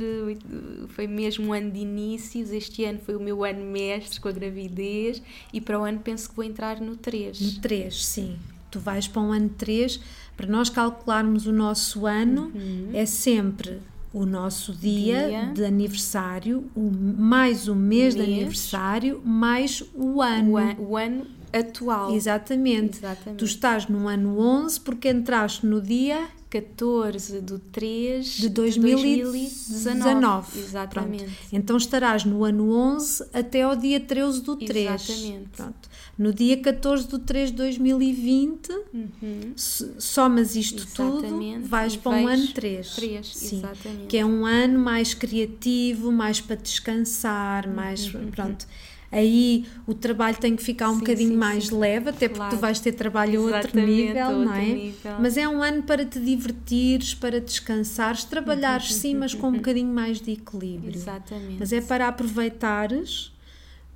foi 0.89 1.05
mesmo 1.05 1.47
um 1.47 1.53
ano 1.53 1.60
de 1.69 1.79
inícios. 1.79 2.49
Este 2.51 2.83
ano 2.85 2.99
foi 3.05 3.15
o 3.15 3.19
meu 3.19 3.43
ano 3.43 3.63
mestre 3.65 4.19
com 4.19 4.27
a 4.27 4.31
gravidez 4.31 5.21
e 5.53 5.61
para 5.61 5.79
o 5.79 5.83
ano 5.83 5.99
penso 5.99 6.29
que 6.29 6.35
vou 6.35 6.45
entrar 6.45 6.79
no 6.81 6.95
3. 6.95 7.39
No 7.55 7.61
3, 7.61 8.05
sim. 8.05 8.37
Tu 8.71 8.79
vais 8.79 9.07
para 9.07 9.21
um 9.21 9.31
ano 9.33 9.49
3, 9.49 9.99
para 10.37 10.47
nós 10.47 10.69
calcularmos 10.69 11.45
o 11.45 11.51
nosso 11.51 12.05
ano, 12.05 12.51
é 12.93 13.05
sempre 13.05 13.79
o 14.13 14.25
nosso 14.25 14.73
dia, 14.73 15.23
Uhum. 15.23 15.29
Dia. 15.29 15.51
de 15.53 15.65
aniversário, 15.65 16.69
o, 16.75 16.89
mais 16.91 17.67
o 17.67 17.75
mês, 17.75 18.13
de 18.15 18.21
Mês. 18.21 18.33
aniversário, 18.33 19.21
mais 19.23 19.83
o 19.93 20.21
ano. 20.21 20.51
O, 20.51 20.57
an- 20.57 20.75
o 20.79 20.97
ano 20.97 21.27
atual. 21.53 22.13
Exatamente. 22.15 22.97
Exatamente. 22.99 23.39
Tu 23.39 23.45
estás 23.45 23.87
no 23.87 24.07
ano 24.07 24.37
11 24.39 24.79
porque 24.81 25.09
entraste 25.09 25.65
no 25.65 25.81
dia 25.81 26.27
14 26.51 27.39
de 27.41 27.57
3 27.71 28.25
de 28.25 28.49
2019. 28.49 30.59
Exatamente. 30.59 31.23
Pronto. 31.23 31.37
Então 31.53 31.77
estarás 31.77 32.25
no 32.25 32.43
ano 32.43 32.73
11 32.73 33.23
até 33.33 33.61
ao 33.61 33.73
dia 33.75 33.99
13 34.01 34.41
do 34.41 34.57
3. 34.57 35.09
Exatamente. 35.09 35.49
Pronto. 35.55 35.89
No 36.17 36.33
dia 36.33 36.57
14 36.57 37.07
do 37.07 37.19
3 37.19 37.51
de 37.51 37.55
2020, 37.57 38.69
Uhum. 38.93 39.53
somas 39.55 40.55
isto 40.57 40.83
Exatamente. 40.83 41.61
tudo, 41.61 41.67
vais 41.67 41.93
E 41.93 41.97
para 41.97 42.11
um 42.11 42.23
vais 42.25 42.39
ano 42.41 42.53
3. 42.53 42.95
três, 42.95 43.27
Sim. 43.35 43.57
exatamente. 43.59 44.07
Que 44.07 44.17
é 44.17 44.25
um 44.25 44.45
ano 44.45 44.77
mais 44.77 45.13
criativo, 45.13 46.11
mais 46.11 46.41
para 46.41 46.57
descansar, 46.57 47.73
mais. 47.73 48.09
Pronto. 48.35 48.67
Aí 49.11 49.65
o 49.85 49.93
trabalho 49.93 50.37
tem 50.37 50.55
que 50.55 50.63
ficar 50.63 50.87
um 50.87 50.93
Uhum, 50.93 50.99
Sim, 50.99 50.99
bocadinho 51.01 51.29
sim, 51.31 51.35
mais 51.37 51.67
sim. 51.67 51.77
leve, 51.77 52.09
até 52.11 52.29
porque 52.29 52.37
Claro. 52.39 52.55
tu 52.55 52.61
vais 52.61 52.79
ter 52.79 52.93
trabalho 52.93 53.41
a 53.41 53.57
outro 53.57 53.81
nível, 53.81 54.25
a 54.25 54.29
não 54.31 54.37
outro 54.39 54.55
é? 54.55 54.73
nível. 54.73 55.13
Mas 55.19 55.37
é 55.37 55.47
um 55.47 55.61
ano 55.61 55.83
para 55.83 56.05
te 56.05 56.19
divertires, 56.19 57.13
para 57.13 57.41
descansares, 57.41 58.23
trabalhares 58.23 58.93
sim, 58.95 59.15
mas 59.15 59.33
com 59.33 59.49
um 59.49 59.53
bocadinho 59.53 59.93
mais 59.93 60.21
de 60.21 60.31
equilíbrio. 60.31 60.95
Exatamente. 60.95 61.57
Mas 61.59 61.73
é 61.73 61.81
para 61.81 62.07
aproveitares, 62.07 63.33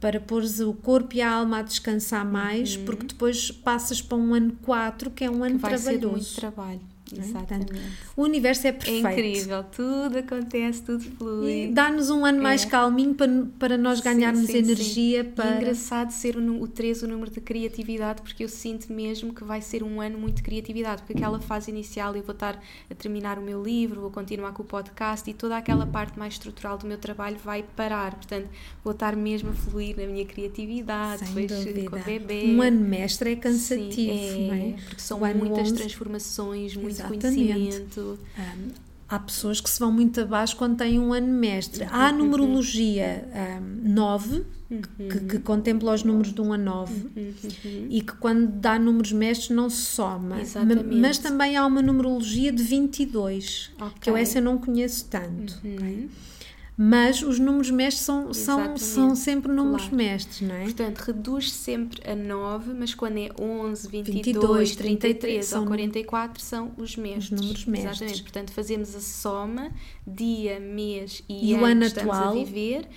para 0.01 0.19
pôres 0.19 0.59
o 0.59 0.73
corpo 0.73 1.15
e 1.15 1.21
a 1.21 1.31
alma 1.31 1.59
a 1.59 1.61
descansar 1.61 2.25
mais, 2.25 2.75
porque 2.75 3.05
depois 3.07 3.51
passas 3.51 4.01
para 4.01 4.17
um 4.17 4.33
ano 4.33 4.57
4, 4.63 5.09
que 5.11 5.23
é 5.23 5.29
um 5.31 5.43
ano 5.43 5.57
vai 5.57 5.77
ser 5.77 5.91
muito 5.91 6.01
trabalhoso. 6.01 6.35
trabalho. 6.35 6.81
Não 7.11 7.23
é? 7.23 7.26
Exatamente. 7.27 7.73
O 8.15 8.23
universo 8.23 8.65
é 8.68 8.69
É 8.69 8.73
perfeito. 8.73 9.07
incrível, 9.07 9.64
tudo 9.65 10.18
acontece, 10.18 10.82
tudo 10.82 11.03
flui. 11.03 11.65
E 11.65 11.68
Dá-nos 11.72 12.10
um 12.10 12.26
ano 12.26 12.41
mais 12.41 12.64
É. 12.64 12.69
calminho 12.69 13.14
para, 13.14 13.45
para 13.60 13.77
nós 13.77 13.99
ganharmos 14.02 14.45
Sim, 14.48 14.52
sim, 14.52 14.57
energia 14.57 15.23
sim. 15.23 15.30
Para. 15.32 15.56
engraçado 15.57 16.11
ser 16.11 16.36
o, 16.38 16.61
o 16.61 16.68
3 16.68 17.03
o 17.03 17.07
número 17.07 17.30
de 17.32 17.40
criatividade, 17.41 18.22
porque 18.22 18.44
eu 18.44 18.49
sinto 18.49 18.91
mesmo 18.91 19.34
que 19.34 19.44
vai 19.44 19.61
ser 19.61 19.84
um 19.84 20.02
ano 20.02 20.18
muito 20.18 20.38
de 20.38 20.44
criatividade, 20.44 21.02
porque 21.03 21.14
aquela 21.14 21.40
fase 21.40 21.69
inicial 21.72 22.15
eu 22.15 22.23
vou 22.23 22.34
estar 22.34 22.61
a 22.90 22.95
terminar 22.95 23.38
o 23.38 23.41
meu 23.41 23.64
livro, 23.64 24.02
vou 24.02 24.10
continuar 24.11 24.52
com 24.53 24.64
o 24.64 24.65
podcast 24.65 25.30
e 25.30 25.34
toda 25.34 25.57
aquela 25.57 25.86
parte 25.86 26.18
mais 26.18 26.34
estrutural 26.34 26.77
do 26.77 26.88
meu 26.88 26.98
trabalho 26.98 27.38
vai 27.44 27.64
parar. 27.76 28.15
Portanto, 28.15 28.48
vou 28.84 28.94
estar 28.94 29.15
mesmo 29.15 29.49
a 29.49 29.53
fluir 29.53 29.95
na 29.98 30.06
minha 30.07 30.26
criatividade, 30.26 31.26
Sem 31.27 31.45
depois 31.45 31.86
com 31.90 31.95
o 31.98 31.99
bebê. 32.03 32.44
Um 32.45 32.61
ano 32.61 32.80
mestre 32.82 33.34
é 33.34 33.36
cansativo, 33.36 34.40
não 34.48 34.53
é? 34.53 34.76
Porque 34.88 35.02
são 35.02 35.19
muitas 35.19 35.68
11, 35.69 35.73
transformações, 35.73 36.76
muito 37.03 37.26
Exatamente. 37.26 37.51
conhecimento. 37.51 38.19
Hum, 38.38 38.67
há 39.07 39.19
pessoas 39.19 39.61
que 39.61 39.69
se 39.69 39.80
vão 39.80 39.91
muito 39.91 40.19
abaixo 40.22 40.55
quando 40.55 40.77
têm 40.77 40.99
um 40.99 41.13
ano 41.13 41.27
mestre. 41.27 41.84
Há 41.85 42.07
a 42.07 42.11
Uhum. 42.11 42.17
numerologia 42.19 43.27
9, 43.84 44.43
que, 44.67 45.19
que 45.30 45.39
contempla 45.39 45.93
os 45.93 46.03
números 46.03 46.34
de 46.34 46.41
1 46.41 46.53
a 46.53 46.57
9, 46.57 46.93
Uhum. 47.15 47.88
e 47.89 48.01
que 48.01 48.13
quando 48.17 48.47
dá 48.47 48.80
números 48.80 49.11
mestres 49.11 49.49
não 49.55 49.69
se 49.69 49.81
soma. 49.81 50.19
Ma- 50.35 50.41
Exatamente. 50.41 50.95
Mas 50.95 51.17
também 51.19 51.55
há 51.55 51.65
uma 51.65 51.81
numerologia 51.84 52.51
de 52.51 52.63
22, 52.63 53.72
que 54.01 54.09
eu 54.09 54.17
essa 54.17 54.39
eu 54.39 54.43
não 54.43 54.57
conheço 54.57 55.05
tanto. 55.09 55.59
Uhum. 55.63 56.07
Mas 56.77 57.22
os 57.22 57.39
números 57.39 57.72
mestres 57.72 58.03
são, 58.06 58.34
são, 58.34 58.56
Exatamente. 58.60 58.84
são 58.84 59.15
sempre 59.15 59.49
números 59.52 59.84
Claro. 59.84 59.95
mestres, 59.95 60.41
não 60.41 60.56
é? 60.56 60.64
Portanto, 60.64 60.97
reduz 60.99 61.49
sempre 61.52 62.02
a 62.10 62.14
9, 62.14 62.73
mas 62.73 62.93
quando 62.93 63.18
é 63.18 63.30
11, 63.39 63.88
22, 63.88 64.26
22, 64.26 64.76
33 64.76 65.45
são- 65.45 65.61
ou 65.61 65.68
44 65.68 66.43
são 66.43 66.73
os 66.77 66.97
mestres. 66.97 67.31
números 67.39 67.65
mestres. 67.65 67.91
Exatamente. 67.93 68.23
Portanto, 68.23 68.52
fazemos 68.52 68.93
a 68.93 68.99
soma, 68.99 69.72
dia, 70.06 70.60
mês 70.60 71.23
e, 71.30 71.52
E 71.52 71.53
ano 71.56 71.65
ano 71.65 71.80
que 71.81 71.88
estamos 71.88 72.14
atual. 72.18 72.31
a 72.31 72.35
viver 72.43 72.88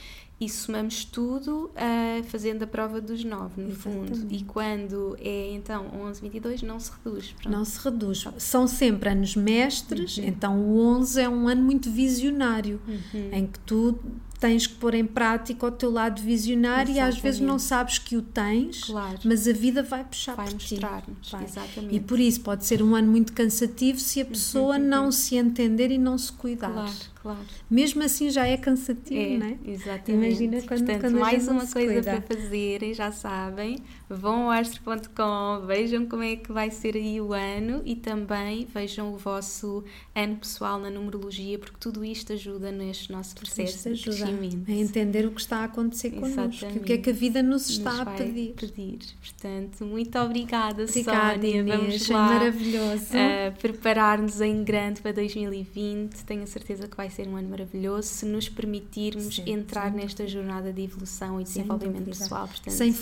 e 0.41 0.49
somamos 0.49 1.05
tudo 1.05 1.71
ah, 1.75 2.23
fazendo 2.29 2.63
a 2.63 2.67
prova 2.67 3.01
dos 3.01 3.25
9, 3.25 3.61
no 3.63 3.75
fundo. 3.75 4.13
Exatamente. 4.13 4.35
E 4.41 4.45
quando 4.45 5.17
é 5.21 5.51
então 5.53 5.87
11, 6.01 6.21
22, 6.21 6.63
não 6.63 6.79
se 6.79 6.93
reduz. 7.05 7.33
Pronto. 7.33 7.53
Não 7.57 7.65
se 7.65 7.79
reduz. 7.83 8.25
São 8.39 8.67
sempre 8.69 9.09
anos 9.09 9.35
mestres, 9.35 10.17
Uhum. 10.19 10.25
então 10.25 10.61
o 10.61 10.79
11 10.81 11.21
é 11.21 11.29
um 11.29 11.49
ano 11.49 11.63
muito 11.63 11.91
visionário, 11.91 12.81
Uhum. 12.87 13.31
em 13.33 13.47
que 13.47 13.59
tu 13.61 13.99
tens 14.41 14.67
que 14.67 14.75
pôr 14.75 14.95
em 14.95 15.05
prática 15.05 15.67
o 15.67 15.71
teu 15.71 15.91
lado 15.91 16.23
visionário 16.23 16.93
e 16.95 17.01
às 17.01 17.15
vezes 17.17 17.41
Exatamente. 17.41 17.51
não 17.51 17.59
sabes 17.59 17.99
que 17.99 18.17
o 18.17 18.23
tens, 18.23 18.85
Claro. 18.85 19.19
mas 19.25 19.49
a 19.49 19.53
vida 19.53 19.83
vai 19.83 20.05
puxar 20.05 20.35
Vai 20.37 20.47
por 20.49 20.57
ti. 20.59 20.75
mostrar-nos. 20.75 21.31
Vai. 21.31 21.45
Exatamente. 21.45 21.95
E 21.97 22.01
por 22.01 22.21
isso 22.21 22.41
pode 22.43 22.65
ser 22.65 22.83
um 22.83 22.95
ano 22.95 23.11
muito 23.11 23.33
cansativo 23.33 23.99
se 23.99 24.21
a 24.21 24.25
pessoa 24.25 24.79
não 24.79 25.11
se 25.11 25.35
entender 25.37 25.91
e 25.91 25.99
não 25.99 26.17
se 26.17 26.31
cuidar. 26.33 26.69
Uhum, 26.69 26.75
Claro, 26.75 26.93
claro. 27.23 27.39
Mesmo 27.71 28.03
assim 28.03 28.31
já 28.31 28.47
é 28.47 28.57
cansativo, 28.57 29.21
É, 29.21 29.39
não 29.39 29.47
é? 29.47 29.57
exatamente. 29.67 30.11
Imagina 30.43 30.63
quando- 30.63 30.69
Portanto, 30.85 31.01
quando 31.01 31.19
mais 31.19 31.49
uma 31.49 31.67
coisa 31.67 32.03
para 32.03 32.21
fazerem, 32.23 32.95
já 32.95 33.11
sabem. 33.13 33.79
Vão 34.11 34.45
ao 34.45 34.51
astro.com, 34.51 35.67
vejam 35.67 36.07
como 36.07 36.23
é 36.23 36.37
que 36.37 36.51
vai 36.51 36.71
ser 36.71 36.97
aí 36.97 37.21
o 37.21 37.33
ano 37.33 37.83
e 37.85 37.95
também 37.95 38.67
vejam 38.73 39.13
o 39.13 39.17
vosso 39.19 39.85
ano 40.15 40.37
pessoal 40.37 40.79
na 40.79 40.91
numerologia, 40.91 41.59
porque 41.59 41.77
tudo 41.79 42.05
isto 42.05 42.33
ajuda 42.33 42.73
neste 42.73 43.13
nosso 43.13 43.35
processo 43.35 43.93
de 43.93 44.03
crescimento. 44.03 44.71
a 44.71 44.73
entender 44.75 45.27
o 45.27 45.31
que 45.31 45.41
está 45.41 45.59
a 45.59 45.65
acontecer 45.65 46.11
connosco, 46.13 46.67
o 46.77 46.81
que 46.81 46.93
é 46.95 46.99
que 46.99 47.11
a 47.11 47.13
vida 47.13 47.43
nos 47.43 47.69
está 47.69 47.91
Nos 47.93 48.01
a 48.01 48.07
pedir. 48.07 48.55
pedir. 48.55 48.99
Portanto, 49.21 49.85
muito 49.85 50.19
obrigada, 50.19 50.85
Obrigada, 50.85 51.35
Sónia. 51.35 51.61
Inês, 51.61 51.79
Vamos 51.79 52.09
lá 52.09 52.29
maravilhoso. 52.29 53.05
uh, 53.15 53.59
preparar-nos 53.61 54.41
em 54.41 54.65
grande 54.65 55.01
para 55.03 55.13
2020. 55.13 56.25
Tenho 56.25 56.43
a 56.43 56.47
certeza 56.47 56.89
que 56.89 56.97
vai 56.97 57.11
ser 57.11 57.29
um 57.29 57.37
ano 57.37 57.49
maravilhoso 57.51 58.09
se 58.09 58.27
nos 58.27 58.49
permitirmos 58.49 59.37
Sim, 59.37 59.45
entrar 59.51 59.93
nesta 59.93 60.27
jornada 60.27 60.73
de 60.73 60.83
evolução 60.83 61.41
e 61.41 61.45
desenvolvimento 61.45 62.05
pessoal. 62.05 62.47
Portanto, 62.49 62.73
Sem 62.73 62.93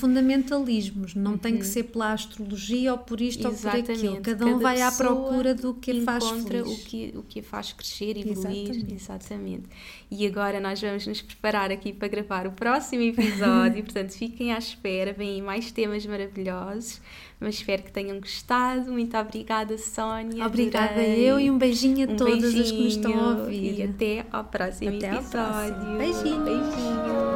fundamentalismos, 0.97 1.14
não 1.14 1.36
tem 1.39 1.59
que 1.59 1.66
ser 1.66 1.85
pela 1.85 2.12
astrologia 2.12 2.93
ou 2.93 2.98
por 2.98 3.20
isto 3.20 3.47
ou 3.47 3.55
por 3.55 3.68
aquilo. 3.68 3.90
Exatamente. 3.93 4.20
Cada 4.23 4.47
um 4.47 4.48
Cada 4.51 4.62
vai 4.62 4.81
à 4.82 4.93
procura 4.93 5.55
do 5.55 5.74
que 5.74 5.90
a 5.90 6.02
faz 6.02 6.24
encontra 6.24 6.64
feliz. 6.64 6.78
o 6.81 6.85
que, 6.85 7.12
o 7.16 7.23
que 7.23 7.43
faz 7.43 7.73
crescer, 7.73 8.16
evoluir. 8.16 8.70
Exatamente. 8.70 8.94
Exatamente. 8.94 9.64
E 10.10 10.27
agora 10.27 10.60
nós 10.60 10.81
vamos 10.81 11.06
nos 11.06 11.20
preparar 11.23 11.70
aqui 11.70 11.93
para 11.93 12.09
gravar 12.09 12.47
o 12.47 12.52
próximo 12.52 13.02
episódio, 13.02 13.82
portanto 13.85 14.10
fiquem 14.12 14.52
à 14.52 14.59
espera, 14.59 15.12
vêm 15.12 15.31
aí 15.36 15.43
mais 15.43 15.70
temas 15.73 16.06
maravilhosos, 16.06 17.01
mas 17.40 17.56
espero 17.56 17.82
que 17.82 17.93
tenham 17.93 18.18
gostado. 18.20 18.90
Muito 18.93 19.16
obrigada, 19.16 19.77
Sónia. 19.78 20.47
Obrigada 20.47 20.93
adorei. 20.93 21.20
eu 21.20 21.40
e 21.40 21.51
um 21.51 21.59
beijinho 21.59 22.09
a 22.09 22.12
Um 22.12 22.16
todas 22.16 22.55
as 22.55 22.70
que 22.70 22.82
nos 22.82 22.93
estão 22.94 23.10
a 23.12 23.35
beijinho 23.35 23.40
ouvir. 23.43 23.78
E 23.78 23.82
até 23.82 24.27
ao 24.32 24.44
próximo 24.44 24.97
Até 24.97 25.10
ao 25.10 25.16
episódio. 25.20 25.74
próximo. 25.74 25.98
Beijinho. 25.98 26.44
Beijinho. 26.44 27.36